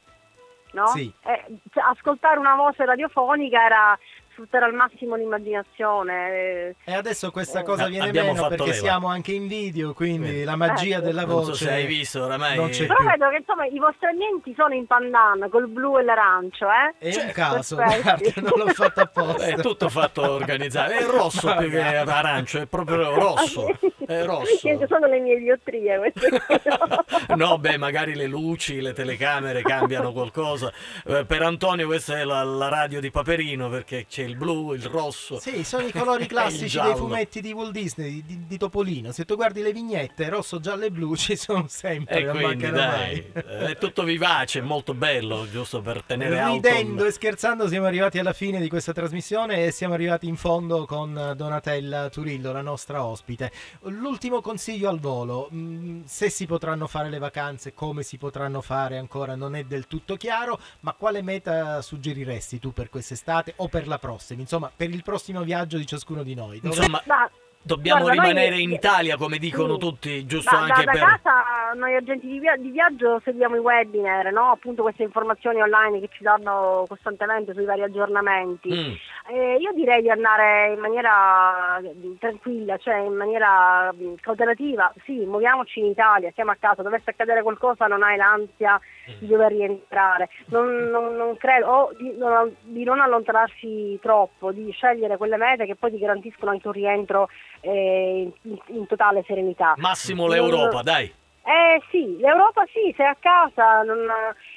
no? 0.73 0.87
Sì. 0.89 1.13
Eh, 1.25 1.45
cioè, 1.73 1.83
ascoltare 1.91 2.39
una 2.39 2.55
voce 2.55 2.85
radiofonica 2.85 3.65
era 3.65 3.99
sfruttare 4.39 4.65
al 4.67 4.73
massimo 4.75 5.17
l'immaginazione. 5.17 6.31
eh, 6.31 6.75
E 6.85 6.95
adesso 6.95 7.31
questa 7.33 7.61
Eh. 7.61 7.65
cosa 7.65 7.85
Ah, 7.85 7.89
viene 7.89 8.13
meno 8.13 8.47
perché 8.47 8.65
leva. 8.67 8.77
siamo 8.77 9.09
anche 9.09 9.33
in 9.33 9.49
video, 9.49 9.93
quindi 9.95 10.45
la 10.45 10.55
magia 10.55 10.97
Ecco. 10.99 11.07
della 11.07 11.25
Non 11.25 11.35
voce 11.35 11.47
so 11.53 11.55
se 11.65 11.73
hai 11.73 11.87
visto 11.87 12.23
oramai. 12.25 12.57
non 12.57 12.69
c'è 12.71 12.87
Però 12.87 13.01
più. 13.01 13.09
vedo 13.09 13.29
che 13.31 13.37
insomma 13.39 13.67
i 13.67 13.79
vostri 13.79 14.07
ambienti 14.07 14.55
sono 14.57 14.75
in 14.75 14.87
pandan 14.87 15.49
col 15.51 15.67
blu 15.69 15.99
e 15.99 16.03
l'arancio, 16.05 16.67
eh? 16.67 16.95
È 16.99 17.11
Cioè, 17.13 17.25
un 17.25 17.33
caso, 17.33 17.75
guarda, 17.75 18.17
non 18.37 18.53
l'ho 18.57 18.67
fatto 18.69 19.01
apposta. 19.03 19.45
È 19.45 19.55
tutto 19.57 19.89
fatto 19.89 20.31
organizzato. 20.31 20.93
È 20.93 21.03
rosso 21.05 21.55
più 21.57 21.71
che 21.71 21.81
arancio, 21.81 22.61
è 22.61 22.67
proprio 22.67 23.15
rosso. 23.19 23.67
È 24.07 24.25
rosso. 24.25 24.61
Niente, 24.63 24.87
sono 24.87 25.07
le 25.07 25.19
mie 25.19 25.39
diottrie 25.39 25.99
queste. 25.99 26.29
No, 27.37 27.59
beh, 27.59 27.77
magari 27.77 28.15
le 28.15 28.27
luci, 28.27 28.81
le 28.81 28.93
telecamere 28.93 29.63
cambiano 29.63 30.13
qualcosa. 30.13 30.73
Eh, 31.07 31.25
per 31.25 31.43
Antonio 31.43 31.87
questa 31.87 32.19
è 32.19 32.25
la, 32.25 32.43
la 32.43 32.69
radio 32.69 33.01
di 33.01 33.11
Paperino 33.11 33.69
perché 33.69 34.07
c'è 34.09 34.27
il 34.29 34.37
blu, 34.37 34.75
il 34.75 34.85
rosso. 34.85 35.39
Sì, 35.39 35.65
sono 35.65 35.87
i 35.87 35.93
colori 35.93 36.27
classici 36.29 36.81
dei 36.81 36.95
fumetti 36.95 37.41
di 37.41 37.53
Walt 37.53 37.73
Disney, 37.73 38.23
di, 38.25 38.47
di 38.47 38.57
Topolino. 38.59 39.13
Se 39.13 39.25
tu 39.25 39.37
guardi 39.37 39.63
le 39.63 39.73
vignette, 39.73 40.29
rosso, 40.29 40.61
giallo 40.61 40.85
e 40.85 40.91
blu 40.91 41.15
ci 41.17 41.37
sono 41.37 41.67
sempre, 41.69 42.21
E 42.21 42.27
quindi 42.29 42.71
dai, 42.71 43.31
mai. 43.33 43.71
è 43.71 43.77
tutto 43.79 44.03
vivace, 44.05 44.61
molto 44.61 44.95
bello, 44.95 45.49
giusto 45.51 45.81
per 45.81 46.03
tenere 46.03 46.39
alto. 46.39 46.69
Ridendo 46.69 47.05
e 47.05 47.11
scherzando 47.11 47.69
siamo 47.69 47.87
arrivati 47.87 48.19
alla 48.19 48.33
fine 48.33 48.61
di 48.61 48.69
questa 48.69 48.93
trasmissione 48.93 49.65
e 49.67 49.71
siamo 49.71 49.95
arrivati 49.95 50.27
in 50.29 50.37
fondo 50.37 50.85
con 50.87 51.33
Donatella 51.37 52.09
Turillo, 52.11 52.53
la 52.53 52.63
nostra 52.63 53.05
ospite. 53.05 53.51
L'ultimo 53.83 54.41
consiglio 54.41 54.89
al 54.89 54.99
volo, 55.01 55.49
mh, 55.51 56.05
se 56.05 56.29
si 56.31 56.47
potranno 56.47 56.87
fare 56.87 57.09
le 57.09 57.19
vacanze, 57.19 57.73
come 57.75 58.03
si 58.03 58.19
potranno 58.19 58.61
fare 58.61 58.99
ancora 58.99 59.35
non 59.35 59.55
è 59.55 59.65
del 59.65 59.87
tutto 59.87 60.17
chiaro, 60.17 60.59
ma 60.81 60.93
quale 60.93 61.23
meta 61.23 61.81
suggeriresti 61.83 62.59
tu 62.59 62.73
per 62.73 62.91
quest'estate 62.91 63.55
o 63.57 63.69
per 63.69 63.87
la 63.87 63.99
prossima? 63.99 64.18
Insomma, 64.41 64.71
per 64.75 64.91
il 64.91 65.03
prossimo 65.03 65.43
viaggio 65.43 65.77
di 65.77 65.87
ciascuno 65.87 66.23
di 66.23 66.35
noi. 66.35 66.61
Dove- 66.61 66.75
Insomma, 66.77 67.03
Ma- 67.07 67.31
dobbiamo 67.61 68.03
guarda, 68.03 68.23
noi- 68.23 68.31
rimanere 68.31 68.61
in 68.61 68.73
Italia, 68.73 69.17
come 69.17 69.39
dicono 69.39 69.75
Sì. 69.75 69.79
tutti, 69.81 70.27
giusto 70.27 70.55
Da, 70.55 70.67
da- 70.67 70.75
anche 70.75 70.85
da 70.85 70.93
per... 70.93 71.01
casa 71.01 71.33
noi 71.75 71.95
agenti 71.97 72.27
di, 72.27 72.39
via- 72.39 72.57
di 72.57 72.71
viaggio 72.71 73.21
seguiamo 73.25 73.57
i 73.57 73.59
webinar, 73.59 74.33
no? 74.33 74.51
appunto 74.53 74.83
queste 74.83 75.03
informazioni 75.03 75.61
online 75.61 76.01
che 76.01 76.09
ci 76.13 76.23
danno 76.23 76.85
costantemente 76.89 77.53
sui 77.53 77.65
vari 77.67 77.83
aggiornamenti. 77.83 78.71
Mm. 78.73 78.93
Eh, 79.31 79.57
io 79.61 79.73
direi 79.75 80.01
di 80.01 80.09
andare 80.11 80.73
in 80.73 80.79
maniera 80.81 81.77
eh, 81.79 82.17
tranquilla, 82.19 82.79
cioè 82.79 82.97
in 83.01 83.15
maniera 83.15 83.93
mh, 83.93 84.15
cautelativa. 84.21 84.91
Sì, 85.05 85.13
muoviamoci 85.27 85.81
in 85.81 85.87
Italia, 85.87 86.31
siamo 86.35 86.53
a 86.53 86.57
casa, 86.59 86.81
dovesse 86.83 87.11
accadere 87.11 87.43
qualcosa 87.43 87.87
non 87.87 88.03
hai 88.03 88.17
l'ansia 88.17 88.81
di 89.19 89.27
dover 89.27 89.53
rientrare. 89.53 90.29
Non, 90.47 90.67
non- 90.91 91.17
non 91.17 91.37
credo, 91.37 91.67
o 91.67 91.91
di 91.97 92.15
non, 92.17 92.55
di 92.63 92.85
non 92.85 93.01
allontanarsi 93.01 93.99
troppo, 94.01 94.53
di 94.53 94.71
scegliere 94.73 95.17
quelle 95.17 95.37
mete 95.37 95.67
che 95.67 95.75
poi 95.77 95.91
ti 95.91 95.99
garantiscono 95.99 96.51
anche 96.51 96.67
un 96.67 96.73
rientro 96.73 97.29
eh, 97.61 98.31
in, 98.43 98.59
in 98.67 98.87
totale 98.87 99.25
serenità. 99.27 99.75
Massimo 99.77 100.27
l'Europa, 100.27 100.83
dai. 100.83 101.07
eh 101.45 101.83
sì, 101.91 102.17
l'Europa 102.19 102.65
sì, 102.73 102.93
sei 102.97 103.07
a 103.07 103.17
casa, 103.19 103.83
non- 103.83 104.07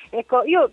ecco, 0.09 0.43
io 0.43 0.71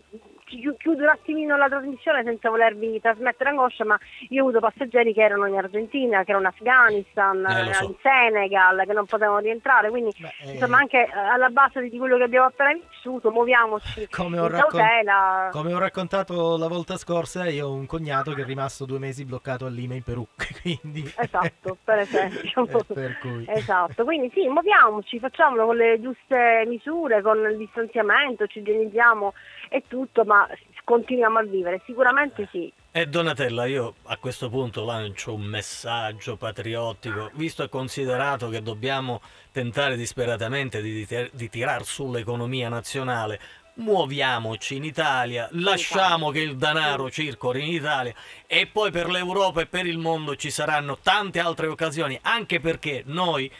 chiudo 0.48 1.02
un 1.02 1.08
attimino 1.08 1.56
la 1.56 1.68
trasmissione 1.68 2.22
senza 2.24 2.48
volervi 2.50 3.00
trasmettere 3.00 3.50
angoscia, 3.50 3.84
ma 3.84 3.98
io 4.30 4.44
ho 4.44 4.48
avuto 4.48 4.60
passeggeri 4.60 5.12
che 5.12 5.22
erano 5.22 5.46
in 5.46 5.56
Argentina, 5.56 6.24
che 6.24 6.30
erano 6.30 6.46
in 6.48 6.52
Afghanistan, 6.54 7.44
Eh, 7.46 7.74
so. 7.74 7.84
in 7.84 7.94
Senegal, 8.00 8.84
che 8.86 8.92
non 8.92 9.06
potevano 9.06 9.38
rientrare, 9.38 9.90
quindi 9.90 10.10
eh, 10.42 10.52
insomma 10.52 10.78
anche 10.78 11.04
eh, 11.04 11.10
alla 11.12 11.48
base 11.48 11.80
di 11.88 11.98
quello 11.98 12.16
che 12.16 12.24
abbiamo 12.24 12.46
appena 12.46 12.72
vissuto, 12.72 13.30
muoviamoci 13.30 14.08
Come 14.10 14.38
ho, 14.38 14.48
raccon- 14.48 15.50
come 15.50 15.72
ho 15.72 15.78
raccontato 15.78 16.56
la 16.56 16.68
volta 16.68 16.96
scorsa, 16.96 17.48
io 17.48 17.68
ho 17.68 17.72
un 17.72 17.86
cognato 17.86 18.32
che 18.32 18.42
è 18.42 18.44
rimasto 18.44 18.84
due 18.84 18.98
mesi 18.98 19.24
bloccato 19.24 19.66
a 19.66 19.68
Lima 19.68 19.94
in 19.94 20.02
Perù, 20.02 20.26
quindi... 20.62 21.10
Esatto, 21.16 21.76
per 21.82 21.98
esempio. 21.98 22.66
Eh, 22.66 22.84
per 22.92 23.18
cui... 23.18 23.44
Esatto, 23.48 24.04
quindi 24.04 24.30
sì, 24.34 24.46
muoviamoci, 24.48 25.18
facciamolo 25.18 25.66
con 25.66 25.76
le 25.76 26.00
giuste 26.00 26.64
misure, 26.66 27.22
con 27.22 27.38
il 27.38 27.56
distanziamento, 27.56 28.46
ci 28.46 28.60
igienizziamo 28.60 29.32
e 29.68 29.82
tutto, 29.86 30.24
ma 30.24 30.37
continuiamo 30.84 31.38
a 31.38 31.42
vivere, 31.42 31.82
sicuramente 31.84 32.48
sì. 32.50 32.72
E 32.90 33.06
Donatella, 33.06 33.66
io 33.66 33.94
a 34.04 34.16
questo 34.16 34.48
punto 34.48 34.84
lancio 34.84 35.34
un 35.34 35.42
messaggio 35.42 36.36
patriottico, 36.36 37.30
visto 37.34 37.62
e 37.62 37.68
considerato 37.68 38.48
che 38.48 38.62
dobbiamo 38.62 39.20
tentare 39.52 39.96
disperatamente 39.96 40.80
di, 40.80 41.06
di, 41.06 41.30
di 41.32 41.48
tirar 41.48 41.84
su 41.84 42.10
l'economia 42.10 42.68
nazionale, 42.68 43.38
muoviamoci 43.74 44.76
in 44.76 44.84
Italia, 44.84 45.48
lasciamo 45.52 46.30
che 46.30 46.40
il 46.40 46.56
denaro 46.56 47.10
circoli 47.10 47.60
in 47.60 47.74
Italia 47.74 48.14
e 48.46 48.66
poi 48.66 48.90
per 48.90 49.08
l'Europa 49.08 49.60
e 49.60 49.66
per 49.66 49.86
il 49.86 49.98
mondo 49.98 50.36
ci 50.36 50.50
saranno 50.50 50.98
tante 50.98 51.38
altre 51.38 51.66
occasioni, 51.66 52.18
anche 52.22 52.60
perché 52.60 53.02
noi 53.06 53.50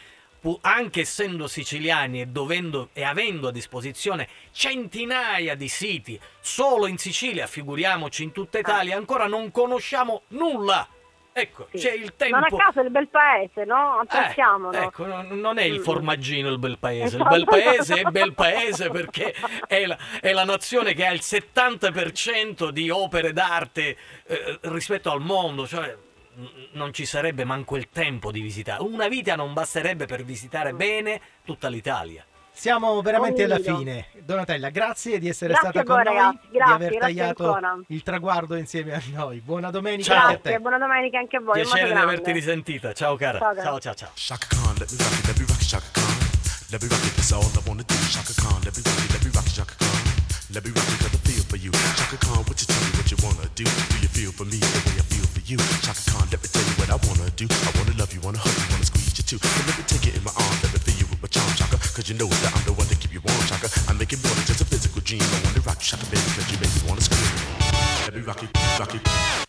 anche 0.61 1.01
essendo 1.01 1.47
siciliani 1.47 2.21
e 2.21 2.25
dovendo 2.27 2.89
e 2.93 3.03
avendo 3.03 3.49
a 3.49 3.51
disposizione 3.51 4.27
centinaia 4.51 5.55
di 5.55 5.67
siti 5.67 6.19
solo 6.39 6.87
in 6.87 6.97
Sicilia, 6.97 7.47
figuriamoci 7.47 8.23
in 8.23 8.31
tutta 8.31 8.57
Italia, 8.59 8.95
ancora 8.95 9.27
non 9.27 9.51
conosciamo 9.51 10.23
nulla. 10.29 10.87
Ecco, 11.31 11.67
c'è 11.73 11.93
il 11.93 12.15
tempo. 12.17 12.35
Non 12.37 12.45
a 12.51 12.57
caso 12.57 12.81
è 12.81 12.83
il 12.83 12.89
bel 12.89 13.07
paese, 13.07 13.63
no? 13.63 13.99
Apprezziamolo. 13.99 14.75
Ecco, 14.77 15.05
non 15.05 15.57
è 15.57 15.63
il 15.63 15.79
Mm. 15.79 15.83
formaggino 15.83 16.49
il 16.49 16.57
bel 16.57 16.77
paese, 16.79 17.15
il 17.15 17.21
Esatto. 17.21 17.29
bel 17.29 17.45
paese 17.45 17.95
è 17.95 18.03
bel 18.03 18.33
paese 18.33 18.89
perché 18.89 19.33
è 19.67 19.85
la, 19.85 19.97
è 20.19 20.33
la 20.33 20.43
nazione 20.43 20.93
che 20.93 21.05
ha 21.05 21.11
il 21.13 21.21
70% 21.21 22.69
di 22.69 22.89
opere 22.89 23.31
d'arte 23.31 23.95
eh, 24.25 24.59
rispetto 24.63 25.11
al 25.11 25.21
mondo, 25.21 25.65
cioè 25.67 25.95
non 26.73 26.93
ci 26.93 27.05
sarebbe 27.05 27.43
manco 27.43 27.75
il 27.75 27.89
tempo 27.89 28.31
di 28.31 28.41
visitare. 28.41 28.81
Una 28.83 29.07
vita 29.07 29.35
non 29.35 29.53
basterebbe 29.53 30.05
per 30.05 30.23
visitare 30.23 30.73
bene 30.73 31.19
tutta 31.45 31.67
l'Italia. 31.67 32.23
Siamo 32.51 33.01
veramente 33.01 33.43
alla 33.43 33.59
fine. 33.59 34.07
Donatella, 34.21 34.69
grazie 34.69 35.17
di 35.17 35.29
essere 35.29 35.53
Grazie 35.53 35.69
stata 35.69 35.85
voi, 35.85 36.03
con 36.03 36.13
ragazzi. 36.13 36.39
noi, 36.43 36.51
Grazie, 36.51 36.77
di 36.77 36.83
aver 36.85 36.99
tagliato 36.99 37.53
ancora. 37.53 37.79
il 37.87 38.03
traguardo 38.03 38.55
insieme 38.55 38.93
a 38.93 39.01
noi. 39.13 39.39
Buona 39.39 39.71
domenica 39.71 40.13
anche 40.13 40.25
a 40.25 40.29
Grazie, 40.33 40.51
te. 40.51 40.59
buona 40.59 40.77
domenica 40.77 41.19
anche 41.19 41.37
a 41.37 41.39
voi. 41.39 41.53
Piacere 41.61 41.93
di 41.93 41.97
averti 41.97 42.31
risentita. 42.33 42.91
Ciao 42.91 43.15
cara. 43.15 43.37
Ciao, 43.39 43.53
cara. 43.53 43.63
ciao 43.63 43.79
ciao. 43.79 43.93
ciao. 43.95 44.09
Shaka 44.13 44.47
Khan, 44.49 44.75
let 44.77 44.91
me 44.91 44.97
rock 44.97 45.19
it, 45.19 45.27
let 45.27 45.37
me 45.39 45.45
rock 45.47 45.61
it, 45.61 45.67
Shaka 45.67 45.89
Khan. 45.93 46.17
Let 46.71 46.81
me 46.83 46.87
rock 46.89 47.05
it, 47.05 47.15
that's 47.15 47.31
all 47.31 47.43
I 47.47 47.61
wanna 47.65 47.83
do. 47.83 47.95
Shaka 47.95 48.33
Khan, 48.41 48.59
let 48.65 48.75
me 48.75 48.83
rock 48.83 48.99
it, 49.05 49.11
let 49.13 49.23
me 49.23 49.31
rock 49.33 49.47
Shaka 49.47 49.75
Khan. 49.79 50.03
Let 50.51 50.63
me 50.65 50.71
rock 50.75 50.89
it, 50.89 50.99
cause 50.99 51.15
I 51.15 51.19
feel 51.23 51.43
for 51.47 51.55
you. 51.55 51.71
Shaka 51.71 52.17
Khan, 52.25 52.43
what 52.43 52.59
you 52.59 52.67
me 52.67 52.78
what 53.09 53.21
you 53.21 53.27
wanna 53.27 53.49
do? 53.55 53.63
Do 53.63 53.97
you 54.01 54.07
feel 54.07 54.31
for 54.31 54.45
me 54.45 54.57
the 54.57 54.81
way 54.85 55.01
I 55.01 55.05
feel 55.09 55.25
for 55.25 55.41
you? 55.41 55.57
Chaka 55.81 56.01
Khan, 56.11 56.27
let 56.29 56.41
me 56.41 56.49
tell 56.49 56.61
you 56.61 56.75
what 56.77 56.89
I 56.93 56.97
wanna 57.07 57.29
do. 57.33 57.47
I 57.49 57.71
wanna 57.77 57.97
love 57.97 58.13
you, 58.13 58.21
wanna 58.21 58.37
hug 58.37 58.53
you, 58.53 58.67
wanna 58.69 58.85
squeeze 58.85 59.17
you 59.17 59.25
too. 59.25 59.39
So 59.41 59.61
let 59.65 59.77
me 59.77 59.83
take 59.87 60.05
it 60.05 60.13
in 60.15 60.23
my 60.23 60.33
arms, 60.37 60.61
let 60.61 60.73
me 60.73 60.79
feel 60.79 60.97
you 61.01 61.07
with 61.09 61.21
my 61.21 61.29
charm, 61.29 61.49
Shaka. 61.57 61.77
Cause 61.77 62.09
you 62.09 62.15
know 62.15 62.27
that 62.27 62.53
I'm 62.53 62.63
the 62.65 62.73
one 62.73 62.85
to 62.85 62.95
keep 62.95 63.13
you 63.13 63.21
warm, 63.25 63.41
Chaka. 63.49 63.69
I 63.89 63.93
make 63.93 64.13
it 64.13 64.21
more 64.21 64.33
than 64.35 64.45
just 64.45 64.61
a 64.61 64.65
physical 64.65 65.01
dream. 65.01 65.25
I 65.25 65.39
wanna 65.45 65.61
rock 65.65 65.81
you, 65.81 65.89
Shaka, 65.89 66.05
baby, 66.13 66.29
cause 66.37 66.47
you 66.53 66.57
make 66.61 66.69
me 66.69 66.81
wanna 66.85 67.01
scream. 67.01 67.33
Let 68.05 68.13
me 68.13 68.21
rock 68.21 68.41
you, 68.45 68.49
rock 68.77 68.93
it. 68.93 69.48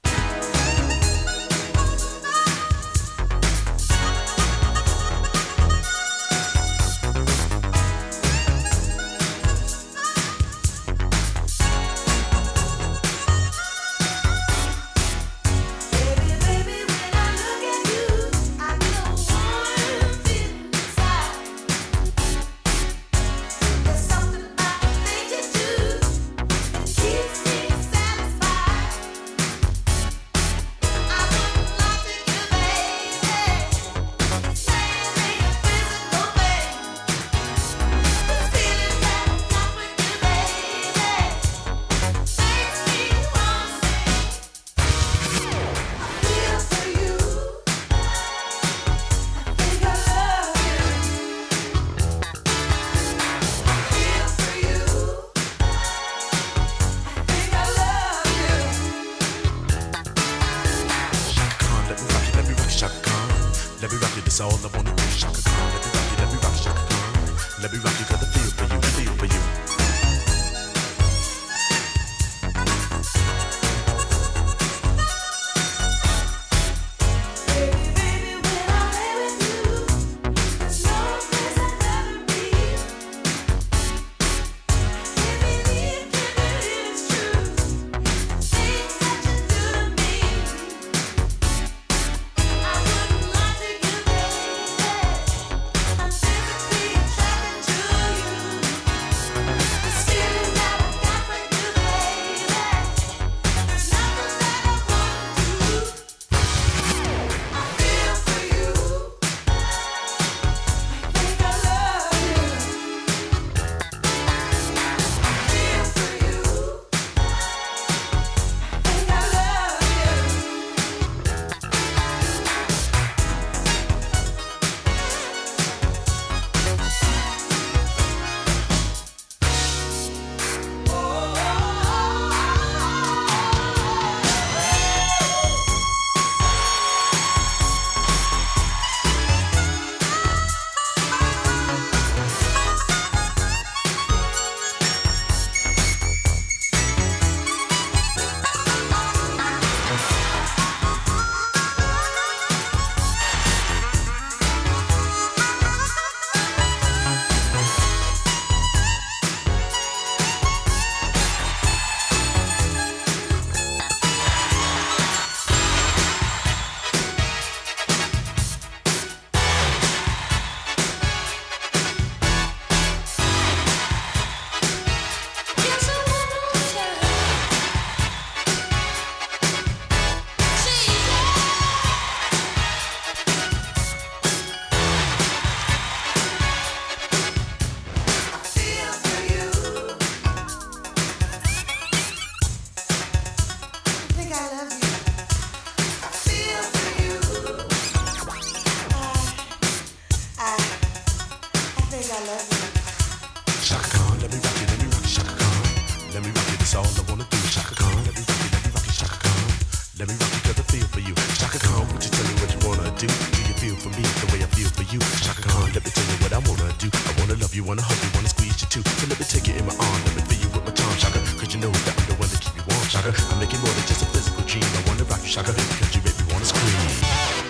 Got 210.47 210.57
the 210.57 210.65
feel 210.73 210.87
for 210.89 211.01
you. 211.01 211.15
Shaka 211.37 211.59
Khan, 211.59 211.87
would 211.93 212.03
you 212.03 212.11
tell 212.11 212.27
me 212.27 212.35
what 212.41 212.51
you 212.51 212.61
wanna 212.67 212.91
do? 212.99 213.07
Do 213.07 213.41
you 213.45 213.55
feel 213.61 213.77
for 213.77 213.91
me 213.95 214.03
the 214.03 214.27
way 214.33 214.41
I 214.43 214.49
feel 214.57 214.71
for 214.73 214.87
you? 214.89 215.01
Shaka 215.21 215.43
Khan, 215.43 215.71
let 215.73 215.85
me 215.85 215.91
tell 215.91 216.07
you 216.07 216.19
what 216.25 216.33
I 216.33 216.41
wanna 216.49 216.73
do. 216.79 216.89
I 216.93 217.13
wanna 217.21 217.37
love 217.41 217.55
you, 217.55 217.63
wanna 217.65 217.83
hug 217.83 217.99
you, 218.03 218.11
wanna 218.15 218.29
squeeze 218.29 218.57
you 218.63 218.69
too. 218.69 218.83
So 218.99 219.07
let 219.07 219.19
me 219.19 219.27
take 219.27 219.47
you 219.47 219.55
in 219.55 219.65
my 219.67 219.75
arm, 219.77 220.01
let 220.07 220.17
me 220.17 220.23
feel 220.27 220.41
you 220.45 220.51
with 220.55 220.65
my 220.65 220.73
tongue, 220.73 220.97
Shaka. 220.97 221.21
Cause 221.39 221.55
you 221.55 221.61
know 221.61 221.71
that 221.71 221.95
I'm 221.95 222.07
the 222.09 222.17
one 222.19 222.31
to 222.31 222.39
keep 222.39 222.55
you 222.57 222.65
warm, 222.67 222.87
Shaka. 222.89 223.13
I'm 223.31 223.39
making 223.39 223.61
more 223.61 223.75
than 223.75 223.87
just 223.87 224.03
a 224.03 224.09
physical 224.11 224.43
dream. 224.45 224.65
I 224.65 224.81
wanna 224.89 225.05
rock 225.07 225.23
you, 225.23 225.31
Shaka, 225.31 225.53
because 225.53 225.93
you 225.95 226.03
make 226.03 226.17
me 226.19 226.27
wanna 226.33 226.47
scream. 226.49 226.89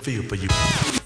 Feel 0.03 0.23
for 0.29 0.37
you. 0.37 1.00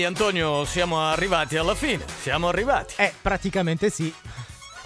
Quindi 0.00 0.04
Antonio 0.04 0.64
siamo 0.64 1.02
arrivati 1.02 1.58
alla 1.58 1.74
fine, 1.74 2.04
siamo 2.22 2.48
arrivati. 2.48 2.94
Eh, 2.96 3.12
praticamente 3.20 3.90
sì. 3.90 4.12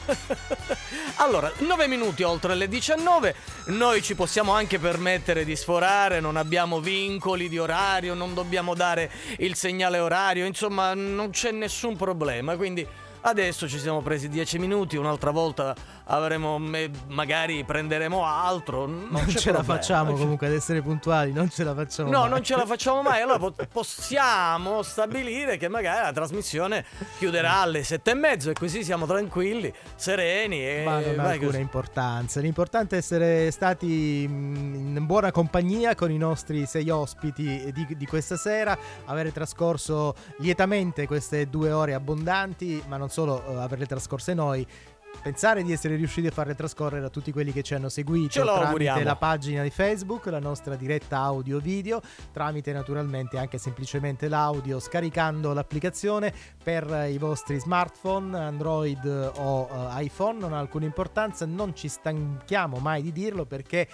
Allora, 1.18 1.52
9 1.58 1.86
minuti 1.86 2.24
oltre 2.24 2.56
le 2.56 2.66
19, 2.66 3.34
noi 3.66 4.02
ci 4.02 4.16
possiamo 4.16 4.52
anche 4.52 4.80
permettere 4.80 5.44
di 5.44 5.54
sforare, 5.54 6.18
non 6.18 6.36
abbiamo 6.36 6.80
vincoli 6.80 7.48
di 7.48 7.58
orario, 7.58 8.14
non 8.14 8.34
dobbiamo 8.34 8.74
dare 8.74 9.10
il 9.38 9.54
segnale 9.54 10.00
orario, 10.00 10.44
insomma 10.46 10.94
non 10.94 11.30
c'è 11.30 11.52
nessun 11.52 11.94
problema, 11.96 12.56
quindi 12.56 12.84
adesso 13.20 13.68
ci 13.68 13.78
siamo 13.78 14.00
presi 14.00 14.28
10 14.28 14.58
minuti, 14.58 14.96
un'altra 14.96 15.30
volta 15.30 15.74
avremo, 16.06 16.58
me- 16.58 16.90
magari 17.08 17.64
prenderemo 17.64 18.24
altro, 18.26 18.86
non, 18.86 19.08
Non 19.10 19.26
ce 19.28 19.50
la 19.50 19.58
problema. 19.58 19.62
facciamo 19.62 20.12
comunque 20.14 20.46
ad 20.48 20.52
essere 20.52 20.82
puntuali, 20.82 21.32
non 21.32 21.48
ce 21.50 21.64
la 21.64 21.74
facciamo. 21.74 22.10
No, 22.10 22.20
mai. 22.20 22.28
non 22.30 22.42
ce 22.42 22.56
la 22.56 22.66
facciamo 22.66 23.02
mai. 23.02 23.22
Allora 23.22 23.38
po- 23.50 23.54
possiamo 23.72 24.82
stabilire 24.82 25.56
che 25.56 25.68
magari 25.68 26.02
la 26.04 26.12
trasmissione 26.12 26.84
chiuderà 27.18 27.60
alle 27.60 27.82
sette 27.84 28.10
e 28.10 28.14
mezzo 28.14 28.50
e 28.50 28.52
così 28.52 28.84
siamo 28.84 29.06
tranquilli, 29.06 29.72
sereni 29.94 30.60
e 30.60 30.82
Ma 30.84 31.00
non 31.00 31.18
ha 31.20 31.28
alcuna 31.30 31.46
così. 31.50 31.60
importanza. 31.60 32.40
L'importante 32.40 32.96
è 32.96 32.98
essere 32.98 33.50
stati 33.50 34.26
mm, 34.28 34.96
in 34.96 35.06
buona 35.06 35.30
compagnia 35.32 35.94
con 35.94 36.10
i 36.10 36.18
nostri 36.18 36.66
sei 36.66 36.90
ospiti 36.90 37.70
di, 37.72 37.86
di 37.96 38.06
questa 38.06 38.36
sera, 38.36 38.76
avere 39.06 39.32
trascorso 39.32 40.14
lietamente 40.38 41.06
queste 41.06 41.48
due 41.48 41.72
ore 41.72 41.94
abbondanti, 41.94 42.82
ma 42.88 42.96
non 42.96 43.08
solo 43.08 43.42
eh, 43.46 43.62
averle 43.62 43.86
trascorse 43.86 44.34
noi. 44.34 44.66
Pensare 45.22 45.62
di 45.62 45.72
essere 45.72 45.96
riusciti 45.96 46.26
a 46.26 46.30
farle 46.30 46.54
trascorrere 46.54 47.06
a 47.06 47.08
tutti 47.08 47.32
quelli 47.32 47.52
che 47.52 47.62
ci 47.62 47.74
hanno 47.74 47.88
seguito 47.88 48.28
Ce 48.28 48.42
tramite 48.42 48.64
auguriamo. 48.64 49.02
la 49.02 49.16
pagina 49.16 49.62
di 49.62 49.70
Facebook, 49.70 50.26
la 50.26 50.38
nostra 50.38 50.76
diretta 50.76 51.18
audio-video, 51.18 52.00
tramite 52.32 52.72
naturalmente 52.72 53.38
anche 53.38 53.58
semplicemente 53.58 54.28
l'audio 54.28 54.78
scaricando 54.80 55.52
l'applicazione 55.52 56.32
per 56.62 57.08
i 57.10 57.18
vostri 57.18 57.58
smartphone, 57.58 58.36
Android 58.38 59.32
o 59.36 59.68
eh, 59.70 60.04
iPhone, 60.04 60.38
non 60.38 60.52
ha 60.52 60.58
alcuna 60.58 60.84
importanza, 60.84 61.46
non 61.46 61.74
ci 61.74 61.88
stanchiamo 61.88 62.78
mai 62.78 63.02
di 63.02 63.12
dirlo 63.12 63.46
perché 63.46 63.88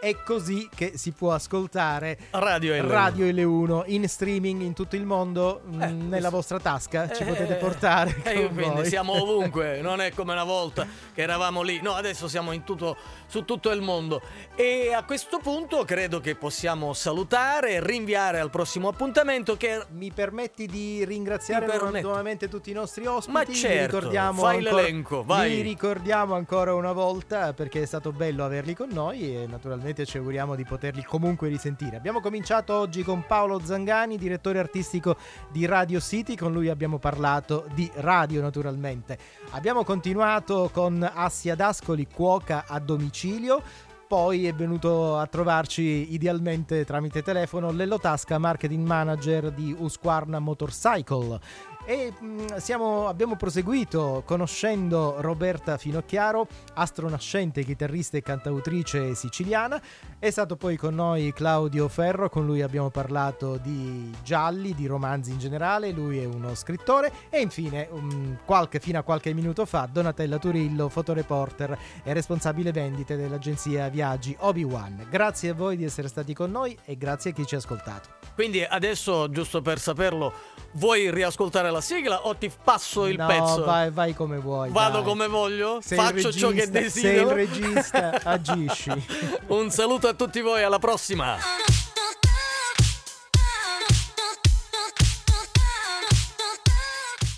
è 0.00 0.22
così 0.22 0.68
che 0.74 0.92
si 0.96 1.12
può 1.12 1.32
ascoltare 1.32 2.18
Radio 2.30 2.74
L1. 2.74 2.86
Radio 2.88 3.26
L1 3.26 3.82
in 3.86 4.08
streaming 4.08 4.60
in 4.60 4.74
tutto 4.74 4.96
il 4.96 5.04
mondo, 5.04 5.62
mm, 5.66 6.08
nella 6.08 6.28
vostra 6.30 6.58
tasca, 6.58 7.10
ci 7.10 7.22
Eh, 7.22 7.26
potete 7.26 7.54
portare 7.54 8.14
E 8.24 8.40
io 8.40 8.48
quindi 8.50 8.84
siamo 8.86 9.14
ovunque, 9.20 9.80
non 9.80 10.00
è 10.00 10.12
come 10.12 10.32
una 10.32 10.44
volta 10.44 10.86
che 11.14 11.22
eravamo 11.22 11.62
lì. 11.62 11.80
No, 11.80 11.92
adesso 11.92 12.28
siamo 12.28 12.52
in 12.52 12.62
tutto, 12.64 12.96
su 13.26 13.44
tutto 13.44 13.70
il 13.70 13.80
mondo. 13.80 14.20
E 14.54 14.92
a 14.92 15.02
questo 15.04 15.38
punto 15.38 15.84
credo 15.84 16.20
che 16.20 16.34
possiamo 16.34 16.92
salutare 16.92 17.72
e 17.72 17.84
rinviare 17.84 18.38
al 18.38 18.50
prossimo 18.50 18.88
appuntamento 18.88 19.56
che 19.56 19.84
Mi 19.90 20.10
permetti 20.12 20.66
di 20.66 21.04
ringraziare 21.04 21.66
nuovamente 22.00 22.48
tutti 22.48 22.70
i 22.70 22.74
nostri 22.74 23.06
ospiti? 23.06 23.32
Ma 23.32 23.44
certo, 23.46 23.96
ricordiamo 23.96 24.42
fai 24.42 24.58
ancora- 24.58 24.82
l'elenco, 24.82 25.24
vai. 25.24 25.56
Vi 25.56 25.60
ricordiamo 25.62 26.34
ancora 26.34 26.74
una 26.74 26.92
volta 26.92 27.52
perché 27.54 27.82
è 27.82 27.86
stato 27.86 28.12
bello 28.12 28.44
averli 28.44 28.74
con 28.74 28.88
noi 28.90 29.34
e 29.36 29.46
naturalmente 29.46 29.85
ci 29.94 30.18
auguriamo 30.18 30.54
di 30.54 30.64
poterli 30.64 31.02
comunque 31.04 31.48
risentire. 31.48 31.96
Abbiamo 31.96 32.20
cominciato 32.20 32.74
oggi 32.74 33.02
con 33.02 33.24
Paolo 33.26 33.60
Zangani, 33.60 34.16
direttore 34.16 34.58
artistico 34.58 35.16
di 35.50 35.66
Radio 35.66 36.00
City, 36.00 36.36
con 36.36 36.52
lui 36.52 36.68
abbiamo 36.68 36.98
parlato 36.98 37.66
di 37.74 37.90
radio 37.96 38.40
naturalmente. 38.40 39.18
Abbiamo 39.50 39.84
continuato 39.84 40.70
con 40.72 41.08
Assia 41.14 41.54
D'Ascoli, 41.54 42.06
cuoca 42.06 42.64
a 42.66 42.78
domicilio. 42.78 43.62
Poi 44.06 44.46
è 44.46 44.54
venuto 44.54 45.18
a 45.18 45.26
trovarci 45.26 46.14
idealmente 46.14 46.84
tramite 46.84 47.22
telefono 47.22 47.72
Lello 47.72 47.98
Tasca, 47.98 48.38
marketing 48.38 48.86
manager 48.86 49.50
di 49.50 49.74
Husqvarna 49.76 50.38
Motorcycle. 50.38 51.40
E 51.88 52.12
mh, 52.18 52.56
siamo- 52.56 53.06
abbiamo 53.06 53.36
proseguito 53.36 54.24
conoscendo 54.26 55.20
Roberta 55.20 55.76
Finocchiaro, 55.78 56.48
astronascente, 56.74 57.62
chitarrista 57.62 58.16
e 58.16 58.22
cantautrice 58.22 59.14
siciliana. 59.14 59.80
È 60.18 60.28
stato 60.28 60.56
poi 60.56 60.76
con 60.76 60.96
noi 60.96 61.32
Claudio 61.32 61.86
Ferro, 61.86 62.28
con 62.28 62.44
lui 62.44 62.60
abbiamo 62.60 62.90
parlato 62.90 63.56
di 63.56 64.12
gialli, 64.24 64.74
di 64.74 64.86
romanzi 64.86 65.30
in 65.30 65.38
generale, 65.38 65.92
lui 65.92 66.18
è 66.18 66.24
uno 66.24 66.56
scrittore. 66.56 67.12
E 67.30 67.40
infine, 67.40 67.86
um, 67.92 68.36
qualche- 68.44 68.80
fino 68.80 68.98
a 68.98 69.02
qualche 69.02 69.32
minuto 69.32 69.64
fa, 69.64 69.88
Donatella 69.90 70.38
Turillo, 70.38 70.88
fotoreporter 70.88 71.78
e 72.02 72.12
responsabile 72.12 72.72
vendite 72.72 73.14
dell'agenzia 73.16 73.88
viaggi 73.90 74.34
Obi-Wan. 74.40 75.06
Grazie 75.08 75.50
a 75.50 75.54
voi 75.54 75.76
di 75.76 75.84
essere 75.84 76.08
stati 76.08 76.34
con 76.34 76.50
noi 76.50 76.76
e 76.84 76.96
grazie 76.96 77.30
a 77.30 77.32
chi 77.32 77.46
ci 77.46 77.54
ha 77.54 77.58
ascoltato. 77.58 78.08
Quindi 78.34 78.64
adesso, 78.64 79.30
giusto 79.30 79.62
per 79.62 79.78
saperlo, 79.78 80.32
vuoi 80.72 81.10
riascoltare 81.12 81.70
la 81.70 81.75
sigla 81.80 82.26
o 82.26 82.36
ti 82.36 82.50
passo 82.62 83.06
il 83.06 83.16
no, 83.16 83.26
pezzo? 83.26 83.64
vai, 83.64 83.90
vai 83.90 84.14
come 84.14 84.38
vuoi. 84.38 84.70
Vado 84.70 84.98
dai. 84.98 85.04
come 85.04 85.26
voglio? 85.26 85.78
Sei 85.82 85.98
Faccio 85.98 86.32
ciò 86.32 86.48
che 86.48 86.66
regista, 86.66 86.80
desidero? 86.80 87.28
Sei 87.28 87.38
il 87.38 87.46
regista, 87.46 88.20
agisci. 88.22 89.06
Un 89.48 89.70
saluto 89.70 90.08
a 90.08 90.14
tutti 90.14 90.40
voi, 90.40 90.62
alla 90.62 90.78
prossima! 90.78 91.36